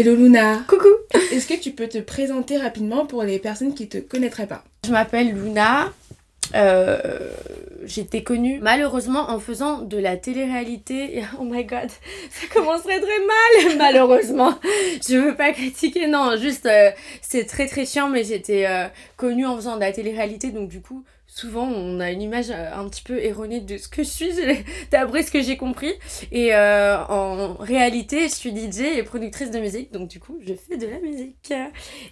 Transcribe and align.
Hello 0.00 0.14
Luna. 0.14 0.62
Coucou. 0.68 0.86
Est-ce 1.32 1.48
que 1.48 1.60
tu 1.60 1.72
peux 1.72 1.88
te 1.88 1.98
présenter 1.98 2.56
rapidement 2.56 3.04
pour 3.04 3.24
les 3.24 3.40
personnes 3.40 3.74
qui 3.74 3.88
te 3.88 3.98
connaîtraient 3.98 4.46
pas? 4.46 4.62
Je 4.86 4.92
m'appelle 4.92 5.32
Luna. 5.34 5.92
Euh, 6.54 7.00
J'étais 7.84 8.22
connue 8.22 8.60
malheureusement 8.60 9.30
en 9.30 9.40
faisant 9.40 9.80
de 9.80 9.96
la 9.98 10.16
télé-réalité. 10.16 11.24
Oh 11.40 11.42
my 11.42 11.64
god, 11.64 11.88
ça 12.30 12.46
commencerait 12.52 13.00
très 13.00 13.18
mal, 13.18 13.76
malheureusement. 13.78 14.54
Je 15.08 15.16
veux 15.16 15.34
pas 15.34 15.52
critiquer, 15.52 16.06
non, 16.06 16.36
juste 16.36 16.66
euh, 16.66 16.90
c'est 17.22 17.46
très 17.46 17.66
très 17.66 17.86
chiant, 17.86 18.08
mais 18.08 18.22
j'étais 18.22 18.66
euh, 18.68 18.86
connue 19.16 19.46
en 19.46 19.56
faisant 19.56 19.76
de 19.76 19.80
la 19.80 19.90
télé-réalité, 19.90 20.50
donc 20.50 20.68
du 20.68 20.80
coup, 20.80 21.02
souvent 21.38 21.68
on 21.68 22.00
a 22.00 22.10
une 22.10 22.22
image 22.22 22.50
euh, 22.50 22.74
un 22.74 22.88
petit 22.88 23.02
peu 23.02 23.22
erronée 23.22 23.60
de 23.60 23.76
ce 23.76 23.88
que 23.88 24.02
je 24.02 24.08
suis, 24.08 24.30
d'après 24.90 25.22
ce 25.22 25.30
que 25.30 25.40
j'ai 25.40 25.56
compris. 25.56 25.92
Et 26.32 26.54
euh, 26.54 26.98
en 27.06 27.54
réalité, 27.54 28.28
je 28.28 28.34
suis 28.34 28.50
DJ 28.50 28.80
et 28.98 29.02
productrice 29.04 29.50
de 29.50 29.60
musique, 29.60 29.92
donc 29.92 30.08
du 30.08 30.18
coup, 30.18 30.38
je 30.46 30.54
fais 30.54 30.76
de 30.76 30.86
la 30.86 30.98
musique. 30.98 31.52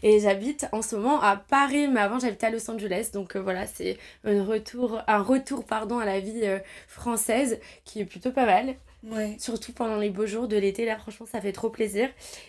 Et 0.02 0.21
j'habite 0.21 0.69
en 0.73 0.83
ce 0.83 0.95
moment 0.97 1.21
à 1.21 1.37
Paris, 1.37 1.89
mais 1.89 2.01
avant 2.01 2.19
j'habitais 2.19 2.47
à 2.47 2.51
Los 2.51 2.71
Angeles, 2.71 3.11
donc 3.12 3.35
euh, 3.35 3.41
voilà, 3.41 3.66
c'est 3.66 3.99
un 4.25 4.45
retour, 4.45 5.01
un 5.09 5.23
retour 5.23 5.65
pardon, 5.65 5.99
à 5.99 6.05
la 6.05 6.21
vie 6.21 6.43
française 6.87 7.59
qui 7.85 8.01
est 8.01 8.05
plutôt 8.05 8.30
pas 8.30 8.47
mal. 8.47 8.77
Ouais. 9.05 9.37
Surtout 9.39 9.73
pendant 9.73 9.99
les 9.99 10.11
beaux 10.11 10.27
jours 10.27 10.49
de 10.49 10.57
l'été, 10.57 10.85
là 10.85 10.97
franchement 10.97 11.27
ça 11.31 11.41
fait 11.41 11.53
trop 11.53 11.71
plaisir. 11.71 12.09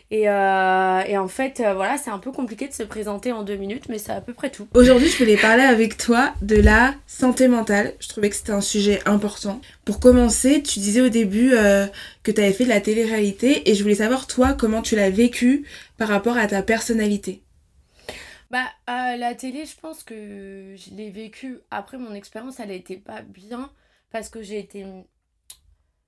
Et, 0.10 0.28
euh, 0.28 1.02
et 1.02 1.18
en 1.18 1.28
fait, 1.28 1.60
euh, 1.60 1.74
voilà, 1.74 1.98
c'est 1.98 2.10
un 2.10 2.18
peu 2.18 2.32
compliqué 2.32 2.68
de 2.68 2.74
se 2.74 2.84
présenter 2.84 3.32
en 3.32 3.44
deux 3.44 3.56
minutes, 3.56 3.90
mais 3.90 4.00
c'est 4.00 4.12
à 4.12 4.22
peu 4.22 4.34
près 4.34 4.50
tout. 4.50 4.68
Aujourd'hui, 4.74 5.08
je 5.08 5.18
voulais 5.18 5.38
parler 5.38 5.64
avec 5.64 5.98
toi 5.98 6.34
de 6.42 6.56
la 6.56 6.96
santé 7.06 7.48
mentale. 7.48 7.94
Je 8.00 8.08
trouvais 8.08 8.30
que 8.30 8.36
c'était 8.36 8.54
un 8.54 8.62
sujet 8.62 9.02
important. 9.06 9.62
Pour 9.86 10.00
commencer, 10.00 10.64
tu 10.64 10.80
disais 10.80 11.02
au 11.02 11.10
début 11.10 11.54
euh, 11.54 11.86
que 12.24 12.32
tu 12.32 12.42
avais 12.42 12.54
fait 12.54 12.64
de 12.64 12.70
la 12.70 12.82
télé-réalité 12.82 13.70
et 13.70 13.76
je 13.76 13.84
voulais 13.84 13.96
savoir 13.96 14.26
toi 14.26 14.54
comment 14.54 14.82
tu 14.82 14.96
l'as 14.96 15.12
vécu 15.12 15.66
par 15.98 16.08
rapport 16.08 16.38
à 16.38 16.48
ta 16.48 16.64
personnalité. 16.64 17.44
Bah, 18.50 18.66
la 18.88 19.36
télé, 19.36 19.66
je 19.66 19.76
pense 19.80 20.04
que 20.04 20.76
je 20.76 20.96
l'ai 20.96 21.12
vécu. 21.12 21.60
Après, 21.70 21.98
mon 21.98 22.14
expérience, 22.14 22.60
elle 22.60 22.72
a 22.72 22.76
été 22.76 22.96
pas 22.96 23.22
bien 23.22 23.70
parce 24.12 24.30
que 24.30 24.42
j'ai 24.42 24.58
été 24.58 24.86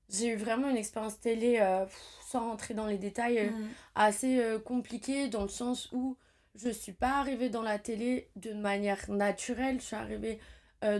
j'ai 0.09 0.29
eu 0.29 0.35
vraiment 0.35 0.69
une 0.69 0.77
expérience 0.77 1.19
télé, 1.19 1.59
euh, 1.61 1.85
sans 2.25 2.41
rentrer 2.49 2.73
dans 2.73 2.87
les 2.87 2.97
détails, 2.97 3.39
euh, 3.39 3.49
Mm. 3.51 3.67
assez 3.95 4.39
euh, 4.39 4.59
compliquée 4.59 5.27
dans 5.27 5.43
le 5.43 5.49
sens 5.49 5.89
où 5.91 6.17
je 6.55 6.69
suis 6.69 6.93
pas 6.93 7.19
arrivée 7.19 7.49
dans 7.49 7.61
la 7.61 7.79
télé 7.79 8.29
de 8.35 8.53
manière 8.53 9.09
naturelle. 9.09 9.79
Je 9.79 9.85
suis 9.85 9.95
arrivée 9.95 10.39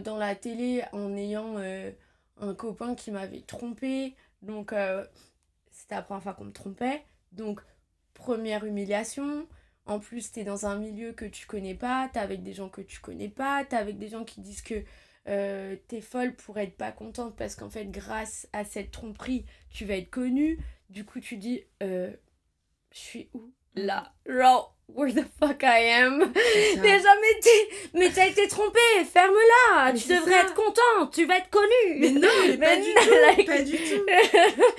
dans 0.03 0.17
la 0.17 0.35
télé 0.35 0.83
en 0.91 1.15
ayant 1.15 1.57
un 2.37 2.53
copain 2.53 2.95
qui 2.95 3.11
m'avait 3.11 3.41
trompée. 3.41 4.15
Donc, 4.41 4.73
c'était 5.71 5.95
la 5.95 6.01
première 6.01 6.23
fois 6.23 6.33
qu'on 6.33 6.45
me 6.45 6.51
trompait. 6.51 7.03
Donc, 7.31 7.61
première 8.13 8.63
humiliation. 8.63 9.47
En 9.85 9.99
plus, 9.99 10.31
t'es 10.31 10.43
dans 10.43 10.65
un 10.65 10.77
milieu 10.77 11.13
que 11.13 11.25
tu 11.25 11.47
connais 11.47 11.75
pas, 11.75 12.09
t'es 12.13 12.19
avec 12.19 12.43
des 12.43 12.53
gens 12.53 12.69
que 12.69 12.81
tu 12.81 12.99
connais 12.99 13.29
pas, 13.29 13.65
t'es 13.65 13.75
avec 13.75 13.97
des 13.97 14.07
gens 14.07 14.23
qui 14.23 14.39
disent 14.41 14.61
que 14.61 14.83
euh, 15.29 15.75
t'es 15.87 16.01
folle 16.01 16.35
pour 16.35 16.57
être 16.57 16.75
pas 16.75 16.91
contente 16.91 17.35
parce 17.35 17.55
qu'en 17.55 17.69
fait, 17.69 17.85
grâce 17.85 18.47
à 18.53 18.63
cette 18.65 18.91
tromperie, 18.91 19.45
tu 19.69 19.85
vas 19.85 19.95
être 19.95 20.09
connue. 20.09 20.59
Du 20.89 21.05
coup, 21.05 21.19
tu 21.19 21.37
dis, 21.37 21.63
euh, 21.83 22.11
je 22.91 22.97
suis 22.97 23.29
où? 23.33 23.53
Là, 23.75 24.13
genre, 24.25 24.75
where 24.95 25.13
the 25.13 25.25
fuck 25.39 25.61
I 25.63 25.89
am? 26.03 26.19
Ça. 26.33 26.81
Mais 26.81 26.99
jamais 26.99 27.31
été... 27.37 27.49
Mais 27.93 28.09
t'as 28.09 28.27
été 28.27 28.47
trompée, 28.47 28.79
ferme-la. 29.11 29.93
Tu 29.93 30.07
devrais 30.09 30.31
ça. 30.31 30.41
être 30.41 30.53
contente, 30.53 31.13
tu 31.13 31.25
vas 31.25 31.37
être 31.37 31.49
connue. 31.49 31.99
Mais 31.99 32.09
non, 32.11 32.27
mais 32.45 32.57
pas 32.57 32.75
Mais 32.75 32.81
du 32.81 32.89
non, 32.93 33.01
tout, 33.03 33.11
like- 33.37 33.47
pas 33.47 33.61
du 33.61 33.71
tout. 33.77 34.05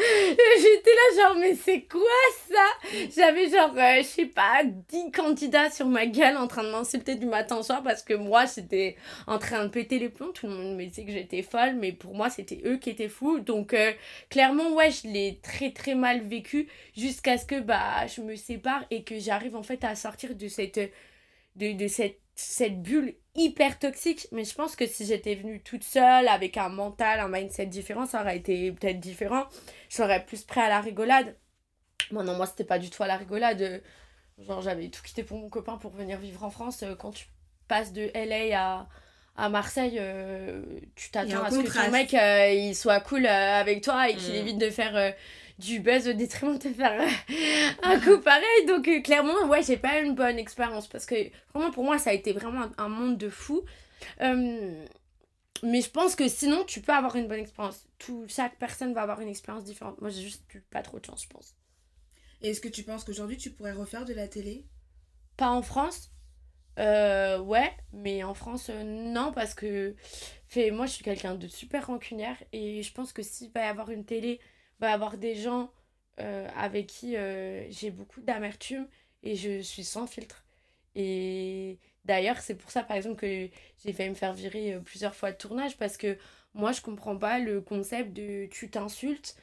J'étais 0.61 0.91
là 0.91 1.23
genre 1.23 1.37
mais 1.39 1.55
c'est 1.55 1.83
quoi 1.83 2.01
ça? 2.51 2.89
J'avais 3.17 3.49
genre 3.49 3.73
euh, 3.77 3.99
je 3.99 4.03
sais 4.07 4.27
pas 4.27 4.63
10 4.65 5.11
candidats 5.13 5.71
sur 5.71 5.87
ma 5.87 6.07
gueule 6.07 6.37
en 6.37 6.47
train 6.47 6.63
de 6.65 6.71
m'insulter 6.71 7.15
du 7.15 7.27
matin 7.27 7.57
au 7.59 7.63
soir 7.63 7.83
parce 7.83 8.03
que 8.03 8.15
moi 8.15 8.45
j'étais 8.53 8.97
en 9.27 9.39
train 9.39 9.65
de 9.65 9.69
péter 9.71 9.99
les 9.99 10.09
plombs, 10.09 10.33
tout 10.33 10.47
le 10.47 10.53
monde 10.55 10.77
me 10.77 10.85
disait 10.85 11.05
que 11.05 11.13
j'étais 11.13 11.43
folle 11.43 11.75
mais 11.77 11.93
pour 11.93 12.15
moi 12.15 12.31
c'était 12.31 12.61
eux 12.65 12.77
qui 12.77 12.91
étaient 12.91 13.09
fous. 13.09 13.41
Donc 13.41 13.75
euh, 13.75 13.93
clairement 14.29 14.73
ouais 14.75 14.91
je 14.91 15.09
l'ai 15.09 15.39
très 15.43 15.71
très 15.71 15.95
mal 15.95 16.21
vécu 16.21 16.69
jusqu'à 16.97 17.39
ce 17.39 17.47
que 17.47 17.61
bah 17.61 18.07
je 18.15 18.21
me 18.21 18.37
sépare 18.37 18.85
et 18.91 19.03
que 19.03 19.19
j'arrive 19.19 19.57
en 19.57 19.63
fait 19.63 19.83
à 19.85 19.95
sortir 20.01 20.35
de 20.35 20.49
cette 20.49 20.81
de, 21.57 21.73
de 21.73 21.89
cette 21.89 22.19
cette 22.35 22.81
bulle 22.83 23.15
hyper 23.35 23.79
toxique 23.79 24.27
mais 24.33 24.45
je 24.45 24.55
pense 24.55 24.75
que 24.77 24.87
si 24.87 25.05
j'étais 25.07 25.35
venue 25.35 25.63
toute 25.63 25.85
seule 25.85 26.27
avec 26.29 26.57
un 26.57 26.69
mental 26.71 27.21
un 27.21 27.29
mindset 27.29 27.67
différent 27.67 28.07
ça 28.07 28.23
aurait 28.23 28.39
été 28.39 28.73
peut-être 28.73 29.01
différent 29.01 29.45
je 29.91 29.97
serais 29.97 30.25
plus 30.25 30.43
prêt 30.45 30.63
à 30.63 30.69
la 30.69 30.81
rigolade. 30.81 31.37
Moi, 32.13 32.25
non, 32.25 32.35
moi, 32.37 32.47
c'était 32.47 32.65
pas 32.65 32.79
du 32.81 32.91
tout 32.91 33.03
à 33.03 33.07
la 33.07 33.17
rigolade. 33.17 33.63
Euh, 33.63 33.79
Genre, 34.39 34.63
j'avais 34.63 34.89
tout 34.89 35.03
quitté 35.03 35.23
pour 35.23 35.39
mon 35.39 35.49
copain 35.51 35.77
pour 35.77 35.93
venir 35.93 36.19
vivre 36.19 36.43
en 36.45 36.51
France. 36.51 36.83
Euh, 36.83 36.95
Quand 36.97 37.13
tu 37.13 37.27
passes 37.69 37.93
de 37.93 38.11
LA 38.15 38.59
à, 38.61 38.89
à 39.37 39.49
Marseille, 39.49 39.99
euh, 40.01 40.63
tu 40.97 41.11
t'attends 41.11 41.45
à 41.45 41.51
ce 41.51 41.59
que 41.59 41.73
ton 41.73 41.91
mec 41.93 42.13
il 42.15 42.71
il 42.71 42.75
soit 42.75 43.01
cool 43.01 43.27
euh, 43.27 43.61
avec 43.61 43.83
toi 43.85 44.09
et 44.09 44.17
qu'il 44.17 44.33
Mm. 44.33 44.37
évite 44.37 44.59
de 44.59 44.71
faire 44.71 44.97
euh, 44.97 45.11
du 45.61 45.81
buzz 45.81 46.09
au 46.09 46.13
détriment 46.13 46.59
de 46.59 46.69
faire 46.71 47.01
euh, 47.01 47.09
un 47.83 48.01
coup 48.01 48.19
pareil. 48.21 48.67
Donc, 48.67 48.89
euh, 48.89 49.01
clairement, 49.01 49.47
ouais, 49.49 49.63
j'ai 49.63 49.77
pas 49.77 50.01
eu 50.01 50.07
une 50.07 50.15
bonne 50.15 50.39
expérience 50.39 50.89
parce 50.89 51.07
que 51.07 51.15
vraiment, 51.55 51.71
pour 51.71 51.85
moi, 51.85 51.99
ça 51.99 52.11
a 52.11 52.13
été 52.13 52.33
vraiment 52.33 52.63
un, 52.63 52.73
un 52.79 52.89
monde 52.89 53.19
de 53.19 53.29
fou. 53.29 53.65
Euh, 54.21 54.85
mais 55.63 55.83
je 55.83 55.91
pense 55.91 56.17
que 56.17 56.29
sinon, 56.29 56.65
tu 56.65 56.81
peux 56.81 56.93
avoir 56.93 57.17
une 57.17 57.29
bonne 57.29 57.41
expérience. 57.41 57.87
Tout, 57.99 58.25
chaque 58.29 58.59
personne 58.59 58.95
va 58.95 59.03
avoir 59.03 59.21
une 59.21 59.29
expérience 59.29 59.65
différente. 59.65 60.01
Moi, 60.01 60.11
j'ai 60.11 60.23
juste 60.23 60.43
eu 60.55 60.61
pas 60.61 60.83
trop 60.83 60.99
de 60.99 61.05
chance, 61.05 61.23
je 61.25 61.29
pense. 61.29 61.55
Et 62.43 62.51
Est-ce 62.51 62.61
que 62.61 62.69
tu 62.69 62.83
penses 62.83 63.05
qu'aujourd'hui 63.05 63.37
tu 63.37 63.51
pourrais 63.51 63.73
refaire 63.73 64.05
de 64.05 64.15
la 64.15 64.27
télé? 64.29 64.67
Pas 65.37 65.51
en 65.51 65.63
France? 65.63 66.11
Euh, 66.79 67.39
ouais, 67.41 67.71
mais 67.93 68.23
en 68.23 68.33
France, 68.33 68.71
euh, 68.71 68.83
non, 68.85 69.33
parce 69.33 69.55
que 69.55 69.95
fait, 70.49 70.71
moi, 70.71 70.87
je 70.87 70.93
suis 70.93 71.05
quelqu'un 71.05 71.35
de 71.35 71.47
super 71.49 71.89
rancunière 71.89 72.43
et 72.53 72.83
je 72.83 72.93
pense 72.93 73.13
que 73.13 73.23
s'il 73.23 73.51
va 73.53 73.61
y 73.67 73.69
avoir 73.69 73.91
une 73.91 74.05
télé, 74.05 74.41
va 74.81 74.93
avoir 74.93 75.17
des 75.17 75.35
gens 75.35 75.71
euh, 76.21 76.49
avec 76.57 76.87
qui 76.87 77.17
euh, 77.17 77.71
j'ai 77.71 77.91
beaucoup 77.91 78.21
d'amertume 78.21 78.87
et 79.23 79.37
je 79.37 79.61
suis 79.61 79.85
sans 79.85 80.07
filtre. 80.07 80.45
Et 80.97 81.79
d'ailleurs, 82.05 82.41
c'est 82.41 82.57
pour 82.57 82.71
ça, 82.71 82.83
par 82.83 82.97
exemple, 82.97 83.17
que 83.17 83.49
j'ai 83.85 83.93
failli 83.93 84.11
me 84.11 84.15
faire 84.15 84.33
virer 84.33 84.75
euh, 84.75 84.81
plusieurs 84.81 85.15
fois 85.15 85.33
de 85.33 85.37
tournage 85.37 85.77
parce 85.77 85.97
que 85.97 86.19
moi, 86.53 86.73
je 86.73 86.81
comprends 86.81 87.17
pas 87.17 87.39
le 87.39 87.61
concept 87.61 88.13
de 88.13 88.47
tu 88.51 88.69
t'insultes 88.69 89.37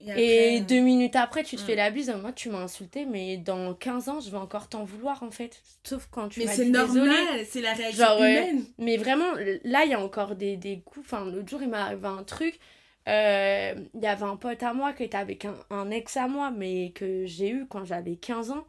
Et, 0.00 0.06
et 0.06 0.10
après, 0.56 0.60
deux 0.62 0.80
minutes 0.80 1.14
après, 1.14 1.44
tu 1.44 1.54
te 1.54 1.60
fais 1.60 1.76
la 1.76 1.90
bise. 1.90 2.12
Moi, 2.20 2.32
tu 2.32 2.50
m'as 2.50 2.58
insulté, 2.58 3.06
mais 3.06 3.36
dans 3.36 3.74
15 3.74 4.08
ans, 4.08 4.20
je 4.20 4.28
vais 4.28 4.38
encore 4.38 4.68
t'en 4.68 4.82
vouloir, 4.82 5.22
en 5.22 5.30
fait. 5.30 5.62
Sauf 5.84 6.08
quand 6.10 6.28
tu 6.28 6.40
Mais 6.40 6.48
c'est 6.48 6.64
normal, 6.64 7.46
c'est 7.48 7.60
la 7.60 7.74
réaction 7.74 8.04
Genre, 8.04 8.18
humaine. 8.18 8.64
Mais 8.78 8.96
vraiment, 8.96 9.32
là, 9.62 9.84
il 9.84 9.90
y 9.90 9.94
a 9.94 10.00
encore 10.00 10.34
des, 10.34 10.56
des 10.56 10.80
coups. 10.80 11.06
Enfin, 11.06 11.24
l'autre 11.24 11.48
jour, 11.48 11.62
il 11.62 11.68
m'est 11.68 11.76
arrivé 11.76 12.08
un 12.08 12.24
truc. 12.24 12.58
Euh, 13.08 13.74
Il 13.94 14.02
y 14.02 14.06
avait 14.06 14.24
un 14.24 14.36
pote 14.36 14.62
à 14.62 14.72
moi 14.74 14.92
qui 14.92 15.04
était 15.04 15.16
avec 15.16 15.44
un, 15.44 15.54
un 15.70 15.90
ex 15.90 16.16
à 16.16 16.28
moi, 16.28 16.50
mais 16.50 16.90
que 16.94 17.24
j'ai 17.26 17.48
eu 17.50 17.66
quand 17.68 17.84
j'avais 17.84 18.16
15 18.16 18.50
ans. 18.50 18.66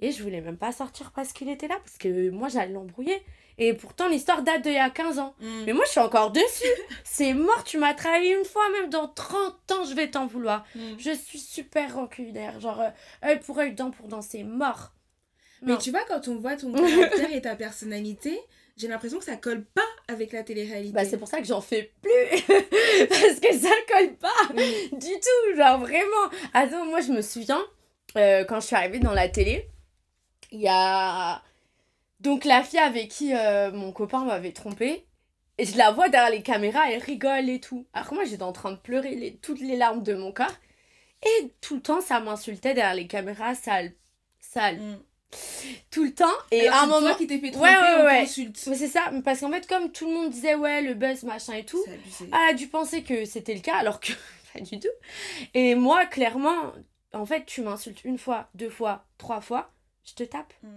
Et 0.00 0.10
je 0.12 0.22
voulais 0.22 0.40
même 0.40 0.56
pas 0.56 0.72
sortir 0.72 1.12
parce 1.12 1.32
qu'il 1.32 1.48
était 1.48 1.68
là, 1.68 1.76
parce 1.78 1.98
que 1.98 2.30
moi, 2.30 2.48
j'allais 2.48 2.72
l'embrouiller. 2.72 3.22
Et 3.56 3.72
pourtant, 3.74 4.08
l'histoire 4.08 4.42
date 4.42 4.62
d'il 4.62 4.72
y 4.72 4.78
a 4.78 4.90
15 4.90 5.18
ans. 5.20 5.34
Mm. 5.40 5.62
Mais 5.66 5.72
moi, 5.72 5.84
je 5.86 5.90
suis 5.92 6.00
encore 6.00 6.32
dessus. 6.32 6.66
C'est 7.04 7.32
mort, 7.34 7.62
tu 7.64 7.78
m'as 7.78 7.94
trahi 7.94 8.28
une 8.32 8.44
fois, 8.44 8.68
même 8.70 8.90
dans 8.90 9.06
30 9.08 9.70
ans, 9.72 9.84
je 9.84 9.94
vais 9.94 10.10
t'en 10.10 10.26
vouloir. 10.26 10.64
Mm. 10.74 10.80
Je 10.98 11.10
suis 11.12 11.38
super 11.38 11.94
rancunière. 11.94 12.58
Genre, 12.60 12.80
euh, 12.80 12.90
œil 13.24 13.38
pour 13.40 13.58
œil, 13.58 13.72
dent 13.74 13.90
pour 13.92 14.08
dent, 14.08 14.22
c'est 14.22 14.42
mort. 14.42 14.92
Mais 15.62 15.72
Non. 15.72 15.78
tu 15.78 15.90
vois, 15.92 16.04
quand 16.08 16.26
on 16.28 16.36
voit 16.36 16.56
ton 16.56 16.72
caractère 16.72 17.32
et 17.32 17.40
ta 17.40 17.54
personnalité, 17.56 18.38
j'ai 18.76 18.88
l'impression 18.88 19.18
que 19.18 19.24
ça 19.24 19.36
colle 19.36 19.64
pas 19.64 19.82
avec 20.08 20.32
la 20.32 20.42
télé-réalité. 20.42 20.92
Bah, 20.92 21.04
c'est 21.04 21.18
pour 21.18 21.28
ça 21.28 21.38
que 21.38 21.46
j'en 21.46 21.60
fais 21.60 21.92
plus. 22.02 22.42
Parce 23.08 23.40
que 23.40 23.52
ça 23.56 23.70
colle 23.88 24.14
pas 24.16 24.52
du 24.54 25.12
tout. 25.12 25.56
Genre, 25.56 25.78
vraiment. 25.78 26.30
Attends, 26.52 26.84
moi, 26.86 27.00
je 27.00 27.12
me 27.12 27.22
souviens, 27.22 27.62
euh, 28.16 28.44
quand 28.44 28.60
je 28.60 28.66
suis 28.66 28.76
arrivée 28.76 28.98
dans 28.98 29.12
la 29.12 29.28
télé, 29.28 29.68
il 30.50 30.60
y 30.60 30.68
a. 30.68 31.42
Donc, 32.20 32.44
la 32.44 32.62
fille 32.62 32.78
avec 32.78 33.08
qui 33.10 33.34
euh, 33.34 33.70
mon 33.72 33.92
copain 33.92 34.24
m'avait 34.24 34.52
trompée. 34.52 35.06
Et 35.58 35.64
je 35.66 35.78
la 35.78 35.92
vois 35.92 36.08
derrière 36.08 36.30
les 36.30 36.42
caméras, 36.42 36.90
elle 36.90 37.00
rigole 37.00 37.48
et 37.48 37.60
tout. 37.60 37.86
Alors 37.92 38.08
que 38.08 38.14
moi, 38.16 38.24
j'étais 38.24 38.42
en 38.42 38.52
train 38.52 38.72
de 38.72 38.76
pleurer 38.76 39.14
les, 39.14 39.36
toutes 39.36 39.60
les 39.60 39.76
larmes 39.76 40.02
de 40.02 40.14
mon 40.14 40.32
corps. 40.32 40.54
Et 41.22 41.52
tout 41.60 41.76
le 41.76 41.82
temps, 41.82 42.00
ça 42.00 42.18
m'insultait 42.20 42.74
derrière 42.74 42.94
les 42.94 43.06
caméras, 43.06 43.54
sale, 43.54 43.92
sale. 44.40 44.80
Tout 45.90 46.04
le 46.04 46.14
temps. 46.14 46.26
Et 46.50 46.62
Alors, 46.68 46.74
à 46.74 46.82
un 46.82 46.86
moment. 46.86 47.06
toi 47.08 47.14
qui 47.14 47.26
t'es 47.26 47.38
fait 47.38 47.50
tromper, 47.50 47.68
Ouais, 47.68 48.02
ouais, 48.02 48.04
ouais. 48.04 48.26
c'est 48.26 48.88
ça, 48.88 49.10
parce 49.24 49.40
qu'en 49.40 49.50
fait, 49.50 49.66
comme 49.66 49.90
tout 49.92 50.06
le 50.06 50.12
monde 50.12 50.30
disait, 50.30 50.54
ouais, 50.54 50.82
le 50.82 50.94
buzz, 50.94 51.22
machin 51.24 51.54
et 51.54 51.64
tout, 51.64 51.82
elle 52.20 52.34
a 52.50 52.52
dû 52.52 52.68
penser 52.68 53.02
que 53.02 53.24
c'était 53.24 53.54
le 53.54 53.60
cas, 53.60 53.76
alors 53.76 54.00
que 54.00 54.12
pas 54.54 54.60
du 54.60 54.78
tout. 54.78 54.88
Et 55.54 55.74
moi, 55.74 56.06
clairement, 56.06 56.72
en 57.12 57.26
fait, 57.26 57.44
tu 57.46 57.62
m'insultes 57.62 58.04
une 58.04 58.18
fois, 58.18 58.48
deux 58.54 58.70
fois, 58.70 59.04
trois 59.18 59.40
fois, 59.40 59.70
je 60.04 60.14
te 60.14 60.24
tape. 60.24 60.52
Mm. 60.62 60.68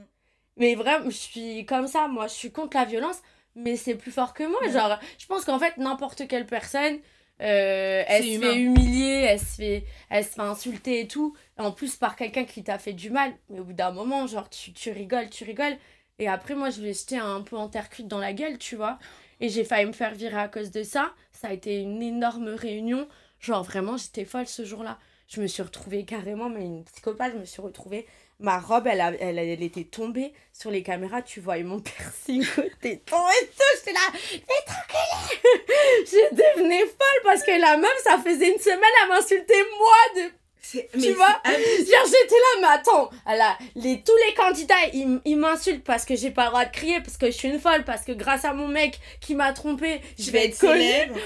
Mais 0.58 0.76
vraiment, 0.76 1.06
je 1.10 1.16
suis 1.16 1.66
comme 1.66 1.88
ça, 1.88 2.08
moi, 2.08 2.28
je 2.28 2.34
suis 2.34 2.52
contre 2.52 2.78
la 2.78 2.86
violence, 2.86 3.18
mais 3.56 3.76
c'est 3.76 3.96
plus 3.96 4.12
fort 4.12 4.34
que 4.34 4.44
moi. 4.44 4.60
Genre, 4.72 5.00
je 5.18 5.26
pense 5.28 5.46
qu'en 5.46 5.60
fait, 5.60 5.78
n'importe 5.78 6.28
quelle 6.28 6.46
personne 6.46 7.00
euh, 7.42 8.04
elle 8.08 8.24
se 8.24 8.40
fait 8.40 8.56
humilier, 8.58 9.26
elle 9.30 9.40
se 9.40 9.56
fait, 9.56 9.84
elle 10.10 10.24
se 10.24 10.30
fait 10.30 10.42
insulter 10.42 11.02
et 11.02 11.08
tout. 11.08 11.36
En 11.58 11.72
plus, 11.72 11.96
par 11.96 12.16
quelqu'un 12.16 12.46
qui 12.46 12.64
t'a 12.64 12.80
fait 12.80 12.94
du 12.94 13.10
mal. 13.10 13.34
Mais 13.50 13.60
au 13.60 13.64
bout 13.64 13.74
d'un 13.74 13.92
moment, 13.92 14.28
genre, 14.28 14.50
tu, 14.50 14.74
tu 14.74 14.92
rigoles, 14.92 15.30
tu 15.30 15.44
rigoles. 15.44 15.78
Et 16.20 16.28
après, 16.28 16.56
moi, 16.56 16.70
je 16.70 16.82
lui 16.82 16.90
ai 16.90 16.94
jeté 16.94 17.18
un 17.18 17.42
peu 17.42 17.56
en 17.56 17.68
terre 17.68 17.90
cuite 17.90 18.08
dans 18.08 18.20
la 18.20 18.34
gueule, 18.34 18.58
tu 18.58 18.76
vois. 18.76 18.98
Et 19.40 19.50
j'ai 19.50 19.64
failli 19.64 19.86
me 19.86 19.92
faire 19.92 20.16
virer 20.16 20.40
à 20.40 20.48
cause 20.48 20.72
de 20.72 20.82
ça. 20.84 21.14
Ça 21.32 21.50
a 21.50 21.54
été 21.54 21.80
une 21.82 22.02
énorme 22.02 22.50
réunion. 22.50 23.08
Genre, 23.40 23.64
vraiment, 23.64 23.98
j'étais 23.98 24.26
folle 24.26 24.48
ce 24.48 24.66
jour-là. 24.66 24.98
Je 25.28 25.42
me 25.42 25.48
suis 25.48 25.62
retrouvée 25.62 26.06
carrément, 26.06 26.50
mais 26.50 26.66
une 26.66 26.86
psychopathe, 26.86 27.34
je 27.34 27.40
me 27.40 27.46
suis 27.46 27.62
retrouvée 27.62 28.08
ma 28.40 28.60
robe, 28.60 28.88
elle, 28.88 29.18
elle, 29.20 29.40
elle, 29.40 29.64
était 29.64 29.84
tombée 29.84 30.34
sur 30.54 30.72
les 30.72 30.84
caméras. 30.84 31.22
Tu 31.22 31.40
voyais 31.40 31.64
mon 31.64 31.80
piercing 31.82 32.46
côté 32.46 33.00
tombé 33.06 33.34
tout. 33.56 33.64
J'étais 33.78 33.94
là, 33.94 34.00
mais 34.32 34.66
tranquille. 34.66 35.40
je 36.06 36.36
devenais 36.36 36.86
folle 36.86 37.24
parce 37.24 37.44
que 37.44 37.60
la 37.60 37.78
meuf, 37.78 37.98
ça 38.04 38.18
faisait 38.20 38.52
une 38.52 38.60
semaine, 38.60 38.80
elle 39.04 39.10
m'insultait 39.10 39.64
moi 39.80 40.24
de 40.24 40.32
tu 40.72 41.14
vois 41.14 41.42
Genre, 41.46 42.06
j'étais 42.06 42.36
là, 42.36 42.62
mais 42.62 42.68
attends, 42.68 43.10
les, 43.76 44.02
tous 44.02 44.16
les 44.28 44.34
candidats, 44.34 44.76
ils, 44.94 45.38
m'insultent 45.38 45.84
parce 45.84 46.06
que 46.06 46.16
j'ai 46.16 46.32
pas 46.32 46.46
le 46.46 46.50
droit 46.50 46.66
de 46.66 46.72
crier, 46.72 47.00
parce 47.02 47.18
que 47.18 47.28
je 47.28 47.32
suis 47.32 47.50
une 47.50 47.60
folle, 47.60 47.84
parce 47.84 48.04
que 48.04 48.12
grâce 48.12 48.46
à 48.46 48.54
mon 48.54 48.68
mec 48.68 49.00
qui 49.22 49.36
m'a 49.36 49.54
trompé, 49.54 50.02
je 50.18 50.32
vais 50.32 50.46
être 50.46 50.60
connue. 50.60 50.82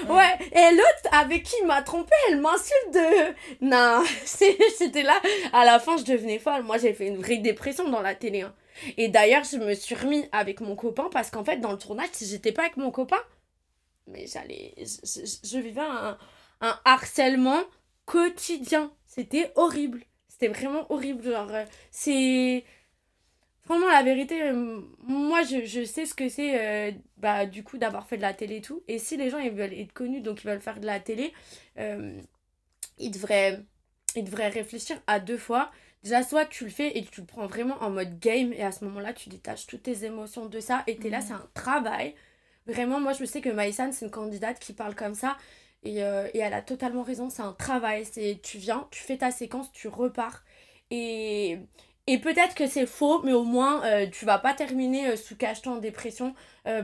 Ouais. 0.10 0.38
Et 0.52 0.76
l'autre 0.76 1.16
avec 1.20 1.44
qui 1.44 1.64
m'a 1.66 1.82
trompé, 1.82 2.14
elle 2.30 2.42
m'insulte 2.42 2.94
de. 2.94 3.66
Non, 3.66 4.04
c'était 4.26 5.04
là. 5.04 5.20
À 5.54 5.66
la 5.66 5.80
fin, 5.80 5.98
je 5.98 6.04
devenais 6.04 6.40
folle. 6.40 6.64
Moi, 6.64 6.78
j'ai 6.78 6.94
fait 6.94 7.08
une 7.08 7.22
vraie 7.22 7.38
dépression 7.38 7.90
dans 7.90 8.02
la 8.02 8.16
télé. 8.16 8.42
Hein. 8.42 8.54
Et 8.98 9.08
d'ailleurs, 9.08 9.44
je 9.44 9.58
me 9.58 9.74
suis 9.74 9.96
remis 9.96 10.28
avec 10.32 10.62
mon 10.62 10.76
copain 10.76 11.10
parce 11.12 11.30
qu'en 11.30 11.44
fait, 11.44 11.58
dans 11.58 11.72
le 11.72 11.78
tournage, 11.78 12.10
si 12.14 12.26
j'étais 12.26 12.52
pas 12.52 12.64
avec 12.64 12.78
mon 12.78 12.92
copain, 12.92 13.22
mais 14.08 14.26
j'allais. 14.28 14.74
Je, 14.78 15.58
vivais 15.60 15.82
un, 15.82 16.18
un 16.62 16.80
harcèlement 16.86 17.62
quotidien 18.06 18.92
c'était 19.12 19.52
horrible. 19.56 20.06
C'était 20.30 20.48
vraiment 20.48 20.90
horrible. 20.90 21.22
Genre, 21.22 21.52
euh, 21.52 21.66
c'est. 21.92 22.64
Franchement, 23.64 23.90
la 23.90 24.04
vérité, 24.04 24.42
euh, 24.42 24.80
moi, 25.04 25.44
je, 25.44 25.66
je, 25.66 25.84
sais 25.84 26.06
ce 26.06 26.14
que 26.14 26.30
c'est, 26.30 26.60
euh, 26.60 26.92
bah, 27.18 27.46
du 27.46 27.62
coup, 27.62 27.78
d'avoir 27.78 28.08
fait 28.08 28.16
de 28.16 28.22
la 28.22 28.34
télé 28.34 28.58
et 28.58 28.62
tout. 28.62 28.84
Et 28.88 29.00
si 29.00 29.18
les 29.18 29.30
gens, 29.30 29.38
ils 29.38 29.52
veulent 29.52 29.74
être 29.74 29.92
connus, 29.92 30.22
donc 30.22 30.44
ils 30.44 30.48
veulent 30.48 30.62
faire 30.62 30.80
de 30.80 30.86
la 30.86 31.02
télé, 31.02 31.34
ils, 31.78 33.12
devraient, 33.12 33.60
ils 34.16 34.24
devraient 34.24 34.48
réfléchir 34.48 34.98
à 35.08 35.20
deux 35.20 35.38
fois. 35.38 35.72
Déjà, 36.04 36.24
soit 36.24 36.46
tu 36.46 36.64
le 36.64 36.70
fais 36.70 36.98
et 36.98 37.04
tu 37.04 37.20
le 37.22 37.28
prends 37.28 37.48
vraiment 37.48 37.78
en 37.84 37.90
mode 37.90 38.18
game, 38.20 38.54
et 38.54 38.64
à 38.64 38.72
ce 38.72 38.86
moment-là, 38.86 39.14
tu 39.14 39.30
détaches 39.30 39.68
toutes 39.68 39.84
tes 39.84 40.06
émotions 40.06 40.46
de 40.46 40.60
ça, 40.62 40.84
et 40.88 40.96
t'es 40.96 41.10
là, 41.10 41.20
mmh. 41.20 41.22
c'est 41.28 41.34
un 41.34 41.50
travail. 41.54 42.16
Vraiment, 42.66 43.00
moi, 43.00 43.14
je 43.14 43.26
sais 43.26 43.42
que 43.42 43.50
Maïsan, 43.50 43.92
c'est 43.92 44.06
une 44.06 44.12
candidate 44.12 44.58
qui 44.60 44.74
parle 44.74 44.96
comme 44.96 45.16
ça. 45.16 45.38
Et, 45.84 46.04
euh, 46.04 46.28
et, 46.34 46.40
elle 46.40 46.54
a 46.54 46.62
totalement 46.62 47.04
raison, 47.04 47.30
c'est 47.30 47.42
un 47.42 47.54
travail. 47.54 48.06
C'est 48.06 48.40
tu 48.44 48.58
viens, 48.58 48.88
tu 48.92 49.02
fais 49.04 49.18
ta 49.18 49.32
séquence, 49.32 49.72
tu 49.72 49.88
repars. 49.88 50.44
Et, 50.92 51.58
et 52.08 52.20
peut-être 52.20 52.56
que 52.56 52.68
c'est 52.68 52.86
faux, 52.86 53.22
mais 53.24 53.34
au 53.34 53.44
moins 53.44 53.84
euh, 53.86 54.08
tu 54.10 54.26
vas 54.26 54.40
pas 54.40 54.54
terminer 54.54 55.10
euh, 55.12 55.16
sous 55.16 55.36
cacheton 55.38 55.74
en 55.74 55.78
dépression 55.78 56.36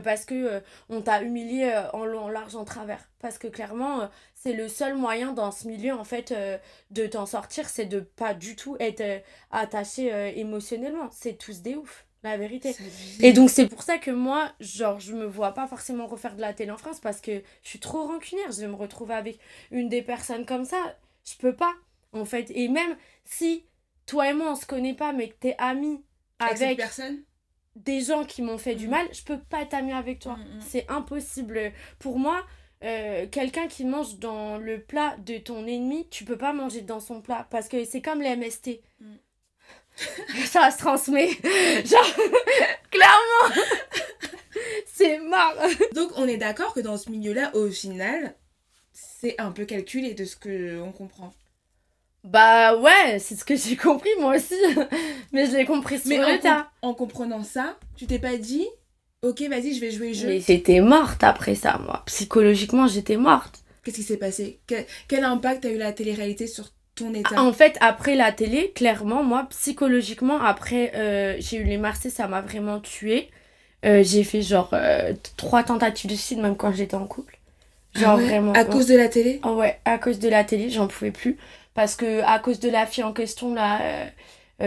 parce 0.02 0.24
que 0.24 0.60
on 0.88 1.02
t'a 1.02 1.22
humilié 1.22 1.72
en 1.92 2.04
long, 2.04 2.28
large, 2.28 2.56
en 2.56 2.64
travers. 2.64 3.08
Parce 3.20 3.38
que 3.38 3.46
clairement, 3.46 4.10
c'est 4.34 4.52
le 4.52 4.66
seul 4.68 4.96
moyen 4.96 5.32
dans 5.32 5.52
ce 5.52 5.68
milieu 5.68 5.94
en 5.94 6.02
fait 6.02 6.34
de 6.90 7.06
t'en 7.06 7.26
sortir, 7.26 7.68
c'est 7.68 7.84
de 7.84 8.00
pas 8.00 8.34
du 8.34 8.56
tout 8.56 8.76
être 8.80 9.22
attaché 9.52 10.32
émotionnellement. 10.36 11.10
C'est 11.12 11.38
tous 11.38 11.62
des 11.62 11.76
oufs 11.76 12.07
la 12.22 12.36
vérité. 12.36 12.74
Et 13.20 13.32
donc 13.32 13.50
c'est 13.50 13.68
pour 13.68 13.82
ça 13.82 13.98
que 13.98 14.10
moi, 14.10 14.52
genre, 14.60 14.98
je 15.00 15.12
me 15.12 15.24
vois 15.24 15.52
pas 15.52 15.66
forcément 15.66 16.06
refaire 16.06 16.34
de 16.34 16.40
la 16.40 16.52
télé 16.52 16.70
en 16.70 16.76
France 16.76 17.00
parce 17.00 17.20
que 17.20 17.42
je 17.62 17.68
suis 17.68 17.78
trop 17.78 18.06
rancunière. 18.06 18.50
Je 18.50 18.60
vais 18.60 18.68
me 18.68 18.74
retrouver 18.74 19.14
avec 19.14 19.38
une 19.70 19.88
des 19.88 20.02
personnes 20.02 20.44
comme 20.44 20.64
ça. 20.64 20.96
Je 21.24 21.36
peux 21.36 21.54
pas, 21.54 21.74
en 22.12 22.24
fait. 22.24 22.50
Et 22.54 22.68
même 22.68 22.96
si 23.24 23.64
toi 24.06 24.30
et 24.30 24.34
moi 24.34 24.52
on 24.52 24.56
se 24.56 24.66
connaît 24.66 24.94
pas, 24.94 25.12
mais 25.12 25.28
que 25.28 25.36
t'es 25.38 25.54
ami 25.58 26.02
avec, 26.38 26.80
des 27.76 28.00
gens 28.00 28.24
qui 28.24 28.42
m'ont 28.42 28.58
fait 28.58 28.74
du 28.74 28.88
mm. 28.88 28.90
mal, 28.90 29.06
je 29.12 29.22
peux 29.22 29.38
pas 29.38 29.62
être 29.62 29.74
ami 29.74 29.92
avec 29.92 30.18
toi. 30.18 30.36
Mm, 30.36 30.56
mm. 30.56 30.60
C'est 30.60 30.90
impossible. 30.90 31.72
Pour 31.98 32.18
moi, 32.18 32.44
euh, 32.84 33.26
quelqu'un 33.28 33.68
qui 33.68 33.84
mange 33.84 34.18
dans 34.18 34.58
le 34.58 34.80
plat 34.80 35.16
de 35.18 35.38
ton 35.38 35.66
ennemi, 35.66 36.08
tu 36.10 36.24
peux 36.24 36.38
pas 36.38 36.52
manger 36.52 36.80
dans 36.80 37.00
son 37.00 37.20
plat 37.20 37.46
parce 37.50 37.68
que 37.68 37.84
c'est 37.84 38.02
comme 38.02 38.20
les 38.20 38.36
MST. 38.36 38.80
ça 40.46 40.70
se 40.70 40.78
transmet. 40.78 41.28
Genre, 41.84 42.14
clairement, 42.90 43.62
c'est 44.86 45.18
marre. 45.18 45.54
Donc, 45.94 46.12
on 46.16 46.26
est 46.26 46.36
d'accord 46.36 46.74
que 46.74 46.80
dans 46.80 46.96
ce 46.96 47.10
milieu-là, 47.10 47.50
au 47.54 47.68
final, 47.70 48.34
c'est 48.92 49.34
un 49.38 49.50
peu 49.50 49.64
calculé 49.64 50.14
de 50.14 50.24
ce 50.24 50.36
que 50.36 50.80
on 50.80 50.92
comprend. 50.92 51.32
Bah 52.24 52.76
ouais, 52.76 53.18
c'est 53.20 53.36
ce 53.36 53.44
que 53.44 53.56
j'ai 53.56 53.76
compris 53.76 54.10
moi 54.18 54.36
aussi. 54.36 54.54
Mais 55.32 55.46
je 55.46 55.56
l'ai 55.56 55.64
compris 55.64 55.98
sur 55.98 56.08
Mais 56.08 56.20
en, 56.20 56.64
en 56.82 56.94
comprenant 56.94 57.44
ça, 57.44 57.78
tu 57.96 58.06
t'es 58.06 58.18
pas 58.18 58.36
dit, 58.36 58.66
ok, 59.22 59.40
vas-y, 59.48 59.74
je 59.74 59.80
vais 59.80 59.90
jouer 59.90 60.08
le 60.08 60.14
jeu. 60.14 60.26
Mais 60.28 60.40
j'étais 60.40 60.80
morte 60.80 61.22
après 61.22 61.54
ça, 61.54 61.80
moi. 61.84 62.02
Psychologiquement, 62.06 62.86
j'étais 62.86 63.16
morte. 63.16 63.62
Qu'est-ce 63.82 63.96
qui 63.96 64.02
s'est 64.02 64.16
passé? 64.16 64.60
Quel, 64.66 64.84
quel, 65.06 65.24
impact 65.24 65.64
a 65.64 65.70
eu 65.70 65.78
la 65.78 65.92
télé-réalité 65.92 66.46
sur 66.46 66.70
en 67.36 67.52
fait, 67.52 67.76
après 67.80 68.14
la 68.14 68.32
télé, 68.32 68.72
clairement, 68.74 69.22
moi, 69.22 69.46
psychologiquement, 69.50 70.40
après, 70.40 70.92
euh, 70.94 71.36
j'ai 71.38 71.58
eu 71.58 71.64
les 71.64 71.78
Marseillais, 71.78 72.14
ça 72.14 72.28
m'a 72.28 72.40
vraiment 72.40 72.80
tué. 72.80 73.28
Euh, 73.84 74.02
j'ai 74.02 74.24
fait 74.24 74.42
genre 74.42 74.70
euh, 74.72 75.12
trois 75.36 75.62
tentatives 75.62 76.10
de 76.10 76.16
suicide, 76.16 76.38
même 76.38 76.56
quand 76.56 76.72
j'étais 76.72 76.96
en 76.96 77.06
couple. 77.06 77.38
Ah 77.94 78.00
genre 78.00 78.18
vraiment. 78.18 78.52
À 78.52 78.64
cause 78.64 78.86
de 78.86 78.96
la 78.96 79.08
télé? 79.08 79.40
oh, 79.44 79.54
Ouais, 79.54 79.78
à 79.84 79.98
cause 79.98 80.18
de 80.18 80.28
la 80.28 80.44
télé, 80.44 80.70
j'en 80.70 80.88
pouvais 80.88 81.10
plus. 81.10 81.36
Parce 81.74 81.94
que 81.94 82.22
à 82.22 82.38
cause 82.38 82.58
de 82.60 82.68
la 82.68 82.86
fille 82.86 83.04
en 83.04 83.12
question, 83.12 83.54
là, 83.54 83.80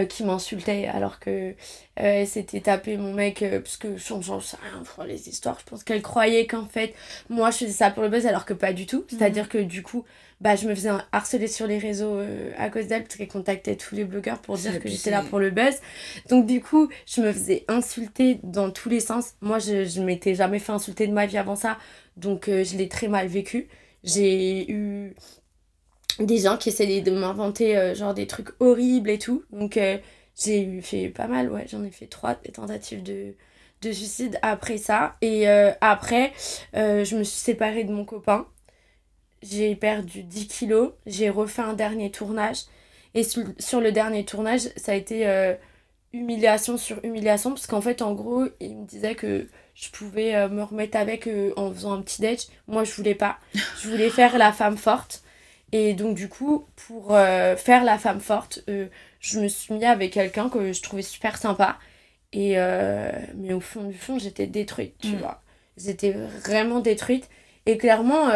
qui 0.08 0.24
m'insultait, 0.24 0.86
alors 0.86 1.18
que 1.18 1.54
elle 1.96 2.26
s'était 2.26 2.60
tapé 2.60 2.96
mon 2.96 3.12
mec, 3.12 3.44
parce 3.62 3.76
que 3.76 3.98
j'en 3.98 4.40
sais 4.40 4.56
rien 4.62 4.82
pour 4.82 5.04
les 5.04 5.28
histoires. 5.28 5.58
Je 5.60 5.68
pense 5.68 5.84
qu'elle 5.84 6.00
croyait 6.00 6.46
qu'en 6.46 6.64
fait, 6.64 6.94
moi, 7.28 7.50
je 7.50 7.58
faisais 7.58 7.72
ça 7.72 7.90
pour 7.90 8.02
le 8.02 8.08
buzz, 8.08 8.26
alors 8.26 8.46
que 8.46 8.54
pas 8.54 8.72
du 8.72 8.86
tout. 8.86 9.04
Mhm. 9.12 9.18
C'est-à-dire 9.18 9.48
que 9.50 9.58
du 9.58 9.82
coup, 9.82 10.04
bah, 10.42 10.56
je 10.56 10.66
me 10.66 10.74
faisais 10.74 10.90
harceler 11.12 11.46
sur 11.46 11.68
les 11.68 11.78
réseaux 11.78 12.16
euh, 12.16 12.50
à 12.58 12.68
cause 12.68 12.88
d'elle 12.88 13.04
parce 13.04 13.14
qu'elle 13.14 13.28
contactait 13.28 13.76
tous 13.76 13.94
les 13.94 14.04
blogueurs 14.04 14.40
pour 14.40 14.56
dire 14.56 14.80
que 14.80 14.88
j'étais 14.88 15.12
là 15.12 15.22
pour 15.22 15.38
le 15.38 15.50
buzz. 15.50 15.76
Donc 16.28 16.46
du 16.46 16.60
coup, 16.60 16.88
je 17.06 17.20
me 17.20 17.32
faisais 17.32 17.64
insulter 17.68 18.40
dans 18.42 18.72
tous 18.72 18.88
les 18.88 18.98
sens. 18.98 19.34
Moi, 19.40 19.60
je, 19.60 19.84
je 19.84 20.02
m'étais 20.02 20.34
jamais 20.34 20.58
fait 20.58 20.72
insulter 20.72 21.06
de 21.06 21.12
ma 21.12 21.26
vie 21.26 21.38
avant 21.38 21.54
ça, 21.54 21.78
donc 22.16 22.48
euh, 22.48 22.64
je 22.64 22.76
l'ai 22.76 22.88
très 22.88 23.06
mal 23.06 23.28
vécu. 23.28 23.68
J'ai 24.02 24.68
eu 24.68 25.14
des 26.18 26.38
gens 26.38 26.56
qui 26.56 26.70
essayaient 26.70 27.02
de 27.02 27.12
m'inventer 27.12 27.76
euh, 27.76 27.94
genre 27.94 28.12
des 28.12 28.26
trucs 28.26 28.48
horribles 28.58 29.10
et 29.10 29.18
tout. 29.18 29.44
Donc 29.52 29.78
j'ai 30.36 30.80
fait 30.82 31.08
pas 31.08 31.28
mal, 31.28 31.52
ouais, 31.52 31.66
j'en 31.70 31.84
ai 31.84 31.92
fait 31.92 32.06
trois 32.06 32.34
tentatives 32.34 33.04
de, 33.04 33.36
de 33.80 33.92
suicide 33.92 34.40
après 34.42 34.76
ça. 34.76 35.14
Et 35.20 35.46
après, 35.46 36.32
je 36.74 37.16
me 37.16 37.22
suis 37.22 37.38
séparée 37.38 37.84
de 37.84 37.92
mon 37.92 38.04
copain 38.04 38.48
j'ai 39.42 39.74
perdu 39.74 40.22
10 40.22 40.46
kilos, 40.46 40.92
j'ai 41.06 41.30
refait 41.30 41.62
un 41.62 41.74
dernier 41.74 42.10
tournage. 42.10 42.64
Et 43.14 43.24
sur, 43.24 43.80
le 43.80 43.92
dernier 43.92 44.24
tournage, 44.24 44.68
ça 44.76 44.92
a 44.92 44.94
été 44.94 45.26
euh, 45.26 45.54
humiliation 46.12 46.78
sur 46.78 47.04
humiliation, 47.04 47.50
parce 47.50 47.66
qu'en 47.66 47.80
fait, 47.80 48.00
en 48.00 48.14
gros, 48.14 48.46
il 48.60 48.76
me 48.76 48.86
disait 48.86 49.14
que 49.14 49.48
je 49.74 49.90
pouvais 49.90 50.34
euh, 50.34 50.48
me 50.48 50.62
remettre 50.62 50.96
avec 50.96 51.26
euh, 51.26 51.52
en 51.56 51.72
faisant 51.72 51.92
un 51.92 52.02
petit 52.02 52.22
date. 52.22 52.48
Moi, 52.68 52.84
je 52.84 52.92
voulais 52.92 53.14
pas. 53.14 53.38
Je 53.82 53.88
voulais 53.88 54.10
faire 54.10 54.38
la 54.38 54.52
femme 54.52 54.76
forte. 54.76 55.22
Et 55.72 55.94
donc, 55.94 56.14
du 56.14 56.28
coup, 56.28 56.66
pour 56.86 57.16
faire 57.16 57.82
la 57.82 57.96
femme 57.96 58.20
forte, 58.20 58.62
je 59.20 59.40
me 59.40 59.48
suis 59.48 59.72
mis 59.72 59.86
avec 59.86 60.12
quelqu'un 60.12 60.50
que 60.50 60.70
je 60.70 60.82
trouvais 60.82 61.00
super 61.00 61.38
sympa. 61.38 61.78
Et, 62.34 62.56
mais 63.34 63.54
au 63.54 63.60
fond 63.60 63.84
du 63.84 63.96
fond, 63.96 64.18
j'étais 64.18 64.46
détruite, 64.46 64.94
tu 65.00 65.12
mm. 65.12 65.16
vois. 65.16 65.40
J'étais 65.78 66.12
vraiment 66.12 66.80
détruite. 66.80 67.30
Et 67.64 67.78
clairement 67.78 68.28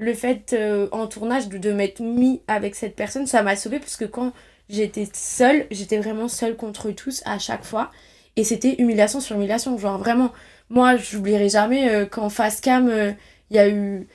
le 0.00 0.14
fait 0.14 0.54
euh, 0.54 0.88
en 0.92 1.06
tournage 1.06 1.48
de, 1.48 1.72
m'être 1.72 2.00
mis 2.00 2.40
avec 2.48 2.74
cette 2.74 2.96
personne, 2.96 3.26
ça 3.26 3.42
m'a 3.42 3.54
sauvée 3.54 3.78
parce 3.78 3.96
que 3.96 4.06
quand 4.06 4.32
j'étais 4.70 5.06
seule, 5.12 5.66
j'étais 5.70 5.98
vraiment 5.98 6.26
seule 6.26 6.56
contre 6.56 6.90
tous 6.90 7.22
à 7.26 7.38
chaque 7.38 7.64
fois. 7.64 7.90
Et 8.36 8.42
c'était 8.42 8.76
humiliation 8.80 9.20
sur 9.20 9.36
humiliation. 9.36 9.76
Genre 9.76 9.98
vraiment, 9.98 10.32
moi, 10.70 10.96
j'oublierai 10.96 11.50
jamais 11.50 11.90
euh, 11.90 12.06
qu'en 12.06 12.30
face 12.30 12.62
cam, 12.62 12.88
euh, 12.88 13.12
il 13.50 13.56
y 13.56 13.58
a 13.58 13.68
eu 13.68 14.08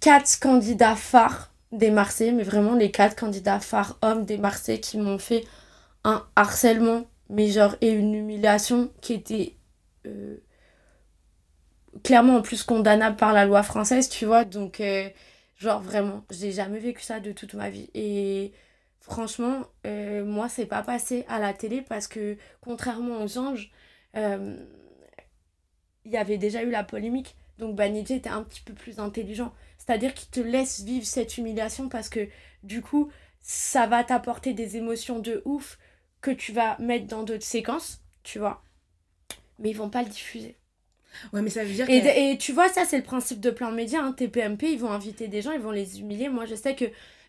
quatre 0.00 0.40
candidats 0.40 0.96
phares 0.96 1.52
des 1.70 1.90
Marseillais, 1.90 2.32
mais 2.32 2.44
vraiment 2.44 2.74
les 2.74 2.90
quatre 2.90 3.14
candidats 3.14 3.60
phares 3.60 3.98
hommes 4.00 4.24
des 4.24 4.38
Marseillais 4.38 4.80
qui 4.80 4.96
m'ont 4.96 5.18
fait 5.18 5.44
un 6.04 6.24
harcèlement, 6.34 7.04
mais 7.28 7.48
genre, 7.48 7.76
et 7.82 7.90
une 7.90 8.14
humiliation 8.14 8.90
qui 9.02 9.12
était 9.12 9.54
clairement 12.02 12.36
en 12.36 12.42
plus 12.42 12.62
condamnable 12.62 13.16
par 13.16 13.32
la 13.32 13.44
loi 13.44 13.62
française, 13.62 14.08
tu 14.08 14.26
vois. 14.26 14.44
Donc, 14.44 14.80
euh, 14.80 15.08
genre 15.58 15.80
vraiment, 15.80 16.24
j'ai 16.30 16.52
jamais 16.52 16.78
vécu 16.78 17.02
ça 17.02 17.20
de 17.20 17.32
toute 17.32 17.54
ma 17.54 17.70
vie. 17.70 17.90
Et 17.94 18.52
franchement, 19.00 19.64
euh, 19.86 20.24
moi, 20.24 20.48
c'est 20.48 20.66
pas 20.66 20.82
passé 20.82 21.24
à 21.28 21.38
la 21.38 21.52
télé 21.54 21.82
parce 21.82 22.08
que, 22.08 22.36
contrairement 22.60 23.22
aux 23.22 23.38
anges, 23.38 23.70
euh, 24.16 24.56
il 26.04 26.12
y 26.12 26.16
avait 26.16 26.38
déjà 26.38 26.62
eu 26.62 26.70
la 26.70 26.84
polémique. 26.84 27.36
Donc 27.58 27.76
Banijé 27.76 28.16
était 28.16 28.30
un 28.30 28.42
petit 28.42 28.62
peu 28.62 28.74
plus 28.74 28.98
intelligent. 28.98 29.52
C'est-à-dire 29.78 30.14
qu'il 30.14 30.30
te 30.30 30.40
laisse 30.40 30.80
vivre 30.82 31.06
cette 31.06 31.38
humiliation 31.38 31.88
parce 31.88 32.08
que 32.08 32.28
du 32.62 32.82
coup, 32.82 33.10
ça 33.40 33.86
va 33.86 34.04
t'apporter 34.04 34.54
des 34.54 34.76
émotions 34.76 35.18
de 35.18 35.42
ouf 35.44 35.78
que 36.20 36.30
tu 36.30 36.52
vas 36.52 36.78
mettre 36.78 37.06
dans 37.06 37.22
d'autres 37.24 37.44
séquences, 37.44 38.00
tu 38.22 38.38
vois. 38.38 38.62
Mais 39.58 39.70
ils 39.70 39.76
vont 39.76 39.90
pas 39.90 40.02
le 40.02 40.08
diffuser. 40.08 40.56
Ouais, 41.32 41.42
mais 41.42 41.50
ça 41.50 41.64
veut 41.64 41.72
dire 41.72 41.88
Et, 41.88 42.00
que... 42.00 42.32
et 42.32 42.38
tu 42.38 42.52
vois, 42.52 42.68
ça, 42.68 42.84
c'est 42.84 42.96
le 42.96 43.02
principe 43.02 43.40
de 43.40 43.50
plein 43.50 43.70
média. 43.70 44.00
Hein. 44.02 44.12
TPMP, 44.12 44.72
ils 44.72 44.78
vont 44.78 44.90
inviter 44.90 45.28
des 45.28 45.42
gens, 45.42 45.52
ils 45.52 45.60
vont 45.60 45.70
les 45.70 46.00
humilier. 46.00 46.28
Moi, 46.28 46.46
je 46.46 46.54
sais 46.54 46.74
que 46.74 46.86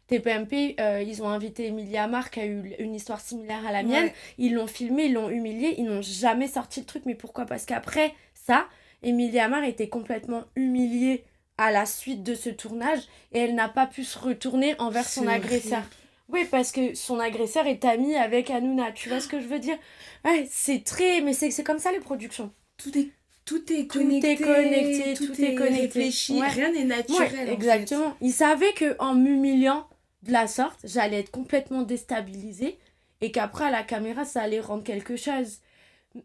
TPMP, 0.08 0.76
euh, 0.80 1.02
ils 1.02 1.24
ont 1.24 1.30
invité 1.30 1.68
Emilia 1.68 2.04
Amar, 2.04 2.30
qui 2.30 2.40
a 2.40 2.46
eu 2.46 2.74
une 2.80 2.94
histoire 2.96 3.22
similaire 3.22 3.66
à 3.66 3.72
la 3.72 3.84
mienne. 3.84 4.06
Ouais. 4.06 4.14
Ils 4.38 4.54
l'ont 4.54 4.68
filmé, 4.68 5.06
ils 5.06 5.14
l'ont 5.14 5.30
humilié, 5.30 5.76
ils 5.78 5.86
n'ont 5.86 6.02
jamais 6.02 6.48
sorti 6.48 6.82
le 6.82 6.86
truc. 6.86 7.04
Mais 7.06 7.16
pourquoi? 7.16 7.46
Parce 7.46 7.66
qu'après 7.66 8.14
ça, 8.34 8.68
Emilia 9.02 9.46
Amar 9.46 9.64
était 9.64 9.90
complètement 9.90 10.44
humiliée 10.56 11.24
à 11.58 11.72
la 11.72 11.86
suite 11.86 12.24
de 12.24 12.36
ce 12.36 12.50
tournage 12.50 13.02
et 13.32 13.40
elle 13.40 13.56
n'a 13.56 13.70
pas 13.70 13.86
pu 13.86 14.04
se 14.04 14.18
retourner 14.18 14.76
envers 14.80 15.08
son 15.08 15.28
agresseur. 15.28 15.84
Oui, 16.30 16.46
parce 16.50 16.72
que 16.72 16.96
son 16.96 17.20
agresseur 17.20 17.68
est 17.68 17.86
ami 17.86 18.16
avec 18.16 18.50
Hanouna, 18.50 18.92
tu 18.92 19.10
vois 19.10 19.20
ce 19.20 19.28
que 19.28 19.40
je 19.40 19.48
veux 19.48 19.60
dire? 19.60 19.78
Ouais, 20.26 20.48
c'est 20.50 20.84
très... 20.84 21.22
Mais 21.22 21.34
c'est 21.34 21.64
comme 21.64 21.80
ça 21.80 21.92
les 21.92 22.00
productions. 22.00 22.52
Tout 22.78 22.98
est, 22.98 23.10
tout 23.46 23.72
est 23.74 23.90
Tout 23.92 24.00
connecté. 24.00 24.32
est 24.32 24.36
connecté, 24.38 25.14
tout 25.16 25.42
est 25.42 25.56
connecté. 25.56 25.82
réfléchi. 25.82 26.40
Ouais. 26.40 26.48
Rien 26.48 26.72
n'est 26.72 26.80
Ouais, 26.80 26.86
naturel. 26.86 27.28
en 27.28 27.46
fait. 27.46 27.54
exactement. 27.54 28.16
Il 28.22 28.32
savait 28.32 28.74
que 28.74 28.96
en 29.00 29.16
m'humiliant 29.16 29.88
de 30.24 30.32
la 30.32 30.48
sorte, 30.48 30.80
j'allais 30.84 31.20
être 31.20 31.32
complètement 31.32 31.82
déstabilisée 31.82 32.78
et 33.22 33.32
qu'après 33.32 33.66
à 33.66 33.72
la 33.72 33.84
caméra, 33.84 34.26
ça 34.26 34.42
allait 34.42 34.60
rendre 34.62 34.84
quelque 34.84 35.16
chose 35.16 35.60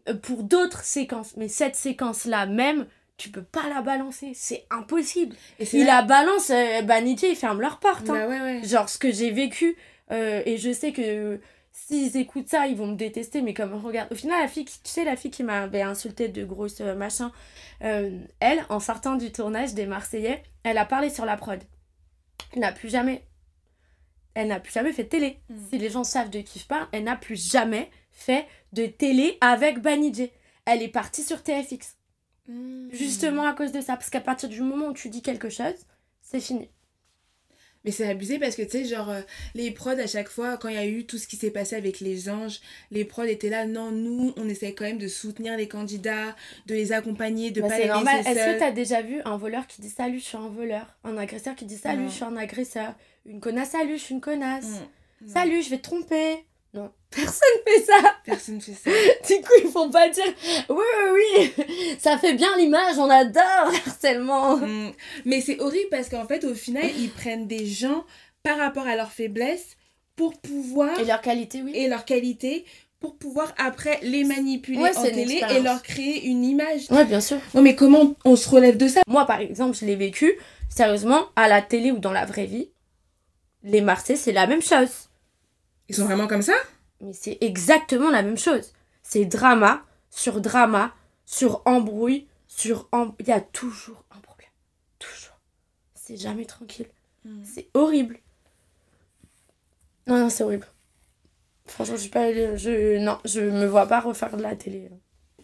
Euh, 0.07 0.13
pour 0.13 0.43
d'autres 0.43 0.83
séquences. 0.83 1.35
Mais 1.35 1.47
cette 1.47 1.75
séquence-là 1.75 2.45
même, 2.45 2.85
tu 3.17 3.29
peux 3.29 3.41
pas 3.41 3.67
la 3.73 3.81
balancer, 3.81 4.33
c'est 4.35 4.65
impossible. 4.69 5.35
Et 5.59 5.65
Il 5.73 5.79
là- 5.79 5.95
la 5.95 6.01
balance, 6.03 6.51
euh, 6.51 6.81
ils 7.23 7.35
ferment 7.35 7.59
leurs 7.59 7.79
portes. 7.79 8.07
hein. 8.07 8.13
Bah 8.13 8.27
ouais, 8.27 8.39
ouais. 8.39 8.61
Genre 8.63 8.87
ce 8.87 8.99
que 8.99 9.11
j'ai 9.11 9.31
vécu, 9.31 9.75
euh, 10.11 10.43
et 10.45 10.57
je 10.57 10.71
sais 10.71 10.91
que 10.91 11.39
s'ils 11.71 12.17
écoutent 12.17 12.49
ça, 12.49 12.67
ils 12.67 12.75
vont 12.75 12.87
me 12.87 12.95
détester, 12.95 13.41
mais 13.41 13.53
comme 13.53 13.73
regarde, 13.73 14.11
au 14.11 14.15
final, 14.15 14.41
la 14.41 14.47
fille, 14.47 14.65
qui- 14.65 14.81
tu 14.81 14.89
sais, 14.89 15.03
la 15.03 15.15
fille 15.15 15.31
qui 15.31 15.43
m'avait 15.43 15.81
insulté 15.81 16.27
de 16.27 16.43
grosse 16.43 16.81
euh, 16.81 16.95
machin, 16.95 17.31
euh, 17.83 18.19
elle, 18.39 18.65
en 18.69 18.79
sortant 18.79 19.15
du 19.15 19.31
tournage 19.31 19.73
des 19.73 19.85
Marseillais, 19.85 20.43
elle 20.63 20.77
a 20.77 20.85
parlé 20.85 21.09
sur 21.09 21.25
la 21.25 21.37
prod. 21.37 21.61
Elle 22.53 22.59
n'a 22.59 22.71
plus 22.71 22.89
jamais. 22.89 23.25
Elle 24.33 24.47
n'a 24.47 24.59
plus 24.59 24.71
jamais 24.73 24.93
fait 24.93 25.03
de 25.03 25.09
télé. 25.09 25.39
Mm. 25.49 25.55
Si 25.69 25.77
les 25.77 25.89
gens 25.89 26.03
savent 26.03 26.29
de 26.29 26.39
qui 26.41 26.59
je 26.59 26.65
parle, 26.67 26.87
elle 26.91 27.03
n'a 27.03 27.15
plus 27.15 27.35
jamais 27.51 27.89
fait 28.11 28.45
de 28.73 28.85
télé 28.85 29.37
avec 29.41 29.79
Banijé. 29.79 30.31
Elle 30.65 30.81
est 30.81 30.87
partie 30.89 31.23
sur 31.23 31.43
TFX. 31.43 31.97
Mm. 32.47 32.89
Justement 32.91 33.45
à 33.45 33.53
cause 33.53 33.71
de 33.71 33.81
ça. 33.81 33.95
Parce 33.95 34.09
qu'à 34.09 34.21
partir 34.21 34.49
du 34.49 34.61
moment 34.61 34.87
où 34.87 34.93
tu 34.93 35.09
dis 35.09 35.21
quelque 35.21 35.49
chose, 35.49 35.75
c'est 36.21 36.39
fini. 36.39 36.69
Mais 37.85 37.91
c'est 37.91 38.07
abusé 38.09 38.39
parce 38.39 38.55
que 38.57 38.61
tu 38.61 38.71
sais, 38.71 38.83
genre, 38.85 39.09
euh, 39.09 39.21
les 39.55 39.71
prods 39.71 39.91
à 39.91 40.05
chaque 40.07 40.27
fois, 40.29 40.57
quand 40.57 40.67
il 40.67 40.75
y 40.75 40.77
a 40.79 40.85
eu 40.85 41.05
tout 41.05 41.17
ce 41.17 41.27
qui 41.27 41.37
s'est 41.37 41.49
passé 41.51 41.75
avec 41.77 42.01
les 42.01 42.29
anges, 42.29 42.59
les 42.91 43.05
prods 43.05 43.23
étaient 43.23 43.49
là, 43.49 43.65
non, 43.65 43.89
nous, 43.91 44.33
on 44.35 44.49
essaie 44.49 44.73
quand 44.73 44.83
même 44.83 44.97
de 44.97 45.07
soutenir 45.07 45.55
les 45.55 45.67
candidats, 45.69 46.35
de 46.65 46.75
les 46.75 46.91
accompagner, 46.91 47.51
de 47.51 47.61
Bah, 47.61 47.69
pas 47.69 47.79
les 47.79 47.87
normal. 47.87 48.17
laisser 48.17 48.29
Est-ce 48.31 48.53
que 48.55 48.59
t'as 48.59 48.71
déjà 48.71 49.01
vu 49.01 49.21
un 49.23 49.37
voleur 49.37 49.65
qui 49.65 49.81
dit 49.81 49.89
salut, 49.89 50.19
je 50.19 50.25
suis 50.25 50.37
un 50.37 50.49
voleur? 50.49 50.93
Un 51.05 51.17
agresseur 51.17 51.55
qui 51.55 51.63
dit 51.65 51.77
salut, 51.77 52.03
Non. 52.03 52.09
je 52.09 52.13
suis 52.15 52.23
un 52.25 52.35
agresseur 52.37 52.93
Une 53.25 53.39
connasse, 53.39 53.69
salut, 53.69 53.97
je 53.97 54.03
suis 54.03 54.13
une 54.15 54.21
connasse 54.21 54.65
Mm. 55.21 55.25
Non, 55.27 55.33
Salut, 55.33 55.61
je 55.61 55.69
vais 55.69 55.77
te 55.77 55.83
tromper 55.83 56.45
Non, 56.73 56.91
personne 57.09 57.33
fait 57.65 57.81
ça 57.81 58.15
Personne 58.25 58.61
fait 58.61 58.73
ça. 58.73 58.91
Du 59.27 59.41
coup, 59.41 59.53
ils 59.63 59.69
font 59.71 59.89
pas 59.89 60.07
dire 60.09 60.23
oui, 60.69 60.75
oui, 61.13 61.51
oui, 61.57 61.65
ça 61.99 62.17
fait 62.17 62.33
bien 62.33 62.55
l'image, 62.57 62.97
on 62.99 63.09
adore 63.09 63.71
l'harcèlement 63.71 64.57
Mm. 64.57 64.91
Mais 65.25 65.41
c'est 65.41 65.59
horrible 65.59 65.89
parce 65.89 66.09
qu'en 66.09 66.27
fait, 66.27 66.43
au 66.43 66.53
final, 66.53 66.85
ils 66.99 67.09
prennent 67.09 67.47
des 67.47 67.65
gens 67.65 68.03
par 68.43 68.57
rapport 68.57 68.85
à 68.87 68.95
leurs 68.95 69.11
faiblesses 69.11 69.75
pour 70.15 70.37
pouvoir, 70.39 70.99
Et 70.99 71.05
leur 71.05 71.21
qualité, 71.21 71.61
oui. 71.63 71.71
et 71.73 71.87
leur 71.87 72.05
qualité, 72.05 72.65
pour 72.99 73.17
pouvoir 73.17 73.53
après 73.57 73.97
les 74.01 74.23
manipuler 74.25 74.77
Ouais, 74.79 74.95
en 74.97 75.03
télé 75.03 75.41
et 75.51 75.61
leur 75.61 75.81
créer 75.81 76.25
une 76.25 76.43
image. 76.43 76.91
Ouais, 76.91 77.05
bien 77.05 77.21
sûr. 77.21 77.37
Non, 77.53 77.61
mais 77.61 77.73
comment 77.75 78.13
on 78.25 78.35
se 78.35 78.49
relève 78.49 78.75
de 78.77 78.87
ça? 78.89 79.01
Moi, 79.07 79.25
par 79.25 79.39
exemple, 79.39 79.77
je 79.77 79.85
l'ai 79.85 79.95
vécu, 79.95 80.33
sérieusement, 80.69 81.27
à 81.37 81.47
la 81.47 81.61
télé 81.61 81.91
ou 81.91 81.97
dans 81.99 82.11
la 82.11 82.25
vraie 82.25 82.45
vie. 82.45 82.69
Les 83.63 83.81
Marseillais, 83.81 84.19
c'est 84.19 84.31
la 84.33 84.47
même 84.47 84.61
chose. 84.61 85.08
Ils 85.89 85.95
sont 85.95 86.05
vraiment 86.05 86.27
comme 86.27 86.41
ça? 86.43 86.53
Mais 87.01 87.13
c'est 87.13 87.37
exactement 87.41 88.09
la 88.09 88.21
même 88.21 88.37
chose. 88.37 88.73
C'est 89.03 89.25
drama 89.25 89.83
sur 90.09 90.41
drama, 90.41 90.93
sur 91.25 91.61
embrouille, 91.65 92.27
sur... 92.47 92.87
em- 92.91 93.13
Il 93.19 93.27
y 93.27 93.31
a 93.31 93.41
toujours 93.41 94.03
un 94.11 94.19
problème. 94.19 94.49
Toujours. 94.99 95.37
C'est 95.93 96.17
jamais 96.17 96.45
tranquille. 96.45 96.87
Mm. 97.25 97.43
C'est 97.43 97.69
horrible. 97.73 98.19
Non, 100.07 100.17
non, 100.17 100.29
c'est 100.29 100.43
horrible. 100.43 100.67
Franchement, 101.65 101.95
je 101.95 102.01
suis 102.01 102.09
pas... 102.09 102.31
Je... 102.33 102.97
Non, 102.97 103.19
je 103.25 103.41
me 103.41 103.65
vois 103.65 103.87
pas 103.87 103.99
refaire 103.99 104.35
de 104.35 104.41
la 104.41 104.55
télé. 104.55 104.89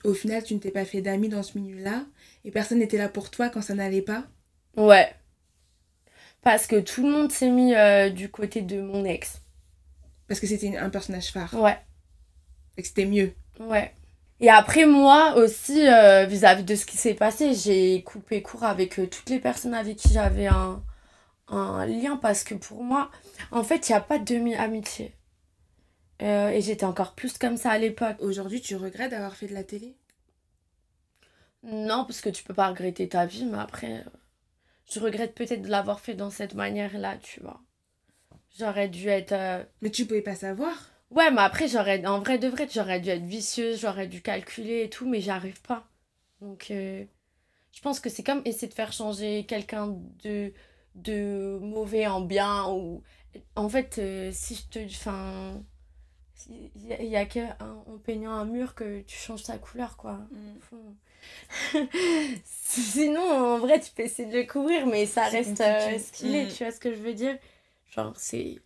Au 0.04 0.14
final, 0.14 0.44
tu 0.44 0.54
ne 0.54 0.60
t'es 0.60 0.72
pas 0.72 0.86
fait 0.86 1.02
d'amis 1.02 1.30
dans 1.30 1.44
ce 1.44 1.58
milieu-là 1.58 2.06
et 2.44 2.52
personne 2.52 2.80
n'était 2.80 2.98
là 2.98 3.10
pour 3.10 3.32
toi 3.32 3.50
quand 3.50 3.62
ça 3.62 3.74
n'allait 3.74 4.02
pas? 4.02 4.26
Ouais. 4.78 5.16
Parce 6.42 6.68
que 6.68 6.80
tout 6.80 7.04
le 7.04 7.12
monde 7.12 7.32
s'est 7.32 7.50
mis 7.50 7.74
euh, 7.74 8.10
du 8.10 8.30
côté 8.30 8.62
de 8.62 8.82
mon 8.82 9.06
ex. 9.06 9.42
Parce 10.28 10.40
que 10.40 10.48
c'était 10.48 10.76
un 10.78 10.90
personnage 10.90 11.32
phare. 11.32 11.54
Ouais. 11.54 11.78
Et 12.78 12.82
que 12.82 12.88
c'était 12.88 13.06
mieux. 13.06 13.34
Ouais. 13.60 13.94
Et 14.40 14.50
après, 14.50 14.86
moi 14.86 15.36
aussi, 15.36 15.88
euh, 15.88 16.26
vis-à-vis 16.26 16.64
de 16.64 16.76
ce 16.76 16.86
qui 16.86 16.98
s'est 16.98 17.14
passé, 17.14 17.54
j'ai 17.54 18.04
coupé 18.04 18.42
court 18.42 18.64
avec 18.64 19.00
euh, 19.00 19.08
toutes 19.08 19.30
les 19.30 19.40
personnes 19.40 19.74
avec 19.74 19.98
qui 19.98 20.12
j'avais 20.12 20.48
un, 20.48 20.84
un 21.48 21.86
lien 21.86 22.18
parce 22.18 22.44
que 22.44 22.56
pour 22.56 22.84
moi, 22.84 23.12
en 23.52 23.64
fait, 23.64 23.88
il 23.88 23.92
n'y 23.94 23.98
a 23.98 24.02
pas 24.02 24.20
de 24.20 24.26
demi-amitié. 24.26 25.14
Euh, 26.22 26.50
et 26.50 26.62
j'étais 26.62 26.86
encore 26.86 27.14
plus 27.14 27.38
comme 27.38 27.58
ça 27.58 27.72
à 27.72 27.78
l'époque. 27.78 28.18
Aujourd'hui, 28.20 28.62
tu 28.62 28.76
regrettes 28.76 29.12
d'avoir 29.12 29.36
fait 29.36 29.48
de 29.48 29.54
la 29.54 29.64
télé? 29.64 29.96
Non, 31.64 32.06
parce 32.06 32.22
que 32.22 32.30
tu 32.30 32.44
peux 32.44 32.54
pas 32.54 32.68
regretter 32.70 33.08
ta 33.10 33.26
vie, 33.26 33.46
mais 33.46 33.58
après, 33.58 34.04
je 34.92 35.00
regrette 35.00 35.34
peut-être 35.34 35.64
de 35.64 35.70
l'avoir 35.70 36.00
fait 36.00 36.14
dans 36.14 36.30
cette 36.30 36.54
manière-là, 36.54 37.18
tu 37.22 37.42
vois. 37.42 37.62
J'aurais 38.58 38.88
dû 38.90 39.08
être. 39.10 39.32
euh, 39.34 39.64
Mais 39.82 39.90
tu 39.92 40.06
pouvais 40.06 40.22
pas 40.22 40.36
savoir. 40.36 40.74
Ouais, 41.12 41.32
mais 41.32 41.42
après, 41.42 41.68
j'aurais, 41.68 42.06
en 42.06 42.20
vrai 42.20 42.38
de 42.38 42.48
vrai, 42.48 42.68
j'aurais 42.74 43.00
dû 43.00 43.10
être 43.10 43.24
vicieuse, 43.26 43.80
j'aurais 43.80 44.08
dû 44.08 44.22
calculer 44.22 44.84
et 44.84 44.90
tout, 44.90 45.08
mais 45.08 45.22
j'arrive 45.22 45.62
pas. 45.62 45.88
Donc, 46.42 46.68
euh, 46.72 47.04
je 47.74 47.82
pense 47.82 48.00
que 48.00 48.10
c'est 48.10 48.24
comme 48.24 48.42
essayer 48.46 48.68
de 48.68 48.74
faire 48.74 48.94
changer 48.94 49.46
quelqu'un 49.46 49.98
de, 50.24 50.54
de 50.96 51.60
mauvais 51.62 52.08
en 52.08 52.22
bien. 52.22 52.70
Ou... 52.72 53.04
En 53.56 53.70
fait, 53.70 53.98
euh, 54.00 54.32
si 54.34 54.56
je 54.56 54.68
te. 54.80 54.86
Enfin. 54.86 55.64
Il 56.50 56.86
y, 57.04 57.16
a- 57.16 57.20
a 57.22 57.26
que 57.26 57.40
un- 57.40 57.84
en 57.88 57.98
peignant 57.98 58.32
un 58.34 58.46
mur 58.46 58.76
que 58.76 59.02
tu 59.02 59.18
changes 59.18 59.44
sa 59.44 59.58
couleur, 59.58 59.98
quoi. 59.98 60.20
Enfin, 60.58 60.78
Sinon, 62.44 63.22
en 63.22 63.60
vrai, 63.60 63.80
tu 63.80 63.92
peux 63.92 64.04
essayer 64.04 64.30
de 64.30 64.38
le 64.38 64.44
couvrir, 64.46 64.86
mais 64.88 65.06
ça 65.06 65.26
reste 65.28 65.58
ce 65.58 66.12
qu'il 66.12 66.36
est, 66.36 66.46
Mm. 66.46 66.50
tu 66.54 66.64
vois 66.64 66.72
ce 66.72 66.80
que 66.80 66.94
je 66.94 67.00
veux 67.02 67.14
dire? 67.14 67.38
Genre, 67.96 68.14
c'est. 68.16 68.58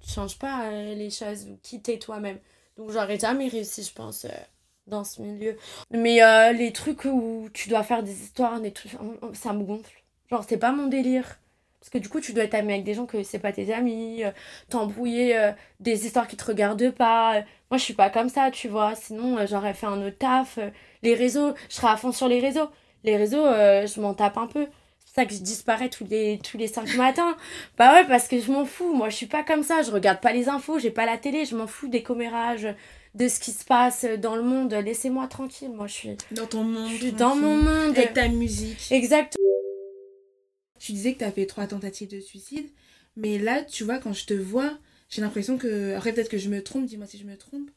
Tu 0.00 0.10
changes 0.10 0.38
pas 0.38 0.64
euh, 0.64 0.94
les 0.94 1.10
choses 1.10 1.46
ou 1.48 1.58
quitter 1.62 1.98
toi-même. 1.98 2.38
Donc, 2.78 2.90
j'aurais 2.90 3.18
jamais 3.18 3.48
réussi, 3.48 3.82
je 3.82 3.92
pense, 3.92 4.24
euh, 4.24 4.28
dans 4.86 5.04
ce 5.04 5.20
milieu. 5.20 5.56
Mais 5.90 6.22
euh, 6.22 6.52
les 6.52 6.72
trucs 6.72 7.04
où 7.04 7.48
tu 7.52 7.68
dois 7.68 7.82
faire 7.82 8.02
des 8.02 8.22
histoires, 8.22 8.60
des 8.60 8.72
trucs, 8.72 8.92
ça 9.34 9.52
me 9.52 9.62
gonfle. 9.64 10.02
Genre, 10.30 10.44
c'est 10.48 10.56
pas 10.56 10.72
mon 10.72 10.86
délire. 10.86 11.38
Parce 11.80 11.90
que 11.90 11.98
du 11.98 12.08
coup, 12.08 12.20
tu 12.20 12.32
dois 12.32 12.44
être 12.44 12.54
avec 12.54 12.84
des 12.84 12.94
gens 12.94 13.06
que 13.06 13.22
c'est 13.22 13.38
pas 13.38 13.52
tes 13.52 13.72
amis, 13.72 14.22
t'embrouiller 14.68 15.52
des 15.80 16.04
histoires 16.04 16.28
qui 16.28 16.36
te 16.36 16.44
regardent 16.44 16.90
pas. 16.90 17.42
Moi, 17.70 17.78
je 17.78 17.84
suis 17.84 17.94
pas 17.94 18.10
comme 18.10 18.28
ça, 18.28 18.50
tu 18.50 18.68
vois. 18.68 18.94
Sinon, 18.94 19.46
j'aurais 19.46 19.72
fait 19.72 19.86
un 19.86 20.06
autre 20.06 20.18
taf. 20.18 20.58
Les 21.02 21.14
réseaux, 21.14 21.54
je 21.70 21.76
serais 21.76 21.88
à 21.88 21.96
fond 21.96 22.12
sur 22.12 22.28
les 22.28 22.38
réseaux. 22.38 22.68
Les 23.02 23.16
réseaux, 23.16 23.46
je 23.46 23.98
m'en 23.98 24.12
tape 24.12 24.36
un 24.36 24.46
peu. 24.46 24.66
Ça 25.14 25.26
que 25.26 25.34
je 25.34 25.40
disparais 25.40 25.88
tous 25.88 26.06
les, 26.08 26.38
tous 26.38 26.56
les 26.56 26.68
5 26.68 26.94
matins. 26.94 27.36
Bah 27.76 27.92
ouais, 27.94 28.06
parce 28.06 28.28
que 28.28 28.40
je 28.40 28.50
m'en 28.52 28.64
fous. 28.64 28.94
Moi, 28.94 29.08
je 29.08 29.16
suis 29.16 29.26
pas 29.26 29.42
comme 29.42 29.64
ça. 29.64 29.82
Je 29.82 29.90
regarde 29.90 30.20
pas 30.20 30.32
les 30.32 30.48
infos, 30.48 30.78
j'ai 30.78 30.90
pas 30.90 31.04
la 31.04 31.18
télé, 31.18 31.44
je 31.44 31.56
m'en 31.56 31.66
fous 31.66 31.88
des 31.88 32.02
commérages, 32.02 32.68
de 33.16 33.26
ce 33.26 33.40
qui 33.40 33.50
se 33.50 33.64
passe 33.64 34.04
dans 34.18 34.36
le 34.36 34.42
monde. 34.42 34.72
Laissez-moi 34.72 35.26
tranquille. 35.26 35.70
Moi, 35.70 35.88
je 35.88 35.92
suis, 35.92 36.16
Dans 36.30 36.46
ton 36.46 36.62
monde. 36.62 36.90
je 36.92 36.96
suis 36.96 37.12
dans 37.12 37.34
mon 37.34 37.56
monde. 37.56 37.98
Avec 37.98 38.14
ta 38.14 38.28
musique. 38.28 38.92
Exact. 38.92 39.34
Tu 40.78 40.92
disais 40.92 41.12
que 41.14 41.18
tu 41.18 41.24
as 41.24 41.32
fait 41.32 41.46
trois 41.46 41.66
tentatives 41.66 42.08
de 42.08 42.20
suicide. 42.20 42.70
Mais 43.16 43.38
là, 43.38 43.62
tu 43.64 43.82
vois, 43.82 43.98
quand 43.98 44.12
je 44.12 44.26
te 44.26 44.34
vois, 44.34 44.78
j'ai 45.08 45.22
l'impression 45.22 45.58
que. 45.58 45.94
Après, 45.96 46.12
peut-être 46.12 46.30
que 46.30 46.38
je 46.38 46.48
me 46.48 46.62
trompe, 46.62 46.86
dis-moi 46.86 47.06
si 47.06 47.18
je 47.18 47.24
me 47.24 47.36
trompe. 47.36 47.70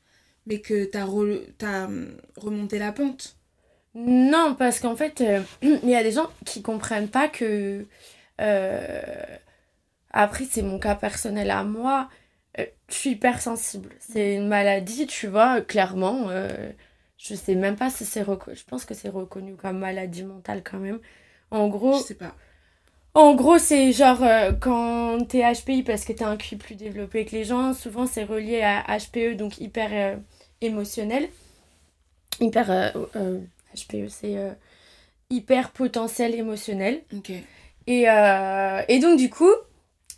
Mais 0.46 0.60
que 0.60 0.86
tu 0.86 0.98
as, 0.98 1.90
remonté 2.38 2.78
la 2.78 2.92
pente. 2.92 3.38
Non, 3.96 4.56
parce 4.56 4.80
qu'en 4.80 4.96
fait, 4.96 5.22
euh, 5.22 5.42
il 5.62 5.90
y 5.90 5.96
a 5.96 6.04
des 6.04 6.12
gens 6.12 6.30
qui 6.46 6.62
comprennent 6.62 7.10
pas 7.10 7.28
que. 7.28 7.86
euh, 8.42 9.02
après, 10.12 10.46
c'est 10.46 10.62
mon 10.62 10.80
cas 10.80 10.96
personnel 10.96 11.52
à 11.52 11.64
moi. 11.64 12.10
euh, 12.60 12.66
je 12.90 12.96
suis 12.96 13.12
hypersensible. 13.12 13.90
C'est 14.00 14.36
une 14.36 14.48
maladie, 14.48 15.08
tu 15.08 15.28
vois, 15.28 15.62
clairement. 15.62 16.30
je 17.18 17.36
sais 17.36 17.56
même 17.56 17.76
pas 17.78 17.90
si 17.90 18.06
c'est 18.06 18.22
reconnu. 18.24 18.58
Je 18.58 18.66
pense 18.66 18.86
que 18.86 18.94
c'est 18.94 19.10
reconnu 19.10 19.56
comme 19.56 19.80
maladie 19.80 20.24
mentale 20.24 20.64
quand 20.64 20.80
même. 20.80 21.00
En 21.52 21.68
gros, 21.70 22.00
Je 22.00 22.04
sais 22.04 22.16
pas. 22.16 22.36
en 23.16 23.36
gros, 23.36 23.60
c'est 23.60 23.92
genre 23.94 24.24
euh, 24.24 24.54
quand 24.54 25.26
t'es 25.28 25.42
HPI 25.44 25.84
parce 25.84 26.06
que 26.06 26.14
t'as 26.14 26.28
un 26.30 26.38
QI 26.38 26.58
plus 26.58 26.76
développé 26.76 27.26
que 27.26 27.32
les 27.34 27.44
gens, 27.46 27.74
souvent 27.74 28.08
c'est 28.08 28.24
relié 28.26 28.62
à 28.64 28.84
HPE, 28.98 29.36
donc 29.36 29.60
hyper 29.60 29.90
euh, 29.94 30.18
émotionnel. 30.62 31.30
Hyper. 32.40 32.70
euh, 32.70 33.40
HPE, 33.76 34.08
c'est 34.10 34.38
euh, 34.38 34.52
hyper 35.30 35.72
potentiel 35.72 36.36
émotionnel. 36.36 37.02
Et, 37.88 38.10
euh, 38.10 38.82
et 38.88 39.00
donc, 39.00 39.18
du 39.18 39.30
coup, 39.30 39.52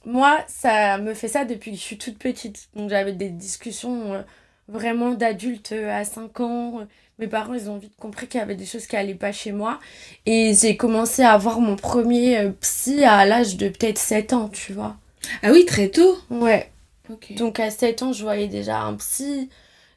moi, 0.06 0.40
ça 0.48 0.98
me 0.98 1.14
fait 1.14 1.28
ça 1.28 1.46
depuis 1.46 1.72
que 1.72 1.78
je 1.78 1.82
suis 1.82 1.98
toute 1.98 2.18
petite. 2.18 2.70
Donc, 2.76 2.90
j'avais 2.90 3.14
des 3.14 3.30
discussions 3.30 4.14
euh, 4.14 4.22
vraiment 4.68 5.12
d'adultes 5.12 5.72
à 5.74 6.04
5 6.04 6.40
ans. 6.42 6.88
Mes 7.18 7.28
parents, 7.28 7.54
ils 7.54 7.70
ont 7.70 7.78
vite 7.78 7.96
compris 7.98 8.28
qu'il 8.28 8.40
y 8.40 8.44
avait 8.44 8.56
des 8.56 8.66
choses 8.66 8.88
qui 8.88 8.96
allaient 8.96 9.16
pas 9.16 9.32
chez 9.32 9.52
moi. 9.52 9.80
Et 10.26 10.54
j'ai 10.60 10.78
commencé 10.78 11.24
à 11.24 11.32
avoir 11.34 11.60
mon 11.60 11.76
premier 11.76 12.52
psy 12.62 13.04
à 13.04 13.26
l'âge 13.26 13.58
de 13.58 13.70
peut-être 13.70 13.98
7 13.98 14.34
ans, 14.34 14.50
tu 14.50 14.74
vois. 14.74 14.98
Ah 15.42 15.52
oui, 15.52 15.66
très 15.66 15.90
tôt. 15.90 16.18
Ouais. 16.30 16.70
Donc, 17.32 17.60
à 17.60 17.72
7 17.72 18.04
ans, 18.04 18.14
je 18.14 18.24
voyais 18.24 18.48
déjà 18.48 18.82
un 18.82 18.96
psy. 18.96 19.50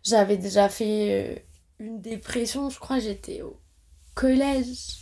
J'avais 0.04 0.36
déjà 0.36 0.68
fait 0.68 1.44
une 1.78 2.00
dépression, 2.00 2.70
je 2.70 2.78
crois, 2.78 2.98
j'étais 2.98 3.42
au 3.42 3.58
collège. 4.14 4.98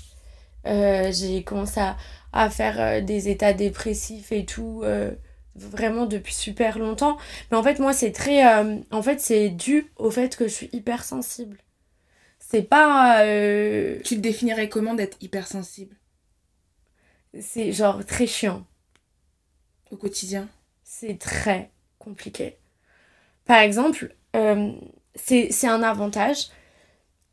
Euh, 0.66 1.10
j'ai 1.12 1.42
commencé 1.44 1.80
à, 1.80 1.96
à 2.32 2.50
faire 2.50 2.80
euh, 2.80 3.00
des 3.00 3.28
états 3.28 3.52
dépressifs 3.52 4.32
et 4.32 4.44
tout, 4.44 4.80
euh, 4.84 5.12
vraiment 5.54 6.06
depuis 6.06 6.34
super 6.34 6.78
longtemps. 6.78 7.16
Mais 7.50 7.56
en 7.56 7.62
fait, 7.62 7.78
moi, 7.78 7.92
c'est 7.92 8.12
très. 8.12 8.44
en 8.90 9.02
fait, 9.02 9.20
c'est 9.20 9.48
dû 9.50 9.90
au 9.96 10.10
fait 10.10 10.36
que 10.36 10.48
je 10.48 10.52
suis 10.52 10.70
hypersensible. 10.72 11.58
C'est 12.38 12.62
pas. 12.62 13.22
Tu 14.04 14.16
te 14.16 14.20
définirais 14.20 14.68
comment 14.68 14.94
d'être 14.94 15.16
hypersensible? 15.20 15.96
C'est 17.40 17.72
genre 17.72 18.04
très 18.04 18.26
chiant. 18.26 18.64
au 19.90 19.96
quotidien? 19.96 20.48
C'est 20.84 21.18
très 21.18 21.70
compliqué. 21.98 22.56
Par 23.46 23.58
exemple, 23.58 24.14
c'est 25.14 25.50
c'est 25.50 25.68
un 25.68 25.82
avantage 25.82 26.48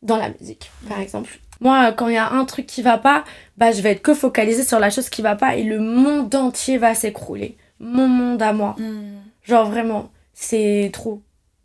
dans 0.03 0.17
la 0.17 0.29
musique, 0.29 0.71
par 0.87 0.99
exemple. 0.99 1.39
Moi, 1.61 1.93
quand 1.93 2.09
il 2.09 2.15
y 2.15 2.17
a 2.17 2.31
un 2.31 2.45
truc 2.45 2.67
qui 2.67 2.81
va 2.81 2.97
pas, 2.97 3.23
bah, 3.57 3.71
je 3.71 3.81
vais 3.81 3.91
être 3.91 4.01
que 4.01 4.13
focalisée 4.13 4.63
sur 4.63 4.79
la 4.79 4.89
chose 4.89 5.09
qui 5.09 5.21
va 5.21 5.35
pas 5.35 5.55
et 5.55 5.63
le 5.63 5.79
monde 5.79 6.33
entier 6.35 6.77
va 6.77 6.93
s'écrouler. 6.93 7.57
Mon 7.79 8.07
monde 8.07 8.41
à 8.41 8.53
moi. 8.53 8.75
Hmm. 8.77 9.19
Genre 9.43 9.65
vraiment, 9.69 10.11
c'est 10.33 10.89
trop. 10.93 11.21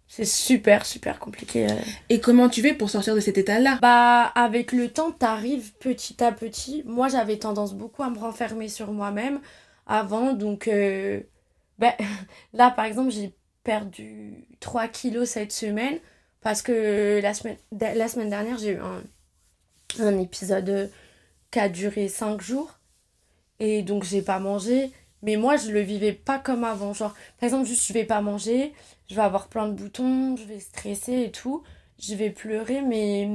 C'est 0.07 0.25
super, 0.25 0.87
super 0.87 1.18
compliqué. 1.18 1.66
euh. 1.66 1.75
Et 2.09 2.21
comment 2.21 2.49
tu 2.49 2.62
fais 2.62 2.73
pour 2.73 2.88
sortir 2.88 3.14
de 3.14 3.21
cet 3.21 3.37
état-là? 3.38 3.78
Bah, 3.83 4.23
avec 4.35 4.73
le 4.73 4.88
temps, 4.88 5.11
t'arrives 5.11 5.75
petit 5.75 6.23
à 6.25 6.33
petit. 6.33 6.83
Moi, 6.87 7.09
j'avais 7.09 7.37
tendance 7.37 7.75
beaucoup 7.75 8.02
à 8.02 8.11
me 8.11 8.18
renfermer 8.18 8.68
sur 8.68 8.92
moi-même 8.92 9.40
avant. 9.87 10.33
Donc, 10.33 10.66
euh, 10.68 11.21
bah, 11.78 11.95
là, 12.54 12.71
par 12.71 12.87
exemple, 12.87 13.11
j'ai 13.11 13.35
perdu 13.64 14.47
3 14.61 14.88
kilos 14.88 15.28
cette 15.28 15.52
semaine 15.52 15.99
parce 16.40 16.62
que 16.62 17.21
la 17.23 17.35
semaine, 17.35 18.30
dernière, 18.30 18.59
j'ai 18.59 18.73
eu 18.73 18.80
un, 18.80 19.02
un 20.00 20.18
épisode 20.18 20.68
euh, 20.68 20.87
qui 21.50 21.59
a 21.61 21.68
duré 21.68 22.09
5 22.09 22.40
jours. 22.40 22.78
Et 23.61 23.83
donc, 23.83 24.04
j'ai 24.04 24.23
pas 24.23 24.38
mangé. 24.38 24.92
Mais 25.23 25.37
moi, 25.37 25.57
je 25.57 25.71
le 25.71 25.80
vivais 25.80 26.12
pas 26.12 26.38
comme 26.38 26.64
avant. 26.64 26.92
Genre, 26.95 27.14
par 27.38 27.47
exemple, 27.47 27.66
juste, 27.66 27.87
je 27.88 27.92
vais 27.92 28.04
pas 28.04 28.21
manger, 28.21 28.73
je 29.09 29.16
vais 29.16 29.23
avoir 29.23 29.49
plein 29.49 29.68
de 29.68 29.75
boutons, 29.75 30.37
je 30.37 30.45
vais 30.45 30.61
stresser 30.61 31.23
et 31.23 31.33
tout 31.33 31.64
je 31.99 32.14
vais 32.14 32.30
pleurer 32.30 32.83
mais 32.83 33.28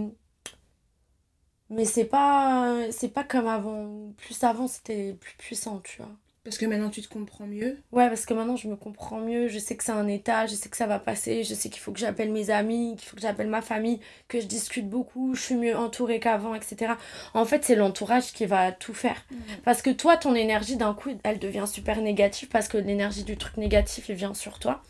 mais 1.69 1.85
c'est 1.85 2.05
pas 2.05 2.91
c'est 2.91 3.09
pas 3.09 3.23
comme 3.23 3.47
avant 3.47 4.13
plus 4.17 4.43
avant 4.43 4.67
c'était 4.67 5.13
plus 5.13 5.35
puissant 5.37 5.79
tu 5.81 5.97
vois 6.01 6.11
Parce 6.43 6.57
que 6.57 6.65
maintenant 6.65 6.89
tu 6.89 7.01
te 7.01 7.07
comprends 7.07 7.47
mieux? 7.47 7.77
ouais 7.93 8.09
parce 8.09 8.25
que 8.25 8.33
maintenant 8.33 8.57
je 8.57 8.67
me 8.67 8.75
comprends 8.75 9.19
mieux. 9.19 9.47
Je 9.47 9.59
sais 9.59 9.77
que 9.77 9.83
c'est 9.83 9.93
un 9.93 10.07
état 10.07 10.45
je 10.45 10.55
sais 10.55 10.67
que 10.69 10.75
ça 10.75 10.87
va 10.87 10.99
passer. 10.99 11.43
Je 11.43 11.53
sais 11.53 11.69
qu'il 11.69 11.81
faut 11.81 11.93
que 11.93 11.99
j'appelle 11.99 12.31
mes 12.31 12.49
amis 12.49 12.95
qu'il 12.97 13.07
faut 13.07 13.15
que 13.15 13.21
j'appelle 13.21 13.47
ma 13.47 13.61
famille 13.61 13.99
que 14.27 14.41
je 14.41 14.45
discute 14.45 14.89
beaucoup 14.89 15.35
je 15.35 15.41
suis 15.41 15.55
mieux 15.55 15.75
entourée 15.77 16.19
qu'avant 16.19 16.53
etc 16.53 16.93
en 17.33 17.45
fait 17.45 17.63
c'est 17.63 17.75
l'entourage 17.75 18.33
qui 18.33 18.45
va 18.45 18.71
tout 18.73 18.93
faire. 18.93 19.23
Parce 19.63 19.81
que 19.81 19.89
toi 19.89 20.17
ton 20.17 20.35
énergie 20.35 20.75
d'un 20.75 20.93
coup 20.93 21.11
elle 21.23 21.39
devient 21.39 21.65
super 21.65 22.01
négative 22.01 22.49
parce 22.49 22.67
que 22.67 22.77
l'énergie 22.77 23.23
du 23.23 23.37
truc 23.37 23.55
négatif 23.57 24.09
il 24.09 24.15
vient 24.15 24.33
sur 24.33 24.59
toi. 24.59 24.81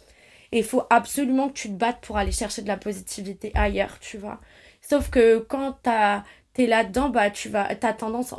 Et 0.52 0.60
il 0.60 0.64
faut 0.64 0.84
absolument 0.92 1.50
que 1.50 1.54
tu 1.54 1.68
te 1.70 1.74
battes 1.74 2.02
pour 2.02 2.18
aller 2.18 2.32
chercher 2.32 2.62
de 2.62 2.68
la 2.68 2.78
positivité 2.78 3.52
ailleurs, 3.56 3.98
tu 4.00 4.20
vois. 4.20 4.40
Sauf 4.82 5.10
que 5.10 5.40
quand 5.40 5.78
t'as- 5.82 6.24
t'es 6.54 6.68
là-dedans, 6.68 7.10
bah, 7.10 7.30
tu 7.30 7.50
vas, 7.50 7.74
t'as 7.76 7.94
tendance, 7.94 8.36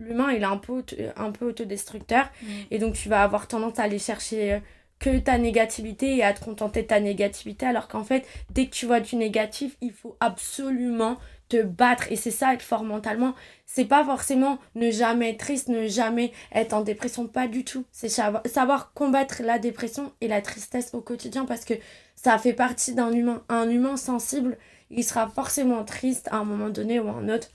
l'humain 0.00 0.32
il 0.32 0.42
est 0.42 0.44
un 0.46 0.58
peu, 0.58 0.82
un 1.16 1.30
peu 1.30 1.48
autodestructeur, 1.48 2.30
Mm. 2.42 2.46
et 2.70 2.78
donc 2.78 2.94
tu 2.94 3.08
vas 3.08 3.22
avoir 3.22 3.48
tendance 3.48 3.78
à 3.78 3.84
aller 3.84 3.98
chercher 3.98 4.54
euh, 4.54 4.58
que 5.00 5.18
ta 5.18 5.38
négativité 5.38 6.16
et 6.16 6.22
à 6.22 6.32
te 6.32 6.44
contenter 6.44 6.82
de 6.82 6.86
ta 6.86 7.00
négativité, 7.00 7.66
alors 7.66 7.88
qu'en 7.88 8.04
fait, 8.04 8.26
dès 8.50 8.66
que 8.66 8.70
tu 8.70 8.86
vois 8.86 9.00
du 9.00 9.16
négatif, 9.16 9.76
il 9.80 9.92
faut 9.92 10.16
absolument 10.20 11.16
te 11.48 11.62
battre, 11.62 12.10
et 12.10 12.16
c'est 12.16 12.30
ça 12.30 12.54
être 12.54 12.62
fort 12.62 12.84
mentalement. 12.84 13.34
C'est 13.66 13.84
pas 13.84 14.02
forcément 14.04 14.58
ne 14.76 14.90
jamais 14.90 15.30
être 15.30 15.38
triste, 15.38 15.68
ne 15.68 15.86
jamais 15.88 16.32
être 16.54 16.72
en 16.72 16.80
dépression, 16.80 17.26
pas 17.26 17.48
du 17.48 17.64
tout. 17.64 17.84
C'est 17.92 18.08
savoir, 18.08 18.42
savoir 18.46 18.92
combattre 18.94 19.42
la 19.42 19.58
dépression 19.58 20.12
et 20.22 20.28
la 20.28 20.40
tristesse 20.40 20.94
au 20.94 21.00
quotidien 21.02 21.44
parce 21.44 21.66
que 21.66 21.74
ça 22.14 22.38
fait 22.38 22.54
partie 22.54 22.94
d'un 22.94 23.12
humain. 23.12 23.42
Un 23.50 23.68
humain 23.68 23.98
sensible, 23.98 24.56
il 24.94 25.04
sera 25.04 25.28
forcément 25.28 25.84
triste 25.84 26.28
à 26.30 26.36
un 26.36 26.44
moment 26.44 26.70
donné 26.70 27.00
ou 27.00 27.08
à 27.08 27.12
un 27.12 27.28
autre. 27.28 27.48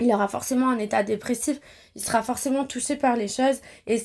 Il 0.00 0.12
aura 0.12 0.28
forcément 0.28 0.68
un 0.70 0.78
état 0.78 1.02
dépressif, 1.02 1.60
il 1.94 2.02
sera 2.02 2.22
forcément 2.22 2.64
touché 2.64 2.96
par 2.96 3.16
les 3.16 3.28
choses. 3.28 3.60
Et 3.86 4.02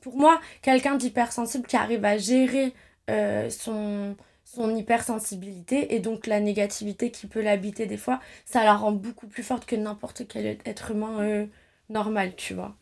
pour 0.00 0.16
moi, 0.16 0.40
quelqu'un 0.62 0.96
d'hypersensible 0.96 1.66
qui 1.66 1.76
arrive 1.76 2.04
à 2.04 2.18
gérer 2.18 2.72
euh, 3.10 3.50
son, 3.50 4.16
son 4.44 4.74
hypersensibilité 4.76 5.94
et 5.94 6.00
donc 6.00 6.26
la 6.26 6.40
négativité 6.40 7.10
qui 7.10 7.26
peut 7.26 7.42
l'habiter 7.42 7.86
des 7.86 7.96
fois, 7.96 8.20
ça 8.44 8.64
la 8.64 8.74
rend 8.74 8.92
beaucoup 8.92 9.26
plus 9.26 9.42
forte 9.42 9.66
que 9.66 9.76
n'importe 9.76 10.28
quel 10.28 10.58
être 10.64 10.90
humain 10.92 11.20
euh, 11.22 11.46
normal, 11.88 12.34
tu 12.36 12.54
vois. 12.54 12.76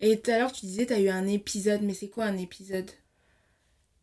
Et 0.00 0.20
tout 0.20 0.30
à 0.30 0.38
l'heure 0.38 0.52
tu 0.52 0.66
disais 0.66 0.86
t'as 0.86 1.00
eu 1.00 1.08
un 1.08 1.26
épisode, 1.26 1.82
mais 1.82 1.94
c'est 1.94 2.08
quoi 2.08 2.24
un 2.24 2.36
épisode? 2.38 2.90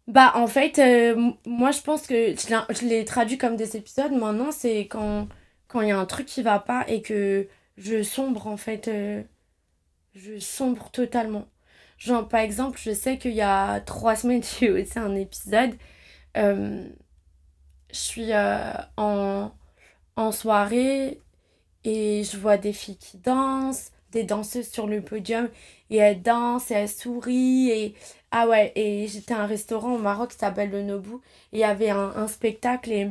Bah 0.09 0.33
en 0.35 0.47
fait, 0.47 0.79
euh, 0.79 1.31
moi 1.45 1.71
je 1.71 1.81
pense 1.81 2.07
que 2.07 2.35
je 2.35 2.85
l'ai- 2.87 3.05
traduit 3.05 3.37
comme 3.37 3.55
des 3.55 3.77
épisodes. 3.77 4.11
Maintenant, 4.13 4.51
c'est 4.51 4.81
quand 4.87 5.27
quand 5.67 5.81
il 5.81 5.89
y 5.89 5.91
a 5.91 5.99
un 5.99 6.05
truc 6.07 6.25
qui 6.25 6.41
va 6.41 6.59
pas 6.59 6.83
et 6.89 7.01
que 7.03 7.47
je 7.77 8.01
sombre 8.03 8.47
en 8.47 8.57
fait. 8.57 8.87
euh, 8.87 9.23
je 10.15 10.39
sombre 10.39 10.91
totalement. 10.91 11.47
Genre 11.99 12.27
par 12.29 12.41
exemple, 12.41 12.79
je 12.81 12.93
sais 12.93 13.17
qu'il 13.19 13.33
y 13.33 13.41
a 13.41 13.81
trois 13.81 14.15
semaines, 14.17 14.43
j'ai 14.43 14.71
aussi 14.71 14.99
un 14.99 15.15
épisode. 15.15 15.75
euh, 16.37 16.87
je 17.91 17.97
suis 17.97 18.29
en, 18.97 19.51
en 20.17 20.31
soirée 20.31 21.21
et 21.85 22.23
je 22.25 22.37
vois 22.37 22.57
des 22.57 22.73
filles 22.73 22.97
qui 22.97 23.17
dansent, 23.19 23.91
des 24.11 24.23
danseuses 24.23 24.69
sur 24.69 24.87
le 24.87 25.01
podium 25.03 25.49
et 25.89 25.97
elles 25.97 26.21
dansent 26.23 26.71
et 26.71 26.75
elles 26.75 26.89
sourient 26.89 27.71
et 27.71 27.95
ah 28.31 28.47
ouais, 28.47 28.71
et 28.75 29.07
j'étais 29.07 29.33
à 29.33 29.41
un 29.41 29.45
restaurant 29.45 29.93
au 29.95 29.97
Maroc 29.97 30.31
qui 30.31 30.37
s'appelle 30.37 30.69
le 30.69 30.83
Nobu. 30.83 31.15
Et 31.51 31.57
il 31.57 31.59
y 31.59 31.63
avait 31.63 31.89
un, 31.89 32.13
un 32.15 32.27
spectacle 32.27 32.91
et, 32.91 33.09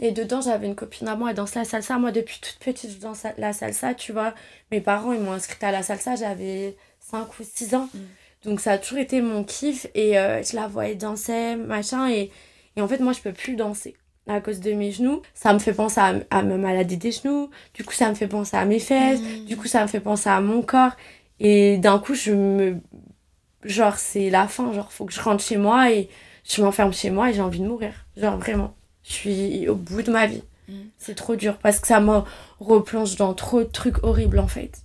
et 0.00 0.12
dedans 0.12 0.40
j'avais 0.40 0.66
une 0.66 0.74
copine 0.74 1.08
à 1.08 1.16
moi, 1.16 1.30
elle 1.30 1.36
danse 1.36 1.54
la 1.54 1.64
salsa. 1.64 1.98
Moi 1.98 2.10
depuis 2.12 2.38
toute 2.40 2.58
petite 2.60 2.92
je 2.92 2.98
danse 2.98 3.24
la 3.36 3.52
salsa, 3.52 3.94
tu 3.94 4.12
vois. 4.12 4.34
Mes 4.70 4.80
parents 4.80 5.12
ils 5.12 5.20
m'ont 5.20 5.32
inscrite 5.32 5.62
à 5.62 5.72
la 5.72 5.82
salsa, 5.82 6.16
j'avais 6.16 6.76
5 7.00 7.38
ou 7.38 7.42
6 7.44 7.74
ans. 7.74 7.88
Mm. 7.92 7.98
Donc 8.44 8.60
ça 8.60 8.72
a 8.72 8.78
toujours 8.78 8.98
été 8.98 9.20
mon 9.20 9.44
kiff 9.44 9.86
et 9.94 10.18
euh, 10.18 10.42
je 10.42 10.56
la 10.56 10.68
voyais 10.68 10.94
danser, 10.94 11.56
machin. 11.56 12.08
Et, 12.08 12.30
et 12.76 12.80
en 12.80 12.88
fait 12.88 13.00
moi 13.00 13.12
je 13.12 13.20
peux 13.20 13.32
plus 13.32 13.56
danser 13.56 13.94
à 14.28 14.40
cause 14.40 14.60
de 14.60 14.72
mes 14.72 14.90
genoux. 14.90 15.22
Ça 15.34 15.52
me 15.52 15.58
fait 15.58 15.72
penser 15.74 16.00
à, 16.00 16.14
à 16.30 16.42
ma 16.42 16.56
maladie 16.56 16.96
des 16.96 17.12
genoux. 17.12 17.50
Du 17.74 17.84
coup 17.84 17.92
ça 17.94 18.08
me 18.08 18.14
fait 18.14 18.28
penser 18.28 18.56
à 18.56 18.64
mes 18.64 18.78
fesses. 18.78 19.20
Du 19.46 19.56
coup, 19.56 19.66
ça 19.66 19.82
me 19.82 19.86
fait 19.88 20.00
penser 20.00 20.28
à 20.30 20.40
mon 20.40 20.62
corps. 20.62 20.92
Et 21.40 21.78
d'un 21.78 21.98
coup, 21.98 22.14
je 22.14 22.32
me. 22.32 22.80
Genre, 23.64 23.96
c'est 23.96 24.30
la 24.30 24.48
fin. 24.48 24.72
Genre, 24.72 24.92
faut 24.92 25.04
que 25.04 25.12
je 25.12 25.20
rentre 25.20 25.42
chez 25.42 25.56
moi 25.56 25.90
et 25.90 26.08
je 26.44 26.62
m'enferme 26.62 26.92
chez 26.92 27.10
moi 27.10 27.30
et 27.30 27.34
j'ai 27.34 27.40
envie 27.42 27.60
de 27.60 27.66
mourir. 27.66 27.92
Genre, 28.16 28.36
vraiment. 28.38 28.74
Je 29.04 29.12
suis 29.12 29.68
au 29.68 29.74
bout 29.74 30.02
de 30.02 30.10
ma 30.10 30.26
vie. 30.26 30.42
Mm. 30.68 30.74
C'est 30.98 31.14
trop 31.14 31.36
dur 31.36 31.58
parce 31.58 31.80
que 31.80 31.86
ça 31.86 32.00
me 32.00 32.20
replonge 32.60 33.16
dans 33.16 33.34
trop 33.34 33.60
de 33.60 33.68
trucs 33.68 34.02
horribles 34.04 34.38
en 34.38 34.48
fait. 34.48 34.82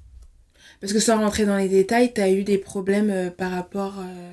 Parce 0.80 0.94
que 0.94 1.00
sans 1.00 1.20
rentrer 1.20 1.46
dans 1.46 1.58
les 1.58 1.70
détails, 1.70 2.14
t'as 2.14 2.30
eu 2.32 2.44
des 2.44 2.58
problèmes 2.58 3.10
euh, 3.10 3.30
par 3.30 3.52
rapport. 3.52 4.00
euh, 4.00 4.32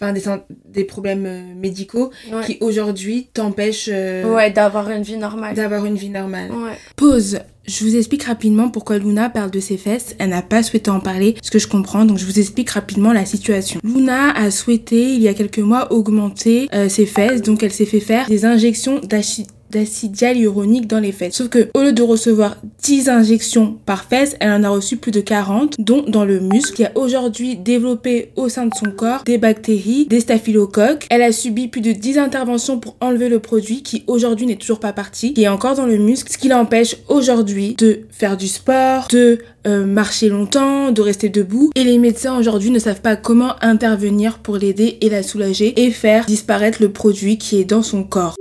Enfin, 0.00 0.12
des, 0.12 0.22
des 0.68 0.84
problèmes 0.84 1.24
euh, 1.26 1.40
médicaux 1.54 2.10
Ouais, 2.32 2.44
qui 2.44 2.58
aujourd'hui 2.60 3.28
t'empêchent 3.32 3.88
euh, 3.92 4.24
ouais 4.34 4.50
d'avoir 4.50 4.90
une 4.90 5.02
vie 5.02 5.16
normale. 5.16 5.54
d'avoir 5.54 5.84
une 5.86 5.96
vie 5.96 6.10
normale. 6.10 6.50
Ouais. 6.50 6.76
Pause. 6.96 7.38
Je 7.66 7.82
vous 7.84 7.96
explique 7.96 8.22
rapidement 8.24 8.68
pourquoi 8.68 8.98
Luna 8.98 9.28
parle 9.28 9.50
de 9.50 9.58
ses 9.58 9.76
fesses. 9.76 10.14
Elle 10.20 10.28
n'a 10.28 10.42
pas 10.42 10.62
souhaité 10.62 10.88
en 10.90 11.00
parler, 11.00 11.34
ce 11.42 11.50
que 11.50 11.58
je 11.58 11.66
comprends, 11.66 12.04
donc 12.04 12.16
je 12.18 12.24
vous 12.24 12.38
explique 12.38 12.70
rapidement 12.70 13.12
la 13.12 13.24
situation. 13.24 13.80
Luna 13.82 14.30
a 14.36 14.52
souhaité, 14.52 15.14
il 15.14 15.20
y 15.22 15.26
a 15.26 15.34
quelques 15.34 15.58
mois, 15.58 15.92
augmenter 15.92 16.68
euh, 16.74 16.88
ses 16.88 17.06
fesses, 17.06 17.42
donc 17.42 17.64
elle 17.64 17.72
s'est 17.72 17.84
fait 17.86 17.98
faire 17.98 18.28
des 18.28 18.44
injections 18.44 19.00
d'acide 19.00 19.48
d'acide 19.70 20.20
hyaluronique 20.20 20.86
dans 20.86 21.00
les 21.00 21.12
fesses. 21.12 21.34
Sauf 21.34 21.48
que 21.48 21.68
au 21.74 21.82
lieu 21.82 21.92
de 21.92 22.02
recevoir 22.02 22.56
10 22.82 23.08
injections 23.08 23.76
par 23.86 24.04
fesse, 24.04 24.36
elle 24.40 24.52
en 24.52 24.64
a 24.64 24.68
reçu 24.68 24.96
plus 24.96 25.12
de 25.12 25.20
40, 25.20 25.74
dont 25.78 26.04
dans 26.06 26.24
le 26.24 26.40
muscle, 26.40 26.74
qui 26.74 26.84
a 26.84 26.92
aujourd'hui 26.94 27.56
développé 27.56 28.30
au 28.36 28.48
sein 28.48 28.66
de 28.66 28.74
son 28.74 28.90
corps 28.90 29.22
des 29.24 29.38
bactéries, 29.38 30.06
des 30.06 30.20
staphylocoques. 30.20 31.06
Elle 31.10 31.22
a 31.22 31.32
subi 31.32 31.68
plus 31.68 31.80
de 31.80 31.92
10 31.92 32.18
interventions 32.18 32.78
pour 32.78 32.96
enlever 33.00 33.28
le 33.28 33.40
produit 33.40 33.82
qui 33.82 34.04
aujourd'hui 34.06 34.46
n'est 34.46 34.56
toujours 34.56 34.80
pas 34.80 34.92
parti, 34.92 35.34
qui 35.34 35.44
est 35.44 35.48
encore 35.48 35.74
dans 35.74 35.86
le 35.86 35.98
muscle, 35.98 36.32
ce 36.32 36.38
qui 36.38 36.48
l'empêche 36.48 36.96
aujourd'hui 37.08 37.74
de 37.78 38.00
faire 38.10 38.36
du 38.36 38.48
sport, 38.48 39.08
de 39.10 39.38
euh, 39.66 39.84
marcher 39.84 40.28
longtemps, 40.28 40.92
de 40.92 41.02
rester 41.02 41.28
debout. 41.28 41.70
Et 41.74 41.84
les 41.84 41.98
médecins 41.98 42.38
aujourd'hui 42.38 42.70
ne 42.70 42.78
savent 42.78 43.00
pas 43.00 43.16
comment 43.16 43.54
intervenir 43.62 44.38
pour 44.38 44.56
l'aider 44.56 44.98
et 45.00 45.10
la 45.10 45.22
soulager 45.22 45.84
et 45.84 45.90
faire 45.90 46.26
disparaître 46.26 46.80
le 46.80 46.90
produit 46.90 47.38
qui 47.38 47.60
est 47.60 47.64
dans 47.64 47.82
son 47.82 48.04
corps. 48.04 48.36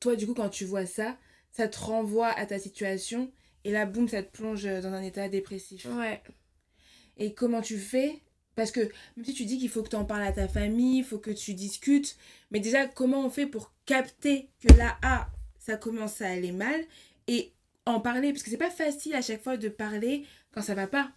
Toi, 0.00 0.16
du 0.16 0.26
coup, 0.26 0.34
quand 0.34 0.48
tu 0.48 0.64
vois 0.64 0.86
ça, 0.86 1.16
ça 1.50 1.68
te 1.68 1.78
renvoie 1.78 2.28
à 2.28 2.46
ta 2.46 2.58
situation 2.58 3.30
et 3.64 3.72
là, 3.72 3.86
boum, 3.86 4.08
ça 4.08 4.22
te 4.22 4.30
plonge 4.30 4.64
dans 4.64 4.92
un 4.92 5.02
état 5.02 5.28
dépressif. 5.28 5.86
Ouais. 5.86 6.22
Et 7.16 7.34
comment 7.34 7.60
tu 7.60 7.78
fais? 7.78 8.22
Parce 8.54 8.70
que 8.72 8.80
même 9.16 9.24
si 9.24 9.34
tu 9.34 9.44
dis 9.44 9.58
qu'il 9.58 9.68
faut 9.68 9.82
que 9.82 9.88
tu 9.88 9.96
en 9.96 10.04
parles 10.04 10.26
à 10.26 10.32
ta 10.32 10.48
famille, 10.48 10.98
il 10.98 11.04
faut 11.04 11.18
que 11.18 11.30
tu 11.30 11.54
discutes, 11.54 12.16
mais 12.50 12.60
déjà, 12.60 12.86
comment 12.86 13.24
on 13.24 13.30
fait 13.30 13.46
pour 13.46 13.72
capter 13.86 14.50
que 14.60 14.72
là, 14.74 14.98
ah, 15.02 15.28
ça 15.58 15.76
commence 15.76 16.20
à 16.22 16.28
aller 16.28 16.52
mal 16.52 16.80
et 17.26 17.52
en 17.86 18.00
parler? 18.00 18.32
Parce 18.32 18.42
que 18.42 18.50
c'est 18.50 18.56
pas 18.56 18.70
facile 18.70 19.14
à 19.14 19.22
chaque 19.22 19.42
fois 19.42 19.56
de 19.56 19.68
parler 19.68 20.26
quand 20.52 20.62
ça 20.62 20.74
va 20.74 20.86
pas. 20.86 21.12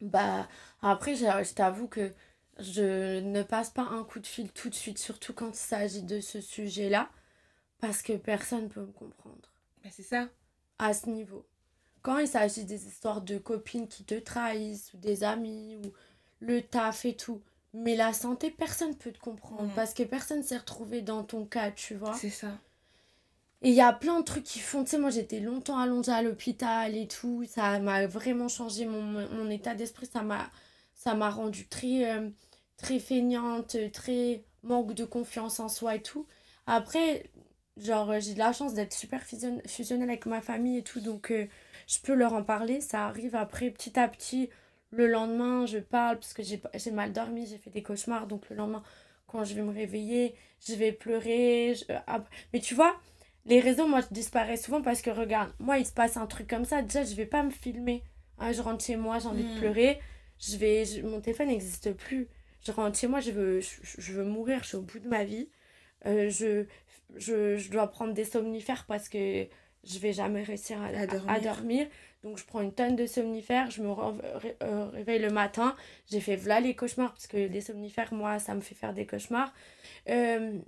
Bah, 0.00 0.48
après, 0.82 1.16
je, 1.16 1.24
je 1.24 1.54
t'avoue 1.54 1.88
que 1.88 2.12
je 2.60 3.20
ne 3.20 3.42
passe 3.42 3.70
pas 3.70 3.82
un 3.82 4.04
coup 4.04 4.20
de 4.20 4.26
fil 4.26 4.52
tout 4.52 4.68
de 4.68 4.74
suite, 4.74 4.98
surtout 4.98 5.32
quand 5.32 5.50
il 5.50 5.56
s'agit 5.56 6.02
de 6.02 6.20
ce 6.20 6.40
sujet-là, 6.40 7.10
parce 7.86 8.02
que 8.02 8.14
personne 8.14 8.68
peut 8.68 8.80
me 8.80 8.92
comprendre. 8.92 9.50
Bah, 9.82 9.90
c'est 9.92 10.02
ça. 10.02 10.28
À 10.78 10.94
ce 10.94 11.08
niveau. 11.10 11.44
Quand 12.02 12.18
il 12.18 12.28
s'agit 12.28 12.64
des 12.64 12.86
histoires 12.86 13.20
de 13.20 13.38
copines 13.38 13.88
qui 13.88 14.04
te 14.04 14.14
trahissent, 14.14 14.92
ou 14.94 14.96
des 14.98 15.22
amis, 15.24 15.76
ou 15.76 15.92
le 16.40 16.62
taf 16.62 17.04
et 17.04 17.14
tout. 17.16 17.42
Mais 17.74 17.96
la 17.96 18.12
santé, 18.12 18.50
personne 18.50 18.96
peut 18.96 19.12
te 19.12 19.18
comprendre, 19.18 19.64
Mhm. 19.64 19.74
parce 19.74 19.94
que 19.94 20.02
personne 20.02 20.42
s'est 20.42 20.56
retrouvé 20.58 21.02
dans 21.02 21.24
ton 21.24 21.44
cas, 21.44 21.70
tu 21.72 21.94
vois. 21.94 22.14
C'est 22.14 22.30
ça. 22.30 22.52
Et 23.62 23.68
il 23.70 23.74
y 23.74 23.80
a 23.80 23.92
plein 23.92 24.20
de 24.20 24.24
trucs 24.24 24.44
qui 24.44 24.60
font. 24.60 24.84
Tu 24.84 24.90
sais, 24.90 24.98
moi 24.98 25.10
j'étais 25.10 25.40
longtemps 25.40 25.78
allongée 25.78 26.12
à 26.12 26.22
l'hôpital 26.22 26.94
et 26.96 27.08
tout. 27.08 27.44
Ça 27.48 27.78
m'a 27.80 28.06
vraiment 28.06 28.48
changé 28.48 28.84
mon, 28.86 29.00
mon 29.02 29.50
état 29.50 29.74
d'esprit. 29.74 30.06
Ça 30.06 30.22
m'a 30.22 30.50
ça 30.94 31.14
m'a 31.14 31.28
rendue 31.30 31.66
très, 31.66 32.10
euh, 32.10 32.28
très 32.76 32.98
feignante, 32.98 33.76
très 33.92 34.44
manque 34.62 34.94
de 34.94 35.04
confiance 35.04 35.60
en 35.60 35.68
soi 35.68 35.96
et 35.96 36.02
tout. 36.02 36.26
Après, 36.66 37.30
genre, 37.76 38.10
euh, 38.10 38.20
j'ai 38.20 38.34
de 38.34 38.38
la 38.38 38.52
chance 38.52 38.74
d'être 38.74 38.92
super 38.92 39.22
fusion- 39.22 39.60
fusionnelle 39.66 40.08
avec 40.10 40.26
ma 40.26 40.40
famille 40.40 40.78
et 40.78 40.82
tout. 40.82 41.00
Donc, 41.00 41.30
euh, 41.30 41.46
je 41.86 41.98
peux 41.98 42.14
leur 42.14 42.32
en 42.32 42.42
parler. 42.42 42.80
Ça 42.80 43.06
arrive 43.06 43.34
après, 43.36 43.70
petit 43.70 43.98
à 43.98 44.08
petit. 44.08 44.50
Le 44.90 45.06
lendemain, 45.08 45.66
je 45.66 45.78
parle 45.78 46.18
parce 46.18 46.32
que 46.34 46.42
j'ai 46.42 46.90
mal 46.92 47.12
dormi, 47.12 47.46
j'ai 47.46 47.58
fait 47.58 47.70
des 47.70 47.82
cauchemars. 47.82 48.26
Donc, 48.26 48.48
le 48.50 48.56
lendemain, 48.56 48.82
quand 49.26 49.44
je 49.44 49.54
vais 49.54 49.62
me 49.62 49.72
réveiller, 49.72 50.34
je 50.66 50.74
vais 50.74 50.92
pleurer. 50.92 51.74
je- 51.74 51.92
ap- 52.06 52.28
Mais 52.52 52.60
tu 52.60 52.74
vois, 52.74 52.94
les 53.46 53.58
réseaux, 53.60 53.86
moi, 53.88 54.00
je 54.02 54.06
disparais 54.14 54.56
souvent 54.56 54.82
parce 54.82 55.02
que, 55.02 55.10
regarde, 55.10 55.52
moi, 55.58 55.78
il 55.78 55.86
se 55.86 55.92
passe 55.92 56.16
un 56.16 56.26
truc 56.26 56.46
comme 56.48 56.64
ça. 56.64 56.80
Déjà, 56.82 57.02
je 57.04 57.14
vais 57.16 57.26
pas 57.26 57.42
me 57.42 57.50
filmer. 57.50 58.04
Hein, 58.38 58.52
je 58.52 58.62
rentre 58.62 58.84
chez 58.84 58.96
moi, 58.96 59.18
j'ai 59.18 59.26
envie 59.28 59.44
de 59.44 59.54
Mm. 59.54 59.58
pleurer. 59.58 60.00
Je 60.38 60.56
vais, 60.56 60.84
je- 60.84 61.02
mon 61.02 61.20
téléphone 61.20 61.48
n'existe 61.48 61.92
plus. 61.92 62.28
Je 62.66 62.70
rentre 62.72 62.96
chez 62.98 63.06
moi, 63.08 63.20
je 63.20 63.30
veux, 63.32 63.60
je, 63.60 63.68
je 63.98 64.12
veux 64.12 64.24
mourir, 64.24 64.60
je 64.62 64.68
suis 64.68 64.76
au 64.76 64.82
bout 64.82 64.98
de 65.00 65.08
ma 65.08 65.24
vie. 65.24 65.48
Euh, 66.06 66.28
je, 66.30 66.66
je, 67.16 67.56
je 67.56 67.70
dois 67.70 67.86
prendre 67.88 68.12
des 68.14 68.24
somnifères 68.24 68.84
parce 68.86 69.08
que 69.08 69.46
je 69.84 69.98
vais 69.98 70.12
jamais 70.12 70.42
réussir 70.42 70.80
à, 70.82 70.86
À 70.88 71.06
dormir. 71.06 71.30
à 71.32 71.40
dormir. 71.40 71.86
Donc, 72.22 72.38
je 72.38 72.44
prends 72.44 72.62
une 72.62 72.72
tonne 72.72 72.96
de 72.96 73.04
somnifères, 73.06 73.70
je 73.70 73.82
me 73.82 73.90
ré- 73.92 74.56
euh, 74.62 74.86
réveille 74.86 75.18
le 75.20 75.28
matin. 75.30 75.76
J'ai 76.10 76.20
fait 76.20 76.36
voilà 76.36 76.60
les 76.60 76.74
cauchemars 76.74 77.12
parce 77.12 77.26
que 77.26 77.36
les 77.36 77.60
somnifères, 77.60 78.14
moi, 78.14 78.38
ça 78.38 78.54
me 78.54 78.60
fait 78.62 78.74
faire 78.74 78.94
des 78.94 79.06
cauchemars. 79.06 79.52
Euh, 80.08 80.58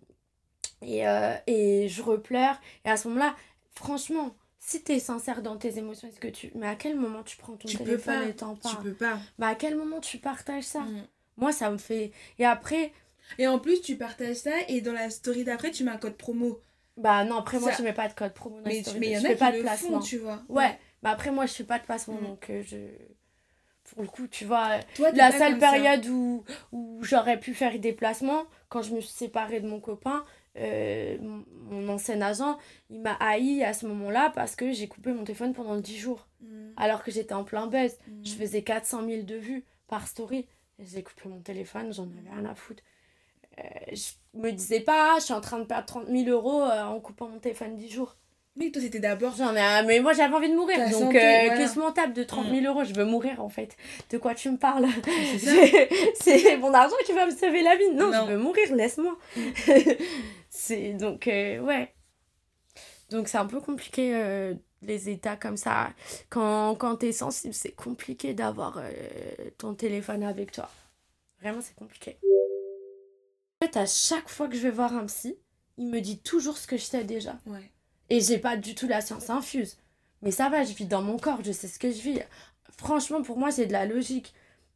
et, 0.83 1.07
euh, 1.09 1.35
et 1.47 1.89
je 1.89 2.03
repleure. 2.03 2.61
Et 2.85 2.91
à 2.91 2.97
ce 2.97 3.09
moment-là, 3.09 3.35
franchement, 3.75 4.35
si 4.59 4.83
tu 4.85 4.93
es 4.93 4.99
sincère 4.99 5.43
dans 5.43 5.57
tes 5.57 5.79
émotions, 5.79 6.09
est-ce 6.09 6.21
que 6.21 6.29
tu. 6.29 6.51
Mais 6.55 6.67
à 6.67 6.75
quel 6.75 6.97
moment 6.97 7.23
tu 7.23 7.37
prends 7.39 7.57
ton 7.57 7.69
Tu 7.69 7.79
peux 7.79 7.85
téléphone 7.85 8.15
pas. 8.23 8.27
et 8.29 8.35
t'en 8.35 8.55
Tu 8.55 8.61
parles? 8.63 8.83
peux 8.83 8.95
pas. 8.95 9.19
Bah, 9.39 9.49
à 9.49 9.55
quel 9.55 9.77
moment 9.77 10.01
tu 10.01 10.19
partages 10.19 10.65
ça? 10.65 10.81
Mm. 10.83 11.07
Moi, 11.39 11.53
ça 11.53 11.71
me 11.71 11.79
fait. 11.79 12.13
Et 12.39 12.45
après, 12.45 12.93
Et 13.39 13.47
en 13.47 13.59
plus, 13.59 13.81
tu 13.81 13.97
partages 13.97 14.37
ça 14.37 14.51
et 14.69 14.81
dans 14.81 14.93
la 14.93 15.11
story 15.11 15.45
d'après, 15.45 15.71
tu 15.71 15.85
mets 15.85 15.91
un 15.91 15.97
code 15.99 16.17
promo. 16.17 16.61
bah 16.97 17.25
non, 17.25 17.37
après, 17.37 17.59
moi, 17.61 17.71
Ça- 17.73 17.79
je 17.79 17.83
mets 17.83 17.93
pas 17.93 18.09
de 18.09 18.15
code 18.15 18.33
promo 18.33 18.57
dans 18.61 18.69
Mais 18.69 18.83
stories. 18.83 19.01
mais 19.01 19.07
il 19.09 19.13
y 19.13 19.17
en 19.19 19.21
je 19.21 19.27
a 19.27 19.31
qui 19.33 19.37
pas 19.39 19.53
de 19.53 19.57
le 19.59 19.63
placement. 19.63 20.01
font, 20.01 20.07
tu 20.07 20.17
vois. 20.19 20.43
Ouais, 20.49 20.79
bah 21.03 21.11
après, 21.11 21.31
moi, 21.31 21.45
je 21.47 21.53
fais 21.53 21.65
pas 21.65 21.79
de 21.79 21.85
placement, 21.85 22.21
Mm. 22.21 22.25
donc 22.27 22.51
euh, 22.51 22.63
je. 22.67 22.77
Pour 23.93 24.03
le 24.03 24.09
coup, 24.09 24.27
tu 24.27 24.45
vois, 24.45 24.81
Toi, 24.97 25.13
la 25.13 25.31
seule 25.31 25.61
ça. 25.61 25.71
période 25.71 26.07
où, 26.07 26.43
où 26.73 26.99
j'aurais 27.05 27.39
pu 27.39 27.55
faire 27.55 27.79
des 27.79 27.93
placements, 27.93 28.45
quand 28.69 28.83
je 28.83 28.93
me 28.95 29.01
suis 29.01 29.13
séparée 29.13 29.61
de 29.61 29.69
mon 29.69 29.79
copain, 29.79 30.25
euh, 30.57 31.17
mon, 31.21 31.89
ancien 31.91 32.21
agent, 32.21 32.59
il 32.91 33.01
m'a 33.03 33.13
haï 33.21 33.63
à 33.63 33.73
ce 33.75 33.87
moment-là 33.87 34.33
parce 34.35 34.57
que 34.57 34.73
j'ai 34.73 34.89
coupé 34.89 35.13
mon 35.13 35.23
téléphone 35.23 35.53
pendant 35.53 35.77
10 35.77 35.99
jours. 35.99 36.27
Mm. 36.41 36.71
Alors 36.77 37.05
que 37.05 37.11
j'étais 37.13 37.35
en 37.35 37.45
plein 37.45 37.67
buzz. 37.69 37.93
Mm. 38.09 38.25
Je 38.25 38.33
faisais 38.35 38.63
400 38.63 39.07
000 39.07 39.23
de 39.23 39.37
vues 39.37 39.65
par 39.87 40.09
story. 40.09 40.47
J'ai 40.81 41.03
coupé 41.05 41.29
mon 41.29 41.41
téléphone, 41.41 41.93
j'en 41.93 42.05
avais 42.05 42.31
rien 42.35 42.45
à 42.51 42.55
foutre. 42.57 42.83
Euh, 43.59 43.63
je 43.93 44.11
me 44.39 44.51
disais 44.51 44.81
pas, 44.81 45.17
je 45.19 45.25
suis 45.25 45.35
en 45.35 45.41
train 45.41 45.59
de 45.59 45.65
perdre 45.65 45.87
30 45.87 46.07
000 46.09 46.29
euros 46.29 46.63
euh, 46.63 46.83
en 46.85 47.01
coupant 47.01 47.29
mon 47.29 47.39
téléphone 47.39 47.77
10 47.77 47.89
jours. 47.91 48.17
Mais 48.59 48.71
toi, 48.71 48.81
c'était 48.81 49.01
d'abord. 49.01 49.35
J'en 49.37 49.55
ai 49.55 49.61
un- 49.61 49.83
Mais 49.83 50.01
moi, 50.01 50.15
j'avais 50.15 50.35
envie 50.35 50.49
de 50.51 50.57
mourir. 50.57 50.79
Donc, 50.79 50.93
santé, 50.93 51.19
euh, 51.19 51.45
voilà. 51.47 51.57
que 51.67 51.75
je 51.75 51.79
m'en 51.79 51.93
tape 51.93 52.15
de 52.15 52.25
30 52.25 52.49
000 52.49 52.65
euros, 52.67 52.85
je 52.85 52.95
veux 52.95 53.05
mourir 53.05 53.43
en 53.43 53.51
fait. 53.51 53.77
De 54.11 54.17
quoi 54.19 54.35
tu 54.35 54.51
me 54.51 54.57
parles? 54.57 54.87
C'est 56.21 56.57
mon 56.59 56.73
argent 56.73 56.97
qui 57.05 57.13
va 57.13 57.27
me 57.27 57.31
sauver 57.37 57.63
la 57.63 57.77
vie. 57.77 57.91
Non, 57.93 58.11
Non. 58.11 58.27
je 58.27 58.33
veux 58.33 58.39
mourir, 58.39 58.75
laisse-moi. 58.75 59.17
c'est 60.51 60.93
donc, 60.95 61.29
euh, 61.29 61.61
ouais. 61.61 61.93
Donc, 63.11 63.29
c'est 63.29 63.39
un 63.39 63.47
peu 63.47 63.61
compliqué 63.61 64.15
euh, 64.15 64.55
les 64.83 65.09
états 65.11 65.37
comme 65.37 65.57
ça. 65.57 65.91
Quand, 66.31 66.75
quand 66.77 66.97
t'es 66.97 67.13
sensible, 67.13 67.55
c'est 67.55 67.73
compliqué 67.73 68.33
d'avoir 68.35 68.79
euh, 68.79 68.91
ton 69.59 69.75
téléphone 69.75 70.23
avec 70.25 70.53
toi. 70.53 70.69
Vraiment, 71.41 71.61
c'est 71.61 71.77
compliqué. 71.77 72.17
Fait, 73.67 73.79
à 73.79 73.87
chaque 73.87 74.29
fois 74.29 74.49
que 74.49 74.57
je 74.57 74.61
vais 74.61 74.71
voir 74.71 74.95
un 74.95 75.07
psy, 75.07 75.37
il 75.77 75.89
me 75.89 76.01
dit 76.01 76.19
toujours 76.19 76.57
ce 76.57 76.67
que 76.67 76.77
je 76.77 76.85
sais 76.85 77.05
déjà. 77.05 77.39
Ouais. 77.47 77.71
Et 78.11 78.21
j'ai 78.21 78.39
pas 78.39 78.57
du 78.57 78.75
tout 78.75 78.87
la 78.87 79.01
science 79.01 79.31
infuse. 79.31 79.77
Mais 80.23 80.31
ça 80.31 80.49
va, 80.49 80.63
je 80.65 80.73
vis 80.73 80.87
dans 80.87 81.03
mon 81.03 81.19
corps, 81.19 81.43
je 81.45 81.53
sais 81.53 81.69
ce 81.69 81.79
que 81.79 81.91
je 81.91 82.01
vis. 82.01 82.21
Franchement, 82.77 83.23
pour 83.23 83.39
moi, 83.39 83.51
c'est 83.51 83.67
de 83.67 83.73
la 83.73 83.87
logique. 83.87 84.35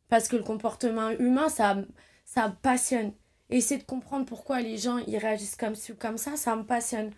Parce 0.09 0.29
que 0.29 0.37
le 0.37 0.43
comportement 0.43 1.11
humain, 1.11 1.49
ça, 1.49 1.77
ça 2.25 2.49
me 2.49 2.55
passionne. 2.55 3.13
Essayer 3.49 3.81
de 3.81 3.87
comprendre 3.87 4.27
pourquoi 4.27 4.61
les 4.61 4.77
gens 4.77 4.99
ils 4.99 5.19
réagissent 5.19 5.57
comme 5.57 5.75
ci 5.75 5.93
ou 5.93 5.97
comme 5.97 6.19
ça, 6.19 6.37
ça 6.37 6.57
me 6.57 6.65
passionne. 6.65 7.13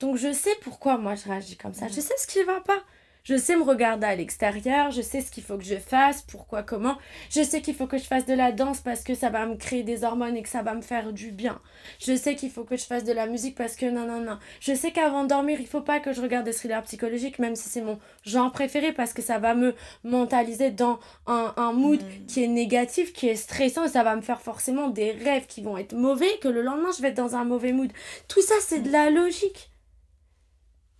Donc 0.00 0.16
je 0.16 0.32
sais 0.32 0.54
pourquoi 0.62 0.98
moi 0.98 1.14
je 1.14 1.24
réagis 1.24 1.56
comme 1.56 1.74
ça. 1.74 1.88
Je 1.88 2.00
sais 2.00 2.14
ce 2.18 2.26
qui 2.26 2.42
va 2.42 2.60
pas. 2.60 2.82
Je 3.24 3.36
sais 3.38 3.56
me 3.56 3.62
regarder 3.62 4.06
à 4.06 4.14
l'extérieur, 4.14 4.90
je 4.90 5.00
sais 5.00 5.22
ce 5.22 5.30
qu'il 5.30 5.42
faut 5.42 5.56
que 5.56 5.64
je 5.64 5.76
fasse, 5.76 6.20
pourquoi, 6.20 6.62
comment. 6.62 6.98
Je 7.30 7.42
sais 7.42 7.62
qu'il 7.62 7.74
faut 7.74 7.86
que 7.86 7.96
je 7.96 8.04
fasse 8.04 8.26
de 8.26 8.34
la 8.34 8.52
danse 8.52 8.80
parce 8.80 9.02
que 9.02 9.14
ça 9.14 9.30
va 9.30 9.46
me 9.46 9.56
créer 9.56 9.82
des 9.82 10.04
hormones 10.04 10.36
et 10.36 10.42
que 10.42 10.48
ça 10.50 10.60
va 10.62 10.74
me 10.74 10.82
faire 10.82 11.10
du 11.12 11.30
bien. 11.30 11.58
Je 11.98 12.14
sais 12.14 12.36
qu'il 12.36 12.50
faut 12.50 12.64
que 12.64 12.76
je 12.76 12.84
fasse 12.84 13.02
de 13.04 13.12
la 13.12 13.26
musique 13.26 13.56
parce 13.56 13.76
que 13.76 13.86
non, 13.86 14.06
non, 14.06 14.20
non. 14.20 14.38
Je 14.60 14.74
sais 14.74 14.90
qu'avant 14.90 15.22
de 15.22 15.28
dormir, 15.28 15.58
il 15.58 15.66
faut 15.66 15.80
pas 15.80 16.00
que 16.00 16.12
je 16.12 16.20
regarde 16.20 16.44
des 16.44 16.52
thrillers 16.52 16.82
psychologiques, 16.82 17.38
même 17.38 17.56
si 17.56 17.68
c'est 17.70 17.80
mon 17.80 17.98
genre 18.24 18.52
préféré, 18.52 18.92
parce 18.92 19.14
que 19.14 19.22
ça 19.22 19.38
va 19.38 19.54
me 19.54 19.74
mentaliser 20.02 20.70
dans 20.70 20.98
un, 21.26 21.54
un 21.56 21.72
mood 21.72 22.02
Mm. 22.02 22.26
qui 22.26 22.44
est 22.44 22.48
négatif, 22.48 23.12
qui 23.14 23.28
est 23.28 23.36
stressant, 23.36 23.84
et 23.84 23.88
ça 23.88 24.02
va 24.02 24.16
me 24.16 24.20
faire 24.22 24.40
forcément 24.42 24.88
des 24.88 25.12
rêves 25.12 25.46
qui 25.46 25.62
vont 25.62 25.78
être 25.78 25.94
mauvais, 25.94 26.38
que 26.42 26.48
le 26.48 26.60
lendemain, 26.60 26.90
je 26.94 27.00
vais 27.00 27.08
être 27.08 27.16
dans 27.16 27.36
un 27.36 27.44
mauvais 27.44 27.72
mood. 27.72 27.90
Tout 28.28 28.42
ça, 28.42 28.54
c'est 28.60 28.80
de 28.80 28.90
la 28.90 29.08
logique. 29.10 29.70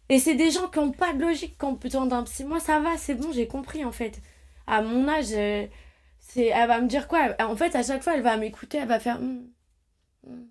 Et 0.09 0.19
c'est 0.19 0.35
des 0.35 0.51
gens 0.51 0.69
qui 0.69 0.79
n'ont 0.79 0.93
pas 0.93 1.13
de 1.13 1.21
logique 1.23 1.59
qui 1.59 1.65
ont 1.65 1.73
besoin 1.73 2.07
d'un 2.07 2.23
psy. 2.25 2.45
Moi, 2.45 2.61
ça 2.61 2.81
va, 2.81 2.97
c'est 2.99 3.15
bon, 3.15 3.33
j'ai 3.33 3.47
compris 3.47 3.85
en 3.85 3.93
fait. 3.93 4.21
À 4.67 4.83
mon 4.83 5.09
âge, 5.09 5.33
euh, 5.33 5.67
c'est, 6.21 6.47
elle 6.47 6.69
va 6.69 6.81
me 6.81 6.89
dire 6.89 7.09
quoi? 7.09 7.35
En 7.41 7.57
fait, 7.57 7.75
à 7.75 7.83
chaque 7.83 8.03
fois, 8.03 8.15
elle 8.15 8.23
va 8.23 8.37
m'écouter, 8.37 8.79
elle 8.79 8.89
va 8.89 9.01
faire. 9.01 9.21
Hmm, 9.21 9.47
hmm. 10.27 10.45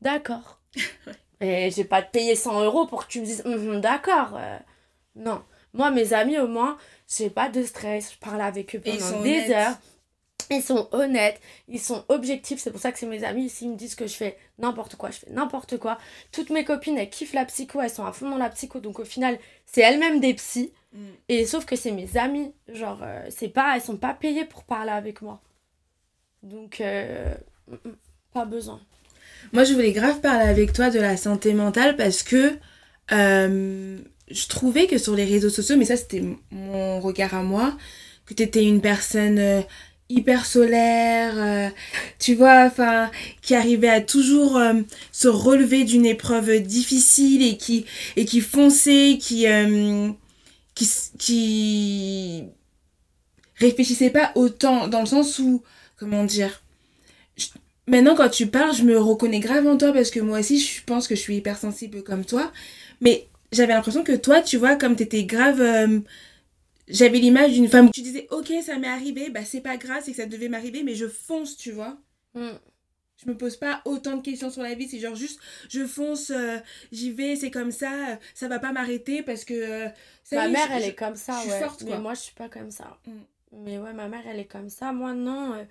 D'accord. 0.00 0.60
Et 1.40 1.70
j'ai 1.70 1.84
pas 1.84 2.02
te 2.02 2.10
payer 2.10 2.36
100 2.36 2.62
euros 2.62 2.86
pour 2.86 3.06
que 3.06 3.12
tu 3.12 3.20
me 3.20 3.24
dises 3.26 3.42
hum, 3.44 3.80
d'accord. 3.80 4.36
euh, 4.36 4.58
non. 5.16 5.42
Moi, 5.74 5.90
mes 5.90 6.12
amis, 6.12 6.38
au 6.38 6.46
moins, 6.46 6.76
j'ai 7.08 7.30
pas 7.30 7.48
de 7.48 7.62
stress. 7.64 8.12
Je 8.12 8.18
parle 8.18 8.40
avec 8.40 8.76
eux 8.76 8.80
pendant 8.80 9.22
des 9.22 9.50
heures. 9.50 9.76
Ils 10.50 10.62
sont 10.62 10.88
honnêtes, 10.92 11.40
ils 11.68 11.80
sont 11.80 12.04
objectifs. 12.08 12.60
C'est 12.60 12.70
pour 12.70 12.80
ça 12.80 12.92
que 12.92 12.98
c'est 12.98 13.06
mes 13.06 13.24
amis. 13.24 13.48
S'ils 13.48 13.70
me 13.70 13.76
disent 13.76 13.94
que 13.94 14.06
je 14.06 14.14
fais 14.14 14.36
n'importe 14.58 14.96
quoi, 14.96 15.10
je 15.10 15.18
fais 15.18 15.30
n'importe 15.30 15.78
quoi. 15.78 15.98
Toutes 16.30 16.50
mes 16.50 16.64
copines, 16.64 16.98
elles 16.98 17.10
kiffent 17.10 17.34
la 17.34 17.44
psycho, 17.44 17.80
elles 17.80 17.90
sont 17.90 18.04
à 18.04 18.12
fond 18.12 18.30
dans 18.30 18.38
la 18.38 18.50
psycho. 18.50 18.80
Donc 18.80 18.98
au 18.98 19.04
final, 19.04 19.38
c'est 19.66 19.80
elles-mêmes 19.80 20.20
des 20.20 20.34
psys. 20.34 20.72
Mm. 20.92 20.98
Et 21.28 21.46
sauf 21.46 21.64
que 21.64 21.76
c'est 21.76 21.92
mes 21.92 22.16
amis. 22.16 22.52
Genre, 22.68 23.00
euh, 23.02 23.26
c'est 23.30 23.48
pas, 23.48 23.72
elles 23.74 23.82
sont 23.82 23.96
pas 23.96 24.14
payées 24.14 24.44
pour 24.44 24.64
parler 24.64 24.92
avec 24.92 25.22
moi. 25.22 25.40
Donc, 26.42 26.80
euh, 26.80 27.34
mm, 27.68 27.74
mm, 27.74 27.96
pas 28.32 28.44
besoin. 28.44 28.80
Moi, 29.52 29.64
je 29.64 29.74
voulais 29.74 29.92
grave 29.92 30.20
parler 30.20 30.48
avec 30.48 30.72
toi 30.72 30.90
de 30.90 31.00
la 31.00 31.16
santé 31.16 31.52
mentale 31.52 31.96
parce 31.96 32.22
que 32.22 32.58
euh, 33.12 33.98
je 34.30 34.48
trouvais 34.48 34.86
que 34.86 34.98
sur 34.98 35.14
les 35.14 35.24
réseaux 35.24 35.50
sociaux, 35.50 35.76
mais 35.76 35.84
ça 35.84 35.96
c'était 35.96 36.22
mon 36.50 37.00
regard 37.00 37.34
à 37.34 37.42
moi, 37.42 37.76
que 38.26 38.34
tu 38.34 38.42
étais 38.42 38.64
une 38.64 38.80
personne 38.80 39.38
euh, 39.38 39.62
hyper 40.12 40.46
solaire, 40.46 41.32
euh, 41.36 41.68
tu 42.18 42.34
vois, 42.34 42.64
enfin, 42.66 43.10
qui 43.40 43.54
arrivait 43.54 43.88
à 43.88 44.00
toujours 44.00 44.56
euh, 44.56 44.74
se 45.10 45.28
relever 45.28 45.84
d'une 45.84 46.06
épreuve 46.06 46.60
difficile 46.60 47.42
et 47.42 47.56
qui, 47.56 47.86
et 48.16 48.24
qui 48.24 48.40
fonçait, 48.40 49.18
qui, 49.20 49.46
qui, 50.74 50.88
qui 51.18 52.44
réfléchissait 53.56 54.10
pas 54.10 54.32
autant, 54.34 54.88
dans 54.88 55.00
le 55.00 55.06
sens 55.06 55.38
où, 55.38 55.62
comment 55.96 56.24
dire, 56.24 56.62
maintenant 57.86 58.14
quand 58.14 58.28
tu 58.28 58.46
parles, 58.46 58.74
je 58.74 58.82
me 58.82 58.98
reconnais 58.98 59.40
grave 59.40 59.66
en 59.66 59.76
toi 59.76 59.92
parce 59.92 60.10
que 60.10 60.20
moi 60.20 60.40
aussi, 60.40 60.60
je 60.60 60.82
pense 60.84 61.08
que 61.08 61.14
je 61.14 61.20
suis 61.20 61.36
hypersensible 61.36 62.02
comme 62.02 62.24
toi, 62.24 62.52
mais 63.00 63.26
j'avais 63.52 63.72
l'impression 63.72 64.04
que 64.04 64.16
toi, 64.16 64.40
tu 64.40 64.56
vois, 64.56 64.76
comme 64.76 64.96
t'étais 64.96 65.24
grave. 65.24 66.02
Euh, 66.92 66.96
j'avais 66.96 67.18
l'image 67.18 67.52
d'une 67.52 67.68
femme 67.68 67.86
où 67.86 67.90
tu 67.90 68.02
disais, 68.02 68.26
ok, 68.30 68.52
ça 68.62 68.78
m'est 68.78 68.88
arrivé, 68.88 69.30
bah 69.30 69.44
c'est 69.44 69.60
pas 69.60 69.76
grave, 69.76 70.02
c'est 70.04 70.12
que 70.12 70.16
ça 70.16 70.26
devait 70.26 70.48
m'arriver, 70.48 70.82
mais 70.82 70.94
je 70.94 71.06
fonce, 71.06 71.56
tu 71.56 71.72
vois. 71.72 71.98
Mm. 72.34 72.50
Je 73.24 73.30
me 73.30 73.36
pose 73.36 73.56
pas 73.56 73.82
autant 73.84 74.16
de 74.16 74.22
questions 74.22 74.50
sur 74.50 74.62
la 74.62 74.74
vie, 74.74 74.88
c'est 74.88 74.98
genre 74.98 75.14
juste, 75.14 75.40
je 75.68 75.86
fonce, 75.86 76.30
euh, 76.30 76.58
j'y 76.90 77.12
vais, 77.12 77.36
c'est 77.36 77.50
comme 77.50 77.70
ça, 77.70 77.92
euh, 77.92 78.16
ça 78.34 78.48
va 78.48 78.58
pas 78.58 78.72
m'arrêter 78.72 79.22
parce 79.22 79.44
que. 79.44 79.86
ma 80.32 80.48
mère, 80.48 80.70
elle 80.72 80.84
est 80.84 80.94
comme 80.94 81.16
ça, 81.16 81.40
ouais. 81.44 81.66
mais 81.86 81.98
moi, 81.98 82.14
je 82.14 82.20
suis 82.20 82.34
pas 82.34 82.48
comme 82.48 82.70
ça. 82.70 82.98
Mm. 83.06 83.12
Mais 83.64 83.78
ouais, 83.78 83.92
ma 83.92 84.08
mère, 84.08 84.22
elle 84.26 84.40
est 84.40 84.46
comme 84.46 84.70
ça. 84.70 84.92
Moi, 84.92 85.12
non. 85.12 85.66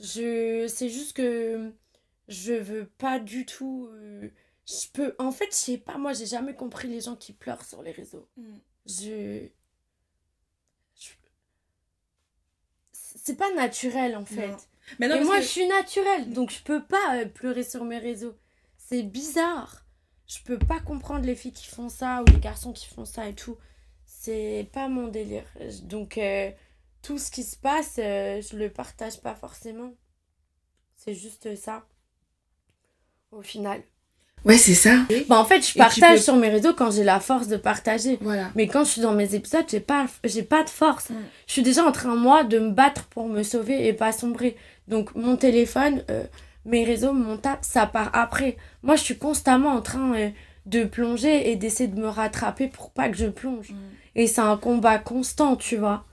je... 0.00 0.66
C'est 0.68 0.88
juste 0.88 1.14
que 1.16 1.70
je 2.28 2.52
veux 2.52 2.86
pas 2.98 3.18
du 3.18 3.46
tout 3.46 3.88
je 4.68 4.86
peux 4.92 5.14
en 5.18 5.32
fait 5.32 5.48
je 5.50 5.56
sais 5.56 5.78
pas 5.78 5.96
moi 5.96 6.12
j'ai 6.12 6.26
jamais 6.26 6.54
compris 6.54 6.88
les 6.88 7.00
gens 7.00 7.16
qui 7.16 7.32
pleurent 7.32 7.64
sur 7.64 7.82
les 7.82 7.90
réseaux 7.90 8.28
mm. 8.36 8.56
je, 8.86 9.48
c'est 13.28 13.36
pas 13.36 13.52
naturel 13.52 14.16
en 14.16 14.24
fait. 14.24 14.56
Mais 14.98 15.06
Et 15.06 15.20
moi 15.22 15.40
je 15.40 15.46
suis 15.46 15.66
naturelle 15.66 16.32
donc 16.32 16.50
je 16.50 16.62
peux 16.62 16.82
pas 16.82 17.16
euh, 17.16 17.26
pleurer 17.26 17.62
sur 17.62 17.84
mes 17.84 17.98
réseaux. 17.98 18.34
C'est 18.78 19.02
bizarre. 19.02 19.84
Je 20.26 20.38
peux 20.42 20.58
pas 20.58 20.80
comprendre 20.80 21.26
les 21.26 21.34
filles 21.34 21.52
qui 21.52 21.66
font 21.66 21.90
ça 21.90 22.22
ou 22.22 22.32
les 22.32 22.40
garçons 22.40 22.72
qui 22.72 22.86
font 22.86 23.04
ça 23.04 23.28
et 23.28 23.34
tout. 23.34 23.58
C'est 24.06 24.70
pas 24.72 24.88
mon 24.88 25.08
délire. 25.08 25.44
Donc 25.82 26.16
euh, 26.16 26.50
tout 27.02 27.18
ce 27.18 27.30
qui 27.30 27.42
se 27.42 27.56
passe 27.56 27.96
euh, 27.98 28.40
je 28.40 28.56
le 28.56 28.70
partage 28.70 29.20
pas 29.20 29.34
forcément. 29.34 29.92
C'est 30.94 31.14
juste 31.14 31.54
ça. 31.54 31.86
Au 33.30 33.42
final 33.42 33.82
Ouais, 34.44 34.56
c'est 34.56 34.74
ça. 34.74 34.96
Bah, 35.28 35.38
en 35.38 35.44
fait, 35.44 35.66
je 35.66 35.76
partage 35.76 36.20
sur 36.20 36.36
mes 36.36 36.48
réseaux 36.48 36.72
quand 36.74 36.90
j'ai 36.90 37.04
la 37.04 37.20
force 37.20 37.48
de 37.48 37.56
partager. 37.56 38.18
Voilà. 38.20 38.50
Mais 38.54 38.66
quand 38.66 38.84
je 38.84 38.90
suis 38.90 39.00
dans 39.00 39.12
mes 39.12 39.34
épisodes, 39.34 39.64
j'ai 39.68 39.80
pas, 39.80 40.06
j'ai 40.24 40.42
pas 40.42 40.62
de 40.62 40.70
force. 40.70 41.10
Mm. 41.10 41.14
Je 41.46 41.52
suis 41.52 41.62
déjà 41.62 41.84
en 41.84 41.92
train, 41.92 42.14
moi, 42.14 42.44
de 42.44 42.58
me 42.58 42.70
battre 42.70 43.04
pour 43.06 43.28
me 43.28 43.42
sauver 43.42 43.86
et 43.86 43.92
pas 43.92 44.12
sombrer. 44.12 44.56
Donc, 44.86 45.14
mon 45.14 45.36
téléphone, 45.36 46.02
euh, 46.10 46.24
mes 46.64 46.84
réseaux, 46.84 47.12
mon 47.12 47.36
tap, 47.36 47.58
ça 47.62 47.86
part 47.86 48.10
après. 48.12 48.56
Moi, 48.82 48.96
je 48.96 49.02
suis 49.02 49.18
constamment 49.18 49.70
en 49.70 49.82
train 49.82 50.14
euh, 50.14 50.30
de 50.66 50.84
plonger 50.84 51.50
et 51.50 51.56
d'essayer 51.56 51.88
de 51.88 52.00
me 52.00 52.08
rattraper 52.08 52.68
pour 52.68 52.90
pas 52.90 53.08
que 53.08 53.16
je 53.16 53.26
plonge. 53.26 53.70
Mm. 53.70 53.76
Et 54.16 54.26
c'est 54.26 54.40
un 54.40 54.56
combat 54.56 54.98
constant, 54.98 55.56
tu 55.56 55.76
vois. 55.76 56.04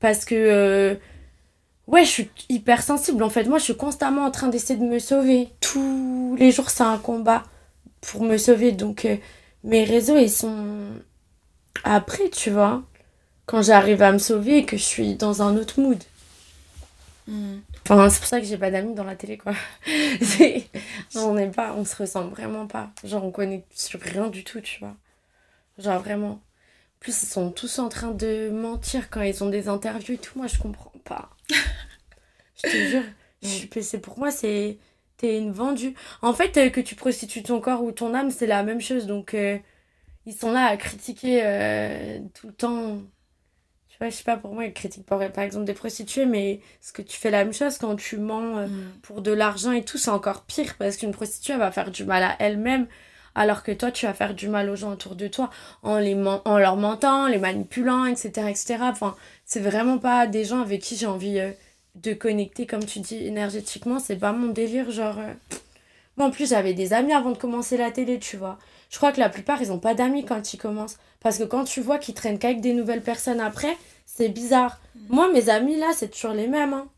Parce 0.00 0.24
que. 0.24 0.34
Euh, 0.34 0.94
ouais, 1.86 2.04
je 2.04 2.10
suis 2.10 2.30
hyper 2.48 2.82
sensible. 2.82 3.22
En 3.22 3.30
fait, 3.30 3.44
moi, 3.44 3.58
je 3.58 3.64
suis 3.64 3.76
constamment 3.76 4.24
en 4.24 4.30
train 4.30 4.48
d'essayer 4.48 4.78
de 4.78 4.84
me 4.84 4.98
sauver. 4.98 5.48
Tous 5.60 6.36
les 6.38 6.50
jours, 6.52 6.70
c'est 6.70 6.84
un 6.84 6.98
combat 6.98 7.44
pour 8.00 8.22
me 8.22 8.36
sauver. 8.36 8.72
Donc, 8.72 9.04
euh, 9.04 9.16
mes 9.64 9.84
réseaux, 9.84 10.16
ils 10.16 10.30
sont 10.30 10.92
après, 11.84 12.30
tu 12.30 12.50
vois, 12.50 12.82
quand 13.46 13.62
j'arrive 13.62 14.02
à 14.02 14.12
me 14.12 14.18
sauver 14.18 14.58
et 14.58 14.64
que 14.64 14.76
je 14.76 14.82
suis 14.82 15.14
dans 15.14 15.42
un 15.42 15.56
autre 15.56 15.80
mood. 15.80 16.02
Hmm. 17.26 17.58
Enfin, 17.82 18.08
c'est 18.10 18.18
pour 18.18 18.28
ça 18.28 18.40
que 18.40 18.46
j'ai 18.46 18.58
pas 18.58 18.70
d'amis 18.70 18.94
dans 18.94 19.04
la 19.04 19.16
télé, 19.16 19.38
quoi. 19.38 19.54
on 21.14 21.34
n'est 21.34 21.50
pas, 21.50 21.74
on 21.74 21.84
se 21.84 21.96
ressemble 21.96 22.30
vraiment 22.30 22.66
pas. 22.66 22.90
Genre, 23.04 23.24
on 23.24 23.30
connaît 23.30 23.64
sur 23.74 24.00
rien 24.00 24.28
du 24.28 24.44
tout, 24.44 24.60
tu 24.60 24.80
vois. 24.80 24.96
Genre, 25.78 26.00
vraiment. 26.00 26.30
En 26.30 27.00
plus, 27.00 27.22
ils 27.22 27.26
sont 27.26 27.50
tous 27.50 27.78
en 27.78 27.88
train 27.88 28.10
de 28.10 28.50
mentir 28.50 29.08
quand 29.10 29.22
ils 29.22 29.44
ont 29.44 29.50
des 29.50 29.68
interviews 29.68 30.14
et 30.14 30.18
tout. 30.18 30.38
Moi, 30.38 30.48
je 30.48 30.58
comprends 30.58 30.92
pas. 31.04 31.30
je 32.64 32.70
te 32.70 32.88
jure. 32.88 33.04
Je 33.42 33.48
suis, 33.48 33.68
c'est 33.82 33.98
pour 33.98 34.18
moi, 34.18 34.30
c'est 34.30 34.78
t'es 35.18 35.36
une 35.36 35.52
vendue. 35.52 35.94
En 36.22 36.32
fait, 36.32 36.56
euh, 36.56 36.70
que 36.70 36.80
tu 36.80 36.94
prostitues 36.94 37.42
ton 37.42 37.60
corps 37.60 37.82
ou 37.82 37.92
ton 37.92 38.14
âme, 38.14 38.30
c'est 38.30 38.46
la 38.46 38.62
même 38.62 38.80
chose. 38.80 39.06
Donc, 39.06 39.34
euh, 39.34 39.58
ils 40.24 40.32
sont 40.32 40.50
là 40.50 40.66
à 40.66 40.76
critiquer 40.76 41.42
euh, 41.44 42.20
tout 42.34 42.46
le 42.46 42.52
temps. 42.54 42.98
Tu 43.88 43.98
vois, 43.98 44.08
je 44.08 44.14
sais 44.14 44.24
pas, 44.24 44.36
pour 44.36 44.54
moi, 44.54 44.64
ils 44.64 44.72
critiquent 44.72 45.06
par, 45.06 45.18
par 45.32 45.44
exemple 45.44 45.64
des 45.64 45.74
prostituées, 45.74 46.24
mais 46.24 46.60
ce 46.80 46.92
que 46.92 47.02
tu 47.02 47.18
fais 47.18 47.30
la 47.30 47.44
même 47.44 47.52
chose 47.52 47.78
quand 47.78 47.96
tu 47.96 48.16
mens 48.16 48.66
mm. 48.66 48.68
pour 49.02 49.20
de 49.20 49.32
l'argent 49.32 49.72
et 49.72 49.84
tout, 49.84 49.98
c'est 49.98 50.10
encore 50.10 50.44
pire 50.44 50.76
parce 50.78 50.96
qu'une 50.96 51.12
prostituée 51.12 51.56
va 51.56 51.70
faire 51.72 51.90
du 51.90 52.04
mal 52.04 52.22
à 52.22 52.36
elle-même. 52.38 52.86
Alors 53.34 53.62
que 53.62 53.72
toi, 53.72 53.90
tu 53.90 54.06
vas 54.06 54.14
faire 54.14 54.34
du 54.34 54.48
mal 54.48 54.68
aux 54.70 54.76
gens 54.76 54.92
autour 54.92 55.14
de 55.14 55.28
toi 55.28 55.50
en, 55.82 55.98
les 55.98 56.14
en 56.16 56.58
leur 56.58 56.76
mentant, 56.76 57.28
les 57.28 57.38
manipulant, 57.38 58.04
etc. 58.04 58.48
etc. 58.48 58.78
Enfin, 58.82 59.16
c'est 59.44 59.60
vraiment 59.60 59.98
pas 59.98 60.26
des 60.26 60.44
gens 60.44 60.60
avec 60.60 60.80
qui 60.80 60.96
j'ai 60.96 61.06
envie 61.06 61.40
de 62.02 62.14
connecter, 62.14 62.66
comme 62.66 62.84
tu 62.84 63.00
dis, 63.00 63.26
énergétiquement, 63.26 63.98
c'est 63.98 64.16
pas 64.16 64.32
mon 64.32 64.48
délire. 64.48 64.90
Genre, 64.90 65.18
euh, 65.18 65.32
moi 66.16 66.26
en 66.26 66.30
plus, 66.30 66.48
j'avais 66.48 66.74
des 66.74 66.92
amis 66.92 67.12
avant 67.12 67.30
de 67.30 67.38
commencer 67.38 67.76
la 67.76 67.90
télé, 67.90 68.18
tu 68.18 68.36
vois. 68.36 68.58
Je 68.90 68.96
crois 68.96 69.12
que 69.12 69.20
la 69.20 69.28
plupart, 69.28 69.60
ils 69.60 69.72
ont 69.72 69.78
pas 69.78 69.94
d'amis 69.94 70.24
quand 70.24 70.52
ils 70.52 70.58
commencent. 70.58 70.98
Parce 71.20 71.38
que 71.38 71.44
quand 71.44 71.64
tu 71.64 71.80
vois 71.80 71.98
qu'ils 71.98 72.14
traînent 72.14 72.38
qu'avec 72.38 72.60
des 72.60 72.74
nouvelles 72.74 73.02
personnes 73.02 73.40
après, 73.40 73.76
c'est 74.06 74.28
bizarre. 74.28 74.80
Mm. 74.94 75.14
Moi, 75.14 75.32
mes 75.32 75.48
amis 75.48 75.76
là, 75.76 75.90
c'est 75.94 76.08
toujours 76.08 76.32
les 76.32 76.48
mêmes. 76.48 76.74
Hein. 76.74 76.88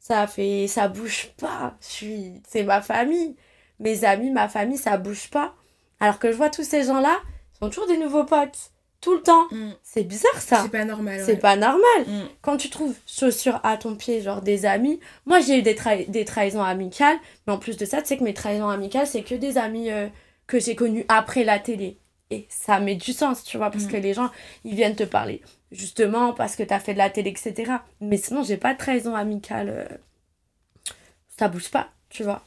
Ça 0.00 0.26
fait. 0.26 0.66
Ça 0.68 0.88
bouge 0.88 1.30
pas. 1.38 1.76
Je 1.80 1.86
suis. 1.86 2.42
C'est 2.46 2.64
ma 2.64 2.82
famille. 2.82 3.36
Mes 3.80 4.04
amis, 4.04 4.30
ma 4.30 4.48
famille, 4.48 4.78
ça 4.78 4.96
bouge 4.96 5.30
pas. 5.30 5.54
Alors 6.00 6.18
que 6.18 6.30
je 6.30 6.36
vois 6.36 6.50
tous 6.50 6.64
ces 6.64 6.84
gens-là, 6.84 7.16
ils 7.54 7.58
sont 7.58 7.68
toujours 7.70 7.88
des 7.88 7.98
nouveaux 7.98 8.24
potes 8.24 8.70
tout 9.06 9.14
le 9.14 9.22
temps. 9.22 9.46
Mm. 9.52 9.70
C'est 9.84 10.02
bizarre 10.02 10.40
ça. 10.40 10.62
C'est 10.64 10.68
pas 10.68 10.84
normal. 10.84 11.22
C'est 11.24 11.36
pas 11.36 11.54
normal. 11.54 12.00
Mm. 12.08 12.22
Quand 12.42 12.56
tu 12.56 12.70
trouves 12.70 12.96
chaussures 13.06 13.60
à 13.62 13.76
ton 13.76 13.94
pied, 13.94 14.20
genre 14.20 14.42
des 14.42 14.66
amis. 14.66 14.98
Moi, 15.26 15.38
j'ai 15.38 15.60
eu 15.60 15.62
des, 15.62 15.76
des 16.08 16.24
trahisons 16.24 16.62
amicales, 16.62 17.16
mais 17.46 17.52
en 17.52 17.58
plus 17.58 17.76
de 17.76 17.84
ça, 17.84 18.02
tu 18.02 18.08
sais 18.08 18.16
que 18.16 18.24
mes 18.24 18.34
trahisons 18.34 18.68
amicales, 18.68 19.06
c'est 19.06 19.22
que 19.22 19.36
des 19.36 19.58
amis 19.58 19.92
euh, 19.92 20.08
que 20.48 20.58
j'ai 20.58 20.74
connus 20.74 21.04
après 21.08 21.44
la 21.44 21.60
télé. 21.60 21.98
Et 22.30 22.48
ça 22.48 22.80
met 22.80 22.96
du 22.96 23.12
sens, 23.12 23.44
tu 23.44 23.58
vois, 23.58 23.70
parce 23.70 23.84
mm. 23.84 23.92
que 23.92 23.96
les 23.96 24.12
gens, 24.12 24.30
ils 24.64 24.74
viennent 24.74 24.96
te 24.96 25.04
parler. 25.04 25.40
Justement, 25.70 26.32
parce 26.32 26.56
que 26.56 26.64
t'as 26.64 26.80
fait 26.80 26.92
de 26.92 26.98
la 26.98 27.08
télé, 27.08 27.30
etc. 27.30 27.74
Mais 28.00 28.16
sinon, 28.16 28.42
j'ai 28.42 28.56
pas 28.56 28.74
de 28.74 28.78
trahison 28.78 29.14
amicale. 29.14 29.68
Euh, 29.70 30.92
ça 31.38 31.46
bouge 31.46 31.70
pas, 31.70 31.90
tu 32.10 32.24
vois. 32.24 32.42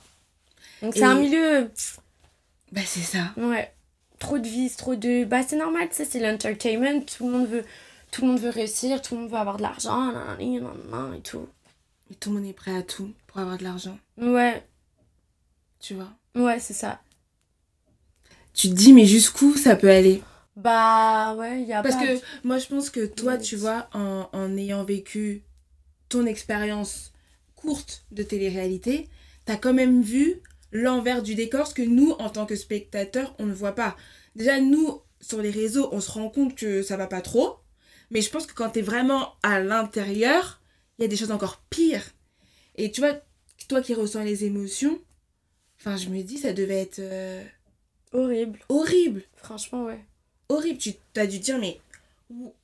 Donc, 0.81 0.93
c'est 0.93 1.03
un 1.03 1.15
milieu. 1.15 1.71
Bah, 2.73 2.81
c'est 2.85 2.99
ça. 2.99 3.31
Ouais 3.37 3.71
trop 4.19 4.37
de 4.37 4.47
vis, 4.47 4.75
trop 4.75 4.95
de. 4.95 5.23
Bah, 5.25 5.41
c'est 5.47 5.55
normal, 5.57 5.89
tu 5.89 5.95
sais, 5.95 6.05
c'est 6.05 6.19
l'entertainment. 6.19 7.01
Tout 7.01 7.25
le 7.25 7.31
monde 7.31 7.47
veut. 7.47 7.65
Tout 8.11 8.21
le 8.21 8.27
monde 8.29 8.39
veut 8.39 8.49
réussir, 8.49 9.01
tout 9.01 9.13
le 9.15 9.21
monde 9.21 9.29
veut 9.29 9.37
avoir 9.37 9.57
de 9.57 9.61
l'argent, 9.61 10.11
et 10.39 11.21
tout. 11.21 11.47
Et 12.11 12.15
tout 12.15 12.31
le 12.31 12.39
monde 12.39 12.49
est 12.49 12.53
prêt 12.53 12.75
à 12.75 12.81
tout 12.81 13.11
pour 13.27 13.39
avoir 13.39 13.57
de 13.57 13.63
l'argent. 13.63 13.97
Ouais. 14.17 14.63
Tu 15.79 15.93
vois? 15.93 16.09
Ouais, 16.35 16.59
c'est 16.59 16.73
ça. 16.73 16.99
Tu 18.53 18.69
te 18.69 18.73
dis, 18.73 18.93
mais 18.93 19.05
jusqu'où 19.05 19.55
ça 19.55 19.75
peut 19.75 19.91
aller? 19.91 20.23
Bah, 20.55 21.35
ouais, 21.35 21.61
il 21.61 21.67
y 21.67 21.73
a 21.73 21.83
Parce 21.83 21.95
que 21.95 22.19
moi, 22.43 22.57
je 22.57 22.65
pense 22.65 22.89
que 22.89 23.05
toi, 23.05 23.37
tu 23.37 23.55
vois, 23.55 23.87
en, 23.93 24.27
en 24.33 24.57
ayant 24.57 24.83
vécu 24.83 25.43
ton 26.09 26.25
expérience 26.25 27.13
courte 27.55 28.05
de 28.11 28.23
télé-réalité, 28.23 29.07
t'as 29.45 29.55
quand 29.55 29.73
même 29.73 30.01
vu 30.01 30.41
l'envers 30.71 31.23
du 31.23 31.35
décor, 31.35 31.67
ce 31.67 31.73
que 31.73 31.81
nous, 31.81 32.11
en 32.11 32.29
tant 32.29 32.45
que 32.45 32.55
spectateurs, 32.55 33.35
on 33.39 33.45
ne 33.45 33.53
voit 33.53 33.75
pas. 33.75 33.95
Déjà, 34.35 34.59
nous, 34.59 35.01
sur 35.21 35.41
les 35.41 35.51
réseaux, 35.51 35.89
on 35.91 36.01
se 36.01 36.11
rend 36.11 36.29
compte 36.29 36.55
que 36.55 36.81
ça 36.81 36.97
va 36.97 37.07
pas 37.07 37.21
trop. 37.21 37.57
Mais 38.11 38.21
je 38.21 38.29
pense 38.29 38.45
que 38.45 38.53
quand 38.53 38.71
tu 38.71 38.79
es 38.79 38.81
vraiment 38.81 39.35
à 39.43 39.59
l'intérieur, 39.59 40.61
il 40.97 41.03
y 41.03 41.05
a 41.05 41.07
des 41.07 41.15
choses 41.15 41.31
encore 41.31 41.61
pires. 41.69 42.11
Et 42.75 42.91
tu 42.91 43.01
vois, 43.01 43.13
toi 43.67 43.81
qui 43.81 43.93
ressens 43.93 44.23
les 44.23 44.45
émotions, 44.45 44.99
enfin, 45.79 45.97
je 45.97 46.09
me 46.09 46.21
dis, 46.23 46.37
ça 46.37 46.53
devait 46.53 46.81
être. 46.81 46.99
Euh, 46.99 47.43
horrible. 48.13 48.59
Horrible. 48.69 49.23
Franchement, 49.35 49.85
ouais. 49.85 49.99
Horrible. 50.49 50.79
Tu 50.79 50.95
as 51.15 51.27
dû 51.27 51.39
dire, 51.39 51.59
mais. 51.59 51.79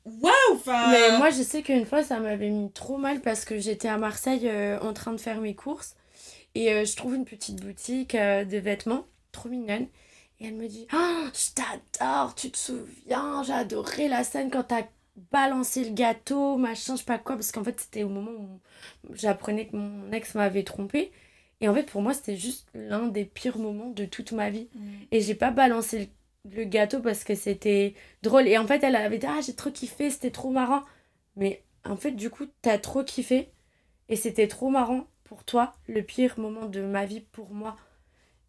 Waouh 0.05 0.31
enfin... 0.53 0.91
Mais 0.91 1.17
moi, 1.17 1.31
je 1.31 1.41
sais 1.41 1.63
qu'une 1.63 1.85
fois, 1.87 2.03
ça 2.03 2.19
m'avait 2.19 2.51
mis 2.51 2.71
trop 2.71 2.97
mal 2.97 3.21
parce 3.21 3.45
que 3.45 3.59
j'étais 3.59 3.87
à 3.87 3.97
Marseille 3.97 4.47
euh, 4.47 4.79
en 4.79 4.93
train 4.93 5.11
de 5.11 5.19
faire 5.19 5.41
mes 5.41 5.55
courses. 5.55 5.95
Et 6.55 6.71
euh, 6.71 6.85
je 6.85 6.95
trouve 6.95 7.15
une 7.15 7.25
petite 7.25 7.61
boutique 7.61 8.15
euh, 8.15 8.45
de 8.45 8.57
vêtements, 8.57 9.05
trop 9.31 9.49
mignonne. 9.49 9.87
Et 10.39 10.47
elle 10.47 10.55
me 10.55 10.67
dit 10.67 10.87
oh, 10.93 11.25
Je 11.33 11.53
t'adore, 11.53 12.33
tu 12.35 12.49
te 12.49 12.57
souviens, 12.57 13.43
j'ai 13.43 13.53
adoré 13.53 14.07
la 14.07 14.23
scène 14.23 14.49
quand 14.49 14.63
t'as 14.63 14.83
balancé 15.31 15.83
le 15.83 15.93
gâteau, 15.93 16.57
machin, 16.57 16.95
je 16.95 16.99
sais 16.99 17.05
pas 17.05 17.17
quoi, 17.17 17.35
parce 17.35 17.51
qu'en 17.51 17.63
fait, 17.63 17.79
c'était 17.79 18.03
au 18.03 18.09
moment 18.09 18.31
où 18.31 18.59
j'apprenais 19.13 19.67
que 19.67 19.75
mon 19.75 20.11
ex 20.11 20.35
m'avait 20.35 20.63
trompé. 20.63 21.11
Et 21.61 21.69
en 21.69 21.73
fait, 21.73 21.83
pour 21.83 22.01
moi, 22.01 22.13
c'était 22.13 22.35
juste 22.35 22.67
l'un 22.73 23.07
des 23.07 23.25
pires 23.25 23.57
moments 23.57 23.89
de 23.89 24.05
toute 24.05 24.31
ma 24.31 24.49
vie. 24.49 24.67
Mm. 24.75 24.79
Et 25.11 25.21
j'ai 25.21 25.35
pas 25.35 25.51
balancé 25.51 26.09
le 26.53 26.63
gâteau 26.65 26.99
parce 26.99 27.23
que 27.23 27.35
c'était 27.35 27.95
drôle. 28.23 28.47
Et 28.47 28.57
en 28.57 28.67
fait, 28.67 28.83
elle 28.83 28.95
avait 28.95 29.17
dit 29.19 29.27
Ah, 29.27 29.39
j'ai 29.45 29.55
trop 29.55 29.71
kiffé, 29.71 30.09
c'était 30.09 30.31
trop 30.31 30.51
marrant. 30.51 30.83
Mais 31.35 31.63
en 31.85 31.95
fait, 31.95 32.11
du 32.11 32.29
coup, 32.29 32.45
t'as 32.61 32.77
trop 32.77 33.03
kiffé 33.03 33.49
et 34.09 34.15
c'était 34.15 34.47
trop 34.47 34.69
marrant 34.69 35.07
pour 35.25 35.43
toi, 35.43 35.75
le 35.87 36.01
pire 36.01 36.39
moment 36.39 36.67
de 36.67 36.81
ma 36.81 37.05
vie 37.05 37.19
pour 37.19 37.49
moi. 37.49 37.75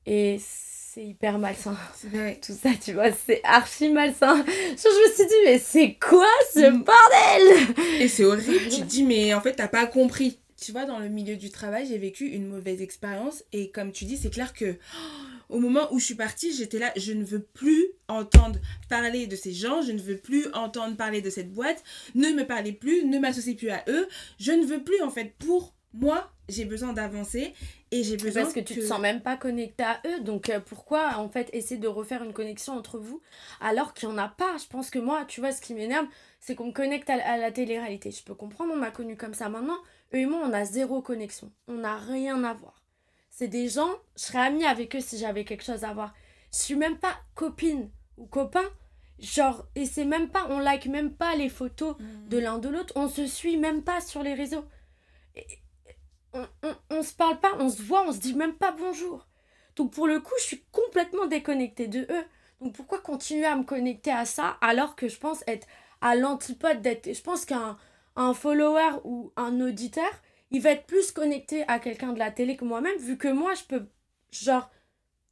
Et 0.05 0.39
c'est 0.39 1.05
hyper 1.05 1.39
malsain. 1.39 1.77
Tout 2.47 2.53
ça, 2.53 2.71
tu 2.81 2.93
vois, 2.93 3.11
c'est 3.12 3.41
archi 3.45 3.89
malsain. 3.89 4.45
je 4.47 5.09
me 5.09 5.15
suis 5.15 5.27
dit, 5.27 5.35
mais 5.45 5.59
c'est 5.59 5.95
quoi 5.95 6.29
ce 6.55 6.71
mm. 6.71 6.85
bordel? 6.85 7.75
Et 8.01 8.09
c'est 8.09 8.25
horrible, 8.25 8.69
tu 8.71 8.83
te 8.83 8.87
dis, 8.87 9.03
mais 9.03 9.35
en 9.35 9.41
fait, 9.41 9.55
t'as 9.55 9.69
pas 9.69 9.87
compris. 9.87 10.39
Tu 10.61 10.73
vois, 10.73 10.85
dans 10.87 10.99
le 10.99 11.09
milieu 11.09 11.37
du 11.37 11.51
travail, 11.51 11.87
j'ai 11.87 11.99
vécu 11.99 12.27
une 12.29 12.47
mauvaise 12.47 12.81
expérience. 12.81 13.43
Et 13.53 13.71
comme 13.71 13.93
tu 13.93 14.05
dis, 14.05 14.17
c'est 14.17 14.31
clair 14.31 14.53
que 14.53 14.77
au 15.49 15.59
moment 15.59 15.93
où 15.93 15.99
je 15.99 16.05
suis 16.05 16.15
partie, 16.15 16.55
j'étais 16.55 16.79
là, 16.79 16.93
je 16.97 17.12
ne 17.12 17.25
veux 17.25 17.43
plus 17.43 17.87
entendre 18.09 18.59
parler 18.89 19.27
de 19.27 19.37
ces 19.37 19.53
gens, 19.53 19.83
je 19.83 19.93
ne 19.93 20.01
veux 20.01 20.17
plus 20.17 20.47
entendre 20.53 20.97
parler 20.97 21.21
de 21.21 21.31
cette 21.31 21.53
boîte, 21.53 21.83
ne 22.15 22.31
me 22.31 22.47
parlez 22.47 22.73
plus, 22.73 23.05
ne 23.05 23.19
m'associez 23.19 23.55
plus 23.55 23.71
à 23.71 23.83
eux, 23.89 24.09
je 24.39 24.53
ne 24.53 24.65
veux 24.65 24.83
plus 24.83 25.01
en 25.03 25.11
fait 25.11 25.35
pour 25.39 25.75
moi, 25.95 26.31
j'ai 26.48 26.64
besoin 26.64 26.92
d'avancer 26.92 27.54
et 27.90 28.02
j'ai 28.02 28.16
besoin 28.16 28.42
parce 28.42 28.54
que, 28.54 28.61
tu 28.61 28.74
te 28.74 28.80
sens 28.80 29.00
même 29.00 29.20
pas 29.20 29.37
connecté 29.37 29.82
à 29.82 30.00
eux 30.06 30.20
donc 30.20 30.48
euh, 30.48 30.61
pourquoi 30.61 31.18
en 31.18 31.28
fait 31.28 31.48
essayer 31.52 31.80
de 31.80 31.88
refaire 31.88 32.22
une 32.22 32.32
connexion 32.32 32.74
entre 32.74 32.98
vous 32.98 33.20
alors 33.61 33.94
qu'il 33.94 34.09
y 34.09 34.12
en 34.12 34.18
a 34.18 34.28
pas? 34.28 34.56
Je 34.59 34.66
pense 34.66 34.90
que 34.90 34.98
moi 34.98 35.24
tu 35.26 35.40
vois 35.40 35.52
ce 35.52 35.61
qui 35.61 35.74
m'énerve 35.74 36.06
c'est 36.40 36.54
qu'on 36.54 36.66
me 36.66 36.72
connecte 36.72 37.11
à, 37.11 37.37
la 37.37 37.50
télé-réalité. 37.50 38.11
Je 38.11 38.22
peux 38.22 38.35
comprendre 38.35 38.72
on 38.72 38.76
m'a 38.76 38.90
connu 38.90 39.16
comme 39.16 39.35
ça. 39.35 39.48
Maintenant 39.48 39.78
eux 40.14 40.18
et 40.18 40.26
moi 40.26 40.40
on 40.44 40.52
a 40.52 40.64
zéro 40.64 41.02
connexion. 41.02 41.50
On 41.68 41.78
n'a 41.78 41.96
rien 41.96 42.42
à 42.44 42.54
voir. 42.54 42.82
C'est 43.30 43.48
des 43.48 43.68
gens 43.68 43.90
je 44.16 44.22
serais 44.22 44.46
amie 44.46 44.64
avec 44.64 44.94
eux 44.94 45.00
si 45.00 45.18
j'avais 45.18 45.44
quelque 45.44 45.64
chose 45.64 45.85
à 45.85 45.92
voir. 45.92 46.14
Je 46.52 46.59
suis 46.59 46.76
même 46.76 46.98
pas 46.98 47.16
copine 47.35 47.90
ou 48.16 48.26
copain. 48.26 48.64
Genre 49.18 49.66
et 49.74 49.87
c'est 49.87 50.04
même 50.04 50.28
pas 50.28 50.46
on 50.50 50.59
like 50.59 50.87
même 50.87 51.11
pas 51.12 51.35
les 51.35 51.48
photos 51.48 51.96
mmh. 51.98 52.28
de 52.28 52.38
l'un 52.38 52.59
de 52.59 52.68
l'autre. 52.68 52.92
On 52.96 53.09
se 53.09 53.26
suit 53.26 53.56
même 53.56 53.82
pas 53.82 54.00
sur 54.00 54.22
les 54.22 54.35
réseaux. 54.35 54.64
Et, 55.35 55.46
on, 56.90 57.03
se 57.03 57.14
parle 57.14 57.40
pas, 57.40 57.53
on 57.59 57.68
se 57.68 57.83
voit, 57.83 58.05
on 58.07 58.12
se 58.12 58.18
dit 58.18 58.35
même 58.35 58.55
pas 58.55 58.72
bonjour. 58.72 59.27
Donc 59.77 59.92
pour 59.92 60.07
le 60.07 60.20
coup, 60.20 60.35
je 60.38 60.44
suis 60.44 60.64
complètement 60.72 61.27
déconnectée 61.27 61.87
de 61.87 62.01
eux. 62.11 62.25
Donc 62.61 62.75
pourquoi 62.75 63.01
continuer 63.01 63.44
à 63.44 63.57
me 63.57 63.64
connecter 63.64 64.11
à 64.11 64.25
ça 64.25 64.57
alors 64.61 64.96
que 64.96 65.09
je 65.09 65.18
pense 65.18 65.44
être 65.46 65.66
à 66.01 66.14
l'antipode 66.14 66.81
d'être... 66.81 67.12
Je 67.12 67.22
pense 67.22 67.44
qu'un 67.44 67.77
un 68.16 68.33
follower 68.33 69.01
ou 69.05 69.33
un 69.37 69.61
auditeur, 69.61 70.11
il 70.51 70.62
va 70.62 70.70
être 70.70 70.87
plus 70.87 71.12
connecté 71.12 71.64
à 71.68 71.79
quelqu'un 71.79 72.12
de 72.12 72.18
la 72.18 72.31
télé 72.31 72.57
que 72.57 72.64
moi-même, 72.64 72.99
vu 72.99 73.18
que 73.18 73.29
moi, 73.29 73.55
je 73.55 73.64
peux... 73.64 73.87
Genre, 74.33 74.70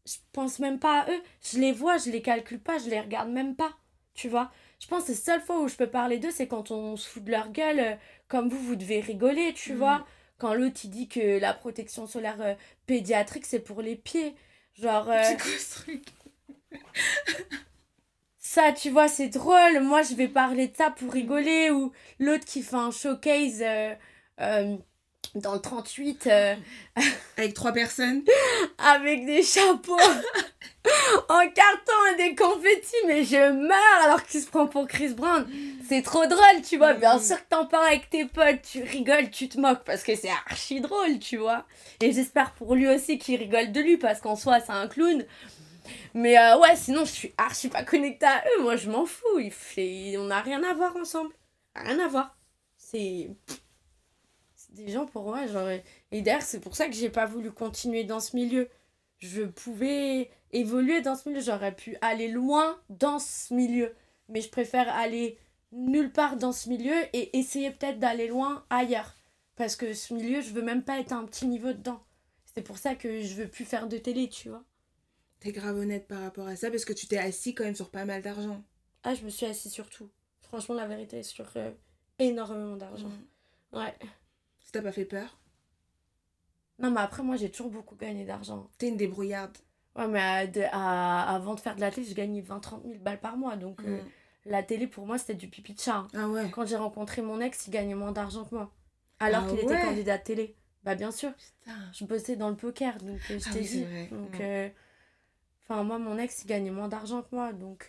je 0.06 0.16
pense 0.32 0.58
même 0.58 0.78
pas 0.78 1.00
à 1.00 1.10
eux. 1.10 1.22
Je 1.42 1.58
les 1.58 1.72
vois, 1.72 1.96
je 1.96 2.10
les 2.10 2.22
calcule 2.22 2.60
pas, 2.60 2.78
je 2.78 2.90
les 2.90 3.00
regarde 3.00 3.30
même 3.30 3.56
pas. 3.56 3.72
Tu 4.14 4.28
vois 4.28 4.52
Je 4.78 4.86
pense 4.86 5.04
que 5.04 5.12
la 5.12 5.16
seule 5.16 5.40
fois 5.40 5.60
où 5.60 5.68
je 5.68 5.76
peux 5.76 5.88
parler 5.88 6.18
d'eux, 6.18 6.30
c'est 6.30 6.46
quand 6.46 6.70
on 6.70 6.96
se 6.96 7.08
fout 7.08 7.24
de 7.24 7.30
leur 7.30 7.50
gueule, 7.50 7.80
euh, 7.80 7.94
comme 8.28 8.48
vous, 8.48 8.58
vous 8.58 8.76
devez 8.76 9.00
rigoler, 9.00 9.52
tu 9.54 9.72
mm. 9.72 9.76
vois 9.76 10.06
quand 10.38 10.54
l'autre 10.54 10.80
il 10.84 10.90
dit 10.90 11.08
que 11.08 11.38
la 11.38 11.54
protection 11.54 12.06
solaire 12.06 12.40
euh, 12.40 12.54
pédiatrique 12.86 13.46
c'est 13.46 13.60
pour 13.60 13.82
les 13.82 13.96
pieds. 13.96 14.34
Genre. 14.74 15.08
Euh, 15.08 15.22
ça, 18.38 18.72
tu 18.72 18.90
vois, 18.90 19.08
c'est 19.08 19.28
drôle. 19.28 19.80
Moi, 19.80 20.02
je 20.02 20.14
vais 20.14 20.28
parler 20.28 20.68
de 20.68 20.76
ça 20.76 20.90
pour 20.90 21.12
rigoler. 21.12 21.70
Ou 21.70 21.92
l'autre 22.18 22.44
qui 22.44 22.62
fait 22.62 22.76
un 22.76 22.90
showcase. 22.90 23.62
Euh, 24.40 24.76
dans 25.34 25.54
le 25.54 25.60
38. 25.60 26.26
Euh, 26.26 26.54
avec 27.36 27.54
trois 27.54 27.72
personnes. 27.72 28.22
avec 28.78 29.26
des 29.26 29.42
chapeaux. 29.42 29.96
en 31.28 31.48
carton 31.48 31.92
et 32.12 32.16
des 32.16 32.34
confettis, 32.34 33.06
mais 33.06 33.24
je 33.24 33.52
meurs 33.52 34.04
alors 34.04 34.22
qu'il 34.22 34.40
se 34.40 34.46
prend 34.46 34.66
pour 34.66 34.86
Chris 34.86 35.14
Brown. 35.14 35.46
C'est 35.88 36.02
trop 36.02 36.26
drôle, 36.26 36.62
tu 36.66 36.76
vois. 36.76 36.94
Bien 36.94 37.18
sûr 37.18 37.36
que 37.36 37.48
t'en 37.48 37.66
parles 37.66 37.86
avec 37.86 38.10
tes 38.10 38.26
potes, 38.26 38.62
tu 38.62 38.82
rigoles, 38.82 39.30
tu 39.30 39.48
te 39.48 39.58
moques 39.58 39.84
parce 39.84 40.02
que 40.02 40.14
c'est 40.14 40.30
archi 40.30 40.80
drôle, 40.80 41.18
tu 41.18 41.36
vois. 41.36 41.64
Et 42.00 42.12
j'espère 42.12 42.52
pour 42.52 42.74
lui 42.74 42.88
aussi 42.88 43.18
qu'il 43.18 43.38
rigole 43.38 43.72
de 43.72 43.80
lui 43.80 43.96
parce 43.96 44.20
qu'en 44.20 44.36
soi, 44.36 44.60
c'est 44.60 44.72
un 44.72 44.88
clown. 44.88 45.24
Mais 46.14 46.38
euh, 46.38 46.58
ouais, 46.58 46.76
sinon, 46.76 47.04
je 47.04 47.10
suis 47.10 47.34
archi 47.36 47.68
pas 47.68 47.82
connectée 47.82 48.26
à 48.26 48.42
eux. 48.56 48.62
Moi, 48.62 48.76
je 48.76 48.90
m'en 48.90 49.06
fous. 49.06 49.38
Il 49.38 49.50
fait... 49.50 50.16
On 50.18 50.24
n'a 50.24 50.40
rien 50.40 50.62
à 50.62 50.72
voir 50.74 50.96
ensemble. 50.96 51.34
Rien 51.74 51.98
à 51.98 52.08
voir. 52.08 52.36
C'est 52.76 53.30
des 54.74 54.88
gens 54.88 55.06
pour 55.06 55.24
moi, 55.24 55.46
genre. 55.46 55.68
Et 56.12 56.22
d'ailleurs, 56.22 56.42
c'est 56.42 56.60
pour 56.60 56.76
ça 56.76 56.86
que 56.86 56.94
j'ai 56.94 57.10
pas 57.10 57.26
voulu 57.26 57.50
continuer 57.50 58.04
dans 58.04 58.20
ce 58.20 58.36
milieu. 58.36 58.68
Je 59.18 59.42
pouvais 59.42 60.30
évoluer 60.52 61.00
dans 61.00 61.16
ce 61.16 61.28
milieu, 61.28 61.40
j'aurais 61.40 61.74
pu 61.74 61.96
aller 62.00 62.28
loin 62.28 62.78
dans 62.88 63.18
ce 63.18 63.54
milieu. 63.54 63.94
Mais 64.28 64.40
je 64.40 64.50
préfère 64.50 64.88
aller 64.94 65.38
nulle 65.72 66.12
part 66.12 66.36
dans 66.36 66.52
ce 66.52 66.68
milieu 66.68 66.94
et 67.12 67.36
essayer 67.36 67.70
peut-être 67.70 67.98
d'aller 67.98 68.28
loin 68.28 68.64
ailleurs. 68.70 69.14
Parce 69.56 69.76
que 69.76 69.92
ce 69.92 70.14
milieu, 70.14 70.40
je 70.40 70.50
veux 70.50 70.62
même 70.62 70.82
pas 70.82 70.98
être 70.98 71.12
à 71.12 71.16
un 71.16 71.24
petit 71.24 71.46
niveau 71.46 71.72
dedans. 71.72 72.02
C'est 72.54 72.62
pour 72.62 72.78
ça 72.78 72.94
que 72.94 73.20
je 73.22 73.34
veux 73.34 73.48
plus 73.48 73.64
faire 73.64 73.88
de 73.88 73.98
télé, 73.98 74.28
tu 74.28 74.48
vois. 74.48 74.64
T'es 75.40 75.52
grave 75.52 75.76
honnête 75.76 76.06
par 76.06 76.20
rapport 76.20 76.46
à 76.46 76.56
ça 76.56 76.70
parce 76.70 76.84
que 76.84 76.92
tu 76.92 77.06
t'es 77.06 77.18
assis 77.18 77.54
quand 77.54 77.64
même 77.64 77.74
sur 77.74 77.90
pas 77.90 78.04
mal 78.04 78.22
d'argent. 78.22 78.62
Ah, 79.02 79.14
je 79.14 79.24
me 79.24 79.30
suis 79.30 79.46
assis 79.46 79.70
sur 79.70 79.90
tout. 79.90 80.08
Franchement, 80.40 80.74
la 80.74 80.86
vérité, 80.86 81.22
sur 81.22 81.46
euh, 81.56 81.72
énormément 82.18 82.76
d'argent. 82.76 83.08
Mm. 83.08 83.78
Ouais 83.78 83.94
t'as 84.74 84.82
pas 84.82 84.92
fait 84.92 85.04
peur? 85.04 85.38
Non, 86.78 86.90
mais 86.90 87.00
après, 87.00 87.22
moi, 87.22 87.36
j'ai 87.36 87.50
toujours 87.50 87.70
beaucoup 87.70 87.94
gagné 87.94 88.24
d'argent. 88.24 88.68
T'es 88.78 88.88
une 88.88 88.96
débrouillarde. 88.96 89.56
Ouais, 89.96 90.08
mais 90.08 90.20
avant 90.72 91.54
de 91.54 91.60
faire 91.60 91.76
de 91.76 91.80
la 91.80 91.90
télé, 91.90 92.06
je 92.06 92.14
gagnais 92.14 92.42
20-30 92.42 92.82
000 92.82 92.98
balles 93.00 93.20
par 93.20 93.36
mois. 93.36 93.56
Donc, 93.56 93.80
euh, 93.84 93.98
mm. 93.98 94.06
la 94.46 94.62
télé, 94.62 94.86
pour 94.88 95.06
moi, 95.06 95.18
c'était 95.18 95.34
du 95.34 95.48
pipi 95.48 95.74
de 95.74 95.80
chat. 95.80 95.98
Hein. 95.98 96.08
Ah 96.14 96.28
ouais. 96.28 96.50
Quand 96.50 96.66
j'ai 96.66 96.76
rencontré 96.76 97.22
mon 97.22 97.40
ex, 97.40 97.68
il 97.68 97.70
gagnait 97.70 97.94
moins 97.94 98.12
d'argent 98.12 98.44
que 98.44 98.54
moi. 98.56 98.72
Alors 99.20 99.44
ah 99.46 99.48
qu'il 99.48 99.60
était 99.60 99.80
candidat 99.80 100.18
de 100.18 100.22
télé. 100.24 100.56
Bah, 100.82 100.96
bien 100.96 101.12
sûr. 101.12 101.30
Je 101.92 102.04
bossais 102.04 102.36
dans 102.36 102.50
le 102.50 102.56
poker, 102.56 102.98
donc 102.98 103.20
euh, 103.30 103.38
je 103.38 103.48
ah 103.48 103.52
t'ai 103.52 103.60
dit. 103.60 103.86
Donc, 104.10 104.40
euh, 104.40 104.68
enfin, 105.62 105.84
moi, 105.84 105.98
mon 105.98 106.18
ex, 106.18 106.42
il 106.42 106.48
gagnait 106.48 106.72
moins 106.72 106.88
d'argent 106.88 107.22
que 107.22 107.34
moi. 107.34 107.52
Donc, 107.52 107.86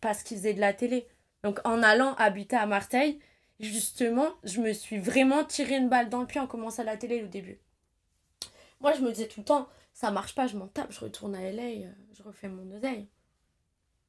parce 0.00 0.22
qu'il 0.22 0.36
faisait 0.36 0.54
de 0.54 0.60
la 0.60 0.72
télé. 0.72 1.08
Donc, 1.42 1.58
en 1.64 1.82
allant 1.82 2.14
habiter 2.14 2.56
à 2.56 2.66
Marseille, 2.66 3.18
justement, 3.60 4.28
je 4.44 4.60
me 4.60 4.72
suis 4.72 4.98
vraiment 4.98 5.44
tiré 5.44 5.76
une 5.76 5.88
balle 5.88 6.08
dans 6.08 6.20
le 6.20 6.26
pied 6.26 6.40
en 6.40 6.46
commençant 6.46 6.82
à 6.82 6.86
la 6.86 6.96
télé 6.96 7.22
au 7.22 7.26
début. 7.26 7.58
Moi, 8.80 8.92
je 8.92 9.00
me 9.00 9.10
disais 9.10 9.28
tout 9.28 9.40
le 9.40 9.46
temps, 9.46 9.68
ça 9.92 10.10
marche 10.10 10.34
pas, 10.34 10.46
je 10.46 10.56
m'en 10.56 10.66
tape, 10.66 10.92
je 10.92 11.00
retourne 11.00 11.34
à 11.34 11.50
LA, 11.50 11.62
euh, 11.62 11.92
je 12.12 12.22
refais 12.22 12.48
mon 12.48 12.70
oseille. 12.76 13.08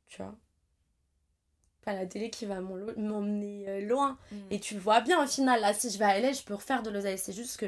Tu 0.08 0.22
vois? 0.22 0.36
Pas 1.84 1.94
la 1.94 2.06
télé 2.06 2.30
qui 2.30 2.46
va 2.46 2.60
m'emmener 2.60 3.70
euh, 3.70 3.82
loin. 3.82 4.18
Mm. 4.32 4.36
Et 4.52 4.60
tu 4.60 4.74
le 4.74 4.80
vois 4.80 5.02
bien 5.02 5.24
au 5.24 5.28
final, 5.28 5.62
là, 5.62 5.74
si 5.74 5.90
je 5.90 6.00
vais 6.00 6.06
à 6.06 6.20
LA, 6.20 6.34
je 6.34 6.44
peux 6.44 6.56
refaire 6.56 6.82
de 6.82 6.90
l'oseille. 6.90 7.18
C'est 7.18 7.34
juste 7.34 7.58
que 7.58 7.68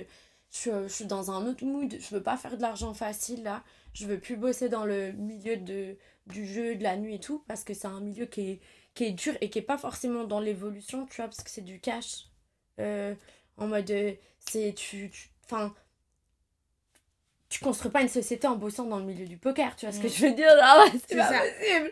je, 0.52 0.88
suis 0.88 1.06
dans 1.06 1.32
un 1.32 1.46
autre 1.46 1.66
mood, 1.66 1.96
je 2.00 2.16
veux 2.16 2.24
pas 2.24 2.38
faire 2.38 2.58
de 2.58 2.62
l'argent 2.62 2.94
facile 2.94 3.44
là. 3.44 3.63
Je 3.94 4.06
veux 4.06 4.20
plus 4.20 4.38
bosser 4.38 4.70
dans 4.70 4.86
le 4.86 5.12
milieu 5.13 5.58
de, 5.58 5.98
du 6.28 6.46
jeu, 6.46 6.76
de 6.76 6.84
la 6.84 6.98
nuit 6.98 7.16
et 7.16 7.20
tout, 7.20 7.44
parce 7.48 7.63
que 7.63 7.74
c'est 7.74 7.88
un 7.88 8.00
milieu 8.00 8.26
qui 8.26 8.42
est 8.42 8.62
qui 8.98 9.06
est 9.06 9.12
dur 9.12 9.36
et 9.42 9.50
qui 9.50 9.60
est 9.60 9.64
pas 9.64 9.78
forcément 9.78 10.24
dans 10.24 10.40
l'évolution, 10.40 11.06
tu 11.06 11.18
vois, 11.18 11.26
parce 11.26 11.44
que 11.44 11.52
c'est 11.52 11.64
du 11.64 11.80
cash. 11.80 12.26
Euh, 12.80 13.14
en 13.58 13.68
mode, 13.68 13.90
euh, 13.92 14.14
c'est. 14.40 14.74
Tu. 14.76 15.12
Enfin. 15.46 15.74
Tu, 17.50 17.60
construis 17.64 17.92
pas 17.92 18.02
une 18.02 18.10
société 18.10 18.46
en 18.46 18.56
bossant 18.56 18.84
dans 18.86 18.98
le 18.98 19.06
milieu 19.06 19.26
du 19.26 19.38
poker, 19.38 19.74
tu 19.78 19.86
vois 19.86 19.94
ce 19.96 20.02
que 20.02 20.08
mm. 20.08 20.10
je 20.10 20.26
veux 20.26 20.34
dire? 20.34 20.50
Ah 20.62 20.84
c'est 21.08 21.16
pas 21.16 21.32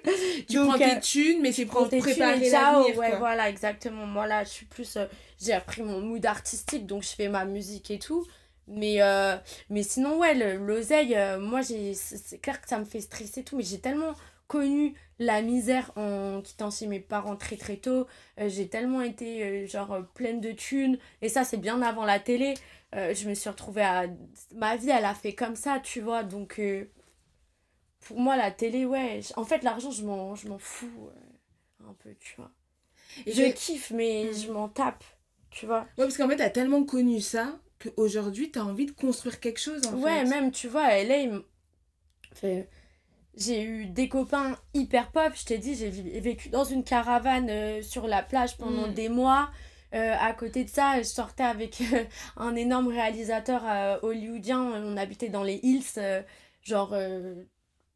possible 0.04 0.46
Tu 0.50 0.58
prends 0.58 0.78
tes 0.78 0.98
euh, 0.98 1.00
thunes, 1.00 1.42
mais 1.42 1.52
c'est 1.54 1.66
pour 1.66 1.88
préparer 1.88 2.50
l'avenir. 2.50 2.98
Ouais, 2.98 3.16
voilà, 3.18 3.50
exactement. 3.50 4.06
Moi, 4.06 4.28
là, 4.28 4.44
je 4.44 4.50
suis 4.50 4.66
plus... 4.66 4.98
j'ai 5.40 5.54
appris 5.54 5.84
mon 5.84 6.02
mood 6.02 6.26
artistique, 6.26 6.86
donc 6.86 7.04
je 7.04 7.10
fais 7.10 7.30
ma 7.30 7.46
musique 7.46 7.90
et 7.90 8.00
tout. 8.00 8.26
Mais, 8.68 9.00
mais 9.70 9.84
sinon, 9.84 10.18
ouais, 10.18 10.34
l'oseille, 10.58 11.16
moi, 11.40 11.62
c'est 11.64 12.40
clair 12.40 12.60
que 12.60 12.68
ça 12.68 12.80
me 12.80 12.86
fait 12.86 13.00
stresser 13.00 13.42
et 13.42 13.44
tout, 13.44 13.56
mais 13.56 13.64
j'ai 13.64 13.80
tellement 13.80 14.14
connu 14.48 14.96
la 15.20 15.42
misère 15.42 15.92
en 15.96 16.42
quittant 16.42 16.72
chez 16.72 16.88
mes 16.88 17.00
parents 17.00 17.36
très 17.36 17.58
très 17.58 17.78
tôt. 17.78 18.08
Euh, 18.40 18.50
j'ai 18.50 18.68
tellement 18.68 19.02
été 19.02 19.44
euh, 19.44 19.68
genre 19.68 19.94
euh, 19.94 20.02
pleine 20.02 20.42
de 20.42 20.52
thunes. 20.52 20.98
Et 21.22 21.30
ça, 21.30 21.44
c'est 21.44 21.58
bien 21.58 21.82
avant 21.82 22.06
la 22.06 22.20
télé. 22.20 22.54
je 22.94 23.28
me 23.28 23.34
suis 23.34 23.50
retrouvée 23.50 23.84
à... 23.84 24.06
Ma 24.56 24.76
vie, 24.76 24.90
elle 24.90 25.06
a 25.06 25.14
fait 25.14 25.34
comme 25.34 25.56
ça, 25.56 25.80
tu 25.80 26.02
vois. 26.02 26.24
Donc, 26.24 26.62
pour 28.00 28.20
moi, 28.20 28.38
la 28.38 28.52
télé, 28.52 28.86
ouais. 28.86 29.22
En 29.36 29.44
fait, 29.44 29.64
l'argent, 29.64 29.92
je 29.92 30.06
m'en, 30.06 30.36
je 30.36 30.48
m'en 30.48 30.60
fous 30.60 31.10
un 31.88 31.94
peu, 31.94 32.16
tu 32.20 32.36
vois. 32.38 32.52
Et 33.26 33.34
je 33.34 33.52
kiffe, 33.52 33.92
mais 33.92 34.26
hmm. 34.26 34.34
je 34.34 34.52
m'en 34.52 34.70
tape, 34.70 35.04
tu 35.50 35.66
vois. 35.66 35.82
Ouais, 35.98 36.06
parce 36.06 36.18
qu'en 36.18 36.28
fait, 36.28 36.38
t'as 36.38 36.50
tellement 36.50 36.84
connu 36.84 37.22
ça 37.22 37.60
qu'aujourd'hui, 37.80 38.52
t'as 38.52 38.64
envie 38.64 38.86
de 38.86 38.92
construire 38.92 39.40
quelque 39.40 39.60
chose, 39.60 39.86
en 39.88 40.00
ouais, 40.00 40.24
même, 40.26 40.52
tu 40.52 40.68
vois, 40.68 40.92
elle 40.94 41.12
est... 41.12 41.30
Fait 42.34 42.70
j'ai 43.38 43.64
eu 43.64 43.86
des 43.86 44.08
copains 44.08 44.58
hyper 44.74 45.12
pop. 45.12 45.34
Je 45.36 45.46
t'ai 45.46 45.58
dit, 45.58 45.76
j'ai 45.76 45.90
vécu 45.90 46.50
dans 46.50 46.64
une 46.64 46.84
caravane 46.84 47.50
euh, 47.50 47.82
sur 47.82 48.08
la 48.08 48.24
plage 48.24 48.58
pendant 48.58 48.88
mm. 48.88 48.94
des 48.94 49.10
mois. 49.10 49.50
Euh, 49.94 50.16
à 50.20 50.34
côté 50.34 50.64
de 50.64 50.70
ça, 50.70 50.98
je 50.98 51.04
sortais 51.04 51.44
avec 51.44 51.82
euh, 51.94 52.04
un 52.38 52.56
énorme 52.56 52.88
réalisateur 52.88 53.64
hollywoodien. 54.04 54.62
On 54.62 54.98
habitait 54.98 55.30
dans 55.30 55.44
les 55.44 55.60
hills, 55.64 56.24
genre 56.64 56.96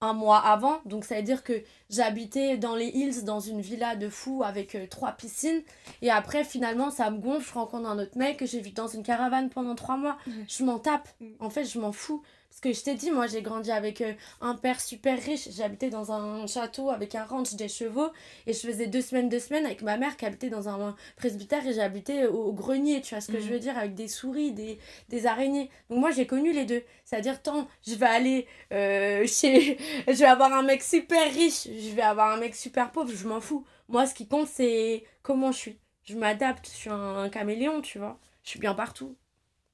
un 0.02 0.14
mois 0.14 0.40
avant. 0.40 0.80
Donc, 0.86 1.04
ça 1.04 1.16
veut 1.16 1.24
dire 1.24 1.44
que 1.44 1.62
j'habitais 1.90 2.58
dans 2.58 2.76
les 2.76 2.88
Hills, 2.88 3.26
dans 3.26 3.42
une 3.42 3.60
villa 3.60 3.98
de 3.98 4.08
fou 4.08 4.44
avec 4.46 4.78
trois 4.90 5.12
piscines. 5.12 5.62
Et 6.02 6.10
après, 6.10 6.46
finalement, 6.46 6.90
ça 6.90 7.12
me 7.12 7.18
gonfle. 7.18 7.50
Je 7.50 7.54
rencontre 7.54 7.90
un 7.90 8.00
autre 8.00 8.18
mec 8.18 8.38
que 8.38 8.46
j'ai 8.46 8.62
vu 8.62 8.72
dans 8.72 8.88
une 8.88 9.04
caravane 9.04 9.50
pendant 9.50 9.76
trois 9.76 9.98
mois. 9.98 10.18
Je 10.48 10.64
m'en 10.64 10.80
tape. 10.80 11.10
Mm. 11.20 11.26
En 11.40 11.50
fait, 11.50 11.66
je 11.66 11.80
m'en 11.80 11.92
fous. 11.92 12.24
Parce 12.50 12.62
que 12.62 12.74
je 12.74 12.84
t'ai 12.84 12.96
dit, 12.96 13.12
moi, 13.12 13.28
j'ai 13.28 13.42
grandi 13.42 13.72
avec 13.72 14.02
euh, 14.02 14.14
un 14.42 14.56
père 14.56 14.82
super 14.82 15.22
riche. 15.22 15.50
J'habitais 15.52 15.90
dans 15.90 16.12
un 16.12 16.48
château 16.48 16.90
avec 16.90 17.14
un 17.16 17.24
ranch, 17.24 17.54
des 17.54 17.70
chevaux. 17.70 18.10
Et 18.48 18.54
je 18.54 18.60
faisais 18.60 18.88
deux 18.88 19.02
semaines, 19.02 19.30
deux 19.30 19.40
semaines 19.40 19.66
avec 19.66 19.82
ma 19.84 19.98
mère 19.98 20.18
qui 20.18 20.26
habitait 20.26 20.50
dans 20.50 20.68
un 20.68 20.96
presbytère. 21.16 21.66
Et 21.68 21.74
j'habitais 21.74 22.26
au, 22.26 22.52
grenier, 22.52 23.02
tu 23.02 23.14
vois 23.14 23.22
ce 23.22 23.32
que 23.32 23.40
je 23.40 23.48
veux 23.48 23.60
dire, 23.60 23.78
avec 23.78 23.94
des 23.94 24.08
souris, 24.08 24.52
des, 24.52 24.80
des 25.10 25.26
araignées. 25.28 25.70
Donc, 25.90 26.00
moi, 26.00 26.12
j'ai 26.12 26.26
connu 26.26 26.52
les 26.52 26.66
deux. 26.66 26.84
C'est-à-dire, 27.06 27.42
tant 27.42 27.68
je 27.88 27.96
vais 27.96 28.06
aller 28.06 28.48
euh, 28.74 29.26
chez. 29.28 29.78
Je 30.08 30.14
vais 30.14 30.26
avoir 30.26 30.52
un 30.54 30.64
mec 30.64 30.84
super 30.84 31.32
riche, 31.32 31.66
je 31.66 31.96
vais 31.96 32.02
avoir 32.02 32.32
un 32.32 32.38
mec 32.38 32.56
super 32.56 32.92
pauvre, 32.92 33.12
je 33.14 33.28
m'en 33.28 33.42
fous. 33.42 33.66
Moi, 33.88 34.06
ce 34.06 34.14
qui 34.14 34.28
compte, 34.28 34.48
c'est 34.48 35.04
comment 35.22 35.52
je 35.52 35.58
suis. 35.58 35.80
Je 36.04 36.16
m'adapte, 36.16 36.68
je 36.68 36.76
suis 36.76 36.90
un, 36.90 37.30
caméléon, 37.30 37.82
tu 37.82 38.00
vois. 38.00 38.20
Je 38.44 38.50
suis 38.50 38.60
bien 38.60 38.74
partout. 38.74 39.16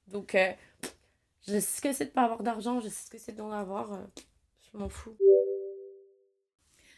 Donc, 0.07 0.35
euh, 0.35 0.51
je 1.47 1.53
sais 1.53 1.61
ce 1.61 1.81
que 1.81 1.93
c'est 1.93 2.05
de 2.05 2.09
pas 2.11 2.23
avoir 2.23 2.43
d'argent, 2.43 2.79
je 2.79 2.89
sais 2.89 3.05
ce 3.05 3.09
que 3.09 3.17
c'est 3.17 3.33
d'en 3.33 3.51
avoir. 3.51 3.93
euh, 3.93 4.03
je 4.71 4.77
m'en 4.77 4.89
fous. 4.89 5.15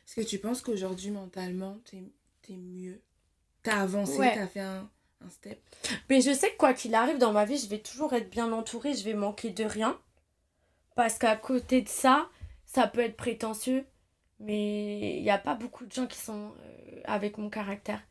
Est-ce 0.06 0.16
que 0.16 0.22
tu 0.26 0.39
penses 0.39 0.62
qu'aujourd'hui, 0.62 1.12
mentalement, 1.12 1.80
t'es 1.86 2.04
es 2.50 2.56
mieux? 2.58 3.02
T'as 3.64 3.82
avancé, 3.82 4.20
Ouais. 4.20 4.34
t'as 4.34 4.48
fait 4.48 4.62
un, 4.62 4.89
un 5.22 5.30
step? 5.30 5.60
Mais 6.10 6.22
je 6.22 6.32
sais 6.34 6.50
que 6.52 6.58
quoi 6.58 6.74
qu'il 6.74 6.95
arrive 6.95 7.18
dans 7.18 7.34
ma 7.34 7.43
vie, 7.43 7.58
je 7.58 7.68
vais 7.68 7.80
toujours 7.80 8.14
être 8.14 8.30
bien 8.30 8.52
entourée, 8.54 8.93
je 8.93 9.04
vais 9.04 9.14
manquer 9.14 9.50
de 9.50 9.66
rien. 9.66 10.00
Parce 10.95 11.18
qu'à 11.18 11.36
côté 11.36 11.82
de 11.82 11.89
ça, 11.89 12.30
ça 12.66 12.88
peut 12.88 13.02
être 13.02 13.18
prétentieux, 13.18 13.86
mais 14.39 15.18
il 15.18 15.24
n'y 15.24 15.30
a 15.30 15.38
pas 15.38 15.56
beaucoup 15.56 15.86
de 15.86 15.91
gens 15.91 16.08
qui 16.08 16.18
sont 16.18 16.54
euh, 16.62 17.02
avec 17.04 17.38
mon 17.38 17.50
caractère. 17.50 18.02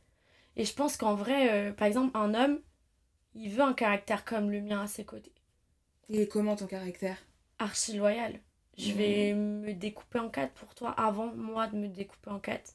Et 0.56 0.64
je 0.66 0.74
pense 0.74 0.96
qu'en 0.98 1.14
vrai, 1.14 1.50
euh, 1.70 1.72
par 1.72 1.88
exemple, 1.88 2.16
un 2.16 2.34
homme, 2.34 2.60
il 3.34 3.50
veut 3.50 3.62
un 3.62 3.72
caractère 3.74 4.24
comme 4.26 4.50
le 4.50 4.60
mien 4.60 4.82
à 4.82 4.86
ses 4.86 5.04
côtés. 5.06 5.32
Est 6.10 6.26
comment 6.26 6.56
ton 6.56 6.66
caractère? 6.66 7.16
Archi 7.58 7.96
loyal. 7.96 8.40
Je 8.78 8.92
Mhm. 8.92 8.92
vais 8.92 9.34
me 9.34 9.72
découper 9.74 10.18
en 10.18 10.28
quatre 10.28 10.52
pour 10.54 10.74
toi 10.74 10.90
avant 10.92 11.26
moi 11.34 11.66
de 11.66 11.76
me 11.76 11.88
découper 11.88 12.30
en 12.30 12.38
quatre. 12.40 12.74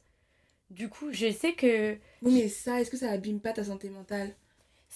Du 0.70 0.88
coup, 0.88 1.12
je 1.12 1.32
sais 1.32 1.54
que. 1.54 1.98
Oui, 2.22 2.32
mais 2.32 2.48
ça, 2.48 2.80
est-ce 2.80 2.90
que 2.90 2.96
ça 2.96 3.10
abîme 3.10 3.40
pas 3.40 3.52
ta 3.52 3.64
santé 3.64 3.90
mentale? 3.90 4.34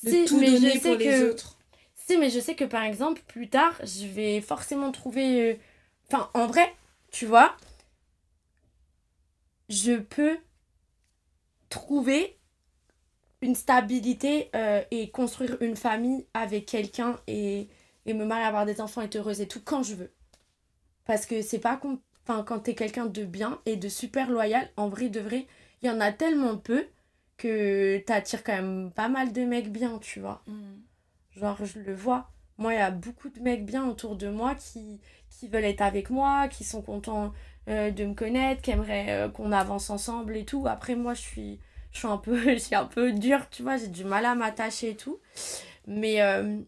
De 0.03 0.15
Si, 0.15 0.25
tout 0.25 0.41
mais 0.41 0.47
donner 0.47 0.71
je 0.73 0.79
pour 0.79 0.81
sais 0.81 0.97
les 0.97 1.23
que. 1.23 1.23
autres 1.23 1.59
Si, 1.97 2.17
mais 2.19 2.31
je 2.31 2.41
sais 2.41 2.55
que 2.57 2.65
par 2.65 2.85
exemple, 2.85 3.23
plus 3.27 3.49
tard, 3.51 3.75
je 3.85 4.07
vais 4.07 4.41
forcément 4.41 4.93
trouver. 4.93 5.53
euh, 5.53 5.57
Enfin, 6.11 6.31
en 6.35 6.47
vrai, 6.47 6.75
tu 7.13 7.27
vois, 7.27 7.57
je 9.69 9.99
peux 10.01 10.39
trouver 11.69 12.39
une 13.43 13.55
stabilité 13.55 14.51
euh, 14.55 14.83
et 14.91 15.11
construire 15.11 15.57
une 15.61 15.77
famille 15.77 16.27
avec 16.35 16.67
quelqu'un 16.67 17.17
et, 17.27 17.69
et 18.07 18.15
me 18.15 18.25
marier, 18.25 18.45
avoir 18.47 18.67
des 18.67 18.81
enfants, 18.81 19.03
être 19.03 19.17
heureuse 19.17 19.41
et 19.43 19.49
tout 19.49 19.61
quand 19.65 19.83
je 19.85 19.95
veux. 19.97 20.13
Parce 21.05 21.27
que 21.27 21.43
c'est 21.43 21.59
pas. 21.59 21.77
com- 21.77 22.01
Enfin, 22.29 22.43
quand 22.43 22.59
t'es 22.61 22.75
quelqu'un 22.75 23.07
de 23.07 23.25
bien 23.25 23.61
et 23.67 23.77
de 23.77 23.89
super 23.89 24.31
loyal, 24.31 24.69
en 24.77 24.89
vrai, 24.89 25.09
de 25.09 25.21
vrai, 25.21 25.47
il 25.83 25.87
y 25.89 25.91
en 25.91 26.01
a 26.01 26.11
tellement 26.11 26.57
peu 26.59 26.87
que 27.37 27.99
t'attires 27.99 28.43
quand 28.43 28.55
même 28.55 28.91
pas 28.93 29.09
mal 29.09 29.33
de 29.33 29.43
mecs 29.45 29.71
bien, 29.71 29.99
tu 30.01 30.19
vois. 30.21 30.43
Mhm. 30.49 30.83
Genre, 31.37 31.65
je 31.65 31.79
le 31.81 31.95
vois. 31.95 32.31
Moi, 32.59 32.75
il 32.75 32.79
y 32.79 32.81
a 32.81 32.91
beaucoup 32.91 33.29
de 33.29 33.41
mecs 33.41 33.65
bien 33.67 33.87
autour 33.89 34.17
de 34.17 34.29
moi 34.29 34.55
qui, 34.57 35.01
qui 35.31 35.49
veulent 35.49 35.65
être 35.65 35.83
avec 35.83 36.11
moi, 36.11 36.49
qui 36.49 36.65
sont 36.65 36.83
contents 36.83 37.33
euh, 37.69 37.91
de 37.91 38.05
me 38.05 38.15
connaître, 38.15 38.63
qui 38.63 38.71
aimeraient 38.73 39.11
euh, 39.11 39.29
qu'on 39.29 39.53
avance 39.53 39.91
ensemble 39.91 40.37
et 40.37 40.45
tout. 40.45 40.67
Après, 40.67 40.97
moi, 40.97 41.15
je 41.15 41.21
suis, 41.21 41.61
je 41.93 41.99
suis 41.99 42.09
un 42.09 42.19
peu, 42.19 42.41
je 42.55 42.59
suis 42.59 42.75
un 42.75 42.87
peu 42.87 43.13
dure, 43.13 43.49
tu 43.51 43.63
vois, 43.63 43.77
j'ai 43.77 43.89
du 43.89 44.05
mal 44.05 44.25
à 44.25 44.35
m'attacher 44.35 44.91
et 44.91 44.97
tout. 44.97 45.19
Mais, 45.87 46.23
euh, 46.23 46.59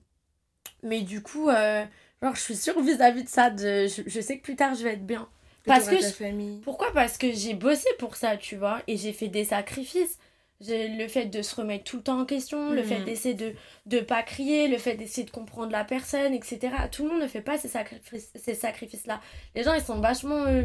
mais 0.82 1.00
du 1.02 1.22
coup, 1.22 1.48
euh, 1.48 1.84
genre, 2.22 2.34
je 2.34 2.40
suis 2.40 2.56
sûre 2.56 2.80
vis-à-vis 2.80 3.24
de 3.24 3.28
ça. 3.28 3.50
De, 3.50 3.86
je, 3.86 4.02
je 4.06 4.20
sais 4.20 4.38
que 4.38 4.42
plus 4.42 4.56
tard, 4.56 4.74
je 4.74 4.84
vais 4.84 4.94
être 4.94 5.06
bien. 5.06 5.28
Parce 5.64 5.86
que 5.88 5.96
je- 6.00 6.12
famille. 6.12 6.60
Pourquoi? 6.60 6.92
Parce 6.94 7.18
que 7.18 7.32
j'ai 7.32 7.54
bossé 7.54 7.86
pour 7.98 8.16
ça, 8.16 8.36
tu 8.36 8.56
vois, 8.56 8.80
et 8.86 8.96
j'ai 8.96 9.12
fait 9.12 9.28
des 9.28 9.44
sacrifices. 9.44 10.18
Le 10.60 11.06
fait 11.06 11.26
de 11.26 11.40
se 11.40 11.54
remettre 11.54 11.84
tout 11.84 11.98
le 11.98 12.02
temps 12.02 12.20
en 12.20 12.24
question, 12.24 12.72
le 12.72 12.82
fait 12.82 13.04
d'essayer 13.04 13.34
de 13.34 13.52
ne 13.92 14.00
pas 14.00 14.24
crier, 14.24 14.66
le 14.66 14.76
fait 14.76 14.94
d'essayer 14.96 15.24
de 15.24 15.30
comprendre 15.30 15.70
la 15.70 15.84
personne, 15.84 16.34
etc. 16.34 16.58
Tout 16.90 17.04
le 17.04 17.10
monde 17.10 17.22
ne 17.22 17.28
fait 17.28 17.42
pas 17.42 17.58
ces, 17.58 17.68
sacrifices, 17.68 18.32
ces 18.34 18.54
sacrifices-là. 18.54 19.20
Les 19.54 19.62
gens, 19.62 19.72
ils 19.74 19.82
sont 19.84 20.00
vachement 20.00 20.46
euh, 20.46 20.64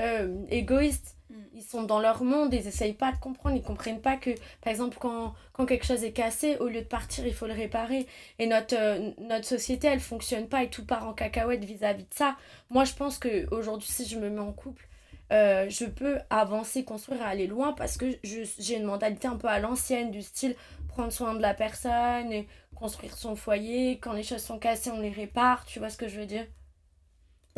euh, 0.00 0.34
égoïstes. 0.48 1.14
Mhm. 1.30 1.48
Ils 1.54 1.62
sont 1.62 1.82
dans 1.84 2.00
leur 2.00 2.24
monde, 2.24 2.52
ils 2.52 2.66
essayent 2.66 2.92
pas 2.94 3.12
de 3.12 3.16
comprendre, 3.18 3.56
ils 3.56 3.62
comprennent 3.62 4.00
pas 4.00 4.16
que, 4.16 4.30
par 4.62 4.70
exemple, 4.72 4.96
quand, 5.00 5.34
quand 5.52 5.64
quelque 5.66 5.86
chose 5.86 6.02
est 6.04 6.12
cassé, 6.12 6.56
au 6.58 6.66
lieu 6.68 6.80
de 6.82 6.86
partir, 6.86 7.26
il 7.26 7.34
faut 7.34 7.46
le 7.46 7.52
réparer. 7.54 8.06
Et 8.38 8.46
notre, 8.46 8.74
euh, 8.76 9.12
notre 9.18 9.46
société, 9.46 9.86
elle 9.86 10.00
fonctionne 10.00 10.48
pas 10.48 10.64
et 10.64 10.70
tout 10.70 10.84
part 10.84 11.06
en 11.06 11.12
cacahuète 11.14 11.64
vis-à-vis 11.64 12.04
de 12.04 12.14
ça. 12.14 12.36
Moi, 12.70 12.84
je 12.84 12.94
pense 12.94 13.18
que 13.18 13.46
aujourd'hui 13.54 13.88
si 13.88 14.06
je 14.06 14.18
me 14.18 14.28
mets 14.30 14.40
en 14.40 14.52
couple, 14.52 14.88
euh, 15.32 15.68
je 15.70 15.84
peux 15.86 16.18
avancer, 16.30 16.84
construire 16.84 17.22
aller 17.22 17.46
loin 17.46 17.72
parce 17.72 17.96
que 17.96 18.06
je- 18.24 18.42
j'ai 18.58 18.76
une 18.76 18.84
mentalité 18.84 19.28
un 19.28 19.36
peu 19.36 19.46
à 19.48 19.60
l'ancienne, 19.60 20.10
du 20.10 20.22
style 20.22 20.56
prendre 20.88 21.12
soin 21.12 21.34
de 21.34 21.40
la 21.42 21.54
personne, 21.54 22.32
et 22.32 22.48
construire 22.74 23.16
son 23.16 23.36
foyer. 23.36 23.98
Quand 24.00 24.12
les 24.12 24.24
choses 24.24 24.42
sont 24.42 24.58
cassées, 24.58 24.90
on 24.90 25.00
les 25.00 25.10
répare. 25.10 25.64
Tu 25.66 25.78
vois 25.78 25.90
ce 25.90 25.96
que 25.96 26.08
je 26.08 26.18
veux 26.18 26.26
dire? 26.26 26.46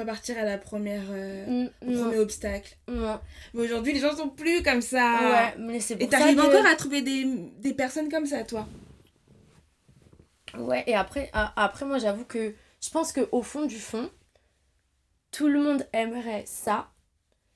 Pas 0.02 0.06
partir 0.14 0.36
à 0.36 0.42
la 0.42 0.58
première, 0.58 1.04
euh, 1.10 1.68
Mm, 1.82 1.94
premier 2.00 2.18
obstacle. 2.18 2.76
non. 2.88 3.20
Mais 3.54 3.62
aujourd'hui, 3.62 3.92
les 3.92 4.00
gens 4.00 4.16
sont 4.16 4.28
plus 4.30 4.60
comme 4.64 4.80
ça. 4.82 5.54
Ouais, 5.54 5.58
mais 5.62 5.78
c'est 5.78 5.94
pour 5.96 6.04
Et 6.04 6.08
t'arrives 6.08 6.36
que- 6.36 6.40
encore 6.42 6.66
à 6.66 6.74
trouver 6.74 7.02
des, 7.02 7.24
des 7.58 7.72
personnes 7.72 8.08
comme 8.08 8.26
ça, 8.26 8.42
toi 8.42 8.66
Ouais, 10.58 10.82
et 10.88 10.96
après, 10.96 11.30
a- 11.32 11.52
après 11.62 11.84
moi, 11.86 11.98
j'avoue 11.98 12.24
que 12.24 12.52
je 12.80 12.90
pense 12.90 13.12
que 13.12 13.28
au 13.30 13.42
fond 13.42 13.64
du 13.64 13.78
fond, 13.78 14.10
tout 15.30 15.46
le 15.46 15.62
monde 15.62 15.86
aimerait 15.92 16.44
ça. 16.46 16.90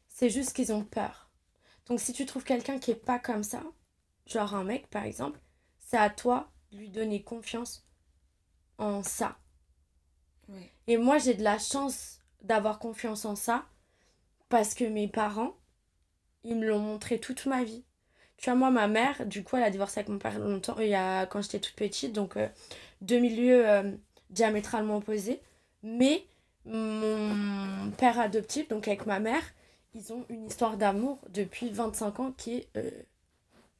C'est 0.08 0.30
juste 0.30 0.54
qu'ils 0.54 0.72
ont 0.72 0.84
peur. 0.84 1.28
Donc, 1.88 1.98
si 1.98 2.12
tu 2.12 2.26
trouves 2.26 2.44
quelqu'un 2.44 2.78
qui 2.78 2.92
est 2.92 2.94
pas 2.94 3.18
comme 3.18 3.42
ça, 3.42 3.60
genre 4.26 4.54
un 4.54 4.62
mec 4.62 4.86
par 4.88 5.02
exemple, 5.04 5.40
c'est 5.80 5.98
à 5.98 6.10
toi 6.10 6.52
de 6.70 6.78
lui 6.78 6.90
donner 6.90 7.22
confiance 7.24 7.84
en 8.78 9.02
ça. 9.02 9.36
Et 10.86 10.96
moi, 10.96 11.18
j'ai 11.18 11.34
de 11.34 11.42
la 11.42 11.58
chance 11.58 12.15
d'avoir 12.46 12.78
confiance 12.78 13.24
en 13.24 13.36
ça 13.36 13.66
parce 14.48 14.74
que 14.74 14.84
mes 14.84 15.08
parents, 15.08 15.56
ils 16.44 16.56
me 16.56 16.66
l'ont 16.66 16.78
montré 16.78 17.18
toute 17.18 17.46
ma 17.46 17.64
vie. 17.64 17.84
Tu 18.36 18.50
vois, 18.50 18.58
moi, 18.58 18.70
ma 18.70 18.86
mère, 18.86 19.26
du 19.26 19.42
coup, 19.42 19.56
elle 19.56 19.64
a 19.64 19.70
divorcé 19.70 20.00
avec 20.00 20.08
mon 20.08 20.18
père 20.18 20.38
longtemps, 20.38 20.76
il 20.78 20.88
y 20.88 20.94
a, 20.94 21.26
quand 21.26 21.40
j'étais 21.42 21.58
toute 21.58 21.74
petite, 21.74 22.12
donc 22.12 22.36
euh, 22.36 22.48
deux 23.00 23.18
milieux 23.18 23.68
euh, 23.68 23.92
diamétralement 24.30 24.98
opposés. 24.98 25.40
Mais 25.82 26.24
mon 26.64 27.90
père 27.92 28.18
adoptif, 28.20 28.68
donc 28.68 28.88
avec 28.88 29.06
ma 29.06 29.20
mère, 29.20 29.42
ils 29.94 30.12
ont 30.12 30.26
une 30.28 30.46
histoire 30.46 30.76
d'amour 30.76 31.18
depuis 31.30 31.70
25 31.70 32.20
ans 32.20 32.32
qui 32.32 32.56
est 32.56 32.68
euh, 32.76 32.90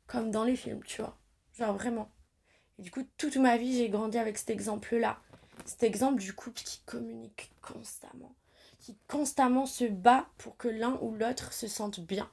comme 0.06 0.30
dans 0.30 0.44
les 0.44 0.56
films, 0.56 0.82
tu 0.84 1.02
vois. 1.02 1.16
Genre 1.58 1.74
vraiment. 1.74 2.10
Et 2.78 2.82
du 2.82 2.90
coup, 2.90 3.06
toute 3.18 3.36
ma 3.36 3.56
vie, 3.56 3.76
j'ai 3.76 3.88
grandi 3.88 4.18
avec 4.18 4.38
cet 4.38 4.50
exemple-là. 4.50 5.18
Cet 5.64 5.82
exemple 5.82 6.20
du 6.20 6.32
couple 6.32 6.62
qui 6.62 6.80
communique 6.86 7.50
constamment. 7.60 8.34
Qui 8.86 8.96
constamment 9.08 9.66
se 9.66 9.82
bat 9.84 10.26
pour 10.38 10.56
que 10.56 10.68
l'un 10.68 10.96
ou 11.02 11.12
l'autre 11.12 11.52
se 11.52 11.66
sente 11.66 11.98
bien. 11.98 12.30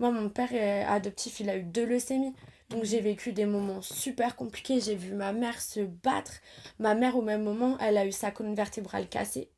Moi, 0.00 0.10
mon 0.10 0.28
père 0.28 0.52
est 0.52 0.84
adoptif, 0.84 1.40
il 1.40 1.48
a 1.48 1.56
eu 1.56 1.62
deux 1.62 1.86
leucémies. 1.86 2.34
Donc 2.68 2.84
j'ai 2.84 3.00
vécu 3.00 3.32
des 3.32 3.46
moments 3.46 3.80
super 3.80 4.36
compliqués. 4.36 4.82
J'ai 4.82 4.96
vu 4.96 5.14
ma 5.14 5.32
mère 5.32 5.62
se 5.62 5.80
battre. 5.80 6.32
Ma 6.78 6.94
mère, 6.94 7.16
au 7.16 7.22
même 7.22 7.42
moment, 7.42 7.78
elle 7.80 7.96
a 7.96 8.04
eu 8.04 8.12
sa 8.12 8.30
colonne 8.30 8.54
vertébrale 8.54 9.08
cassée 9.08 9.48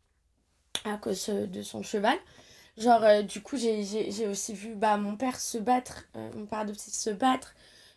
à 0.84 0.96
cause 0.98 1.28
euh, 1.30 1.46
de 1.46 1.62
son 1.62 1.82
cheval. 1.82 2.16
Genre, 2.78 3.02
euh, 3.04 3.22
du 3.22 3.42
coup, 3.42 3.56
j'ai- 3.56 4.26
aussi 4.28 4.54
vu 4.54 4.74
bah, 4.76 4.96
mon 4.98 5.16
père 5.16 5.40
se 5.40 5.58
battre, 5.58 6.06
euh, 6.16 6.30
mon 6.36 6.46
père 6.46 6.60
adoptif 6.60 6.94
se 6.94 7.10
battre, 7.10 7.54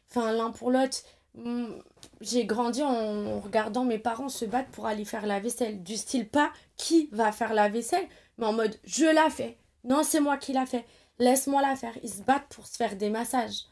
enfin, 0.09 0.31
l'un 0.33 0.51
pour 0.51 0.71
l'autre. 0.71 0.97
Hum, 1.37 1.81
J'ai 2.21 2.45
grandi 2.45 2.83
en 2.83 3.39
regardant 3.41 3.85
mes 3.85 3.99
parents 3.99 4.29
se 4.29 4.45
battre 4.45 4.69
pour 4.71 4.85
aller 4.87 5.05
faire 5.05 5.25
la 5.25 5.39
vaisselle. 5.39 5.83
Du 5.83 5.97
style, 5.97 6.27
pas 6.29 6.51
qui 6.77 7.09
va 7.11 7.31
faire 7.31 7.53
la 7.53 7.69
vaisselle, 7.69 8.07
mais 8.37 8.45
en 8.45 8.53
mode 8.53 8.79
je 8.85 9.05
la 9.05 9.29
fais. 9.29 9.57
Non, 9.83 10.03
c'est 10.03 10.19
moi 10.21 10.37
qui 10.37 10.53
la 10.53 10.65
fais. 10.65 10.85
Laisse-moi 11.19 11.61
la 11.61 11.75
faire. 11.75 11.97
Ils 12.03 12.09
se 12.09 12.21
battent 12.21 12.47
pour 12.49 12.67
se 12.67 12.77
faire 12.77 12.95
des 12.95 13.09
massages. 13.09 13.65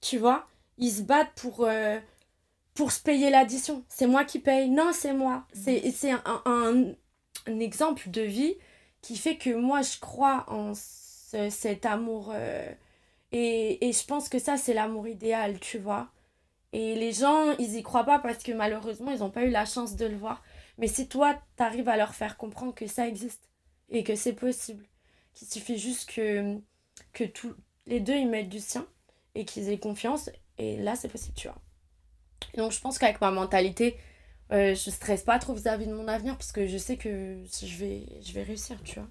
Tu 0.00 0.18
vois? 0.18 0.46
Ils 0.78 0.90
se 0.90 1.02
battent 1.02 1.32
pour, 1.36 1.64
euh, 1.64 1.98
pour 2.74 2.92
se 2.92 3.02
payer 3.02 3.30
l'addition. 3.30 3.84
C'est 3.88 4.06
moi 4.06 4.24
qui 4.24 4.38
paye. 4.40 4.70
Non, 4.70 4.92
c'est 4.92 5.14
moi. 5.14 5.46
C'est 5.54 5.90
c'est 5.92 6.12
un, 6.12 6.22
un, 6.46 6.92
un 7.48 7.60
exemple 7.60 8.10
de 8.10 8.22
vie 8.22 8.56
qui 9.02 9.16
fait 9.16 9.36
que 9.38 9.50
moi, 9.54 9.82
je 9.82 9.98
crois 10.00 10.44
en 10.48 10.74
ce- 10.74 11.50
cet 11.50 11.86
amour. 11.86 12.32
euh, 12.34 12.70
et, 13.32 13.88
et 13.88 13.92
je 13.92 14.04
pense 14.06 14.28
que 14.30 14.38
ça, 14.40 14.56
c'est 14.58 14.74
l'amour 14.74 15.08
idéal, 15.08 15.60
tu 15.60 15.78
vois. 15.78 16.08
Et 16.72 16.94
les 16.96 17.12
gens, 17.12 17.52
ils 17.58 17.76
y 17.76 17.82
croient 17.82 18.04
pas 18.04 18.18
parce 18.20 18.42
que 18.42 18.52
malheureusement, 18.52 19.12
ils 19.12 19.20
n'ont 19.20 19.30
pas 19.30 19.44
eu 19.44 19.50
la 19.50 19.66
chance 19.66 19.96
de 19.96 20.06
le 20.06 20.16
voir. 20.16 20.42
Mais 20.78 20.88
si 20.88 21.08
toi, 21.08 21.40
t'arrives 21.56 21.88
à 21.88 21.96
leur 21.96 22.14
faire 22.14 22.36
comprendre 22.36 22.74
que 22.74 22.86
ça 22.86 23.06
existe, 23.06 23.48
et 23.88 24.04
que 24.04 24.16
c'est 24.16 24.32
possible. 24.32 24.84
Qu'il 25.32 25.48
suffit 25.48 25.78
juste 25.78 26.12
que, 26.12 26.58
que 27.12 27.24
tous 27.24 27.54
les 27.86 28.00
deux 28.00 28.14
ils 28.14 28.28
mettent 28.28 28.48
du 28.48 28.60
sien 28.60 28.86
et 29.34 29.44
qu'ils 29.44 29.68
aient 29.68 29.78
confiance 29.78 30.30
et 30.58 30.76
là 30.76 30.96
c'est 30.96 31.08
possible, 31.08 31.34
tu 31.34 31.48
vois. 31.48 31.60
Donc 32.56 32.72
je 32.72 32.80
pense 32.80 32.98
qu'avec 32.98 33.20
ma 33.20 33.30
mentalité, 33.30 33.96
euh, 34.52 34.74
je 34.74 34.90
stresse 34.90 35.22
pas 35.22 35.38
trop 35.38 35.54
vis-à-vis 35.54 35.86
de 35.86 35.94
mon 35.94 36.08
avenir 36.08 36.36
parce 36.36 36.52
que 36.52 36.66
je 36.66 36.78
sais 36.78 36.96
que 36.96 37.42
je 37.44 37.76
vais, 37.76 38.06
je 38.22 38.32
vais 38.32 38.42
réussir, 38.42 38.80
tu 38.84 39.00
vois. 39.00 39.08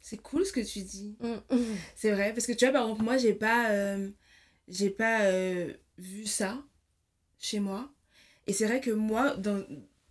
C'est 0.00 0.18
cool 0.18 0.44
ce 0.44 0.52
que 0.52 0.60
tu 0.60 0.82
dis. 0.82 1.16
Mm. 1.20 1.36
C'est 1.96 2.10
vrai, 2.10 2.32
parce 2.32 2.46
que 2.46 2.52
tu 2.52 2.64
vois, 2.64 2.72
par 2.72 2.82
exemple, 2.82 3.04
moi, 3.04 3.16
j'ai 3.18 3.34
pas, 3.34 3.70
euh, 3.70 4.10
j'ai 4.66 4.90
pas 4.90 5.22
euh, 5.26 5.72
vu 5.96 6.26
ça 6.26 6.60
chez 7.38 7.60
moi. 7.60 7.92
Et 8.46 8.52
c'est 8.52 8.66
vrai 8.66 8.80
que 8.80 8.90
moi, 8.90 9.36
dans, 9.36 9.64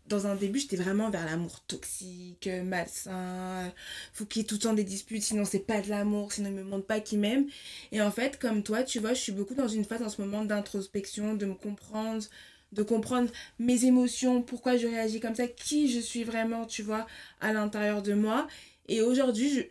dans 0.07 0.27
un 0.27 0.36
début, 0.36 0.59
j'étais 0.59 0.75
vraiment 0.77 1.09
vers 1.09 1.25
l'amour 1.25 1.61
toxique, 1.65 2.49
malsain. 2.65 3.71
Faut 4.13 4.25
qu'il 4.25 4.41
y 4.41 4.45
ait 4.45 4.47
tout 4.47 4.55
le 4.55 4.61
temps 4.61 4.73
des 4.73 4.84
disputes, 4.84 5.23
sinon 5.23 5.45
c'est 5.45 5.59
pas 5.59 5.82
de 5.82 5.89
l'amour, 5.89 6.32
sinon 6.34 6.49
il 6.49 6.55
me 6.55 6.63
montre 6.63 6.86
pas 6.86 6.99
qu'il 6.99 7.19
m'aime. 7.19 7.47
Et 7.91 8.01
en 8.01 8.11
fait, 8.11 8.39
comme 8.39 8.63
toi, 8.63 8.84
tu 8.84 8.99
vois, 8.99 9.13
je 9.13 9.19
suis 9.21 9.32
beaucoup 9.32 9.55
dans 9.55 9.67
une 9.67 9.86
phase 9.86 10.01
en 10.01 10.09
ce 10.09 10.21
moment 10.21 10.45
d'introspection, 10.45 11.36
de 11.36 11.45
me 11.45 11.55
comprendre, 11.55 12.23
de 12.71 12.84
comprendre 12.84 13.29
mes 13.59 13.86
émotions, 13.86 14.41
pourquoi 14.41 14.77
je 14.77 14.88
réagis 14.88 15.19
comme 15.19 15.36
ça, 15.36 15.47
qui 15.47 15.91
je 15.91 15.99
suis 15.99 16.23
vraiment, 16.23 16.65
tu 16.65 16.84
vois, 16.84 17.05
à 17.41 17.53
l'intérieur 17.53 18.01
de 18.01 18.13
moi. 18.13 18.47
Et 18.88 19.01
aujourd'hui, 19.01 19.49
je, 19.53 19.61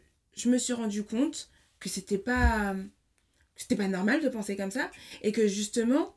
je 0.43 0.49
me 0.51 0.59
suis 0.59 0.73
rendu 0.73 1.03
compte 1.05 1.51
que 1.81 1.89
c'était 1.89 2.19
pas 2.19 2.75
c'était 3.57 3.77
pas 3.77 3.89
normal 3.89 4.23
de 4.23 4.29
penser 4.29 4.57
comme 4.57 4.71
ça 4.71 4.91
et 5.23 5.33
que 5.33 5.47
justement 5.47 6.15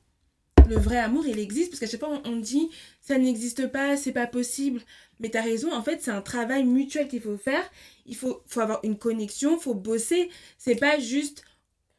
le 0.67 0.75
vrai 0.77 0.97
amour 0.97 1.25
il 1.27 1.39
existe 1.39 1.69
parce 1.69 1.79
qu'à 1.79 1.87
chaque 1.87 1.99
fois 1.99 2.21
on, 2.25 2.37
dit 2.37 2.69
ça 3.01 3.17
n'existe 3.17 3.67
pas 3.67 3.97
c'est 3.97 4.11
pas 4.11 4.27
possible 4.27 4.81
mais 5.19 5.29
tu 5.29 5.37
as 5.37 5.41
raison 5.41 5.73
en 5.73 5.81
fait 5.81 6.01
c'est 6.01 6.11
un 6.11 6.21
travail 6.21 6.63
mutuel 6.63 7.07
qu'il 7.07 7.21
faut 7.21 7.37
faire 7.37 7.63
il 8.05 8.15
faut, 8.15 8.41
faut 8.47 8.61
avoir 8.61 8.79
une 8.83 8.97
connexion 8.97 9.59
faut 9.59 9.75
bosser 9.75 10.29
c'est 10.57 10.75
pas 10.75 10.99
juste 10.99 11.43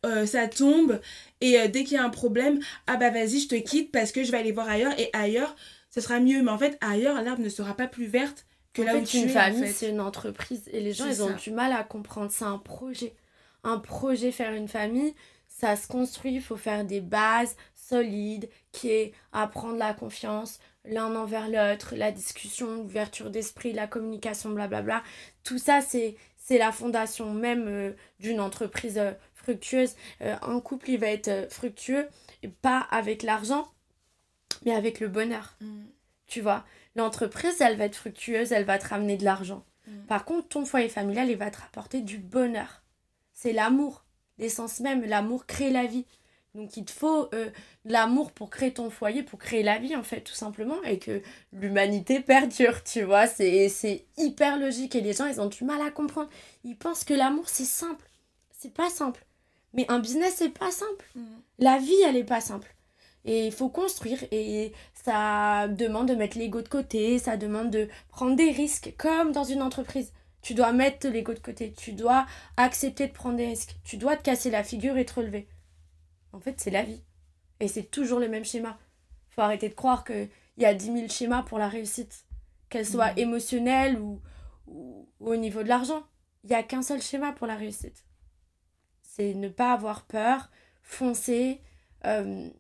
euh, 0.07 0.27
ça 0.27 0.49
tombe 0.49 1.01
et 1.41 1.59
euh, 1.59 1.69
dès 1.69 1.85
qu'il 1.85 1.95
y 1.95 2.01
a 2.01 2.05
un 2.05 2.11
problème 2.11 2.61
ah 2.87 2.97
bah 2.97 3.11
vas-y 3.11 3.41
je 3.41 3.49
te 3.49 3.55
quitte 3.55 3.91
parce 3.91 4.13
que 4.13 4.23
je 4.23 4.31
vais 4.31 4.39
aller 4.39 4.53
voir 4.53 4.69
ailleurs 4.69 4.99
et 4.99 5.11
ailleurs 5.13 5.57
ce 5.91 6.01
sera 6.01 6.21
mieux 6.21 6.43
mais 6.43 6.51
en 6.51 6.59
fait 6.59 6.77
ailleurs 6.81 7.21
l'herbe 7.23 7.41
ne 7.41 7.49
sera 7.49 7.75
pas 7.75 7.87
plus 7.87 8.07
verte 8.07 8.47
que 8.75 8.83
là 8.83 8.97
où 8.97 9.03
tu 9.03 9.19
une 9.19 9.29
famille, 9.29 9.73
c'est 9.73 9.89
une 9.89 10.01
entreprise. 10.01 10.69
Et 10.73 10.81
les 10.81 10.93
gens, 10.93 11.07
ils 11.07 11.23
ont 11.23 11.35
du 11.35 11.53
mal 11.53 11.73
à 11.73 11.85
comprendre. 11.85 12.31
C'est 12.31 12.45
un 12.45 12.59
projet. 12.59 13.15
Un 13.63 13.79
projet, 13.79 14.33
faire 14.33 14.53
une 14.53 14.69
famille, 14.69 15.15
ça 15.49 15.77
se 15.77 15.87
construit. 15.87 16.35
Il 16.35 16.43
faut 16.43 16.57
faire 16.57 16.85
des 16.85 17.01
bases 17.01 17.57
solides, 17.89 18.49
qui 18.73 18.91
est 18.91 19.13
apprendre 19.33 19.77
la 19.77 19.95
confiance 19.95 20.59
l'un 20.85 21.15
envers 21.17 21.49
l'autre, 21.49 21.95
la 21.97 22.13
discussion, 22.13 22.75
l'ouverture 22.75 23.31
d'esprit, 23.31 23.73
la 23.73 23.87
communication, 23.87 24.51
blablabla. 24.51 25.03
Tout 25.43 25.59
ça, 25.59 25.81
c'est 25.81 26.17
c'est 26.37 26.59
la 26.59 26.73
fondation 26.73 27.33
même 27.33 27.69
euh, 27.69 27.93
d'une 28.21 28.39
entreprise 28.39 28.99
euh, 28.99 29.13
fructueuse. 29.33 29.95
Euh, 30.21 30.37
un 30.43 30.61
couple, 30.61 30.91
il 30.91 30.99
va 30.99 31.07
être 31.07 31.51
fructueux, 31.51 32.07
pas 32.61 32.81
avec 32.91 33.23
l'argent, 33.23 33.73
mais 34.67 34.75
avec 34.75 35.01
le 35.01 35.09
bonheur. 35.09 35.57
Mm. 35.63 35.85
Tu 36.27 36.43
vois? 36.43 36.67
L'entreprise, 36.97 37.63
elle 37.63 37.79
va 37.79 37.87
être 37.87 37.97
fructueuse, 37.97 38.53
elle 38.53 38.67
va 38.67 38.77
te 38.77 38.89
ramener 38.89 39.17
de 39.17 39.25
l'argent. 39.25 39.65
Mm. 39.87 40.01
Par 40.07 40.27
contre, 40.27 40.49
ton 40.49 40.67
foyer 40.67 40.91
familial, 40.91 41.31
il 41.31 41.39
va 41.39 41.51
te 41.51 41.61
rapporter 41.61 42.03
du 42.03 42.19
bonheur. 42.19 42.83
C'est 43.33 43.55
l'amour, 43.55 44.05
l'essence 44.37 44.81
même. 44.81 45.03
L'amour 45.07 45.47
crée 45.47 45.71
la 45.71 45.87
vie. 45.87 46.05
Donc 46.55 46.77
il 46.77 46.85
te 46.85 46.93
faut 46.93 47.29
euh, 47.35 47.51
l'amour 47.85 48.31
pour 48.31 48.49
créer 48.49 48.73
ton 48.73 48.89
foyer, 48.89 49.23
pour 49.23 49.39
créer 49.39 49.63
la 49.63 49.79
vie 49.79 49.97
en 49.97 50.05
fait, 50.05 50.21
tout 50.21 50.35
simplement, 50.35 50.81
et 50.85 50.99
que 50.99 51.21
l'humanité 51.53 52.21
perdure, 52.21 52.83
tu 52.85 53.03
vois. 53.03 53.27
C'est 53.27 54.05
hyper 54.17 54.59
logique 54.59 54.95
et 54.95 55.01
les 55.01 55.13
gens, 55.13 55.27
ils 55.27 55.41
ont 55.41 55.49
du 55.49 55.65
mal 55.65 55.81
à 55.83 55.91
comprendre. 55.91 56.31
Ils 56.63 56.77
pensent 56.77 57.05
que 57.05 57.15
l'amour, 57.15 57.49
c'est 57.49 57.65
simple. 57.65 58.09
C'est 58.51 58.73
pas 58.73 58.89
simple. 58.89 59.25
Mais 59.73 59.85
un 59.89 59.99
business, 59.99 60.35
c'est 60.37 60.57
pas 60.57 60.71
simple. 60.71 61.05
Mm. 61.17 61.23
La 61.59 61.79
vie, 61.79 62.01
elle 62.07 62.17
est 62.17 62.25
pas 62.25 62.41
simple. 62.41 62.75
Et 63.25 63.47
il 63.47 63.53
faut 63.53 63.71
construire 63.71 64.23
et 64.31 64.73
ça 64.93 65.67
demande 65.69 66.09
de 66.09 66.15
mettre 66.15 66.39
l'ego 66.39 66.61
de 66.61 66.69
côté, 66.69 67.19
ça 67.19 67.37
demande 67.37 67.71
de 67.71 67.89
prendre 68.09 68.37
des 68.37 68.51
risques 68.51 68.93
comme 68.99 69.33
dans 69.33 69.45
une 69.45 69.63
entreprise. 69.63 70.13
Tu 70.43 70.53
dois 70.53 70.73
mettre 70.73 71.09
l'ego 71.09 71.33
de 71.33 71.39
côté, 71.39 71.73
tu 71.73 71.93
dois 71.93 72.27
accepter 72.59 73.07
de 73.07 73.13
prendre 73.13 73.37
des 73.37 73.47
risques, 73.47 73.77
tu 73.83 73.97
dois 73.97 74.17
te 74.17 74.23
casser 74.23 74.51
la 74.51 74.63
figure 74.63 74.99
et 74.99 75.07
te 75.07 75.15
relever. 75.15 75.49
En 76.35 76.41
fait, 76.41 76.61
c'est 76.61 76.71
la 76.71 76.83
vie. 76.83 77.01
Et 77.61 77.69
c'est 77.69 77.85
toujours 77.85 78.19
le 78.19 78.29
même 78.29 78.45
schéma. 78.45 78.79
faut 79.31 79.41
arrêter 79.41 79.69
de 79.69 79.75
croire 79.75 80.05
qu'il 80.05 80.29
y 80.59 80.65
a 80.65 80.75
10 80.75 80.87
000 80.87 81.09
schémas 81.09 81.43
pour 81.45 81.59
la 81.59 81.69
réussite, 81.69 82.27
qu'elle 82.69 82.87
soit 82.87 83.15
mmh. 83.15 83.19
émotionnelle 83.19 83.99
ou, 84.01 84.21
ou, 84.67 85.09
au 85.21 85.37
niveau 85.37 85.63
de 85.63 85.69
l'argent. 85.69 86.03
Il 86.43 86.51
n'y 86.51 86.57
a 86.57 86.63
qu'un 86.63 86.83
seul 86.83 87.01
schéma 87.01 87.33
pour 87.33 87.47
la 87.47 87.55
réussite. 87.55 88.05
C'est 89.03 89.33
ne 89.35 89.49
pas 89.49 89.73
avoir 89.73 90.07
peur, 90.07 90.51
foncer, 90.83 91.61
euh, 92.05 92.51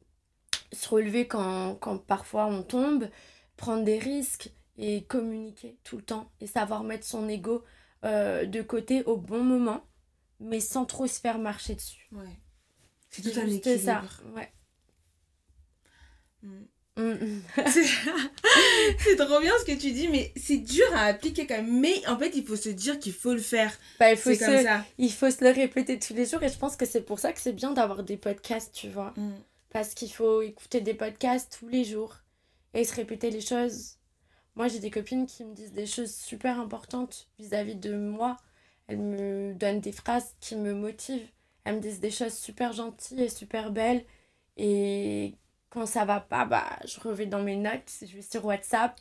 se 0.72 0.88
relever 0.88 1.26
quand, 1.26 1.76
parfois 2.06 2.46
on 2.46 2.62
tombe, 2.62 3.08
prendre 3.56 3.84
des 3.84 3.98
risques 3.98 4.50
et 4.78 5.04
communiquer 5.04 5.78
tout 5.82 5.96
le 5.96 6.02
temps 6.02 6.30
et 6.40 6.46
savoir 6.46 6.84
mettre 6.84 7.06
son 7.06 7.28
ego 7.28 7.64
euh, 8.04 8.46
de 8.46 8.62
côté 8.62 9.02
au 9.04 9.16
bon 9.16 9.42
moment, 9.42 9.84
mais 10.38 10.60
sans 10.60 10.84
trop 10.84 11.08
se 11.08 11.20
faire 11.20 11.38
marcher 11.38 11.74
dessus. 11.74 12.08
Ouais. 12.12 12.38
C'est 13.22 13.32
tout 13.32 13.40
un 13.40 13.46
équilibre. 13.46 13.82
ça, 13.84 14.02
ouais. 14.34 14.52
Mm. 16.42 16.64
Mm, 16.96 17.02
mm. 17.02 17.42
c'est 18.98 19.16
trop 19.16 19.40
bien 19.40 19.52
ce 19.58 19.64
que 19.64 19.76
tu 19.76 19.90
dis, 19.90 20.06
mais 20.08 20.32
c'est 20.36 20.58
dur 20.58 20.86
à 20.94 21.06
appliquer 21.06 21.46
quand 21.46 21.56
même. 21.56 21.80
Mais 21.80 22.06
en 22.06 22.18
fait, 22.18 22.36
il 22.36 22.44
faut 22.46 22.56
se 22.56 22.68
dire 22.68 22.98
qu'il 22.98 23.12
faut 23.12 23.32
le 23.32 23.40
faire. 23.40 23.76
Bah, 23.98 24.12
il, 24.12 24.16
faut 24.16 24.30
comme 24.30 24.62
ça. 24.62 24.84
il 24.98 25.12
faut 25.12 25.30
se 25.30 25.42
le 25.42 25.50
répéter 25.50 25.98
tous 25.98 26.14
les 26.14 26.26
jours. 26.26 26.42
Et 26.42 26.48
je 26.48 26.58
pense 26.58 26.76
que 26.76 26.86
c'est 26.86 27.02
pour 27.02 27.18
ça 27.18 27.32
que 27.32 27.40
c'est 27.40 27.52
bien 27.52 27.72
d'avoir 27.72 28.04
des 28.04 28.16
podcasts, 28.16 28.72
tu 28.72 28.88
vois 28.88 29.12
parce 29.74 29.92
qu'il 29.92 30.10
faut 30.10 30.40
écouter 30.40 30.80
des 30.80 30.94
podcasts 30.94 31.58
tous 31.58 31.68
les 31.68 31.84
jours 31.84 32.18
et 32.74 32.84
se 32.84 32.94
répéter 32.94 33.30
les 33.30 33.40
choses. 33.40 33.96
Moi, 34.54 34.68
j'ai 34.68 34.78
des 34.78 34.90
copines 34.90 35.26
qui 35.26 35.44
me 35.44 35.52
disent 35.52 35.72
des 35.72 35.84
choses 35.84 36.14
super 36.14 36.60
importantes 36.60 37.28
vis-à-vis 37.40 37.74
de 37.74 37.96
moi. 37.96 38.36
Elles 38.86 39.00
me 39.00 39.52
donnent 39.52 39.80
des 39.80 39.90
phrases 39.90 40.36
qui 40.38 40.54
me 40.54 40.72
motivent. 40.74 41.26
Elles 41.64 41.76
me 41.76 41.80
disent 41.80 42.00
des 42.00 42.10
choses 42.10 42.34
super 42.34 42.72
gentilles 42.72 43.22
et 43.22 43.28
super 43.28 43.70
belles. 43.72 44.04
Et 44.56 45.34
quand 45.70 45.86
ça 45.86 46.04
va 46.04 46.20
pas, 46.20 46.44
bah, 46.44 46.78
je 46.86 47.00
reviens 47.00 47.26
dans 47.26 47.42
mes 47.42 47.56
notes, 47.56 47.90
je 48.00 48.14
vais 48.14 48.22
sur 48.22 48.44
WhatsApp 48.44 48.98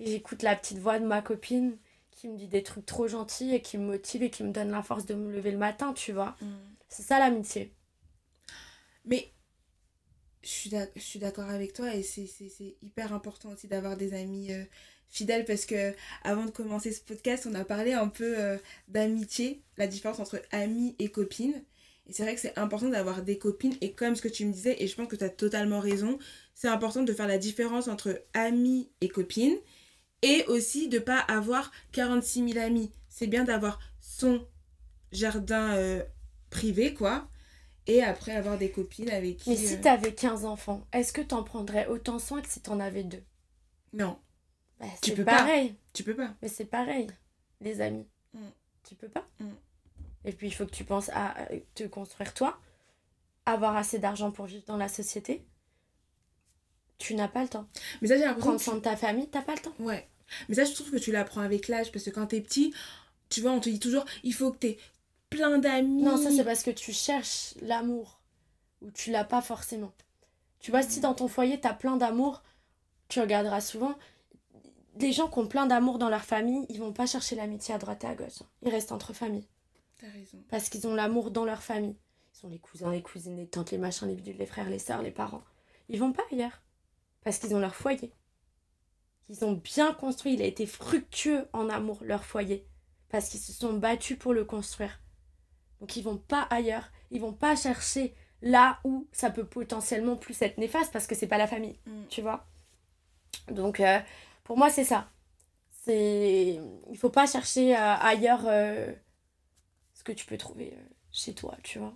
et 0.00 0.06
j'écoute 0.06 0.42
la 0.42 0.56
petite 0.56 0.78
voix 0.78 0.98
de 0.98 1.06
ma 1.06 1.22
copine 1.22 1.76
qui 2.10 2.28
me 2.28 2.36
dit 2.36 2.48
des 2.48 2.62
trucs 2.62 2.86
trop 2.86 3.06
gentils 3.06 3.54
et 3.54 3.62
qui 3.62 3.78
me 3.78 3.86
motive 3.86 4.22
et 4.22 4.30
qui 4.30 4.42
me 4.42 4.50
donne 4.50 4.70
la 4.70 4.82
force 4.82 5.06
de 5.06 5.14
me 5.14 5.30
lever 5.30 5.52
le 5.52 5.58
matin, 5.58 5.92
tu 5.92 6.12
vois. 6.12 6.36
Mm. 6.40 6.46
C'est 6.88 7.02
ça 7.02 7.18
l'amitié. 7.18 7.72
Mais 9.04 9.32
je 10.42 11.00
suis 11.00 11.18
d'accord 11.18 11.48
avec 11.48 11.72
toi 11.72 11.94
et 11.94 12.02
c'est 12.02 12.76
hyper 12.82 13.12
important 13.12 13.50
aussi 13.50 13.68
d'avoir 13.68 13.96
des 13.96 14.14
amis 14.14 14.52
euh, 14.52 14.64
fidèles 15.08 15.44
parce 15.44 15.66
que 15.66 15.94
avant 16.22 16.44
de 16.44 16.50
commencer 16.50 16.92
ce 16.92 17.00
podcast, 17.00 17.46
on 17.48 17.54
a 17.54 17.64
parlé 17.64 17.92
un 17.92 18.08
peu 18.08 18.38
euh, 18.38 18.56
d'amitié, 18.88 19.62
la 19.76 19.86
différence 19.86 20.20
entre 20.20 20.42
amis 20.50 20.96
et 20.98 21.10
copines. 21.10 21.62
Et 22.08 22.12
c'est 22.12 22.22
vrai 22.22 22.34
que 22.34 22.40
c'est 22.40 22.58
important 22.58 22.88
d'avoir 22.88 23.22
des 23.22 23.38
copines 23.38 23.76
et 23.80 23.92
comme 23.92 24.16
ce 24.16 24.22
que 24.22 24.28
tu 24.28 24.46
me 24.46 24.52
disais, 24.52 24.82
et 24.82 24.86
je 24.86 24.96
pense 24.96 25.08
que 25.08 25.16
tu 25.16 25.24
as 25.24 25.28
totalement 25.28 25.80
raison, 25.80 26.18
c'est 26.54 26.68
important 26.68 27.02
de 27.02 27.12
faire 27.12 27.28
la 27.28 27.38
différence 27.38 27.86
entre 27.86 28.22
amis 28.32 28.90
et 29.00 29.08
copines 29.08 29.58
et 30.22 30.44
aussi 30.48 30.88
de 30.88 30.98
pas 30.98 31.18
avoir 31.18 31.70
46 31.92 32.52
000 32.52 32.64
amis. 32.64 32.92
C'est 33.08 33.26
bien 33.26 33.44
d'avoir 33.44 33.78
son 34.00 34.46
jardin 35.12 35.74
euh, 35.74 36.02
privé, 36.50 36.94
quoi, 36.94 37.28
et 37.86 38.02
après 38.02 38.32
avoir 38.32 38.58
des 38.58 38.70
copines 38.70 39.10
avec 39.10 39.38
qui. 39.38 39.50
Mais 39.50 39.56
si 39.56 39.74
euh, 39.74 39.80
t'avais 39.80 40.14
15 40.14 40.44
enfants, 40.44 40.86
est-ce 40.92 41.12
que 41.12 41.20
t'en 41.20 41.42
prendrais 41.42 41.86
autant 41.86 42.18
soin 42.18 42.40
que 42.40 42.48
si 42.48 42.60
t'en 42.60 42.80
avais 42.80 43.04
deux? 43.04 43.22
Non. 43.92 44.18
Bah, 44.80 44.86
tu 45.02 45.12
peux 45.14 45.24
pareil. 45.24 45.74
Tu 45.92 46.04
peux 46.04 46.14
pas. 46.14 46.34
Mais 46.42 46.48
c'est 46.48 46.66
pareil, 46.66 47.08
les 47.60 47.80
amis. 47.80 48.06
Mm. 48.34 48.40
Tu 48.88 48.94
peux 48.94 49.08
pas? 49.08 49.26
Mm. 49.40 49.50
Et 50.28 50.32
puis 50.32 50.48
il 50.48 50.50
faut 50.52 50.66
que 50.66 50.74
tu 50.74 50.84
penses 50.84 51.08
à 51.14 51.34
te 51.74 51.84
construire 51.84 52.34
toi, 52.34 52.60
avoir 53.46 53.76
assez 53.76 53.98
d'argent 53.98 54.30
pour 54.30 54.44
vivre 54.44 54.62
dans 54.66 54.76
la 54.76 54.88
société. 54.88 55.42
Tu 56.98 57.14
n'as 57.14 57.28
pas 57.28 57.42
le 57.42 57.48
temps. 57.48 57.66
Mais 58.02 58.08
ça, 58.08 58.18
j'ai 58.18 58.24
l'impression. 58.24 58.50
Prendre 58.50 58.60
soin 58.60 58.74
de 58.74 58.80
ta 58.80 58.94
famille, 58.94 59.26
t'as 59.28 59.40
pas 59.40 59.54
le 59.54 59.60
temps. 59.60 59.72
Ouais. 59.78 60.06
Mais 60.50 60.56
ça, 60.56 60.64
je 60.64 60.74
trouve 60.74 60.90
que 60.90 60.98
tu 60.98 61.12
l'apprends 61.12 61.40
avec 61.40 61.68
l'âge 61.68 61.90
parce 61.92 62.04
que 62.04 62.10
quand 62.10 62.26
t'es 62.26 62.42
petit, 62.42 62.74
tu 63.30 63.40
vois, 63.40 63.52
on 63.52 63.60
te 63.60 63.70
dit 63.70 63.78
toujours, 63.78 64.04
il 64.22 64.34
faut 64.34 64.52
que 64.52 64.58
t'aies 64.58 64.78
plein 65.30 65.56
d'amis. 65.56 66.02
Non, 66.02 66.18
ça 66.18 66.30
c'est 66.30 66.44
parce 66.44 66.62
que 66.62 66.70
tu 66.70 66.92
cherches 66.92 67.54
l'amour. 67.62 68.20
Ou 68.82 68.90
tu 68.90 69.10
l'as 69.10 69.24
pas 69.24 69.40
forcément. 69.40 69.92
Tu 70.60 70.70
vois, 70.70 70.82
si 70.82 71.00
dans 71.00 71.14
ton 71.14 71.26
foyer 71.26 71.58
t'as 71.58 71.72
plein 71.72 71.96
d'amour, 71.96 72.42
tu 73.08 73.18
regarderas 73.18 73.62
souvent. 73.62 73.94
Les 75.00 75.12
gens 75.12 75.28
qui 75.28 75.38
ont 75.38 75.46
plein 75.46 75.64
d'amour 75.64 75.98
dans 75.98 76.10
leur 76.10 76.24
famille, 76.24 76.66
ils 76.68 76.80
vont 76.80 76.92
pas 76.92 77.06
chercher 77.06 77.34
l'amitié 77.34 77.74
à 77.74 77.78
droite 77.78 78.04
et 78.04 78.08
à 78.08 78.14
gauche. 78.14 78.42
Ils 78.60 78.68
restent 78.68 78.92
entre 78.92 79.14
familles. 79.14 79.48
T'as 79.98 80.08
raison. 80.08 80.38
Parce 80.48 80.68
qu'ils 80.68 80.86
ont 80.86 80.94
l'amour 80.94 81.30
dans 81.30 81.44
leur 81.44 81.62
famille. 81.62 81.96
Ils 82.34 82.46
ont 82.46 82.50
les 82.50 82.58
cousins, 82.58 82.90
les 82.90 83.02
cousines, 83.02 83.36
les 83.36 83.48
tantes, 83.48 83.70
les 83.70 83.78
machins, 83.78 84.06
les 84.06 84.14
bidules, 84.14 84.36
les 84.36 84.46
frères, 84.46 84.70
les 84.70 84.78
sœurs, 84.78 85.02
les 85.02 85.10
parents. 85.10 85.42
Ils 85.88 85.98
vont 85.98 86.12
pas 86.12 86.22
ailleurs. 86.30 86.62
Parce 87.24 87.38
qu'ils 87.38 87.54
ont 87.54 87.60
leur 87.60 87.74
foyer. 87.74 88.12
ils 89.28 89.44
ont 89.44 89.52
bien 89.52 89.92
construit, 89.92 90.34
il 90.34 90.42
a 90.42 90.46
été 90.46 90.66
fructueux 90.66 91.48
en 91.52 91.68
amour, 91.68 91.98
leur 92.02 92.24
foyer. 92.24 92.66
Parce 93.08 93.28
qu'ils 93.28 93.40
se 93.40 93.52
sont 93.52 93.74
battus 93.74 94.18
pour 94.18 94.34
le 94.34 94.44
construire. 94.44 95.00
Donc 95.80 95.96
ils 95.96 96.02
vont 96.02 96.16
pas 96.16 96.42
ailleurs. 96.42 96.90
Ils 97.10 97.20
vont 97.20 97.32
pas 97.32 97.56
chercher 97.56 98.14
là 98.42 98.78
où 98.84 99.08
ça 99.12 99.30
peut 99.30 99.46
potentiellement 99.46 100.16
plus 100.16 100.40
être 100.42 100.58
néfaste 100.58 100.92
parce 100.92 101.06
que 101.06 101.14
c'est 101.14 101.26
pas 101.26 101.38
la 101.38 101.46
famille. 101.46 101.78
Mm. 101.86 102.06
Tu 102.08 102.22
vois? 102.22 102.46
Donc 103.50 103.80
euh, 103.80 103.98
pour 104.44 104.56
moi, 104.56 104.70
c'est 104.70 104.84
ça. 104.84 105.10
C'est. 105.84 106.60
Il 106.90 106.98
faut 106.98 107.10
pas 107.10 107.26
chercher 107.26 107.76
euh, 107.76 107.94
ailleurs 107.96 108.44
euh, 108.46 108.92
que 110.14 110.18
tu 110.18 110.26
peux 110.26 110.36
trouver 110.38 110.72
euh, 110.76 110.82
chez 111.12 111.34
toi, 111.34 111.56
tu 111.62 111.78
vois. 111.78 111.94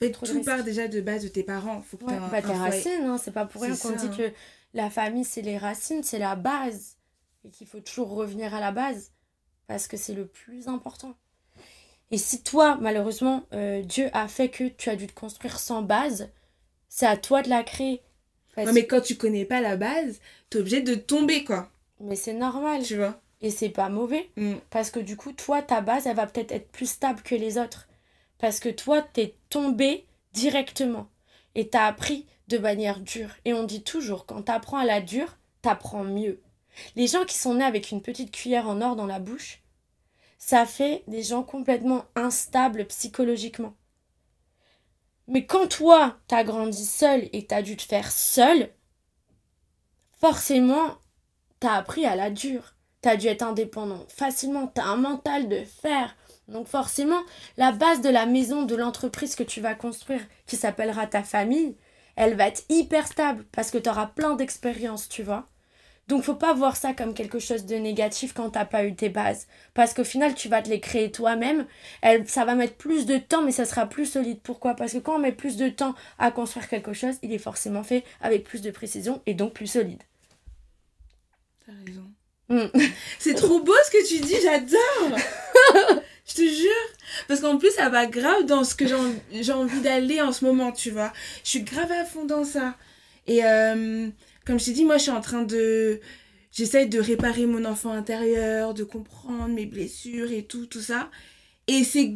De 0.00 0.08
tout 0.08 0.42
part 0.42 0.64
déjà 0.64 0.88
de 0.88 1.00
base 1.00 1.22
de 1.22 1.28
tes 1.28 1.44
parents. 1.44 1.80
Faut 1.82 1.96
que 1.96 2.04
Ouais, 2.06 2.14
un, 2.14 2.28
bah, 2.28 2.42
tes 2.42 2.52
racines, 2.52 3.04
hein, 3.04 3.18
c'est 3.18 3.30
pas 3.30 3.46
pour 3.46 3.62
rien 3.62 3.76
qu'on 3.76 3.90
dit 3.92 4.06
hein. 4.06 4.14
que 4.16 4.32
la 4.74 4.90
famille, 4.90 5.24
c'est 5.24 5.42
les 5.42 5.58
racines, 5.58 6.02
c'est 6.02 6.18
la 6.18 6.34
base. 6.34 6.96
Et 7.44 7.50
qu'il 7.50 7.66
faut 7.68 7.78
toujours 7.80 8.10
revenir 8.10 8.52
à 8.54 8.60
la 8.60 8.72
base. 8.72 9.12
Parce 9.68 9.86
que 9.86 9.96
c'est 9.96 10.14
le 10.14 10.26
plus 10.26 10.66
important. 10.66 11.14
Et 12.10 12.18
si 12.18 12.42
toi, 12.42 12.76
malheureusement, 12.80 13.44
euh, 13.52 13.82
Dieu 13.82 14.10
a 14.12 14.26
fait 14.28 14.48
que 14.48 14.64
tu 14.64 14.90
as 14.90 14.96
dû 14.96 15.06
te 15.06 15.14
construire 15.14 15.58
sans 15.60 15.82
base, 15.82 16.28
c'est 16.88 17.06
à 17.06 17.16
toi 17.16 17.42
de 17.42 17.48
la 17.48 17.62
créer. 17.62 18.02
Parce- 18.54 18.66
Ouais, 18.68 18.72
mais 18.74 18.86
quand 18.86 19.00
tu 19.00 19.16
connais 19.16 19.44
pas 19.44 19.60
la 19.60 19.76
base, 19.76 20.20
t'es 20.50 20.58
obligé 20.58 20.82
de 20.82 20.94
tomber, 20.94 21.44
quoi. 21.44 21.70
mais 22.00 22.16
c'est 22.16 22.34
normal. 22.34 22.82
Tu 22.82 22.96
vois 22.96 23.20
Et 23.42 23.50
c'est 23.50 23.68
pas 23.68 23.88
mauvais. 23.88 24.30
Mm. 24.36 24.54
Parce 24.70 24.90
que 24.90 25.00
du 25.00 25.16
coup, 25.16 25.32
toi, 25.32 25.62
ta 25.62 25.80
base, 25.80 26.06
elle 26.06 26.16
va 26.16 26.26
peut-être 26.26 26.52
être 26.52 26.70
plus 26.70 26.88
stable 26.88 27.22
que 27.22 27.34
les 27.34 27.58
autres. 27.58 27.88
Parce 28.38 28.60
que 28.60 28.68
toi, 28.68 29.02
t'es 29.02 29.36
tombé 29.50 30.06
directement. 30.32 31.08
Et 31.54 31.68
t'as 31.68 31.86
appris 31.86 32.26
de 32.48 32.58
manière 32.58 33.00
dure. 33.00 33.30
Et 33.44 33.52
on 33.52 33.64
dit 33.64 33.82
toujours, 33.82 34.26
quand 34.26 34.42
t'apprends 34.42 34.78
à 34.78 34.84
la 34.84 35.00
dure, 35.00 35.36
t'apprends 35.60 36.04
mieux. 36.04 36.40
Les 36.96 37.06
gens 37.06 37.24
qui 37.24 37.36
sont 37.36 37.54
nés 37.54 37.64
avec 37.64 37.90
une 37.90 38.02
petite 38.02 38.30
cuillère 38.30 38.68
en 38.68 38.80
or 38.80 38.96
dans 38.96 39.06
la 39.06 39.20
bouche, 39.20 39.62
ça 40.38 40.66
fait 40.66 41.04
des 41.06 41.22
gens 41.22 41.42
complètement 41.42 42.04
instables 42.14 42.86
psychologiquement. 42.86 43.74
Mais 45.28 45.46
quand 45.46 45.68
toi, 45.68 46.18
t'as 46.26 46.44
grandi 46.44 46.84
seul 46.84 47.28
et 47.32 47.46
t'as 47.46 47.62
dû 47.62 47.76
te 47.76 47.82
faire 47.82 48.10
seul, 48.10 48.70
forcément, 50.18 50.98
t'as 51.60 51.74
appris 51.74 52.06
à 52.06 52.16
la 52.16 52.30
dure. 52.30 52.74
T'as 53.02 53.16
dû 53.16 53.26
être 53.26 53.42
indépendant 53.42 54.06
facilement. 54.08 54.68
T'as 54.68 54.84
un 54.84 54.96
mental 54.96 55.48
de 55.48 55.62
fer. 55.64 56.16
Donc 56.48 56.66
forcément, 56.68 57.20
la 57.56 57.72
base 57.72 58.00
de 58.00 58.08
la 58.08 58.26
maison, 58.26 58.62
de 58.62 58.76
l'entreprise 58.76 59.34
que 59.34 59.42
tu 59.42 59.60
vas 59.60 59.74
construire, 59.74 60.22
qui 60.46 60.56
s'appellera 60.56 61.06
ta 61.06 61.22
famille, 61.22 61.76
elle 62.16 62.36
va 62.36 62.48
être 62.48 62.64
hyper 62.68 63.06
stable 63.06 63.44
parce 63.52 63.70
que 63.70 63.78
tu 63.78 63.88
auras 63.88 64.06
plein 64.06 64.34
d'expériences, 64.34 65.08
tu 65.08 65.22
vois. 65.22 65.48
Donc 66.08 66.24
faut 66.24 66.34
pas 66.34 66.52
voir 66.52 66.76
ça 66.76 66.92
comme 66.94 67.14
quelque 67.14 67.38
chose 67.38 67.64
de 67.64 67.76
négatif 67.76 68.34
quand 68.34 68.50
t'as 68.50 68.64
pas 68.64 68.84
eu 68.84 68.94
tes 68.94 69.08
bases. 69.08 69.46
Parce 69.72 69.94
qu'au 69.94 70.04
final, 70.04 70.34
tu 70.34 70.48
vas 70.48 70.60
te 70.60 70.68
les 70.68 70.80
créer 70.80 71.10
toi-même. 71.10 71.66
Ça 72.26 72.44
va 72.44 72.54
mettre 72.54 72.76
plus 72.76 73.06
de 73.06 73.18
temps, 73.18 73.42
mais 73.42 73.52
ça 73.52 73.64
sera 73.64 73.86
plus 73.86 74.06
solide. 74.06 74.40
Pourquoi? 74.42 74.74
Parce 74.74 74.92
que 74.92 74.98
quand 74.98 75.16
on 75.16 75.20
met 75.20 75.32
plus 75.32 75.56
de 75.56 75.68
temps 75.68 75.94
à 76.18 76.30
construire 76.30 76.68
quelque 76.68 76.92
chose, 76.92 77.14
il 77.22 77.32
est 77.32 77.38
forcément 77.38 77.84
fait 77.84 78.04
avec 78.20 78.44
plus 78.44 78.62
de 78.62 78.70
précision 78.70 79.22
et 79.26 79.34
donc 79.34 79.54
plus 79.54 79.68
solide. 79.68 80.02
T'as 81.64 81.72
raison. 81.86 82.11
Mm. 82.52 82.66
C'est 83.18 83.34
trop 83.34 83.60
beau 83.60 83.72
ce 83.86 83.90
que 83.90 84.06
tu 84.08 84.20
dis, 84.20 84.36
j'adore 84.42 85.18
Je 86.26 86.34
te 86.34 86.42
jure 86.42 86.88
Parce 87.28 87.40
qu'en 87.40 87.58
plus, 87.58 87.70
ça 87.72 87.88
va 87.88 88.06
grave 88.06 88.44
dans 88.46 88.62
ce 88.64 88.74
que 88.74 88.86
j'ai 88.86 88.94
en- 88.94 89.14
j'ai 89.32 89.52
envie 89.52 89.80
d'aller 89.80 90.20
en 90.20 90.32
ce 90.32 90.44
moment, 90.44 90.70
tu 90.72 90.90
vois. 90.90 91.12
Je 91.44 91.50
suis 91.50 91.62
grave 91.62 91.90
à 91.90 92.04
fond 92.04 92.24
dans 92.24 92.44
ça. 92.44 92.76
Et 93.26 93.44
euh, 93.44 94.08
comme 94.46 94.58
je 94.60 94.66
t'ai 94.66 94.72
dit, 94.72 94.84
moi, 94.84 94.98
je 94.98 95.02
suis 95.02 95.10
en 95.10 95.20
train 95.20 95.42
de... 95.42 96.00
J'essaie 96.52 96.86
de 96.86 97.00
réparer 97.00 97.46
mon 97.46 97.64
enfant 97.64 97.92
intérieur, 97.92 98.74
de 98.74 98.84
comprendre 98.84 99.48
mes 99.48 99.66
blessures 99.66 100.30
et 100.32 100.44
tout, 100.44 100.66
tout 100.66 100.80
ça. 100.82 101.10
Et 101.66 101.82
c'est... 101.84 102.14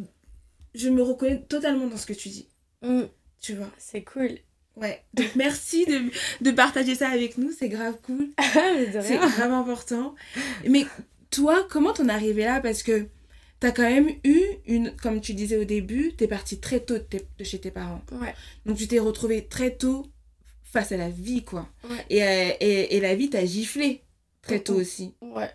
Je 0.75 0.89
me 0.89 1.01
reconnais 1.01 1.41
totalement 1.49 1.87
dans 1.87 1.97
ce 1.97 2.05
que 2.05 2.13
tu 2.13 2.29
dis, 2.29 2.47
Mm. 2.83 3.03
tu 3.41 3.55
vois. 3.55 3.71
C'est 3.79 4.03
cool. 4.03 4.37
Ouais. 4.79 5.03
Donc 5.13 5.35
merci 5.35 5.85
de, 5.85 6.11
de 6.41 6.51
partager 6.51 6.95
ça 6.95 7.09
avec 7.09 7.37
nous, 7.37 7.51
c'est 7.51 7.69
grave 7.69 7.97
cool. 8.03 8.29
C'est 9.01 9.17
grave 9.17 9.51
important. 9.51 10.13
Mais 10.67 10.85
toi, 11.31 11.67
comment 11.69 11.93
t'en 11.93 12.07
es 12.09 12.11
arrivé 12.13 12.43
là? 12.43 12.61
Parce 12.61 12.83
que 12.83 13.07
t'as 13.59 13.71
quand 13.71 13.83
même 13.89 14.09
eu 14.23 14.41
une, 14.67 14.95
comme 14.97 15.19
tu 15.19 15.33
disais 15.33 15.57
au 15.57 15.63
début, 15.65 16.13
t'es 16.15 16.27
partie 16.27 16.59
très 16.59 16.79
tôt 16.79 16.97
de, 16.99 17.43
chez 17.43 17.59
tes 17.59 17.71
parents. 17.71 18.01
Ouais. 18.11 18.33
Donc 18.65 18.77
tu 18.77 18.87
t'es 18.87 18.99
retrouvée 18.99 19.47
très 19.47 19.75
tôt 19.75 20.05
face 20.63 20.91
à 20.91 20.97
la 20.97 21.09
vie, 21.09 21.43
quoi. 21.43 21.67
Ouais. 21.89 22.05
Et, 22.11 22.23
euh, 22.23 22.51
et, 22.59 22.97
et 22.97 22.99
la 22.99 23.15
vie 23.15 23.29
t'a 23.31 23.45
giflé 23.45 24.03
très 24.43 24.59
tôt 24.59 24.75
aussi, 24.75 25.15
Ouais. 25.21 25.49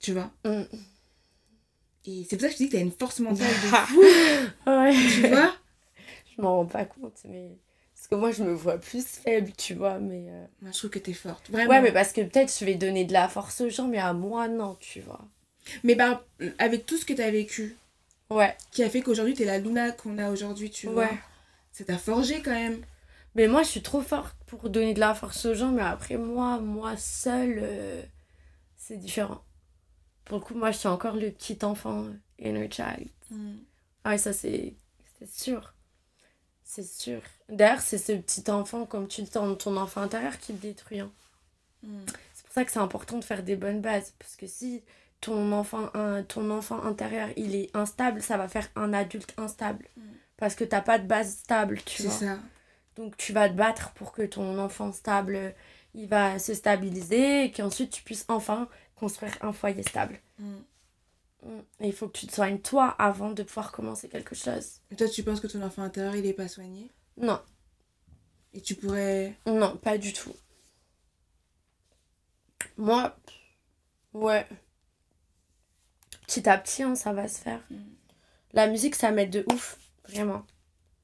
tu 0.00 0.12
vois? 0.12 0.30
Mm. 0.44 0.64
Et 2.06 2.26
c'est 2.28 2.36
pour 2.36 2.42
ça 2.42 2.48
que 2.48 2.52
je 2.52 2.58
te 2.58 2.62
dis 2.64 2.68
que 2.68 2.76
t'as 2.76 2.82
une 2.82 2.90
force 2.92 3.20
mentale 3.20 3.46
de 3.48 3.68
fou, 3.86 4.02
Ouais. 4.66 4.92
tu 5.14 5.28
vois? 5.28 5.54
Je 6.36 6.42
m'en 6.42 6.56
rends 6.58 6.66
pas 6.66 6.84
compte, 6.84 7.16
mais. 7.26 7.56
Parce 8.04 8.08
que 8.10 8.14
moi, 8.16 8.32
je 8.32 8.42
me 8.44 8.52
vois 8.52 8.76
plus 8.76 9.02
faible, 9.06 9.50
tu 9.56 9.72
vois, 9.72 9.98
mais. 9.98 10.26
euh, 10.28 10.44
Moi, 10.60 10.72
je 10.72 10.78
trouve 10.78 10.90
que 10.90 10.98
t'es 10.98 11.14
forte, 11.14 11.48
vraiment. 11.50 11.70
Ouais, 11.70 11.80
mais 11.80 11.90
parce 11.90 12.12
que 12.12 12.20
peut-être 12.20 12.54
je 12.58 12.62
vais 12.66 12.74
donner 12.74 13.06
de 13.06 13.14
la 13.14 13.30
force 13.30 13.62
aux 13.62 13.70
gens, 13.70 13.88
mais 13.88 13.96
à 13.98 14.12
moi, 14.12 14.46
non, 14.46 14.76
tu 14.78 15.00
vois. 15.00 15.22
Mais 15.84 15.94
bah, 15.94 16.22
avec 16.58 16.84
tout 16.84 16.98
ce 16.98 17.06
que 17.06 17.14
t'as 17.14 17.30
vécu, 17.30 17.76
Ouais. 18.28 18.54
qui 18.72 18.82
a 18.82 18.90
fait 18.90 19.00
qu'aujourd'hui 19.00 19.32
t'es 19.32 19.46
la 19.46 19.58
Luna 19.58 19.90
qu'on 19.92 20.18
a 20.18 20.30
aujourd'hui, 20.30 20.68
tu 20.70 20.86
vois. 20.88 21.04
Ouais. 21.04 21.18
Ça 21.72 21.84
t'a 21.84 21.96
forgé 21.96 22.42
quand 22.42 22.50
même. 22.52 22.84
Mais 23.36 23.48
moi, 23.48 23.62
je 23.62 23.68
suis 23.70 23.82
trop 23.82 24.02
forte 24.02 24.36
pour 24.46 24.68
donner 24.68 24.92
de 24.92 25.00
la 25.00 25.14
force 25.14 25.46
aux 25.46 25.54
gens, 25.54 25.72
mais 25.72 25.80
après, 25.82 26.18
moi, 26.18 26.58
moi 26.60 26.98
seule, 26.98 27.58
euh, 27.62 28.02
c'est 28.76 28.98
différent. 28.98 29.42
Pour 30.26 30.38
le 30.40 30.44
coup, 30.44 30.54
moi, 30.54 30.72
je 30.72 30.76
suis 30.78 30.88
encore 30.88 31.16
le 31.16 31.30
petit 31.30 31.58
enfant, 31.64 32.04
inner 32.38 32.68
child. 32.70 33.08
Ah 34.04 34.10
ouais, 34.10 34.18
ça, 34.18 34.34
c'est 34.34 34.74
c'est 35.18 35.30
sûr. 35.30 35.73
C'est 36.64 36.82
sûr. 36.86 37.20
D'ailleurs, 37.48 37.80
c'est 37.80 37.98
ce 37.98 38.12
petit 38.12 38.50
enfant, 38.50 38.86
comme 38.86 39.06
tu 39.08 39.20
le 39.20 39.26
dis, 39.26 39.32
ton- 39.32 39.76
enfant 39.76 40.00
intérieur 40.02 40.38
qui 40.38 40.54
te 40.54 40.62
détruit. 40.62 41.00
hein. 41.00 41.10
Mm. 41.82 42.00
C'est 42.34 42.44
pour 42.44 42.52
ça 42.52 42.64
que 42.64 42.72
c'est 42.72 42.78
important 42.78 43.18
de 43.18 43.24
faire 43.24 43.42
des 43.42 43.56
bonnes 43.56 43.80
bases. 43.80 44.14
Parce 44.18 44.36
que 44.36 44.46
si 44.46 44.82
ton 45.20 45.52
enfant, 45.52 45.90
un- 45.94 46.22
ton 46.22 46.50
enfant 46.50 46.82
intérieur, 46.82 47.28
il 47.36 47.54
est 47.54 47.74
instable, 47.76 48.22
ça 48.22 48.36
va 48.36 48.48
faire 48.48 48.68
un 48.76 48.92
adulte 48.92 49.34
instable. 49.36 49.86
Mm. 49.96 50.02
Parce 50.36 50.54
que 50.54 50.64
t'as 50.64 50.80
pas 50.80 50.98
de 50.98 51.06
base 51.06 51.36
stable, 51.36 51.80
tu 51.84 52.02
C'est 52.02 52.08
vois. 52.08 52.18
ça. 52.18 52.38
Donc 52.96 53.16
tu 53.16 53.32
vas 53.32 53.48
te 53.48 53.54
battre 53.54 53.92
pour 53.92 54.12
que 54.12 54.22
ton 54.22 54.58
enfant 54.58 54.92
stable, 54.92 55.54
il 55.94 56.08
va 56.08 56.38
se 56.38 56.54
stabiliser 56.54 57.44
et 57.44 57.50
qu'ensuite 57.52 57.90
tu 57.90 58.02
puisses 58.02 58.24
enfin 58.28 58.68
construire 58.96 59.36
un 59.42 59.52
foyer 59.52 59.82
stable. 59.82 60.18
Mm. 60.38 60.54
Et 61.80 61.88
il 61.88 61.92
faut 61.92 62.08
que 62.08 62.18
tu 62.18 62.26
te 62.26 62.32
soignes 62.32 62.58
toi 62.58 62.88
avant 62.98 63.30
de 63.30 63.42
pouvoir 63.42 63.70
commencer 63.72 64.08
quelque 64.08 64.34
chose. 64.34 64.80
Et 64.90 64.96
toi, 64.96 65.08
tu 65.08 65.22
penses 65.22 65.40
que 65.40 65.46
ton 65.46 65.62
enfant 65.62 65.82
intérieur, 65.82 66.16
il 66.16 66.24
est 66.26 66.32
pas 66.32 66.48
soigné? 66.48 66.90
Non, 67.16 67.40
Et 68.54 68.60
tu 68.60 68.74
pourrais... 68.74 69.34
non, 69.46 69.76
pas 69.76 69.98
du 69.98 70.12
tout. 70.12 70.34
Moi, 72.76 73.16
ouais. 74.14 74.46
Petit 76.26 76.48
à 76.48 76.58
petit, 76.58 76.82
hein, 76.82 76.94
ça 76.94 77.12
va 77.12 77.28
se 77.28 77.38
faire. 77.40 77.60
Mm. 77.70 77.76
La 78.54 78.66
musique, 78.66 78.94
ça 78.94 79.10
m'aide 79.10 79.30
de 79.30 79.44
ouf, 79.52 79.78
vraiment. 80.08 80.46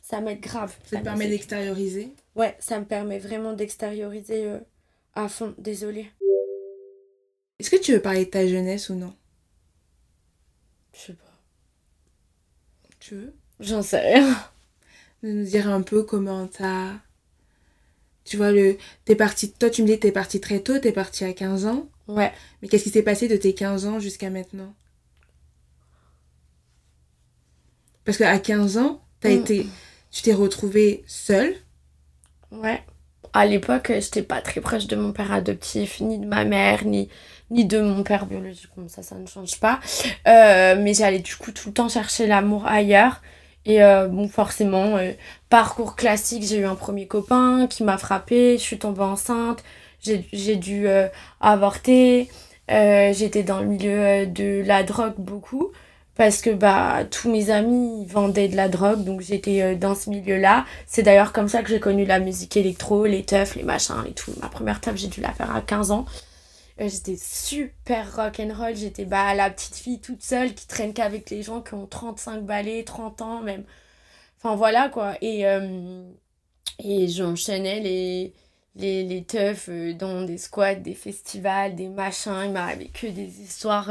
Ça 0.02 0.20
m'aide 0.20 0.40
grave. 0.40 0.74
Ça 0.84 0.98
te 0.98 1.04
permet 1.04 1.28
d'extérioriser? 1.28 2.14
Ouais, 2.34 2.56
ça 2.58 2.80
me 2.80 2.84
permet 2.84 3.18
vraiment 3.18 3.52
d'extérioriser 3.52 4.46
euh, 4.46 4.58
à 5.14 5.28
fond. 5.28 5.54
Désolée. 5.58 6.10
Est-ce 7.58 7.70
que 7.70 7.76
tu 7.76 7.92
veux 7.92 8.00
parler 8.02 8.24
de 8.24 8.30
ta 8.30 8.46
jeunesse 8.46 8.88
ou 8.88 8.94
non? 8.94 9.14
Je 10.92 10.98
sais 10.98 11.12
pas. 11.14 11.24
Tu 12.98 13.14
veux? 13.14 13.34
J'en 13.60 13.82
sais 13.82 14.00
rien. 14.00 14.36
De 15.22 15.30
nous 15.32 15.44
dire 15.44 15.68
un 15.68 15.82
peu 15.82 16.02
comment 16.02 16.46
t'as... 16.46 16.92
Tu 18.24 18.36
vois, 18.36 18.52
le... 18.52 18.76
t'es 19.04 19.16
parti... 19.16 19.52
Toi, 19.52 19.70
tu 19.70 19.82
me 19.82 19.86
dis 19.86 19.96
que 19.96 20.00
t'es 20.02 20.12
parti 20.12 20.40
très 20.40 20.60
tôt, 20.60 20.78
t'es 20.78 20.92
parti 20.92 21.24
à 21.24 21.32
15 21.32 21.66
ans. 21.66 21.88
Ouais. 22.08 22.32
Mais 22.62 22.68
qu'est-ce 22.68 22.84
qui 22.84 22.90
s'est 22.90 23.02
passé 23.02 23.28
de 23.28 23.36
tes 23.36 23.54
15 23.54 23.86
ans 23.86 23.98
jusqu'à 23.98 24.30
maintenant? 24.30 24.74
Parce 28.04 28.18
qu'à 28.18 28.38
15 28.38 28.78
ans, 28.78 29.02
t'as 29.20 29.30
Mm. 29.30 29.40
été... 29.40 29.66
Tu 30.10 30.22
t'es 30.22 30.34
retrouvée 30.34 31.04
seule. 31.06 31.54
Ouais. 32.50 32.82
À 33.32 33.46
l'époque, 33.46 33.92
j'étais 33.94 34.22
pas 34.22 34.40
très 34.40 34.60
proche 34.60 34.86
de 34.86 34.96
mon 34.96 35.12
père 35.12 35.32
adoptif, 35.32 36.00
ni 36.00 36.18
de 36.18 36.26
ma 36.26 36.44
mère, 36.44 36.84
ni, 36.84 37.08
de 37.50 37.80
mon 37.80 38.02
père 38.02 38.26
biologique. 38.26 38.68
Comme 38.74 38.88
ça, 38.88 39.02
ça 39.02 39.14
ne 39.14 39.26
change 39.26 39.60
pas. 39.60 39.78
Euh, 40.26 40.76
mais 40.78 40.94
j'allais 40.94 41.20
du 41.20 41.36
coup 41.36 41.52
tout 41.52 41.68
le 41.68 41.74
temps 41.74 41.88
chercher 41.88 42.26
l'amour 42.26 42.66
ailleurs. 42.66 43.22
Et 43.66 43.82
euh, 43.82 44.08
bon, 44.08 44.28
forcément, 44.28 44.96
euh, 44.96 45.12
parcours 45.48 45.94
classique, 45.94 46.42
j'ai 46.42 46.58
eu 46.58 46.64
un 46.64 46.74
premier 46.74 47.06
copain 47.06 47.66
qui 47.68 47.84
m'a 47.84 47.98
frappé, 47.98 48.56
je 48.58 48.62
suis 48.62 48.78
tombée 48.78 49.02
enceinte, 49.02 49.62
j'ai 50.00 50.56
dû 50.56 50.86
avorter, 51.40 52.28
j'étais 52.68 53.42
dans 53.42 53.60
le 53.60 53.66
milieu 53.66 54.26
de 54.26 54.62
la 54.64 54.82
drogue 54.82 55.14
beaucoup. 55.18 55.72
Parce 56.20 56.42
que 56.42 56.50
bah 56.50 57.06
tous 57.10 57.30
mes 57.30 57.48
amis 57.48 58.04
vendaient 58.04 58.48
de 58.48 58.54
la 58.54 58.68
drogue, 58.68 59.04
donc 59.04 59.22
j'étais 59.22 59.62
euh, 59.62 59.74
dans 59.74 59.94
ce 59.94 60.10
milieu-là. 60.10 60.66
C'est 60.86 61.02
d'ailleurs 61.02 61.32
comme 61.32 61.48
ça 61.48 61.62
que 61.62 61.70
j'ai 61.70 61.80
connu 61.80 62.04
la 62.04 62.18
musique 62.18 62.58
électro, 62.58 63.06
les 63.06 63.24
teufs, 63.24 63.56
les 63.56 63.62
machins 63.62 64.04
et 64.06 64.12
tout. 64.12 64.30
Ma 64.38 64.50
première 64.50 64.82
teuf, 64.82 64.96
j'ai 64.96 65.06
dû 65.06 65.22
la 65.22 65.32
faire 65.32 65.56
à 65.56 65.62
15 65.62 65.92
ans. 65.92 66.04
Euh, 66.78 66.90
j'étais 66.90 67.16
super 67.16 68.16
rock'n'roll. 68.16 68.76
J'étais 68.76 69.06
bah, 69.06 69.32
la 69.34 69.48
petite 69.48 69.76
fille 69.76 69.98
toute 69.98 70.22
seule 70.22 70.52
qui 70.52 70.66
traîne 70.66 70.92
qu'avec 70.92 71.30
les 71.30 71.42
gens 71.42 71.62
qui 71.62 71.72
ont 71.72 71.86
35 71.86 72.44
balais, 72.44 72.84
30 72.84 73.22
ans 73.22 73.40
même. 73.40 73.64
Enfin 74.36 74.56
voilà 74.56 74.90
quoi. 74.90 75.14
Et, 75.22 75.46
euh, 75.46 76.02
et 76.84 77.08
j'enchaînais 77.08 77.80
les, 77.80 78.34
les, 78.76 79.04
les 79.04 79.94
dans 79.94 80.20
des 80.26 80.36
squats, 80.36 80.74
des 80.74 80.92
festivals, 80.92 81.74
des 81.76 81.88
machins. 81.88 82.42
Il 82.44 82.52
m'arrivait 82.52 82.90
que 82.92 83.06
des 83.06 83.40
histoires 83.40 83.90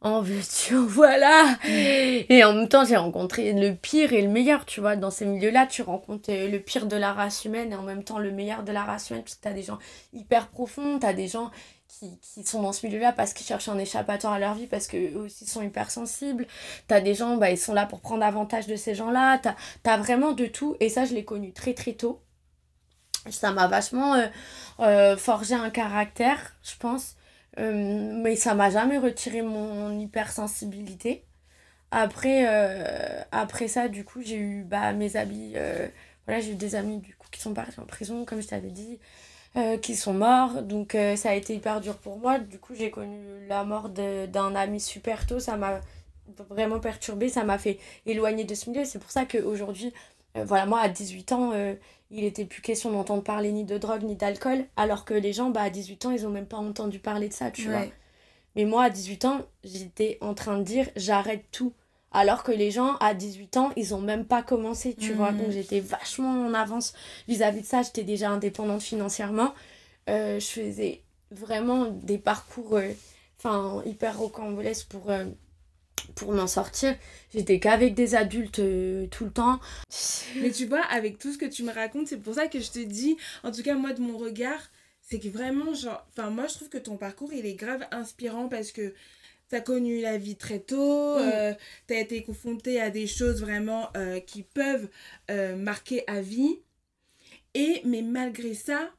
en 0.00 0.22
veux-tu, 0.22 0.74
voilà. 0.76 1.56
Et 1.66 2.44
en 2.44 2.54
même 2.54 2.68
temps, 2.68 2.84
j'ai 2.84 2.96
rencontré 2.96 3.52
le 3.52 3.74
pire 3.74 4.12
et 4.12 4.22
le 4.22 4.28
meilleur, 4.28 4.64
tu 4.64 4.80
vois. 4.80 4.96
Dans 4.96 5.10
ces 5.10 5.26
milieux-là, 5.26 5.66
tu 5.66 5.82
rencontres 5.82 6.30
le 6.30 6.58
pire 6.58 6.86
de 6.86 6.96
la 6.96 7.12
race 7.12 7.44
humaine 7.44 7.72
et 7.72 7.76
en 7.76 7.82
même 7.82 8.04
temps 8.04 8.18
le 8.18 8.30
meilleur 8.30 8.62
de 8.62 8.72
la 8.72 8.84
race 8.84 9.10
humaine, 9.10 9.24
parce 9.24 9.34
que 9.34 9.42
t'as 9.42 9.52
des 9.52 9.62
gens 9.62 9.78
hyper 10.12 10.48
profonds, 10.48 10.98
t'as 11.00 11.12
des 11.12 11.26
gens 11.26 11.50
qui, 11.88 12.18
qui 12.20 12.44
sont 12.44 12.62
dans 12.62 12.72
ce 12.72 12.86
milieu-là 12.86 13.12
parce 13.12 13.32
qu'ils 13.32 13.46
cherchent 13.46 13.68
un 13.68 13.78
échappatoire 13.78 14.34
à 14.34 14.38
leur 14.38 14.54
vie, 14.54 14.66
parce 14.66 14.86
qu'eux 14.86 15.16
aussi 15.16 15.46
sont 15.46 15.62
hypersensibles. 15.62 16.46
T'as 16.86 17.00
des 17.00 17.14
gens, 17.14 17.36
bah, 17.36 17.50
ils 17.50 17.58
sont 17.58 17.74
là 17.74 17.86
pour 17.86 18.00
prendre 18.00 18.22
avantage 18.24 18.66
de 18.66 18.76
ces 18.76 18.94
gens-là. 18.94 19.38
T'as 19.38 19.56
as 19.84 19.96
vraiment 19.96 20.32
de 20.32 20.46
tout. 20.46 20.76
Et 20.80 20.88
ça, 20.90 21.06
je 21.06 21.14
l'ai 21.14 21.24
connu 21.24 21.52
très 21.52 21.74
très 21.74 21.94
tôt. 21.94 22.22
Ça 23.30 23.50
m'a 23.52 23.66
vachement 23.66 24.14
euh, 24.14 24.26
euh, 24.80 25.16
forgé 25.16 25.54
un 25.54 25.70
caractère, 25.70 26.54
je 26.62 26.76
pense. 26.78 27.16
Euh, 27.58 28.12
mais 28.22 28.36
ça 28.36 28.54
m'a 28.54 28.70
jamais 28.70 28.98
retiré 28.98 29.42
mon 29.42 29.98
hypersensibilité. 29.98 31.24
Après, 31.90 32.44
euh, 32.48 33.22
après 33.32 33.68
ça, 33.68 33.88
du 33.88 34.04
coup, 34.04 34.20
j'ai 34.22 34.36
eu 34.36 34.62
bah, 34.64 34.92
mes 34.92 35.16
amis. 35.16 35.52
Euh, 35.56 35.88
voilà, 36.26 36.40
j'ai 36.40 36.52
eu 36.52 36.56
des 36.56 36.74
amis 36.74 36.98
du 36.98 37.14
coup, 37.16 37.26
qui 37.30 37.40
sont 37.40 37.54
partis 37.54 37.80
en 37.80 37.86
prison, 37.86 38.24
comme 38.24 38.42
je 38.42 38.48
t'avais 38.48 38.70
dit, 38.70 38.98
qui 39.82 39.96
sont 39.96 40.14
morts. 40.14 40.62
Donc, 40.62 40.96
ça 41.16 41.30
a 41.30 41.34
été 41.34 41.54
hyper 41.54 41.80
dur 41.80 41.96
pour 41.96 42.18
moi. 42.18 42.38
Du 42.38 42.58
coup, 42.58 42.74
j'ai 42.74 42.90
connu 42.90 43.18
la 43.48 43.64
mort 43.64 43.88
d'un 43.88 44.54
ami 44.54 44.80
super 44.80 45.26
tôt. 45.26 45.40
Ça 45.40 45.56
m'a 45.56 45.80
vraiment 46.50 46.78
perturbé. 46.78 47.28
Ça 47.28 47.44
m'a 47.44 47.58
fait 47.58 47.78
éloigner 48.06 48.44
de 48.44 48.54
ce 48.54 48.70
milieu. 48.70 48.84
C'est 48.84 49.00
pour 49.00 49.10
ça 49.10 49.24
qu'aujourd'hui, 49.24 49.92
voilà, 50.36 50.66
moi, 50.66 50.80
à 50.80 50.88
18 50.88 51.32
ans, 51.32 51.52
il 52.10 52.24
était 52.24 52.44
plus 52.44 52.62
question 52.62 52.90
d'entendre 52.90 53.22
parler 53.22 53.52
ni 53.52 53.64
de 53.64 53.76
drogue 53.78 54.02
ni 54.02 54.16
d'alcool, 54.16 54.64
alors 54.76 55.04
que 55.04 55.14
les 55.14 55.32
gens, 55.32 55.50
bah, 55.50 55.62
à 55.62 55.70
18 55.70 56.06
ans, 56.06 56.10
ils 56.10 56.26
ont 56.26 56.30
même 56.30 56.46
pas 56.46 56.56
entendu 56.56 56.98
parler 56.98 57.28
de 57.28 57.34
ça, 57.34 57.50
tu 57.50 57.68
vois. 57.68 57.86
Mais 58.56 58.64
moi, 58.64 58.84
à 58.84 58.90
18 58.90 59.24
ans, 59.26 59.46
j'étais 59.62 60.18
en 60.20 60.34
train 60.34 60.58
de 60.58 60.64
dire 60.64 60.88
j'arrête 60.96 61.44
tout. 61.52 61.72
Alors 62.10 62.42
que 62.42 62.52
les 62.52 62.70
gens, 62.70 62.96
à 62.96 63.12
18 63.12 63.56
ans, 63.58 63.70
ils 63.76 63.94
ont 63.94 64.00
même 64.00 64.24
pas 64.24 64.42
commencé, 64.42 64.94
tu 64.94 65.12
vois. 65.12 65.32
Donc 65.32 65.48
mm. 65.48 65.52
j'étais 65.52 65.80
vachement 65.80 66.46
en 66.46 66.54
avance 66.54 66.94
vis-à-vis 67.28 67.60
de 67.60 67.66
ça. 67.66 67.82
J'étais 67.82 68.02
déjà 68.02 68.30
indépendante 68.30 68.80
financièrement. 68.80 69.54
Euh, 70.08 70.40
je 70.40 70.46
faisais 70.46 71.02
vraiment 71.30 71.84
des 71.84 72.16
parcours 72.16 72.78
euh, 72.78 73.82
hyper 73.84 74.18
rocambolesques 74.18 74.88
pour 74.88 75.10
euh, 75.10 75.26
pour 76.14 76.32
m'en 76.32 76.46
sortir. 76.46 76.96
J'étais 77.32 77.58
qu'avec 77.60 77.94
des 77.94 78.14
adultes 78.14 78.58
euh, 78.58 79.06
tout 79.08 79.24
le 79.24 79.30
temps. 79.30 79.60
Mais 80.36 80.50
tu 80.50 80.66
vois, 80.66 80.82
avec 80.84 81.18
tout 81.18 81.32
ce 81.32 81.38
que 81.38 81.46
tu 81.46 81.62
me 81.62 81.72
racontes, 81.72 82.08
c'est 82.08 82.18
pour 82.18 82.34
ça 82.34 82.48
que 82.48 82.60
je 82.60 82.70
te 82.70 82.78
dis, 82.78 83.16
en 83.42 83.52
tout 83.52 83.62
cas 83.62 83.74
moi 83.74 83.92
de 83.92 84.00
mon 84.00 84.16
regard, 84.16 84.60
c'est 85.00 85.18
que 85.18 85.28
vraiment, 85.28 85.74
genre, 85.74 86.06
enfin 86.10 86.30
moi 86.30 86.46
je 86.46 86.54
trouve 86.54 86.68
que 86.68 86.78
ton 86.78 86.96
parcours 86.96 87.32
il 87.32 87.46
est 87.46 87.54
grave 87.54 87.86
inspirant 87.90 88.48
parce 88.48 88.72
que 88.72 88.94
t'as 89.48 89.60
connu 89.60 90.00
la 90.00 90.18
vie 90.18 90.36
très 90.36 90.58
tôt, 90.58 91.16
tu 91.16 91.24
mm. 91.24 91.30
euh, 91.32 91.54
t'as 91.86 92.00
été 92.00 92.22
confronté 92.22 92.80
à 92.80 92.90
des 92.90 93.06
choses 93.06 93.40
vraiment 93.40 93.88
euh, 93.96 94.20
qui 94.20 94.42
peuvent 94.42 94.88
marquer 95.56 96.04
à 96.06 96.20
vie. 96.20 96.60
Et, 97.54 97.80
mais 97.84 98.02
malgré 98.02 98.54
ça, 98.54 98.90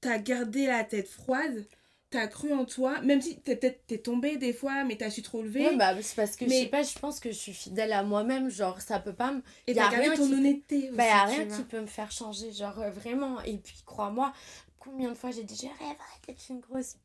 t'as 0.00 0.18
gardé 0.18 0.66
la 0.66 0.84
tête 0.84 1.08
froide 1.08 1.66
t'as 2.10 2.26
cru 2.26 2.52
en 2.52 2.64
toi, 2.64 3.00
même 3.02 3.22
si 3.22 3.40
t'es 3.40 3.56
peut-être 3.56 3.86
t'es 3.86 3.98
tombé 3.98 4.36
des 4.36 4.52
fois, 4.52 4.84
mais 4.84 4.96
t'as 4.96 5.10
su 5.10 5.22
te 5.22 5.30
relever. 5.30 5.68
Ouais, 5.68 5.76
bah, 5.76 5.94
c'est 6.02 6.16
parce 6.16 6.36
que 6.36 6.44
je 6.44 6.50
sais 6.50 6.66
pas, 6.66 6.82
je 6.82 6.98
pense 6.98 7.20
que 7.20 7.30
je 7.30 7.36
suis 7.36 7.52
fidèle 7.52 7.92
à 7.92 8.02
moi-même, 8.02 8.50
genre 8.50 8.80
ça 8.80 8.98
peut 8.98 9.14
pas 9.14 9.32
me. 9.32 9.42
Et 9.66 9.74
t'as 9.74 9.90
gardé 9.90 10.16
ton 10.16 10.32
honnêteté 10.32 10.88
aussi. 10.88 10.96
Bah, 10.96 11.06
y 11.06 11.08
a 11.08 11.24
rien 11.24 11.46
qui 11.46 11.62
peut 11.62 11.80
me 11.80 11.86
faire 11.86 12.10
changer, 12.10 12.52
genre 12.52 12.78
euh, 12.80 12.90
vraiment. 12.90 13.40
Et 13.42 13.58
puis, 13.58 13.82
crois-moi, 13.86 14.32
combien 14.78 15.10
de 15.10 15.14
fois 15.14 15.30
j'ai 15.30 15.44
dit, 15.44 15.54
je 15.56 15.68
rêverais 15.84 15.96
d'être 16.26 16.42
une 16.50 16.60
grosse. 16.60 16.96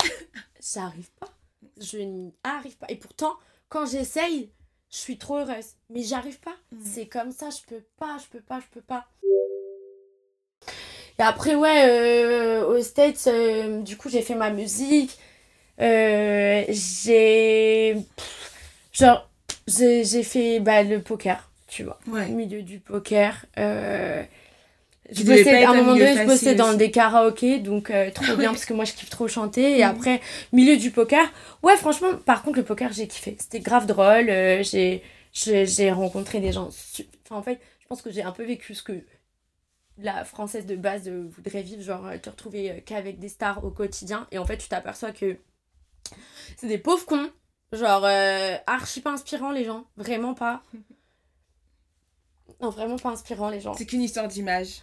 ça 0.60 0.84
arrive 0.84 1.10
pas. 1.12 1.28
Je 1.78 1.98
n'y 1.98 2.34
arrive 2.42 2.76
pas. 2.78 2.86
Et 2.88 2.96
pourtant, 2.96 3.34
quand 3.68 3.84
j'essaye, 3.84 4.50
je 4.90 4.96
suis 4.96 5.18
trop 5.18 5.38
heureuse. 5.38 5.74
Mais 5.90 6.02
j'arrive 6.02 6.40
pas. 6.40 6.56
Mm. 6.72 6.84
C'est 6.84 7.06
comme 7.06 7.32
ça, 7.32 7.50
je 7.50 7.62
peux 7.66 7.84
pas, 7.98 8.16
je 8.18 8.28
peux 8.28 8.40
pas, 8.42 8.60
je 8.60 8.66
peux 8.72 8.80
pas. 8.80 9.08
Et 11.18 11.22
après, 11.22 11.56
ouais, 11.56 11.84
euh, 11.88 12.64
aux 12.66 12.82
States, 12.82 13.24
euh, 13.26 13.82
du 13.82 13.96
coup, 13.96 14.08
j'ai 14.08 14.22
fait 14.22 14.36
ma 14.36 14.50
musique. 14.50 15.18
Euh, 15.80 16.64
j'ai. 16.68 17.96
Genre, 18.92 19.28
j'ai 19.66 20.22
fait 20.22 20.60
bah, 20.60 20.82
le 20.82 21.00
poker, 21.00 21.50
tu 21.66 21.82
vois. 21.84 21.98
Au 22.06 22.32
milieu 22.32 22.62
du 22.62 22.78
poker. 22.78 23.46
Euh, 23.58 24.22
je 25.10 25.24
bossais, 25.24 25.64
à 25.64 25.70
un 25.70 25.74
moment 25.74 25.94
donné, 25.94 26.16
je 26.18 26.24
bossais 26.24 26.54
dans 26.54 26.74
des 26.74 26.90
karaokés, 26.90 27.58
donc 27.58 27.90
trop 28.14 28.36
bien 28.36 28.50
parce 28.50 28.66
que 28.66 28.74
moi 28.74 28.84
je 28.84 28.92
kiffe 28.92 29.10
trop 29.10 29.26
chanter. 29.26 29.78
Et 29.78 29.84
mhm. 29.84 29.90
après, 29.90 30.20
milieu 30.52 30.76
du 30.76 30.90
poker, 30.90 31.26
ouais, 31.62 31.76
franchement, 31.76 32.08
par 32.26 32.42
contre, 32.42 32.58
le 32.58 32.64
poker, 32.64 32.92
j'ai 32.92 33.08
kiffé. 33.08 33.36
C'était 33.40 33.60
grave 33.60 33.86
drôle. 33.86 34.26
j'ai 34.62 35.02
j'ai 35.32 35.90
rencontré 35.90 36.40
des 36.40 36.52
gens. 36.52 36.68
Enfin, 37.24 37.36
en 37.36 37.42
fait, 37.42 37.58
je 37.80 37.86
pense 37.88 38.02
que 38.02 38.10
j'ai 38.10 38.22
un 38.22 38.32
peu 38.32 38.44
vécu 38.44 38.74
ce 38.74 38.82
que 38.82 38.92
la 39.98 40.24
française 40.24 40.66
de 40.66 40.76
base 40.76 41.08
voudrait 41.08 41.62
vivre, 41.62 41.82
genre 41.82 42.06
euh, 42.06 42.18
te 42.18 42.30
retrouver 42.30 42.70
euh, 42.70 42.80
qu'avec 42.84 43.18
des 43.18 43.28
stars 43.28 43.64
au 43.64 43.70
quotidien. 43.70 44.26
Et 44.30 44.38
en 44.38 44.46
fait, 44.46 44.58
tu 44.58 44.68
t'aperçois 44.68 45.12
que 45.12 45.36
c'est 46.56 46.68
des 46.68 46.78
pauvres 46.78 47.04
cons. 47.04 47.30
Genre, 47.72 48.04
euh, 48.04 48.56
archi 48.66 49.00
pas 49.00 49.12
inspirant 49.12 49.50
les 49.50 49.64
gens. 49.64 49.84
Vraiment 49.96 50.34
pas. 50.34 50.62
Non, 52.60 52.70
vraiment 52.70 52.96
pas 52.96 53.10
inspirant 53.10 53.50
les 53.50 53.60
gens. 53.60 53.74
C'est 53.74 53.86
qu'une 53.86 54.02
histoire 54.02 54.28
d'image. 54.28 54.80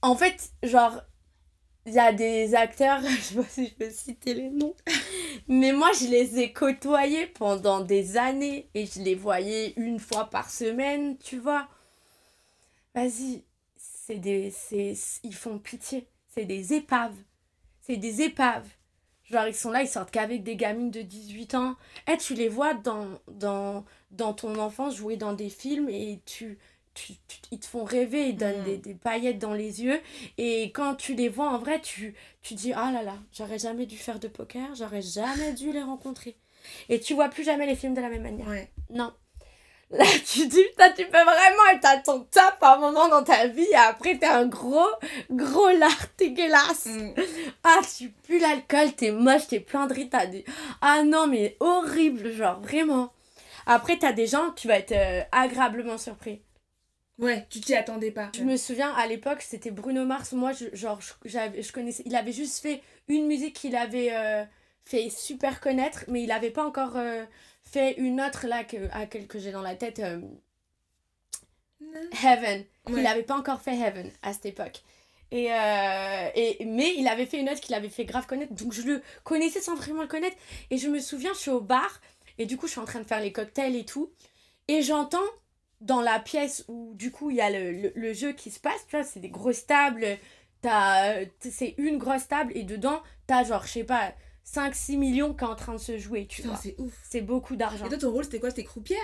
En 0.00 0.16
fait, 0.16 0.50
genre, 0.62 1.02
il 1.84 1.92
y 1.92 1.98
a 1.98 2.12
des 2.12 2.54
acteurs, 2.54 3.00
je 3.02 3.20
sais 3.20 3.34
pas 3.34 3.44
si 3.48 3.66
je 3.68 3.74
peux 3.74 3.90
citer 3.90 4.34
les 4.34 4.50
noms, 4.50 4.74
mais 5.48 5.72
moi 5.72 5.90
je 5.98 6.06
les 6.06 6.40
ai 6.40 6.52
côtoyés 6.52 7.26
pendant 7.26 7.80
des 7.80 8.16
années 8.16 8.68
et 8.74 8.86
je 8.86 9.00
les 9.00 9.14
voyais 9.14 9.72
une 9.76 10.00
fois 10.00 10.28
par 10.28 10.50
semaine, 10.50 11.16
tu 11.18 11.38
vois. 11.38 11.68
Vas-y, 12.94 13.44
c'est 14.06 14.18
des 14.18 14.50
c'est 14.50 14.94
ils 15.22 15.34
font 15.34 15.58
pitié 15.58 16.06
c'est 16.28 16.44
des 16.44 16.74
épaves 16.74 17.16
c'est 17.80 17.96
des 17.96 18.22
épaves 18.22 18.68
genre 19.24 19.46
ils 19.46 19.54
sont 19.54 19.70
là 19.70 19.82
ils 19.82 19.88
sortent 19.88 20.10
qu'avec 20.10 20.42
des 20.42 20.56
gamines 20.56 20.90
de 20.90 21.02
18 21.02 21.54
ans 21.54 21.76
et 22.06 22.12
eh, 22.12 22.16
tu 22.16 22.34
les 22.34 22.48
vois 22.48 22.74
dans 22.74 23.20
dans 23.28 23.84
dans 24.12 24.32
ton 24.32 24.58
enfance 24.58 24.96
jouer 24.96 25.16
dans 25.16 25.32
des 25.32 25.50
films 25.50 25.88
et 25.88 26.20
tu 26.24 26.58
tu, 26.94 27.12
ils 27.50 27.60
te 27.60 27.66
font 27.66 27.84
rêver, 27.84 28.30
ils 28.30 28.36
donnent 28.38 28.64
des, 28.64 28.78
mm. 28.78 28.80
des, 28.80 28.94
paillettes 28.94 29.38
dans 29.38 29.52
les 29.52 29.82
yeux. 29.82 30.00
Et 30.38 30.72
quand 30.72 30.94
tu 30.94 31.14
les 31.14 31.28
vois 31.28 31.50
en 31.50 31.58
vrai, 31.58 31.78
tu, 31.82 32.14
tu 32.40 32.54
dis 32.54 32.72
Ah 32.72 32.90
là 32.90 33.02
là, 33.02 33.18
j'aurais 33.32 33.58
jamais 33.58 33.84
dû 33.84 33.98
faire 33.98 34.18
de 34.18 34.28
poker, 34.28 34.74
j'aurais 34.74 35.02
jamais 35.02 35.52
dû 35.52 35.72
les 35.72 35.82
rencontrer. 35.82 36.38
Et 36.88 36.98
tu 36.98 37.12
vois 37.12 37.28
plus 37.28 37.44
jamais 37.44 37.66
les 37.66 37.76
films 37.76 37.92
de 37.92 38.00
la 38.00 38.08
même 38.08 38.22
manière. 38.22 38.48
Non, 38.88 39.12
Là, 39.90 40.04
tu 40.26 40.46
dis, 40.48 40.64
putain, 40.64 40.90
tu 40.90 41.04
peux 41.04 41.22
vraiment 41.22 41.66
être 41.72 41.84
à 41.84 41.98
ton 41.98 42.20
top 42.24 42.56
un 42.62 42.78
moment 42.78 43.08
dans 43.08 43.22
ta 43.22 43.46
vie 43.46 43.68
et 43.70 43.76
après, 43.76 44.18
t'es 44.18 44.26
un 44.26 44.46
gros, 44.46 44.88
gros 45.30 45.70
lard 45.70 46.06
dégueulasse. 46.18 46.86
Mm. 46.86 47.14
Ah, 47.62 47.80
tu 47.96 48.10
pues 48.10 48.38
l'alcool, 48.40 48.92
t'es 48.94 49.12
moche, 49.12 49.46
t'es 49.48 49.60
plein 49.60 49.86
de 49.86 49.94
rides, 49.94 50.10
t'as 50.10 50.26
dit, 50.26 50.44
ah 50.80 51.02
non, 51.04 51.26
mais 51.26 51.56
horrible, 51.60 52.32
genre, 52.32 52.60
vraiment. 52.60 53.12
Après, 53.66 53.98
t'as 53.98 54.12
des 54.12 54.26
gens, 54.26 54.50
tu 54.52 54.68
vas 54.68 54.78
être 54.78 54.92
euh, 54.92 55.22
agréablement 55.32 55.98
surpris. 55.98 56.40
Ouais, 57.18 57.46
tu 57.48 57.60
t'y 57.60 57.74
attendais 57.74 58.10
pas. 58.10 58.30
Je 58.36 58.42
me 58.42 58.56
souviens, 58.56 58.92
à 58.92 59.06
l'époque, 59.06 59.40
c'était 59.40 59.70
Bruno 59.70 60.04
Mars. 60.04 60.32
Moi, 60.32 60.52
je, 60.52 60.66
genre, 60.74 61.00
je, 61.00 61.12
je 61.24 61.72
connaissais. 61.72 62.02
Il 62.04 62.14
avait 62.14 62.32
juste 62.32 62.60
fait 62.60 62.82
une 63.08 63.26
musique 63.26 63.54
qu'il 63.54 63.74
avait 63.74 64.14
euh, 64.14 64.44
fait 64.84 65.08
super 65.08 65.60
connaître, 65.60 66.04
mais 66.08 66.22
il 66.22 66.30
avait 66.30 66.50
pas 66.50 66.64
encore 66.64 66.96
euh, 66.96 67.24
fait 67.66 67.94
une 67.98 68.20
autre 68.20 68.46
là 68.46 68.64
que, 68.64 68.76
à 68.92 69.06
que 69.06 69.38
j'ai 69.38 69.52
dans 69.52 69.62
la 69.62 69.74
tête. 69.74 69.98
Euh, 69.98 70.20
Heaven. 72.22 72.64
Il 72.88 73.02
n'avait 73.02 73.22
pas 73.22 73.36
encore 73.36 73.60
fait 73.60 73.74
Heaven 73.74 74.10
à 74.22 74.32
cette 74.32 74.46
époque. 74.46 74.82
Et, 75.32 75.52
euh, 75.52 76.28
et, 76.34 76.64
mais 76.64 76.94
il 76.96 77.08
avait 77.08 77.26
fait 77.26 77.38
une 77.38 77.48
autre 77.48 77.60
qu'il 77.60 77.74
avait 77.74 77.88
fait 77.88 78.04
grave 78.04 78.26
connaître. 78.26 78.54
Donc 78.54 78.72
je 78.72 78.82
le 78.82 79.02
connaissais 79.24 79.60
sans 79.60 79.74
vraiment 79.74 80.02
le 80.02 80.08
connaître. 80.08 80.36
Et 80.70 80.78
je 80.78 80.88
me 80.88 81.00
souviens, 81.00 81.32
je 81.34 81.40
suis 81.40 81.50
au 81.50 81.60
bar. 81.60 82.00
Et 82.38 82.46
du 82.46 82.56
coup, 82.56 82.66
je 82.66 82.72
suis 82.72 82.80
en 82.80 82.84
train 82.84 83.00
de 83.00 83.06
faire 83.06 83.20
les 83.20 83.32
cocktails 83.32 83.76
et 83.76 83.84
tout. 83.84 84.10
Et 84.68 84.82
j'entends 84.82 85.18
dans 85.80 86.00
la 86.00 86.18
pièce 86.18 86.64
où 86.68 86.92
du 86.94 87.10
coup 87.10 87.30
il 87.30 87.36
y 87.36 87.40
a 87.40 87.50
le, 87.50 87.92
le, 87.94 88.12
jeu 88.12 88.32
qui 88.32 88.50
se 88.50 88.60
passe. 88.60 88.86
Tu 88.88 88.96
vois, 88.96 89.04
c'est 89.04 89.20
des 89.20 89.28
grosses 89.28 89.66
tables. 89.66 90.18
C'est 91.40 91.74
une 91.78 91.98
grosse 91.98 92.28
table. 92.28 92.52
Et 92.54 92.62
dedans, 92.62 93.02
t'as 93.26 93.44
genre, 93.44 93.66
je 93.66 93.72
sais 93.72 93.84
pas 93.84 94.12
5-6 94.46 94.96
millions 94.96 95.34
qui 95.34 95.44
est 95.44 95.48
en 95.48 95.56
train 95.56 95.72
de 95.74 95.78
se 95.78 95.98
jouer, 95.98 96.26
tu 96.26 96.42
vois. 96.42 96.56
c'est 96.56 96.74
ouf. 96.78 96.92
C'est 97.08 97.20
beaucoup 97.20 97.56
d'argent. 97.56 97.86
Et 97.86 97.88
toi, 97.88 97.98
ton 97.98 98.12
rôle, 98.12 98.24
c'était 98.24 98.38
quoi? 98.40 98.50
C'était 98.50 98.64
croupière? 98.64 98.98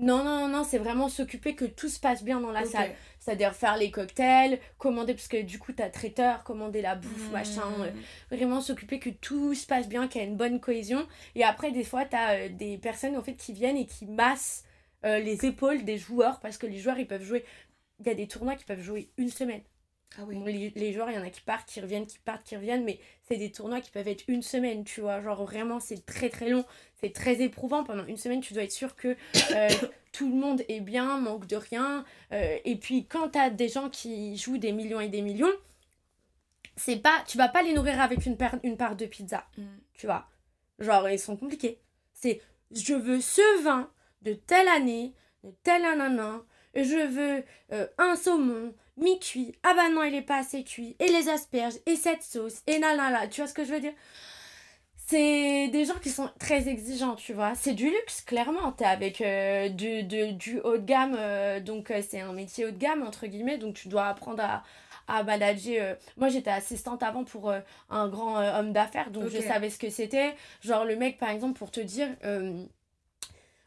Non, 0.00 0.22
non, 0.22 0.46
non, 0.46 0.48
non, 0.48 0.64
c'est 0.64 0.78
vraiment 0.78 1.08
s'occuper 1.08 1.56
que 1.56 1.64
tout 1.64 1.88
se 1.88 1.98
passe 1.98 2.22
bien 2.22 2.40
dans 2.40 2.52
la 2.52 2.64
salle. 2.64 2.94
C'est-à-dire 3.18 3.52
faire 3.54 3.76
les 3.76 3.90
cocktails, 3.90 4.60
commander, 4.78 5.12
parce 5.12 5.26
que 5.26 5.42
du 5.42 5.58
coup, 5.58 5.72
t'as 5.72 5.90
traiteur, 5.90 6.44
commander 6.44 6.80
la 6.82 6.94
bouffe, 6.94 7.28
Mmh. 7.28 7.32
machin. 7.32 7.62
euh, 7.80 7.90
vraiment 8.30 8.60
s'occuper 8.60 9.00
que 9.00 9.10
tout 9.10 9.54
se 9.54 9.66
passe 9.66 9.88
bien, 9.88 10.06
qu'il 10.06 10.20
y 10.20 10.24
a 10.24 10.26
une 10.28 10.36
bonne 10.36 10.60
cohésion. 10.60 11.04
Et 11.34 11.42
après, 11.42 11.72
des 11.72 11.82
fois, 11.82 12.04
t'as 12.04 12.36
euh, 12.36 12.48
des 12.48 12.78
personnes 12.78 13.16
en 13.16 13.22
fait 13.22 13.34
qui 13.34 13.52
viennent 13.52 13.76
et 13.76 13.86
qui 13.86 14.06
massent 14.06 14.62
euh, 15.04 15.18
les 15.18 15.44
épaules 15.44 15.84
des 15.84 15.98
joueurs, 15.98 16.38
parce 16.38 16.58
que 16.58 16.66
les 16.68 16.78
joueurs, 16.78 16.98
ils 17.00 17.06
peuvent 17.08 17.24
jouer. 17.24 17.44
Il 17.98 18.06
y 18.06 18.10
a 18.10 18.14
des 18.14 18.28
tournois 18.28 18.54
qui 18.54 18.64
peuvent 18.64 18.80
jouer 18.80 19.10
une 19.16 19.30
semaine. 19.30 19.62
Ah 20.16 20.22
oui. 20.26 20.36
Bon, 20.36 20.44
les, 20.46 20.70
les 20.74 20.92
joueurs, 20.92 21.10
il 21.10 21.16
y 21.16 21.18
en 21.18 21.22
a 21.22 21.30
qui 21.30 21.42
partent, 21.42 21.68
qui 21.68 21.80
reviennent, 21.80 22.06
qui 22.06 22.18
partent, 22.18 22.42
qui 22.44 22.56
reviennent, 22.56 22.82
mais 22.84 22.98
c'est 23.28 23.36
des 23.36 23.52
tournois 23.52 23.80
qui 23.80 23.90
peuvent 23.90 24.08
être 24.08 24.24
une 24.28 24.42
semaine, 24.42 24.82
tu 24.84 25.00
vois. 25.00 25.20
Genre 25.20 25.44
vraiment, 25.44 25.80
c'est 25.80 26.04
très 26.06 26.28
très 26.30 26.48
long, 26.48 26.64
c'est 27.00 27.12
très 27.12 27.40
éprouvant. 27.42 27.84
Pendant 27.84 28.06
une 28.06 28.16
semaine, 28.16 28.40
tu 28.40 28.54
dois 28.54 28.62
être 28.64 28.72
sûr 28.72 28.96
que 28.96 29.16
euh, 29.54 29.68
tout 30.12 30.28
le 30.28 30.34
monde 30.34 30.62
est 30.68 30.80
bien, 30.80 31.18
manque 31.20 31.46
de 31.46 31.56
rien. 31.56 32.04
Euh, 32.32 32.56
et 32.64 32.76
puis 32.76 33.06
quand 33.06 33.28
t'as 33.28 33.50
des 33.50 33.68
gens 33.68 33.90
qui 33.90 34.36
jouent 34.38 34.58
des 34.58 34.72
millions 34.72 35.00
et 35.00 35.08
des 35.08 35.22
millions, 35.22 35.52
c'est 36.76 36.96
pas, 36.96 37.22
tu 37.26 37.38
vas 37.38 37.48
pas 37.48 37.62
les 37.62 37.74
nourrir 37.74 38.00
avec 38.00 38.24
une, 38.26 38.36
paire- 38.36 38.58
une 38.62 38.76
part 38.76 38.96
de 38.96 39.06
pizza, 39.06 39.44
Mm. 39.56 39.62
tu 39.94 40.06
vois. 40.06 40.28
Genre, 40.78 41.08
ils 41.10 41.18
sont 41.18 41.36
compliqués. 41.36 41.80
C'est, 42.12 42.40
je 42.70 42.94
veux 42.94 43.20
ce 43.20 43.62
vin 43.62 43.90
de 44.22 44.32
telle 44.32 44.68
année, 44.68 45.12
de 45.44 45.50
tel 45.62 45.84
ananas, 45.84 46.40
et 46.74 46.84
je 46.84 47.06
veux 47.06 47.44
euh, 47.72 47.86
un 47.98 48.14
saumon 48.16 48.74
mi-cuit. 48.98 49.54
Ah 49.62 49.74
bah 49.74 49.88
non, 49.88 50.02
il 50.04 50.14
est 50.14 50.22
pas 50.22 50.38
assez 50.38 50.64
cuit. 50.64 50.96
Et 50.98 51.08
les 51.08 51.28
asperges, 51.28 51.74
et 51.86 51.96
cette 51.96 52.22
sauce, 52.22 52.62
et 52.66 52.78
nanana. 52.78 53.28
Tu 53.28 53.40
vois 53.40 53.48
ce 53.48 53.54
que 53.54 53.64
je 53.64 53.72
veux 53.72 53.80
dire? 53.80 53.94
C'est 55.10 55.68
des 55.68 55.86
gens 55.86 55.98
qui 56.02 56.10
sont 56.10 56.28
très 56.38 56.68
exigeants, 56.68 57.14
tu 57.14 57.32
vois. 57.32 57.54
C'est 57.54 57.72
du 57.72 57.88
luxe, 57.88 58.20
clairement. 58.20 58.72
T'es 58.72 58.84
avec 58.84 59.22
euh, 59.22 59.70
du, 59.70 60.60
haut 60.60 60.76
de 60.76 60.84
gamme, 60.84 61.16
euh, 61.18 61.60
donc 61.60 61.90
euh, 61.90 62.02
c'est 62.06 62.20
un 62.20 62.34
métier 62.34 62.66
haut 62.66 62.70
de 62.70 62.76
gamme, 62.76 63.02
entre 63.02 63.26
guillemets, 63.26 63.56
donc 63.56 63.72
tu 63.72 63.88
dois 63.88 64.06
apprendre 64.06 64.42
à, 64.42 64.62
à 65.06 65.22
manager. 65.22 65.96
Moi, 66.18 66.28
j'étais 66.28 66.50
assistante 66.50 67.02
avant 67.02 67.24
pour 67.24 67.50
un 67.88 68.08
grand 68.08 68.36
homme 68.36 68.74
d'affaires, 68.74 69.10
donc 69.10 69.28
je 69.28 69.40
savais 69.40 69.70
ce 69.70 69.78
que 69.78 69.88
c'était. 69.88 70.34
Genre, 70.60 70.84
le 70.84 70.94
mec, 70.94 71.16
par 71.16 71.30
exemple, 71.30 71.58
pour 71.58 71.70
te 71.70 71.80
dire, 71.80 72.08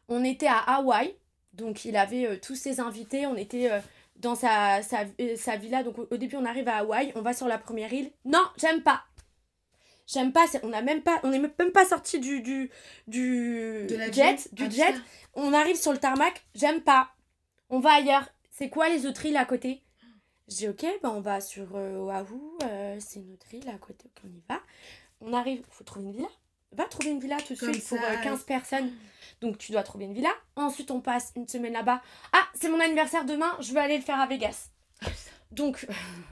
on 0.10 0.24
était 0.24 0.46
à 0.46 0.60
Hawaï, 0.60 1.16
donc 1.54 1.86
il 1.86 1.98
avait 1.98 2.38
tous 2.38 2.54
ses 2.56 2.80
invités, 2.80 3.26
on 3.26 3.36
était 3.36 3.72
dans 4.22 4.36
sa, 4.36 4.82
sa, 4.82 5.06
euh, 5.20 5.36
sa 5.36 5.58
villa. 5.58 5.84
Donc 5.84 5.98
au, 5.98 6.18
début, 6.18 6.36
on 6.36 6.46
arrive 6.46 6.68
à 6.68 6.78
Hawaï, 6.78 7.12
on 7.16 7.22
va 7.22 7.34
sur 7.34 7.48
la 7.48 7.58
première 7.58 7.92
île. 7.92 8.12
Non, 8.26 8.44
j'aime 8.58 8.82
pas. 8.82 9.04
J'aime 10.08 10.34
pas, 10.34 10.46
on 10.64 10.74
a 10.74 10.82
même 10.82 11.04
pas, 11.04 11.20
on 11.24 11.32
est 11.32 11.40
même 11.40 11.72
pas 11.74 11.86
sorti 11.86 12.20
du, 12.20 12.42
du, 12.42 12.70
du 13.08 13.86
De 13.88 14.12
jet, 14.12 14.54
du 14.54 14.64
Ah, 14.66 14.70
jet. 14.70 14.96
On 15.36 15.54
arrive 15.54 15.78
sur 15.78 15.94
le 15.94 16.00
tarmac, 16.00 16.46
j'aime 16.54 16.82
pas. 16.82 17.12
On 17.70 17.80
va 17.80 17.94
ailleurs. 17.94 18.28
C'est 18.50 18.70
quoi 18.70 18.90
les 18.90 19.06
autres 19.06 19.26
îles 19.26 19.38
à 19.38 19.46
côté? 19.46 19.82
Je 20.50 20.56
dis 20.56 20.68
ok, 20.68 20.86
ben 21.02 21.10
on 21.10 21.22
va 21.22 21.40
sur 21.40 21.76
euh, 21.76 21.98
Oahu, 21.98 22.42
euh, 22.64 22.98
c'est 23.00 23.22
une 23.22 23.32
autre 23.32 23.54
île 23.54 23.70
à 23.70 23.78
côté, 23.78 24.12
on 24.26 24.28
y 24.28 24.44
va. 24.50 24.60
On 25.22 25.32
arrive, 25.34 25.64
faut 25.70 25.86
trouver 25.86 26.08
une 26.08 26.12
villa. 26.12 26.28
Va 26.74 26.86
trouver 26.86 27.10
une 27.10 27.20
villa 27.20 27.38
tout 27.38 27.54
de 27.54 27.58
suite 27.58 27.88
pour 27.88 27.98
ça, 27.98 28.12
euh, 28.12 28.24
15 28.24 28.44
personnes. 28.44 28.92
Donc 29.42 29.58
tu 29.58 29.72
dois 29.72 29.84
trouver 29.84 30.06
une 30.06 30.14
villa. 30.14 30.32
Ensuite 30.56 30.92
on 30.92 31.02
passe 31.02 31.34
une 31.36 31.48
semaine 31.48 31.74
là-bas. 31.74 32.02
Ah, 32.32 32.48
c'est 32.54 32.70
mon 32.70 32.80
anniversaire 32.80 33.26
demain, 33.26 33.56
je 33.60 33.74
veux 33.74 33.80
aller 33.80 33.98
le 33.98 34.04
faire 34.04 34.20
à 34.20 34.28
Vegas. 34.28 34.70
Donc 35.52 35.86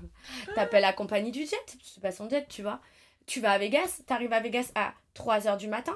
t'appelles 0.56 0.82
la 0.82 0.94
compagnie 0.94 1.32
du 1.32 1.46
jet, 1.46 1.78
c'est 1.84 2.02
pas 2.02 2.12
son 2.12 2.30
jet, 2.30 2.48
tu 2.48 2.62
vois. 2.62 2.80
Tu 3.26 3.42
vas 3.42 3.52
à 3.52 3.58
Vegas, 3.58 4.02
t'arrives 4.08 4.34
à 4.34 4.40
Vegas 4.40 4.72
à 4.76 4.94
3h 5.16 5.58
du 5.58 5.68
matin. 5.68 5.96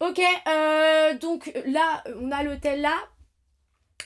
Ok, 0.00 0.20
euh, 0.46 1.14
donc 1.14 1.52
là, 1.66 2.04
on 2.20 2.30
a 2.30 2.42
l'hôtel 2.42 2.82
là. 2.82 2.94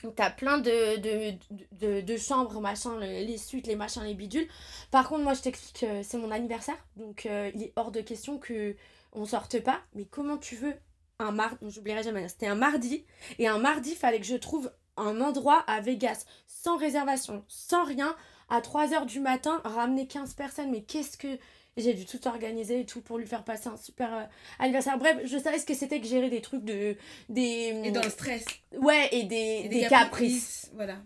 Donc, 0.03 0.15
T'as 0.15 0.31
plein 0.31 0.57
de, 0.57 0.97
de, 0.97 1.33
de, 1.71 2.01
de 2.01 2.17
chambres, 2.17 2.59
machin, 2.59 2.99
les, 2.99 3.37
suites, 3.37 3.67
les 3.67 3.75
machins, 3.75 4.03
les 4.03 4.15
bidules. 4.15 4.47
Par 4.91 5.07
contre, 5.07 5.23
moi, 5.23 5.33
je 5.33 5.41
t'explique, 5.41 5.83
euh, 5.83 6.01
c'est 6.03 6.17
mon 6.17 6.31
anniversaire. 6.31 6.77
Donc, 6.97 7.25
euh, 7.25 7.51
il 7.55 7.63
est 7.63 7.73
hors 7.75 7.91
de 7.91 8.01
question 8.01 8.37
que 8.37 8.75
on 9.13 9.25
sorte 9.25 9.59
pas. 9.61 9.81
Mais 9.93 10.05
comment 10.05 10.37
tu 10.37 10.55
veux 10.55 10.73
un 11.19 11.31
mardi 11.31 11.57
J'oublierai 11.69 12.03
jamais. 12.03 12.27
C'était 12.27 12.47
un 12.47 12.55
mardi. 12.55 13.05
Et 13.39 13.47
un 13.47 13.59
mardi, 13.59 13.91
il 13.91 13.97
fallait 13.97 14.19
que 14.19 14.25
je 14.25 14.35
trouve 14.35 14.71
un 14.97 15.21
endroit 15.21 15.63
à 15.67 15.81
Vegas, 15.81 16.25
sans 16.47 16.77
réservation, 16.77 17.43
sans 17.47 17.83
rien, 17.83 18.15
à 18.49 18.59
3h 18.61 19.05
du 19.05 19.19
matin, 19.19 19.61
ramener 19.63 20.07
15 20.07 20.33
personnes. 20.33 20.71
Mais 20.71 20.83
qu'est-ce 20.83 21.17
que... 21.17 21.39
J'ai 21.75 21.95
dû 21.95 22.05
tout 22.05 22.27
organiser 22.27 22.81
et 22.81 22.85
tout 22.85 23.01
pour 23.01 23.17
lui 23.17 23.25
faire 23.25 23.43
passer 23.43 23.67
un 23.67 23.77
super 23.77 24.13
euh, 24.13 24.23
anniversaire. 24.59 24.95
Bref, 24.99 25.17
je 25.25 25.39
savais 25.39 25.57
ce 25.57 25.65
que 25.65 25.73
c'était 25.73 25.99
que 25.99 26.05
gérer 26.05 26.29
des 26.29 26.39
trucs 26.39 26.63
de... 26.63 26.95
Des... 27.29 27.81
Et 27.83 27.89
dans 27.89 28.03
le 28.03 28.11
stress. 28.11 28.45
Ouais, 28.73 29.09
et 29.11 29.23
des, 29.23 29.61
Et 29.63 29.69
des, 29.69 29.87
caprices. 29.87 30.69
Voilà. 30.75 30.97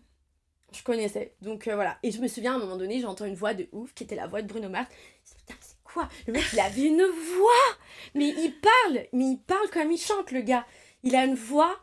Je 0.74 0.84
connaissais. 0.84 1.34
Donc 1.42 1.70
euh, 1.70 1.76
voilà. 1.76 1.98
Et 2.04 2.12
je 2.12 2.20
me 2.20 2.28
souviens 2.28 2.54
à 2.54 2.56
un 2.58 2.60
moment 2.60 2.76
donné, 2.76 3.00
j'entends 3.00 3.24
une 3.24 3.36
voix 3.36 3.54
de 3.54 3.70
ouf 3.72 3.94
qui 3.94 4.04
était 4.04 4.16
la 4.16 4.28
voix 4.28 4.42
de 4.42 4.48
Bruno 4.48 4.68
Mars. 4.68 4.90
Putain, 5.38 5.57
quoi 5.98 6.10
Le 6.28 6.34
mec, 6.34 6.44
il 6.54 6.60
avait 6.60 6.84
une 6.84 7.04
voix 7.04 7.78
Mais 8.14 8.30
il 8.30 8.54
parle 8.60 9.06
Mais 9.14 9.26
il 9.26 9.40
parle 9.46 9.70
comme 9.70 9.92
il 9.92 9.98
chante, 9.98 10.32
le 10.32 10.42
gars. 10.42 10.66
Il 11.04 11.16
a 11.16 11.26
une 11.26 11.36
voix. 11.36 11.76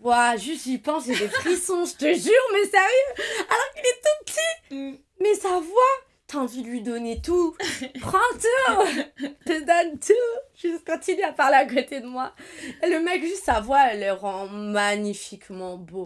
Ouah, 0.00 0.36
juste 0.36 0.64
j'y 0.64 0.78
pense, 0.78 1.06
j'ai 1.06 1.16
des 1.16 1.28
frissons, 1.28 1.84
je 1.84 1.94
te 1.94 2.12
jure, 2.12 2.48
mais 2.52 2.64
sérieux 2.64 3.46
Alors 3.48 3.72
qu'il 3.74 3.84
est 3.84 4.00
tout 4.02 4.24
petit 4.24 4.74
Mm. 4.74 4.96
Mais 5.20 5.34
sa 5.34 5.60
voix 5.60 5.92
T'as 6.26 6.38
envie 6.38 6.62
de 6.62 6.68
lui 6.68 6.80
donner 6.80 7.20
tout 7.20 7.54
Prends 8.00 8.18
tout 8.40 8.86
Je 9.16 9.26
te 9.26 9.64
donne 9.64 9.98
tout 9.98 10.12
Juste 10.56 10.86
continue 10.86 11.22
à 11.22 11.32
parler 11.32 11.56
à 11.56 11.66
côté 11.66 12.00
de 12.00 12.06
moi. 12.06 12.34
Et 12.82 12.88
le 12.88 13.00
mec, 13.00 13.22
juste 13.22 13.44
sa 13.44 13.60
voix, 13.60 13.90
elle 13.90 14.00
le 14.00 14.12
rend 14.12 14.48
magnifiquement 14.48 15.76
beau. 15.76 16.04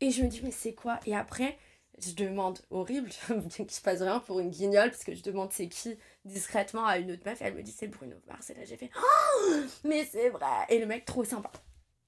Et 0.00 0.10
je 0.10 0.22
me 0.22 0.28
dis, 0.28 0.40
mais 0.44 0.50
c'est 0.50 0.74
quoi? 0.74 1.00
Et 1.06 1.16
après, 1.16 1.56
je 2.04 2.12
demande, 2.12 2.58
horrible, 2.70 3.10
bien 3.28 3.64
qu'il 3.64 3.70
se 3.70 3.80
passe 3.80 4.02
rien 4.02 4.20
pour 4.20 4.40
une 4.40 4.50
guignole, 4.50 4.90
parce 4.90 5.04
que 5.04 5.14
je 5.14 5.22
demande 5.22 5.52
c'est 5.52 5.68
qui? 5.68 5.96
Discrètement 6.24 6.86
à 6.86 6.98
une 6.98 7.10
autre 7.12 7.22
meuf, 7.24 7.40
et 7.42 7.44
elle 7.46 7.54
me 7.54 7.62
dit 7.62 7.72
c'est 7.72 7.88
Bruno 7.88 8.16
Mars. 8.28 8.50
Et 8.50 8.54
là, 8.54 8.64
j'ai 8.64 8.76
fait, 8.76 8.90
oh, 8.96 9.54
mais 9.84 10.04
c'est 10.04 10.28
vrai 10.30 10.66
Et 10.68 10.78
le 10.78 10.86
mec, 10.86 11.04
trop 11.04 11.24
sympa. 11.24 11.50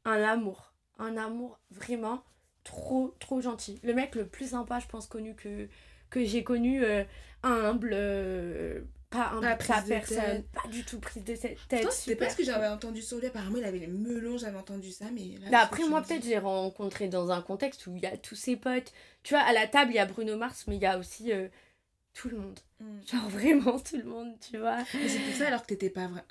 Un 0.05 0.23
amour. 0.23 0.73
Un 0.99 1.17
amour 1.17 1.59
vraiment 1.71 2.23
trop, 2.63 3.15
trop 3.19 3.41
gentil. 3.41 3.81
Le 3.83 3.95
mec 3.95 4.15
le 4.15 4.27
plus 4.27 4.51
sympa, 4.51 4.79
je 4.79 4.87
pense, 4.87 5.07
connu 5.07 5.35
que, 5.35 5.69
que 6.11 6.25
j'ai 6.25 6.45
connu, 6.45 6.85
euh, 6.85 7.05
humble, 7.43 7.91
euh, 7.93 8.83
pas 9.11 9.31
Pas 9.41 9.41
pas, 9.41 9.57
prise 9.57 9.85
de 9.85 9.89
personne, 9.89 10.17
tête. 10.17 10.51
pas 10.51 10.69
du 10.69 10.85
tout 10.85 10.99
prise 10.99 11.23
de 11.23 11.37
tête. 11.37 11.59
Pourtant, 11.69 11.91
c'était 11.91 12.17
pas 12.17 12.29
ce 12.31 12.37
que 12.37 12.45
j'avais 12.45 12.67
entendu 12.67 13.01
sur 13.01 13.19
lui. 13.19 13.27
Apparemment, 13.27 13.59
il 13.59 13.65
avait 13.65 13.79
les 13.79 13.87
melons, 13.87 14.39
j'avais 14.39 14.59
entendu 14.59 14.91
ça, 14.91 15.05
mais 15.13 15.39
là. 15.39 15.51
Bah, 15.51 15.59
après, 15.63 15.87
moi, 15.89 16.03
peut-être, 16.03 16.25
j'ai 16.25 16.39
rencontré 16.39 17.07
dans 17.09 17.31
un 17.31 17.41
contexte 17.41 17.87
où 17.87 17.95
il 17.97 18.03
y 18.03 18.07
a 18.07 18.17
tous 18.17 18.35
ses 18.35 18.57
potes. 18.57 18.93
Tu 19.23 19.35
vois, 19.35 19.43
à 19.43 19.53
la 19.53 19.69
table, 19.69 19.93
il 19.93 19.97
y 19.97 20.01
a 20.01 20.07
Bruno 20.07 20.37
Mars, 20.37 20.65
mais 20.67 20.77
il 20.77 20.83
y 20.83 20.87
a 20.87 20.99
aussi 20.99 21.33
euh, 21.33 21.49
tout 22.15 22.29
le 22.31 22.39
monde. 22.39 22.59
Mm. 22.81 23.01
Genre 23.11 23.29
vraiment 23.29 23.79
tout 23.79 23.97
le 23.97 24.05
monde, 24.05 24.35
tu 24.41 24.57
vois. 24.59 24.79
Mais 24.95 25.09
c'est 25.09 25.19
pour 25.21 25.35
ça 25.35 25.49
alors 25.49 25.63
que 25.63 25.67
t'étais 25.69 25.91
pas 25.91 26.07
vrai. 26.09 26.23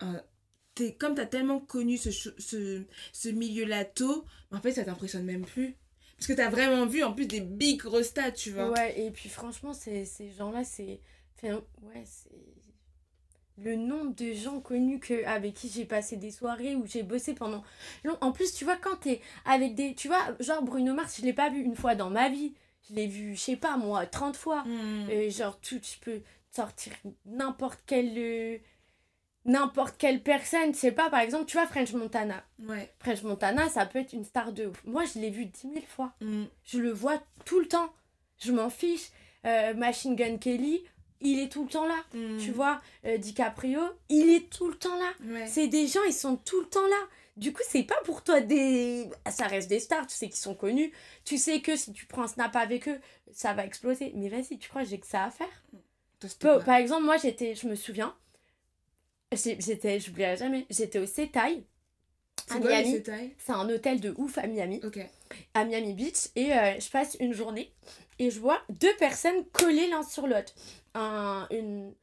t'es- 0.76 0.96
comme 0.96 1.14
t'as 1.16 1.26
tellement 1.28 1.60
connu 1.60 1.98
ce, 1.98 2.10
ce, 2.12 2.84
ce 3.12 3.30
milieu-là 3.30 3.86
tôt, 3.86 4.26
en 4.52 4.60
fait 4.62 4.72
ça 4.72 4.84
t'impressionne 4.84 5.26
même 5.26 5.46
plus. 5.46 5.76
Parce 6.18 6.28
que 6.28 6.34
t'as 6.34 6.50
vraiment 6.50 6.86
vu 6.86 7.04
en 7.04 7.14
plus 7.14 7.26
des 7.28 7.42
big 7.42 7.80
grosses 7.82 8.08
stats, 8.08 8.32
tu 8.32 8.52
vois. 8.52 8.72
Ouais, 8.72 9.00
et 9.00 9.12
puis 9.12 9.30
franchement, 9.30 9.74
c'est- 9.74 10.06
ces 10.06 10.32
gens-là, 10.32 10.64
c'est. 10.64 11.02
enfin, 11.38 11.62
ouais, 11.82 12.04
c'est. 12.06 12.32
Le 13.60 13.76
nombre 13.76 14.16
de 14.16 14.34
gens 14.34 14.60
connus 14.62 15.00
que, 15.00 15.26
avec 15.26 15.54
qui 15.54 15.70
j'ai 15.70 15.86
passé 15.86 16.18
des 16.18 16.32
soirées 16.32 16.76
où 16.76 16.88
j'ai 16.88 17.04
bossé 17.04 17.36
pendant. 17.36 17.64
En 18.22 18.32
plus, 18.32 18.52
tu 18.54 18.64
vois, 18.66 18.78
quand 18.78 18.96
t'es 18.96 19.22
avec 19.46 19.76
des. 19.76 19.94
Tu 19.94 20.08
vois, 20.08 20.36
genre 20.40 20.64
Bruno 20.64 20.94
Mars, 20.96 21.18
je 21.20 21.24
l'ai 21.26 21.34
pas 21.34 21.52
vu 21.52 21.60
une 21.62 21.76
fois 21.76 21.94
dans 21.94 22.10
ma 22.10 22.30
vie. 22.30 22.56
Je 22.90 22.96
l'ai 22.96 23.08
vu, 23.08 23.36
je 23.36 23.40
sais 23.42 23.56
pas 23.56 23.78
moi, 23.78 24.06
30 24.06 24.36
fois. 24.36 24.64
Mm. 24.64 25.10
Euh, 25.10 25.30
genre, 25.30 25.60
tu, 25.62 25.80
tu 25.80 26.00
peux 26.00 26.22
sortir 26.52 26.94
n'importe 27.26 27.80
quelle. 27.86 28.14
euh, 28.18 28.58
N'importe 29.46 29.96
quelle 29.98 30.24
personne, 30.24 30.74
je 30.74 30.80
sais 30.80 30.94
pas, 30.94 31.10
par 31.10 31.20
exemple, 31.20 31.46
tu 31.48 31.58
vois, 31.58 31.68
French 31.68 31.92
Montana. 31.92 32.46
Ouais. 32.60 32.90
French 33.00 33.24
Montana, 33.24 33.68
ça 33.68 33.86
peut 33.86 34.00
être 34.00 34.14
une 34.14 34.24
star 34.24 34.54
de 34.54 34.68
ouf. 34.68 34.82
Moi, 34.86 35.04
je 35.04 35.20
l'ai 35.20 35.30
vu 35.32 35.46
10 35.48 35.62
000 35.74 35.74
fois. 35.86 36.14
Mm. 36.22 36.44
Je 36.64 36.80
le 36.80 36.92
vois 36.94 37.22
tout 37.44 37.60
le 37.60 37.68
temps. 37.68 37.92
Je 38.40 38.54
m'en 38.54 38.70
fiche. 38.70 39.10
Euh, 39.46 39.74
Machine 39.74 40.16
Gun 40.16 40.38
Kelly, 40.38 40.82
il 41.20 41.40
est 41.40 41.52
tout 41.52 41.64
le 41.66 41.70
temps 41.70 41.86
là. 41.86 41.98
Mm. 42.14 42.38
Tu 42.38 42.52
vois, 42.52 42.80
DiCaprio, 43.18 43.82
il 44.08 44.30
est 44.30 44.50
tout 44.50 44.70
le 44.70 44.76
temps 44.76 44.96
là. 44.98 45.12
Ouais. 45.26 45.46
C'est 45.48 45.68
des 45.68 45.88
gens, 45.88 46.04
ils 46.08 46.14
sont 46.14 46.38
tout 46.38 46.62
le 46.62 46.68
temps 46.68 46.88
là. 46.88 47.04
Du 47.36 47.52
coup, 47.52 47.62
c'est 47.68 47.84
pas 47.84 48.00
pour 48.06 48.24
toi 48.24 48.42
des. 48.42 49.10
Ça 49.32 49.48
reste 49.48 49.70
des 49.70 49.80
stars, 49.80 50.06
tu 50.08 50.16
sais 50.16 50.28
qu'ils 50.28 50.36
sont 50.38 50.56
connus. 50.56 50.94
Tu 51.26 51.38
sais 51.38 51.62
que 51.62 51.76
si 51.76 51.92
tu 51.94 52.06
prends 52.06 52.24
un 52.24 52.28
snap 52.28 52.56
avec 52.56 52.88
eux, 52.88 53.00
ça 53.32 53.54
va 53.54 53.66
exploser. 53.66 54.12
Mais 54.16 54.30
vas-y, 54.30 54.58
tu 54.60 54.70
crois 54.70 54.84
que 54.84 54.90
j'ai 54.90 55.00
que 55.00 55.08
ça 55.08 55.26
à 55.26 55.32
faire? 55.32 55.64
Peu- 56.40 56.60
Par 56.64 56.76
exemple, 56.76 57.04
moi, 57.06 57.18
j'étais, 57.18 57.56
je 57.56 57.68
me 57.68 57.76
souviens, 57.76 58.16
j'étais, 59.32 60.00
j'oublierai 60.00 60.38
jamais, 60.38 60.66
j'étais 60.70 61.00
au 61.00 61.06
Setaï, 61.06 61.64
à 62.50 62.60
C'est 62.86 63.04
C'est 63.40 63.52
un 63.54 63.70
hôtel 63.70 64.00
de 64.00 64.14
ouf 64.18 64.38
à 64.38 64.48
Miami, 64.48 64.80
à 65.54 65.66
Miami 65.66 65.94
Beach, 65.94 66.30
et 66.36 66.54
euh, 66.54 66.80
je 66.80 66.90
passe 66.90 67.18
une 67.20 67.34
journée 67.34 67.74
et 68.20 68.32
je 68.32 68.40
vois 68.40 68.62
deux 68.70 68.96
personnes 68.98 69.46
collées 69.54 69.88
l'un 69.90 70.04
sur 70.04 70.28
l'autre. 70.28 70.54
Un, 70.94 71.48
une, 71.52 71.94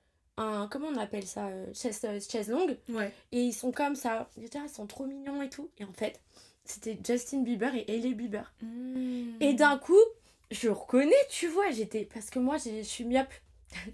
un, 0.41 0.69
comment 0.69 0.89
on 0.89 0.97
appelle 0.97 1.27
ça, 1.27 1.47
euh, 1.49 1.67
chaise, 1.75 2.01
euh, 2.05 2.19
chaise 2.21 2.49
longue, 2.51 2.77
Ouais. 2.89 3.13
et 3.33 3.41
ils 3.43 3.53
sont 3.53 3.73
comme 3.73 3.95
ça. 3.95 4.29
Ah, 4.55 4.59
ils 4.65 4.69
sont 4.69 4.87
trop 4.87 5.07
mignons 5.07 5.43
et 5.43 5.49
tout. 5.51 5.71
Et 5.79 5.85
en 5.85 5.93
fait, 5.93 6.21
C'était 6.65 6.99
Justin 7.05 7.43
Bieber 7.43 7.75
et 7.75 7.85
Hailey 7.89 8.15
Bieber. 8.15 8.53
Mm. 8.63 9.33
Et 9.41 9.55
d'un 9.55 9.77
coup, 9.79 9.99
je 10.53 10.69
reconnais, 10.69 11.13
tu 11.29 11.49
vois, 11.49 11.71
j'étais. 11.73 12.05
Parce 12.13 12.31
que 12.31 12.39
moi, 12.39 12.59
je 12.59 12.83
suis 12.83 13.05
myope. 13.05 13.33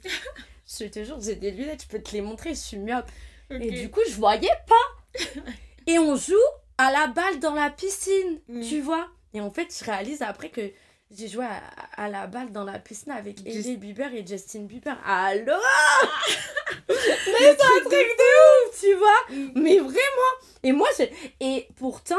je 0.67 0.85
te 0.87 1.05
jure, 1.05 1.21
j'ai 1.21 1.37
des 1.37 1.51
lunettes, 1.53 1.83
je 1.85 1.89
peux 1.89 2.03
te 2.03 2.13
les 2.13 2.21
montrer, 2.21 2.51
je 2.51 2.61
suis 2.61 2.77
myope. 2.79 3.07
Et 3.51 3.71
du 3.71 3.91
coup, 3.91 4.01
je 4.09 4.15
voyais 4.15 4.49
pas. 4.69 5.21
Et 5.87 5.99
on 5.99 6.17
joue 6.17 6.35
à 6.79 6.91
la 6.91 7.07
balle 7.07 7.39
dans 7.41 7.55
la 7.55 7.71
piscine, 7.71 8.41
Mm. 8.49 8.61
tu 8.63 8.81
vois. 8.81 9.09
Et 9.35 9.41
en 9.41 9.51
fait, 9.51 9.75
je 9.79 9.85
réalise 9.85 10.23
après 10.23 10.51
que 10.51 10.71
j'ai 11.11 11.29
joué 11.29 11.45
à, 11.45 11.63
à 11.97 12.09
la 12.09 12.27
balle 12.27 12.53
dans 12.53 12.65
la 12.65 12.79
piscine 12.79 13.13
avec 13.13 13.39
Just- 13.39 13.47
Hailey 13.67 13.77
Bieber 13.77 14.13
et 14.15 14.27
Justin 14.27 14.63
Bieber. 14.65 14.97
Allô? 15.05 15.53
Mais 16.89 16.95
C'est 17.39 17.63
un 17.63 17.81
truc 17.81 17.91
de 17.93 18.69
ouf, 18.69 18.81
tu 18.81 18.95
vois? 18.95 19.37
Mm. 19.37 19.63
Mais 19.63 19.79
vraiment. 19.79 20.33
Et 20.63 20.73
moi, 20.73 20.89
j'ai... 20.97 21.13
Et 21.41 21.69
pourtant, 21.77 22.17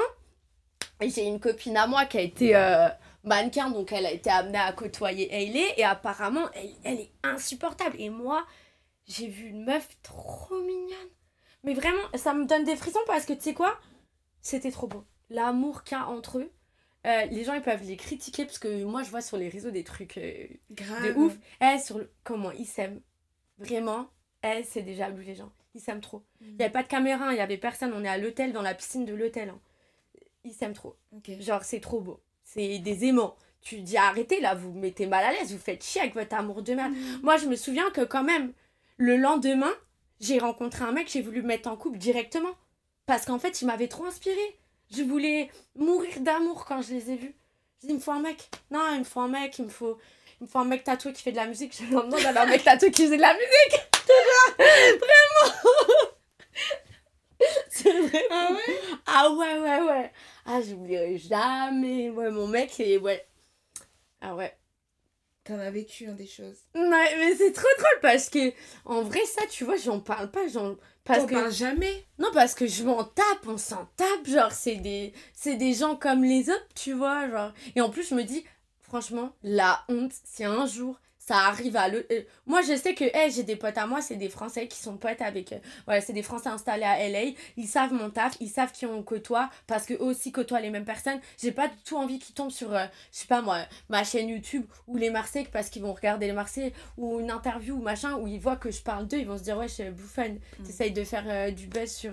j'ai 1.02 1.26
une 1.26 1.40
copine 1.40 1.78
à 1.78 1.88
moi 1.88 2.06
qui 2.06 2.18
a 2.18 2.22
été 2.22 2.56
euh, 2.56 2.88
mannequin, 3.24 3.70
donc 3.70 3.92
elle 3.92 4.06
a 4.06 4.12
été 4.12 4.30
amenée 4.30 4.58
à 4.58 4.72
côtoyer 4.74 5.28
Hailey. 5.34 5.74
Et 5.78 5.84
apparemment, 5.84 6.48
elle, 6.54 6.70
elle 6.84 7.00
est 7.02 7.12
insupportable. 7.24 7.96
Et 8.00 8.10
moi, 8.10 8.46
j'ai 9.08 9.28
vu 9.28 9.48
une 9.48 9.66
meuf 9.66 9.88
trop 10.04 10.56
mignonne. 10.56 11.10
Mais 11.64 11.74
vraiment, 11.74 12.02
ça 12.16 12.34
me 12.34 12.46
donne 12.46 12.64
des 12.64 12.76
frissons 12.76 13.00
parce 13.08 13.26
que 13.26 13.34
tu 13.34 13.42
sais 13.42 13.54
quoi? 13.54 13.78
C'était 14.42 14.72
trop 14.72 14.88
beau. 14.88 15.04
L'amour 15.30 15.84
qu'il 15.84 15.98
y 15.98 16.00
a 16.00 16.08
entre 16.08 16.40
eux. 16.40 16.52
Euh, 17.08 17.26
les 17.28 17.44
gens 17.46 17.54
ils 17.54 17.62
peuvent 17.62 17.84
les 17.84 17.96
critiquer 17.96 18.46
parce 18.46 18.60
que 18.60 18.84
moi 18.84 19.02
je 19.04 19.10
vois 19.10 19.22
sur 19.22 19.38
les 19.38 19.48
réseaux 19.50 19.72
des 19.72 19.84
trucs 19.84 20.18
euh, 20.18 20.46
Grave. 20.72 21.08
de 21.08 21.14
ouf. 21.14 21.38
Eh, 21.62 21.80
sur 21.80 22.00
le... 22.00 22.12
comment 22.24 22.52
ils 22.52 22.66
s'aiment. 22.66 23.00
Vraiment, 23.58 24.10
eh, 24.44 24.64
c'est 24.64 24.82
déjà 24.82 25.10
bleu 25.10 25.24
les 25.24 25.36
gens. 25.36 25.52
Ils 25.74 25.82
s'aiment 25.82 26.02
trop. 26.02 26.24
Il 26.42 26.56
n'y 26.56 26.64
avait 26.64 26.72
pas 26.72 26.84
de 26.84 26.88
caméra, 26.88 27.32
il 27.32 27.36
n'y 27.36 27.40
avait 27.42 27.58
personne. 27.58 27.94
On 27.94 28.04
est 28.04 28.10
à 28.10 28.18
l'hôtel, 28.18 28.52
dans 28.52 28.62
la 28.62 28.74
piscine 28.74 29.06
de 29.06 29.14
l'hôtel. 29.14 29.50
hein. 29.50 29.60
Ils 30.44 30.54
s'aiment 30.54 30.74
trop. 30.74 30.96
Genre, 31.40 31.64
c'est 31.64 31.80
trop 31.80 32.02
beau. 32.02 32.20
C'est 32.44 32.80
des 32.80 33.06
aimants. 33.06 33.36
Tu 33.62 33.82
dis 33.82 33.98
arrêtez 33.98 34.40
là, 34.40 34.54
vous 34.56 34.72
me 34.72 34.80
mettez 34.80 35.08
mal 35.08 35.24
à 35.24 35.32
l'aise, 35.32 35.52
vous 35.52 35.60
faites 35.60 35.84
chier 35.84 36.02
avec 36.02 36.14
votre 36.14 36.36
amour 36.36 36.62
de 36.62 36.74
merde. 36.74 36.94
Moi, 37.22 37.38
je 37.38 37.48
me 37.48 37.56
souviens 37.56 37.90
que 37.92 38.02
quand 38.02 38.24
même, 38.24 38.54
le 38.98 39.18
lendemain, 39.18 39.74
j'ai 40.20 40.40
rencontré 40.40 40.84
un 40.86 40.92
mec, 40.92 41.10
j'ai 41.12 41.22
voulu 41.22 41.42
me 41.42 41.48
mettre 41.48 41.70
en 41.70 41.76
couple 41.78 41.98
directement. 41.98 42.56
Parce 43.06 43.26
qu'en 43.26 43.40
fait, 43.40 43.62
il 43.62 43.66
m'avait 43.66 43.88
trop 43.88 44.06
inspiré. 44.06 44.60
Je 44.96 45.04
voulais 45.04 45.50
mourir 45.76 46.20
d'amour 46.22 46.66
quand 46.66 46.82
je 46.82 46.94
les 46.94 47.12
ai 47.12 47.16
vus. 47.16 47.36
Je 47.82 47.88
dis, 47.88 47.94
il 47.94 47.96
me 47.96 48.00
faut 48.00 48.12
un 48.12 48.22
mec. 48.22 48.50
Non, 48.72 48.82
il 48.94 49.00
me 49.00 49.04
faut 49.04 49.20
un 49.20 49.28
mec, 49.28 49.58
il 49.60 49.66
me 49.66 49.70
faut, 49.70 49.98
il 50.40 50.44
me 50.46 50.48
faut 50.48 50.60
un 50.60 50.66
mec 50.66 50.84
tatoué 50.84 51.14
qui 51.14 51.22
fait 51.22 51.32
de 51.32 51.38
la 51.38 51.48
musique. 51.48 51.76
Je 51.78 51.84
me 51.84 51.90
demande 51.90 52.10
d'avoir 52.10 52.46
un 52.46 52.50
mec 52.50 52.64
tatoué 52.64 52.92
qui 52.92 53.04
faisait 53.04 53.18
de 53.18 53.22
la 53.22 53.34
musique. 53.34 53.88
Vraiment. 54.58 56.12
C'est 57.70 58.02
vrai. 58.02 58.26
Ah 58.32 58.50
ouais? 58.52 58.80
Ah 59.06 59.32
ouais, 59.32 59.60
ouais, 59.60 59.82
ouais. 59.82 60.12
Ah, 60.46 60.62
j'oublierai 60.62 61.18
jamais. 61.18 62.10
Ouais, 62.10 62.32
mon 62.32 62.48
mec, 62.48 62.80
et 62.80 62.98
ouais. 62.98 63.28
Ah 64.22 64.36
ouais. 64.36 64.58
T'en 65.44 65.60
as 65.60 65.72
vécu 65.72 66.08
hein, 66.08 66.14
des 66.14 66.28
choses. 66.28 66.58
Ouais, 66.76 67.16
mais 67.18 67.36
c'est 67.36 67.54
trop 67.54 67.68
drôle 67.78 68.00
parce 68.02 68.30
que, 68.30 68.52
en 68.86 69.02
vrai, 69.04 69.24
ça, 69.26 69.46
tu 69.48 69.64
vois, 69.64 69.78
j'en 69.78 70.00
parle 70.00 70.32
pas. 70.32 70.48
J'en... 70.48 70.76
Parce 71.08 71.22
T'en 71.22 71.28
que... 71.28 71.34
parles 71.36 71.52
jamais? 71.54 72.06
Non, 72.20 72.28
parce 72.34 72.54
que 72.54 72.68
je 72.68 72.84
m'en 72.84 73.04
tape, 73.04 73.48
on 73.48 73.58
s'en 73.58 73.88
tape. 73.96 74.26
Genre, 74.28 74.52
c'est 74.52 74.76
des... 74.76 75.14
c'est 75.34 75.56
des 75.56 75.74
gens 75.74 75.96
comme 75.96 76.24
les 76.24 76.50
autres, 76.50 76.68
tu 76.76 76.92
vois. 76.92 77.30
Genre. 77.30 77.54
Et 77.76 77.82
en 77.82 77.90
plus, 77.90 78.10
je 78.10 78.16
me 78.16 78.24
dis, 78.24 78.44
franchement, 78.82 79.32
la 79.42 79.84
honte, 79.88 80.12
si 80.26 80.44
un 80.44 80.66
jour 80.66 81.00
ça 81.28 81.40
arrive 81.40 81.76
à 81.76 81.90
le. 81.90 82.06
euh, 82.12 82.22
moi, 82.46 82.62
je 82.62 82.76
sais 82.78 82.96
que 82.96 83.04
hey, 83.04 83.30
j'ai 83.32 83.44
des 83.44 83.58
potes 83.58 83.78
à 83.78 83.86
moi, 83.86 84.02
c'est 84.02 84.16
des 84.16 84.30
Français 84.30 84.68
qui 84.68 84.78
sont 84.78 84.96
potes 84.96 85.22
avec. 85.22 85.52
euh, 85.52 85.58
ouais, 85.88 86.00
c'est 86.00 86.14
des 86.14 86.24
Français 86.24 86.48
installés 86.48 86.84
à 86.86 87.08
LA. 87.10 87.34
Ils 87.58 87.68
savent 87.68 87.92
mon 87.92 88.10
taf, 88.10 88.38
ils 88.40 88.48
savent 88.50 88.72
qui 88.72 88.86
on 88.86 89.04
côtoie 89.04 89.50
parce 89.68 89.86
que 89.86 89.94
eux 89.96 90.04
aussi 90.04 90.32
côtoient 90.32 90.62
les 90.62 90.70
mêmes 90.70 90.86
personnes. 90.86 91.20
J'ai 91.42 91.52
pas 91.52 91.68
du 91.68 91.76
tout 91.84 91.98
envie 91.98 92.20
qu'ils 92.20 92.34
tombent 92.34 92.50
sur, 92.52 92.74
euh, 92.74 92.86
je 93.12 93.20
sais 93.20 93.28
pas 93.28 93.42
moi, 93.42 93.60
ma 93.90 94.06
chaîne 94.06 94.30
YouTube 94.30 94.66
ou 94.88 94.96
les 94.96 95.10
Marseillais 95.10 95.48
parce 95.52 95.70
qu'ils 95.70 95.82
vont 95.82 95.94
regarder 95.94 96.28
les 96.28 96.34
Marseillais 96.34 96.72
ou 96.98 97.20
une 97.20 97.30
interview 97.32 97.76
ou 97.76 97.82
machin 97.82 98.16
où 98.16 98.28
ils 98.28 98.40
voient 98.40 98.56
que 98.56 98.72
je 98.72 98.82
parle 98.82 99.06
d'eux, 99.08 99.18
ils 99.18 99.28
vont 99.28 99.38
se 99.38 99.44
dire, 99.44 99.58
ouais, 99.58 99.68
je 99.68 99.74
suis 99.74 99.90
bouffonne. 99.90 100.40
T'essayes 100.66 100.92
de 100.92 101.04
faire 101.04 101.26
euh, 101.28 101.52
du 101.52 101.68
buzz 101.68 101.92
sur. 101.92 102.12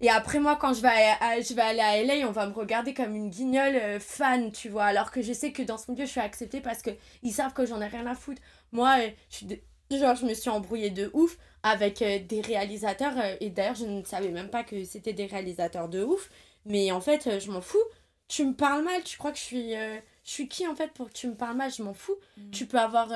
Et 0.00 0.08
après, 0.10 0.38
moi, 0.38 0.56
quand 0.56 0.72
je 0.74 0.80
vais, 0.82 0.88
à- 0.88 1.16
à- 1.24 1.40
je 1.40 1.54
vais 1.54 1.62
aller 1.62 1.80
à 1.80 1.96
LA, 1.98 2.28
on 2.28 2.32
va 2.32 2.46
me 2.46 2.52
regarder 2.52 2.94
comme 2.94 3.14
une 3.16 3.30
guignole 3.30 3.74
euh, 3.76 3.98
fan, 4.00 4.52
tu 4.52 4.68
vois. 4.68 4.84
Alors 4.84 5.10
que 5.10 5.22
je 5.22 5.32
sais 5.32 5.52
que 5.52 5.62
dans 5.62 5.76
ce 5.78 5.90
milieu, 5.90 6.04
je 6.06 6.10
suis 6.10 6.20
acceptée 6.20 6.60
parce 6.60 6.82
que 6.82 6.90
ils 7.22 7.32
savent 7.32 7.52
que 7.52 7.66
j'en 7.66 7.80
ai 7.80 7.86
rien 7.88 8.06
à 8.06 8.14
foutre. 8.14 8.40
Moi, 8.72 8.96
euh, 9.00 9.10
je 9.30 9.36
suis 9.36 9.46
de- 9.46 9.60
genre, 9.90 10.14
je 10.14 10.24
me 10.26 10.34
suis 10.34 10.50
embrouillée 10.50 10.90
de 10.90 11.10
ouf 11.14 11.36
avec 11.64 12.02
euh, 12.02 12.18
des 12.20 12.40
réalisateurs. 12.40 13.14
et 13.40 13.50
d'ailleurs, 13.50 13.74
je 13.74 13.86
ne 13.86 14.04
savais 14.04 14.28
même 14.30 14.50
pas 14.50 14.62
que 14.64 14.84
c'était 14.84 15.12
des 15.14 15.26
réalisateurs 15.26 15.88
de 15.88 16.02
ouf. 16.04 16.30
Mais 16.64 16.92
en 16.92 17.00
fait, 17.00 17.40
je 17.40 17.50
m'en 17.50 17.60
fous. 17.60 17.78
Tu 18.28 18.44
me 18.44 18.54
parles 18.54 18.84
mal, 18.84 19.02
tu 19.02 19.16
crois 19.18 19.32
que 19.32 19.38
je 19.38 19.42
suis. 19.42 19.70
je 19.72 20.00
suis 20.30 20.48
qui 20.48 20.66
en 20.66 20.74
fait 20.76 20.92
pour 20.92 21.08
que 21.08 21.14
tu 21.14 21.26
me 21.28 21.34
parles 21.34 21.56
mal? 21.56 21.72
Je 21.72 21.82
m'en 21.82 21.94
fous. 21.94 22.16
Mm. 22.36 22.50
Tu 22.50 22.66
peux 22.66 22.78
avoir 22.78 23.08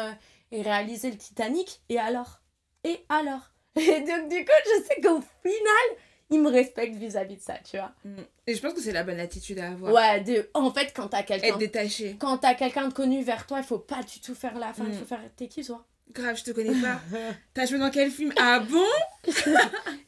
réalisé 0.51 1.11
le 1.11 1.17
Titanic, 1.19 1.81
et 1.89 1.99
alors? 1.99 2.41
Et 2.85 3.05
alors? 3.09 3.51
Et 3.77 4.01
donc, 4.01 4.29
du 4.29 4.45
coup, 4.45 4.53
je 4.67 4.83
sais 4.85 5.01
qu'au 5.01 5.21
final, 5.43 5.99
ils 6.33 6.41
me 6.41 6.51
respectent 6.51 6.97
vis-à-vis 6.97 7.37
de 7.37 7.41
ça, 7.43 7.55
tu 7.69 7.77
vois. 7.77 7.93
Mm. 8.05 8.17
Et 8.49 8.55
je 8.55 8.61
pense 8.61 8.75
que 8.75 8.81
c'est 8.81 8.93
la 8.93 9.05
bonne 9.05 9.21
attitude 9.21 9.59
à 9.61 9.69
avoir. 9.71 9.93
Ouais, 9.93 10.21
de... 10.21 10.51
en 10.55 10.73
fait, 10.73 10.93
quand 10.97 11.09
t'as 11.09 11.23
quelqu'un 11.23 11.47
Être 11.49 11.59
détaché. 11.59 12.17
quand 12.19 12.39
t'as 12.39 12.55
quelqu'un 12.55 12.89
de 12.89 12.95
connu 12.95 13.23
vers 13.23 13.47
toi, 13.47 13.59
il 13.59 13.65
faut 13.65 13.79
pas 13.79 14.03
du 14.03 14.21
tout 14.21 14.35
faire 14.35 14.59
la 14.59 14.73
fin, 14.73 14.85
il 14.87 14.91
Mm. 14.91 14.99
faut 14.99 15.05
faire 15.07 15.21
t'es 15.37 15.47
qui 15.49 15.65
toi 15.65 15.85
Grave, 16.13 16.37
je 16.37 16.45
te 16.45 16.51
connais 16.51 16.75
pas. 16.81 17.01
T'as 17.55 17.65
joué 17.65 17.79
dans 17.79 17.89
quel 17.91 18.11
film? 18.11 18.35
Ah 18.39 18.59
bon? 18.59 18.85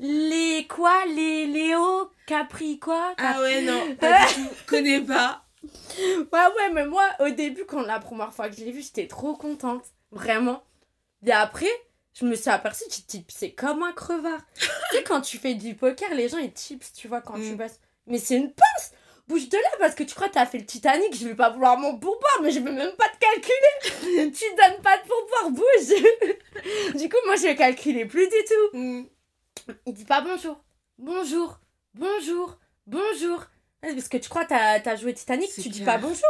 Les 0.01 0.67
quoi? 0.69 0.93
Les 1.07 1.47
Léo? 1.47 2.11
Capri 2.27 2.79
quoi? 2.79 3.15
Ah 3.17 3.41
ouais, 3.41 3.63
non, 3.63 3.95
pas 4.01 4.27
du 4.27 4.35
tout. 4.35 4.49
Connais 4.67 5.01
pas. 5.01 5.45
Ouais, 5.63 6.27
ouais, 6.33 6.71
mais 6.73 6.87
moi, 6.87 7.09
au 7.21 7.31
début, 7.31 7.65
quand 7.67 7.83
la 7.83 8.01
première 8.01 8.35
fois 8.35 8.49
que 8.51 8.57
je 8.57 8.65
l'ai 8.65 8.73
vu, 8.73 8.83
j'étais 8.83 9.07
trop 9.07 9.35
contente. 9.35 9.85
Vraiment. 10.11 10.63
Et 11.27 11.33
après, 11.33 11.71
je 12.15 12.25
me 12.25 12.35
suis 12.35 12.51
aperçue, 12.51 12.85
tu 12.91 13.03
te 13.03 13.07
dis, 13.11 13.25
c'est 13.29 13.53
comme 13.53 13.83
un 13.83 13.93
crevard. 13.93 14.41
tu 14.59 14.67
sais, 14.97 15.03
quand 15.03 15.21
tu 15.21 15.39
fais 15.39 15.55
du 15.55 15.75
poker, 15.75 16.15
les 16.15 16.29
gens, 16.29 16.39
ils 16.39 16.53
chips, 16.53 16.93
tu 16.93 17.09
vois, 17.09 17.21
quand 17.21 17.35
tu 17.35 17.53
Mm. 17.53 17.57
bosses. 17.57 17.81
Mais 18.07 18.19
c'est 18.19 18.37
une 18.37 18.53
pince 18.53 18.93
Bouge 19.27 19.49
de 19.49 19.57
là, 19.57 19.69
parce 19.79 19.95
que 19.95 20.03
tu 20.03 20.15
crois 20.15 20.29
que 20.29 20.35
t'as 20.35 20.45
fait 20.45 20.59
le 20.59 20.67
Titanic, 20.67 21.17
je 21.17 21.27
vais 21.27 21.35
pas 21.35 21.49
vouloir 21.49 21.79
mon 21.79 21.99
pourboire, 21.99 22.41
mais 22.43 22.51
je 22.51 22.61
vais 22.61 22.71
même 22.71 22.93
pas 22.95 23.09
te 23.09 23.17
calculer. 23.19 24.31
tu 24.33 24.45
donnes 24.55 24.83
pas 24.83 24.99
de 24.99 25.03
pourboire, 25.09 25.51
bouge. 25.51 26.95
du 27.01 27.09
coup, 27.09 27.17
moi, 27.25 27.37
je 27.37 27.55
calculais 27.57 28.05
plus 28.05 28.29
du 28.29 28.37
tout. 28.47 28.77
Mm. 28.79 29.05
Il 29.87 29.95
dit 29.95 30.05
pas 30.05 30.21
bonjour. 30.21 30.63
Bonjour. 30.99 31.59
Bonjour. 31.95 32.59
Bonjour. 32.87 33.47
Parce 33.81 34.09
que 34.11 34.19
tu 34.19 34.29
crois 34.29 34.45
que 34.45 34.51
t'as 34.51 34.91
as 34.91 34.97
joué 34.97 35.15
Titanic, 35.15 35.51
tu 35.55 35.71
dis 35.71 35.85
pas 35.85 35.97
bonjour. 35.97 36.21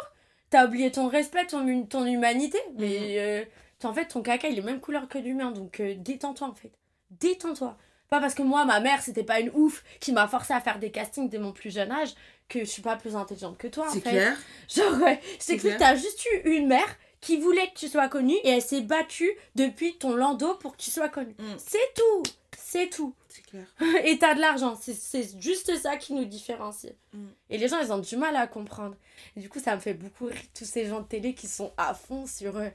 T'as 0.51 0.65
oublié 0.67 0.93
ton 0.93 1.09
respect, 1.09 1.47
ton, 1.49 1.67
hu- 1.67 1.89
ton 1.89 2.05
humanité. 2.07 2.59
Mais 2.77 3.17
euh, 3.19 3.45
en 3.85 3.93
fait, 3.95 4.07
ton 4.07 4.23
caca, 4.23 4.49
il 4.49 4.59
est 4.59 4.63
même 4.63 4.81
couleur 4.81 5.09
que 5.09 5.19
l'humain. 5.19 5.51
Donc 5.51 5.81
euh, 5.81 5.95
détends-toi 5.97 6.49
en 6.49 6.55
fait. 6.55 6.73
Détends-toi. 7.11 7.77
Pas 8.11 8.21
parce 8.21 8.35
que 8.35 8.43
moi, 8.43 8.65
ma 8.65 8.81
mère, 8.81 9.01
c'était 9.03 9.25
pas 9.25 9.41
une 9.41 9.51
ouf 9.55 9.83
qui 10.01 10.13
m'a 10.13 10.29
forcé 10.29 10.53
à 10.53 10.61
faire 10.61 10.79
des 10.79 10.91
castings 10.91 11.29
dès 11.29 11.39
mon 11.39 11.53
plus 11.53 11.73
jeune 11.73 11.91
âge 11.91 12.15
que 12.49 12.61
je 12.61 12.65
suis 12.67 12.83
pas 12.83 12.97
plus 12.97 13.17
intelligente 13.17 13.57
que 13.57 13.67
toi 13.67 13.87
en 13.89 13.91
C'est 13.93 14.01
fait. 14.01 14.11
clair. 14.11 14.37
Genre, 14.69 15.01
ouais, 15.01 15.19
t'explique, 15.39 15.61
clair. 15.61 15.77
t'as 15.79 15.95
juste 15.97 16.25
eu 16.27 16.51
une 16.51 16.67
mère 16.69 16.97
qui 17.25 17.39
voulait 17.39 17.69
que 17.69 17.79
tu 17.79 17.89
sois 17.89 18.09
connue 18.09 18.37
et 18.45 18.51
elle 18.51 18.63
s'est 18.63 18.83
battue 18.83 19.31
depuis 19.55 19.97
ton 19.97 20.15
landau 20.15 20.55
pour 20.57 20.77
que 20.77 20.83
tu 20.83 20.91
sois 20.91 21.09
connue. 21.09 21.35
Mm. 21.39 21.55
C'est 21.57 21.95
tout. 21.95 22.23
C'est 22.59 22.91
tout. 22.91 23.15
C'est 23.31 23.47
clair. 23.47 23.65
et 24.05 24.19
t'as 24.19 24.35
de 24.35 24.41
l'argent. 24.41 24.79
C'est- 24.81 25.41
juste 25.41 25.75
ça 25.79 25.97
qui 25.97 26.13
nous 26.13 26.27
différencie. 26.27 26.93
Mm. 27.15 27.27
Et 27.49 27.57
les 27.59 27.67
gens, 27.69 27.79
ils 27.81 27.91
ont 27.93 27.99
du 27.99 28.17
mal 28.19 28.37
à 28.37 28.47
comprendre. 28.47 28.95
Et 29.37 29.41
du 29.41 29.49
coup, 29.49 29.59
ça 29.59 29.75
me 29.75 29.81
fait 29.81 29.95
beaucoup 29.95 30.27
rire, 30.27 30.37
tous 30.55 30.67
ces 30.67 30.87
gens 30.87 31.01
de 31.01 31.07
télé 31.07 31.35
qui 31.35 31.49
sont 31.49 31.73
à 31.79 31.95
fond 31.95 32.27
sur 32.27 32.59
euh, 32.59 32.69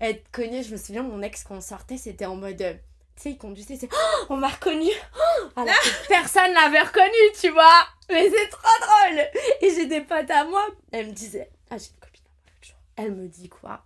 être 0.00 0.28
connus. 0.32 0.64
Je 0.64 0.72
me 0.72 0.76
souviens, 0.78 1.04
mon 1.04 1.22
ex, 1.22 1.44
quand 1.44 1.56
on 1.56 1.60
sortait, 1.60 1.96
c'était 1.96 2.26
en 2.26 2.34
mode... 2.34 2.60
euh, 2.60 2.74
tu 3.14 3.22
sais, 3.22 3.30
il 3.30 3.38
conduisait, 3.38 3.76
c'est... 3.76 3.88
Oh, 3.92 4.24
on 4.30 4.36
m'a 4.36 4.48
reconnu 4.48 4.90
Oh 5.14 5.48
Alors 5.54 5.74
que 5.74 6.08
personne 6.08 6.52
l'avait 6.54 6.80
reconnu, 6.80 7.32
tu 7.40 7.50
vois 7.50 7.86
Mais 8.08 8.28
c'est 8.28 8.48
trop 8.48 8.80
drôle 8.80 9.20
Et 9.60 9.70
j'ai 9.72 9.86
des 9.86 10.00
potes 10.00 10.30
à 10.30 10.44
moi, 10.44 10.66
elle 10.90 11.08
me 11.08 11.12
disait... 11.12 11.50
Ah, 11.70 11.76
j'ai 11.78 11.90
Elle 12.96 13.14
me 13.14 13.28
dit 13.28 13.48
quoi? 13.48 13.84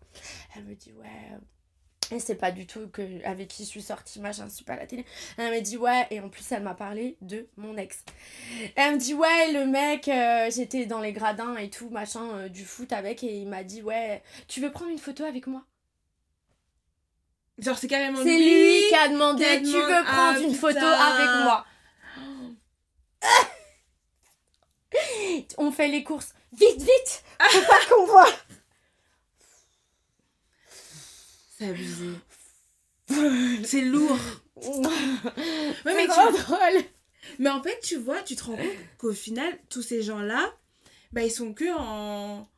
Elle 0.57 0.65
me 0.65 0.75
dit, 0.75 0.93
ouais... 0.93 1.07
euh, 1.33 2.15
Et 2.17 2.21
c'est 2.21 2.35
pas 2.37 2.51
du 2.51 2.67
tout 2.67 2.89
que, 2.89 3.25
avec 3.25 3.49
qui 3.49 3.65
je 3.65 3.69
suis 3.69 3.83
sortie, 3.83 4.21
machin, 4.21 4.47
je 4.49 4.55
suis 4.55 4.65
pas 4.65 4.75
à 4.75 4.77
la 4.77 4.87
télé. 4.87 5.05
Elle 5.39 5.51
m'a 5.53 5.61
dit 5.61 5.77
ouais, 5.77 6.07
et 6.11 6.21
en 6.21 6.29
plus 6.29 6.51
elle 6.53 6.63
m'a 6.63 6.75
parlé 6.75 7.17
de 7.21 7.49
mon 7.57 7.77
ex. 7.77 8.05
Elle 8.77 8.95
me 8.95 8.99
dit 8.99 9.15
ouais, 9.15 9.53
le 9.53 9.67
mec, 9.67 10.09
euh, 10.09 10.51
j'étais 10.51 10.87
dans 10.87 11.01
les 11.01 11.13
gradins 11.13 11.57
et 11.57 11.71
tout, 11.71 11.89
machin, 11.91 12.25
euh, 12.37 12.49
du 12.49 12.65
foot 12.65 12.93
avec, 12.93 13.23
et 13.25 13.39
il 13.39 13.49
m'a 13.49 13.65
dit 13.65 13.83
ouais, 13.83 14.23
tu 14.49 14.61
veux 14.61 14.71
prendre 14.71 14.91
une 14.91 14.99
photo 14.99 15.25
avec 15.25 15.47
moi? 15.47 15.65
Genre, 17.59 17.79
c'est 17.79 17.89
carrément 17.89 18.23
C'est 18.23 18.39
lui 18.39 18.83
qui 18.89 18.95
a 18.95 19.09
demandé 19.09 19.45
qui 19.45 19.51
a 19.51 19.59
tu 19.61 19.65
veux 19.67 20.05
prendre 20.05 20.39
Ah, 20.39 20.41
une 20.41 20.55
photo 20.55 20.79
avec 20.85 21.29
moi? 21.45 21.65
On 25.59 25.73
fait 25.73 25.89
les 25.89 26.05
courses. 26.05 26.33
Vite, 26.53 26.81
vite 26.81 27.25
Faut 27.41 27.67
pas 27.67 27.95
qu'on 27.95 28.07
voit 28.07 28.29
C'est 31.59 31.67
abusé. 31.69 32.07
C'est 33.65 33.83
lourd. 33.83 34.19
Ouais, 34.57 35.95
mais 35.95 36.07
trop 36.07 36.33
tu- 36.35 36.43
drôle 36.43 36.83
Mais 37.39 37.51
en 37.51 37.63
fait, 37.63 37.79
tu 37.83 37.97
vois, 37.97 38.21
tu 38.23 38.37
te 38.37 38.45
rends 38.45 38.57
compte 38.57 38.67
qu'au 38.99 39.13
final, 39.13 39.53
tous 39.69 39.83
ces 39.83 40.03
gens-là, 40.03 40.53
bah, 41.13 41.23
ils 41.23 41.31
sont 41.31 41.53
que 41.55 41.65
en, 41.79 42.49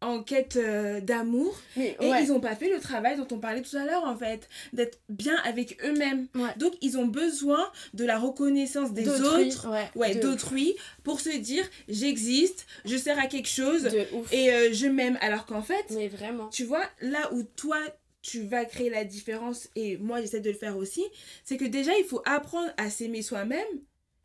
en 0.00 0.22
quête 0.22 0.56
euh, 0.56 1.00
d'amour. 1.00 1.56
Et 1.76 1.96
ils 2.00 2.28
n'ont 2.28 2.40
pas 2.40 2.54
fait 2.54 2.68
le 2.68 2.80
travail 2.80 3.16
dont 3.16 3.26
on 3.30 3.38
parlait 3.38 3.62
tout 3.62 3.76
à 3.76 3.84
l'heure, 3.84 4.04
en 4.04 4.16
fait, 4.16 4.48
d'être 4.72 4.98
bien 5.08 5.36
avec 5.44 5.78
eux-mêmes. 5.84 6.26
Ouais. 6.34 6.50
Donc, 6.58 6.74
ils 6.82 6.98
ont 6.98 7.06
besoin 7.06 7.70
de 7.94 8.04
la 8.04 8.18
reconnaissance 8.18 8.92
des 8.92 9.08
autres, 9.08 9.68
ouais, 9.96 10.14
d'autrui, 10.16 10.74
pour 11.02 11.20
se 11.20 11.30
dire 11.30 11.64
j'existe, 11.88 12.66
je 12.84 12.96
sers 12.96 13.18
à 13.18 13.26
quelque 13.26 13.48
chose 13.48 13.88
et 14.32 14.52
euh, 14.52 14.72
je 14.72 14.86
m'aime. 14.86 15.18
Alors 15.22 15.46
qu'en 15.46 15.62
fait, 15.62 15.86
Mais 15.90 16.08
vraiment. 16.08 16.48
tu 16.48 16.64
vois, 16.64 16.84
là 17.00 17.32
où 17.32 17.42
toi, 17.42 17.78
tu 18.24 18.42
vas 18.42 18.64
créer 18.64 18.88
la 18.88 19.04
différence, 19.04 19.68
et 19.76 19.98
moi, 19.98 20.22
j'essaie 20.22 20.40
de 20.40 20.50
le 20.50 20.56
faire 20.56 20.78
aussi, 20.78 21.04
c'est 21.44 21.58
que 21.58 21.66
déjà, 21.66 21.96
il 21.98 22.04
faut 22.04 22.22
apprendre 22.24 22.72
à 22.78 22.88
s'aimer 22.88 23.20
soi-même. 23.20 23.66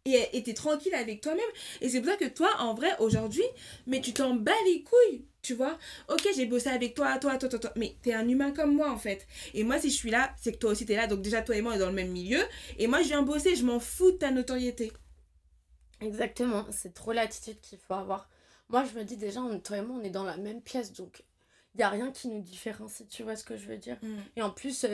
Et 0.05 0.41
t'es 0.41 0.53
tranquille 0.53 0.95
avec 0.95 1.21
toi-même. 1.21 1.43
Et 1.81 1.89
c'est 1.89 1.99
pour 2.01 2.09
ça 2.09 2.15
que 2.15 2.25
toi, 2.25 2.49
en 2.59 2.73
vrai, 2.73 2.89
aujourd'hui, 2.99 3.43
mais 3.85 3.99
tu 4.01 4.13
t'en 4.13 4.33
bats 4.33 4.51
les 4.65 4.81
couilles, 4.81 5.25
tu 5.43 5.53
vois. 5.53 5.77
Ok, 6.07 6.27
j'ai 6.33 6.45
bossé 6.45 6.69
avec 6.69 6.95
toi, 6.95 7.19
toi, 7.19 7.37
toi, 7.37 7.49
toi, 7.49 7.59
toi. 7.59 7.71
Mais 7.75 7.95
t'es 8.01 8.13
un 8.13 8.27
humain 8.27 8.51
comme 8.51 8.73
moi, 8.73 8.89
en 8.89 8.97
fait. 8.97 9.27
Et 9.53 9.63
moi, 9.63 9.77
si 9.79 9.91
je 9.91 9.95
suis 9.95 10.09
là, 10.09 10.33
c'est 10.41 10.53
que 10.53 10.57
toi 10.57 10.71
aussi, 10.71 10.85
t'es 10.85 10.95
là. 10.95 11.05
Donc 11.05 11.21
déjà, 11.21 11.41
toi 11.41 11.57
et 11.57 11.61
moi, 11.61 11.73
on 11.73 11.75
est 11.75 11.79
dans 11.79 11.89
le 11.89 11.93
même 11.93 12.11
milieu. 12.11 12.41
Et 12.79 12.87
moi, 12.87 13.01
je 13.03 13.09
viens 13.09 13.21
bosser, 13.21 13.55
je 13.55 13.65
m'en 13.65 13.79
fous 13.79 14.11
de 14.11 14.17
ta 14.17 14.31
notoriété. 14.31 14.91
Exactement, 16.01 16.65
c'est 16.71 16.93
trop 16.93 17.11
l'attitude 17.11 17.59
qu'il 17.59 17.77
faut 17.77 17.93
avoir. 17.93 18.29
Moi, 18.69 18.85
je 18.91 18.97
me 18.97 19.03
dis 19.03 19.17
déjà, 19.17 19.41
toi 19.63 19.77
et 19.77 19.81
moi, 19.81 19.97
on 19.99 20.03
est 20.03 20.09
dans 20.09 20.23
la 20.23 20.37
même 20.37 20.61
pièce, 20.61 20.93
donc 20.93 21.23
n'y 21.77 21.83
a 21.83 21.89
rien 21.89 22.11
qui 22.11 22.27
nous 22.27 22.41
différencie, 22.41 23.07
tu 23.07 23.23
vois 23.23 23.35
ce 23.35 23.43
que 23.43 23.55
je 23.57 23.67
veux 23.67 23.77
dire? 23.77 23.97
Et 24.35 24.41
en 24.41 24.49
plus, 24.49 24.85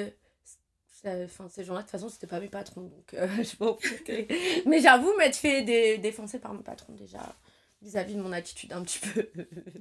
euh, 1.05 1.25
enfin, 1.25 1.47
ces 1.49 1.63
gens-là, 1.63 1.79
de 1.79 1.83
toute 1.85 1.91
façon, 1.91 2.09
c'était 2.09 2.27
pas 2.27 2.39
mes 2.39 2.49
patrons, 2.49 2.81
donc 2.81 3.13
euh, 3.13 3.27
je 3.43 3.63
où 3.63 3.77
c'était. 3.81 4.27
Mais 4.65 4.79
j'avoue 4.79 5.13
m'être 5.17 5.35
fait 5.37 5.61
dé- 5.63 5.97
défoncer 5.97 6.39
par 6.39 6.53
mon 6.53 6.61
patron 6.63 6.93
déjà, 6.93 7.35
vis-à-vis 7.81 8.15
de 8.15 8.21
mon 8.21 8.31
attitude 8.31 8.73
un 8.73 8.81
petit 8.83 8.99
peu. 8.99 9.29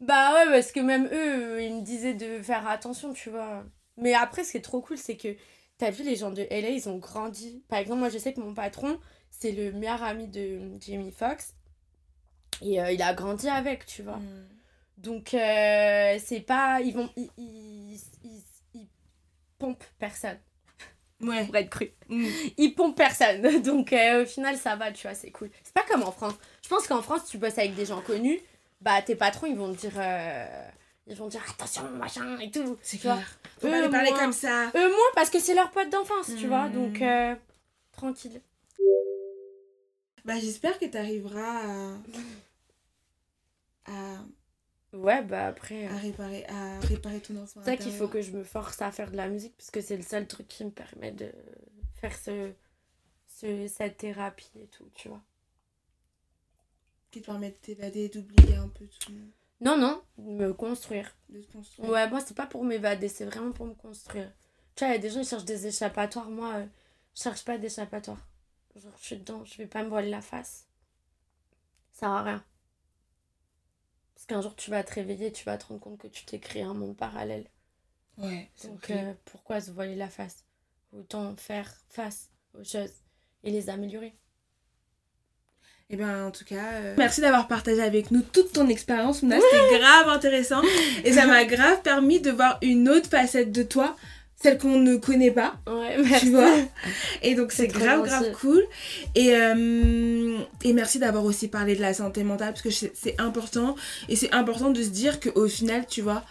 Bah 0.00 0.32
ouais, 0.34 0.50
parce 0.50 0.72
que 0.72 0.80
même 0.80 1.06
eux, 1.06 1.54
euh, 1.56 1.62
ils 1.62 1.74
me 1.74 1.82
disaient 1.82 2.14
de 2.14 2.42
faire 2.42 2.66
attention, 2.68 3.12
tu 3.12 3.30
vois. 3.30 3.64
Mais 3.96 4.14
après, 4.14 4.44
ce 4.44 4.52
qui 4.52 4.58
est 4.58 4.62
trop 4.62 4.80
cool, 4.80 4.96
c'est 4.98 5.16
que 5.16 5.34
t'as 5.76 5.90
vu, 5.90 6.04
les 6.04 6.16
gens 6.16 6.30
de 6.30 6.46
LA, 6.50 6.70
ils 6.70 6.88
ont 6.88 6.98
grandi. 6.98 7.64
Par 7.68 7.78
exemple, 7.80 7.98
moi, 8.00 8.08
je 8.08 8.18
sais 8.18 8.32
que 8.32 8.40
mon 8.40 8.54
patron, 8.54 9.00
c'est 9.30 9.52
le 9.52 9.72
meilleur 9.72 10.02
ami 10.04 10.28
de 10.28 10.60
Jamie 10.80 11.10
Foxx. 11.12 11.54
Et 12.62 12.80
euh, 12.80 12.90
il 12.92 13.02
a 13.02 13.14
grandi 13.14 13.48
avec, 13.48 13.86
tu 13.86 14.02
vois. 14.02 14.20
Donc, 14.98 15.32
euh, 15.32 16.18
c'est 16.22 16.40
pas. 16.40 16.80
Ils 16.80 16.92
vont. 16.94 17.08
Ils, 17.16 17.30
ils, 17.38 18.00
ils, 18.24 18.42
ils 18.74 18.88
pompent 19.58 19.84
personne, 19.98 20.38
Ouais. 21.20 21.44
pour 21.46 21.56
être 21.56 21.70
cru. 21.70 21.92
Mm. 22.08 22.26
Ils 22.58 22.74
pompent 22.74 22.96
personne. 22.96 23.62
Donc, 23.62 23.92
euh, 23.92 24.22
au 24.22 24.26
final, 24.26 24.56
ça 24.56 24.76
va, 24.76 24.90
tu 24.92 25.06
vois, 25.06 25.14
c'est 25.14 25.30
cool. 25.30 25.50
C'est 25.62 25.72
pas 25.74 25.84
comme 25.88 26.02
en 26.02 26.10
France. 26.12 26.34
Je 26.62 26.68
pense 26.68 26.86
qu'en 26.86 27.00
France, 27.02 27.26
tu 27.26 27.38
bosses 27.38 27.58
avec 27.58 27.74
des 27.76 27.86
gens 27.86 28.00
connus, 28.02 28.40
bah, 28.80 29.00
tes 29.02 29.14
patrons, 29.14 29.46
ils 29.46 29.56
vont 29.56 29.72
te 29.72 29.78
dire. 29.80 29.92
euh, 29.96 30.68
Ils 31.06 31.16
vont 31.16 31.26
te 31.26 31.30
dire 31.32 31.44
attention, 31.48 31.88
machin 31.90 32.38
et 32.40 32.50
tout. 32.50 32.76
C'est 32.82 32.98
clair. 32.98 33.38
Faut 33.60 33.68
pas 33.70 33.80
les 33.80 33.88
parler 33.88 34.10
comme 34.10 34.32
ça. 34.32 34.66
Eux, 34.74 34.88
moins 34.88 35.12
parce 35.14 35.30
que 35.30 35.38
c'est 35.38 35.54
leur 35.54 35.70
pote 35.70 35.90
d'enfance, 35.90 36.30
tu 36.36 36.48
vois. 36.48 36.68
Mm. 36.68 36.72
Donc, 36.72 37.02
tranquille. 37.92 38.40
Bah, 40.24 40.34
j'espère 40.40 40.78
que 40.78 40.84
t'arriveras 40.86 41.62
à... 41.64 41.92
à... 43.86 44.16
Ouais, 44.92 45.22
bah 45.22 45.46
après. 45.48 45.86
euh, 45.86 45.90
à 45.90 45.96
réparer, 45.98 46.46
à 46.46 46.80
réparer 46.80 47.20
ton 47.20 47.36
enfant. 47.42 47.60
C'est 47.64 47.70
ça 47.72 47.76
qu'il 47.76 47.92
faut 47.92 48.08
que 48.08 48.22
je 48.22 48.30
me 48.32 48.42
force 48.44 48.80
à 48.80 48.90
faire 48.90 49.10
de 49.10 49.16
la 49.16 49.28
musique 49.28 49.54
parce 49.56 49.70
que 49.70 49.80
c'est 49.80 49.96
le 49.96 50.02
seul 50.02 50.26
truc 50.26 50.48
qui 50.48 50.64
me 50.64 50.70
permet 50.70 51.12
de 51.12 51.30
faire 51.96 52.16
ce, 52.16 52.52
ce, 53.28 53.66
cette 53.68 53.98
thérapie 53.98 54.50
et 54.58 54.66
tout, 54.68 54.88
tu 54.94 55.08
vois. 55.08 55.22
Qui 57.10 57.20
te 57.20 57.26
permet 57.26 57.50
de 57.50 57.56
t'évader, 57.56 58.08
d'oublier 58.08 58.56
un 58.56 58.68
peu 58.68 58.86
tout, 58.86 59.12
Non, 59.60 59.76
non, 59.78 60.02
me 60.18 60.52
construire. 60.52 61.14
de 61.28 61.40
te 61.40 61.52
construire. 61.52 61.88
Ouais, 61.90 62.08
moi, 62.08 62.20
c'est 62.20 62.36
pas 62.36 62.46
pour 62.46 62.64
m'évader, 62.64 63.08
c'est 63.08 63.24
vraiment 63.26 63.52
pour 63.52 63.66
me 63.66 63.74
construire. 63.74 64.30
Tu 64.74 64.84
vois, 64.84 64.88
il 64.94 64.96
y 64.96 64.98
a 64.98 65.02
des 65.02 65.10
gens 65.10 65.20
qui 65.20 65.28
cherchent 65.28 65.44
des 65.44 65.66
échappatoires. 65.66 66.30
Moi, 66.30 66.54
euh, 66.54 66.66
je 67.14 67.22
cherche 67.22 67.44
pas 67.44 67.58
d'échappatoire. 67.58 68.26
Genre, 68.76 68.92
je 69.00 69.04
suis 69.06 69.16
dedans, 69.16 69.44
je 69.44 69.56
vais 69.58 69.66
pas 69.66 69.82
me 69.82 69.88
voiler 69.88 70.10
la 70.10 70.20
face. 70.20 70.66
Ça 71.92 72.00
sert 72.00 72.10
à 72.10 72.22
rien. 72.22 72.44
Parce 74.18 74.26
qu'un 74.26 74.42
jour, 74.42 74.56
tu 74.56 74.70
vas 74.70 74.82
te 74.82 74.94
réveiller, 74.94 75.30
tu 75.30 75.44
vas 75.44 75.56
te 75.56 75.66
rendre 75.66 75.78
compte 75.78 75.98
que 75.98 76.08
tu 76.08 76.24
t'es 76.24 76.40
créé 76.40 76.62
un 76.62 76.74
monde 76.74 76.96
parallèle. 76.96 77.44
Ouais, 78.16 78.50
c'est 78.56 78.66
Donc, 78.66 78.90
euh, 78.90 79.12
pourquoi 79.26 79.60
se 79.60 79.70
voiler 79.70 79.94
la 79.94 80.08
face? 80.08 80.44
Autant 80.92 81.36
faire 81.36 81.72
face 81.88 82.28
aux 82.58 82.64
choses 82.64 82.90
et 83.44 83.52
les 83.52 83.70
améliorer. 83.70 84.12
Et 85.88 85.96
ben 85.96 86.26
en 86.26 86.30
tout 86.32 86.44
cas, 86.44 86.72
euh, 86.72 86.94
merci 86.98 87.20
d'avoir 87.20 87.46
partagé 87.46 87.80
avec 87.80 88.10
nous 88.10 88.22
toute 88.22 88.52
ton 88.52 88.68
expérience. 88.68 89.22
Mouna, 89.22 89.38
c'était 89.40 89.78
grave 89.78 90.08
intéressant. 90.08 90.62
Et 91.04 91.12
ça 91.12 91.24
m'a 91.24 91.44
grave 91.44 91.80
permis 91.82 92.20
de 92.20 92.32
voir 92.32 92.58
une 92.60 92.88
autre 92.88 93.08
facette 93.08 93.52
de 93.52 93.62
toi, 93.62 93.96
celle 94.40 94.56
qu'on 94.58 94.78
ne 94.78 94.96
connaît 94.96 95.32
pas. 95.32 95.54
Ouais, 95.66 95.96
Tu 95.96 96.10
merci. 96.10 96.30
vois 96.30 96.54
Et 97.22 97.34
donc 97.34 97.50
c'est 97.52 97.66
grave, 97.66 98.08
gentil. 98.08 98.08
grave 98.10 98.32
cool. 98.40 98.64
Et, 99.14 99.34
euh, 99.34 100.38
et 100.62 100.72
merci 100.72 100.98
d'avoir 100.98 101.24
aussi 101.24 101.48
parlé 101.48 101.74
de 101.74 101.80
la 101.80 101.92
santé 101.94 102.22
mentale 102.22 102.50
parce 102.50 102.62
que 102.62 102.70
c'est 102.70 103.18
important. 103.18 103.74
Et 104.08 104.14
c'est 104.16 104.32
important 104.32 104.70
de 104.70 104.82
se 104.82 104.88
dire 104.90 105.18
qu'au 105.20 105.48
final, 105.48 105.86
tu 105.88 106.02
vois, 106.02 106.22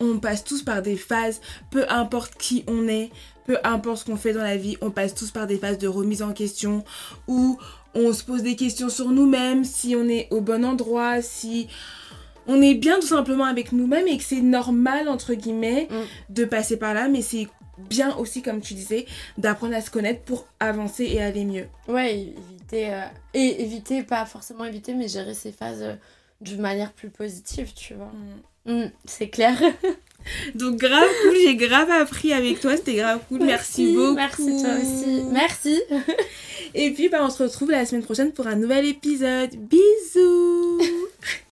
on 0.00 0.18
passe 0.18 0.44
tous 0.44 0.62
par 0.62 0.82
des 0.82 0.96
phases, 0.96 1.40
peu 1.70 1.84
importe 1.88 2.34
qui 2.36 2.64
on 2.66 2.88
est, 2.88 3.10
peu 3.46 3.58
importe 3.64 3.98
ce 4.00 4.04
qu'on 4.06 4.16
fait 4.16 4.32
dans 4.32 4.42
la 4.42 4.56
vie, 4.56 4.76
on 4.80 4.90
passe 4.90 5.14
tous 5.14 5.30
par 5.30 5.46
des 5.46 5.56
phases 5.56 5.78
de 5.78 5.88
remise 5.88 6.22
en 6.22 6.32
question 6.32 6.84
où 7.28 7.58
on 7.94 8.12
se 8.12 8.22
pose 8.24 8.42
des 8.42 8.56
questions 8.56 8.88
sur 8.90 9.08
nous-mêmes, 9.10 9.64
si 9.64 9.96
on 9.96 10.06
est 10.08 10.28
au 10.30 10.40
bon 10.42 10.64
endroit, 10.66 11.22
si 11.22 11.68
on 12.46 12.60
est 12.62 12.74
bien 12.74 12.98
tout 13.00 13.06
simplement 13.08 13.44
avec 13.44 13.72
nous-mêmes 13.72 14.06
et 14.08 14.16
que 14.18 14.24
c'est 14.24 14.40
normal, 14.40 15.08
entre 15.08 15.34
guillemets, 15.34 15.88
Mm. 15.90 15.94
de 16.34 16.44
passer 16.44 16.76
par 16.76 16.94
là, 16.94 17.08
mais 17.08 17.22
c'est 17.22 17.48
bien 17.90 18.16
aussi, 18.16 18.40
comme 18.42 18.60
tu 18.60 18.74
disais, 18.74 19.06
d'apprendre 19.38 19.74
à 19.74 19.80
se 19.80 19.90
connaître 19.90 20.22
pour 20.22 20.46
avancer 20.60 21.04
et 21.04 21.20
aller 21.22 21.44
mieux. 21.44 21.66
Ouais, 21.88 22.14
éviter. 22.18 22.90
euh, 22.92 23.02
et 23.34 23.62
éviter, 23.62 24.02
pas 24.02 24.24
forcément 24.26 24.64
éviter, 24.64 24.94
mais 24.94 25.08
gérer 25.08 25.34
ces 25.34 25.52
phases 25.52 25.82
euh, 25.82 25.94
d'une 26.40 26.60
manière 26.60 26.92
plus 26.92 27.10
positive, 27.10 27.72
tu 27.74 27.94
vois. 27.94 28.10
Mm, 28.64 28.90
c'est 29.04 29.28
clair. 29.28 29.56
Donc 30.56 30.76
grave 30.76 31.06
cool, 31.22 31.36
j'ai 31.44 31.54
grave 31.54 31.88
appris 31.90 32.32
avec 32.32 32.60
toi, 32.60 32.76
c'était 32.76 32.94
grave 32.94 33.20
cool, 33.28 33.44
merci, 33.44 33.94
beaucoup. 33.94 34.14
Merci 34.14 34.56
toi 34.60 34.70
aussi. 34.80 35.22
Merci. 35.30 35.80
Et 36.74 36.90
puis 36.92 37.08
bah, 37.08 37.18
on 37.22 37.30
se 37.30 37.42
retrouve 37.44 37.70
la 37.70 37.86
semaine 37.86 38.02
prochaine 38.02 38.32
pour 38.32 38.46
un 38.48 38.56
nouvel 38.56 38.86
épisode. 38.86 39.50
Bisous 39.54 40.80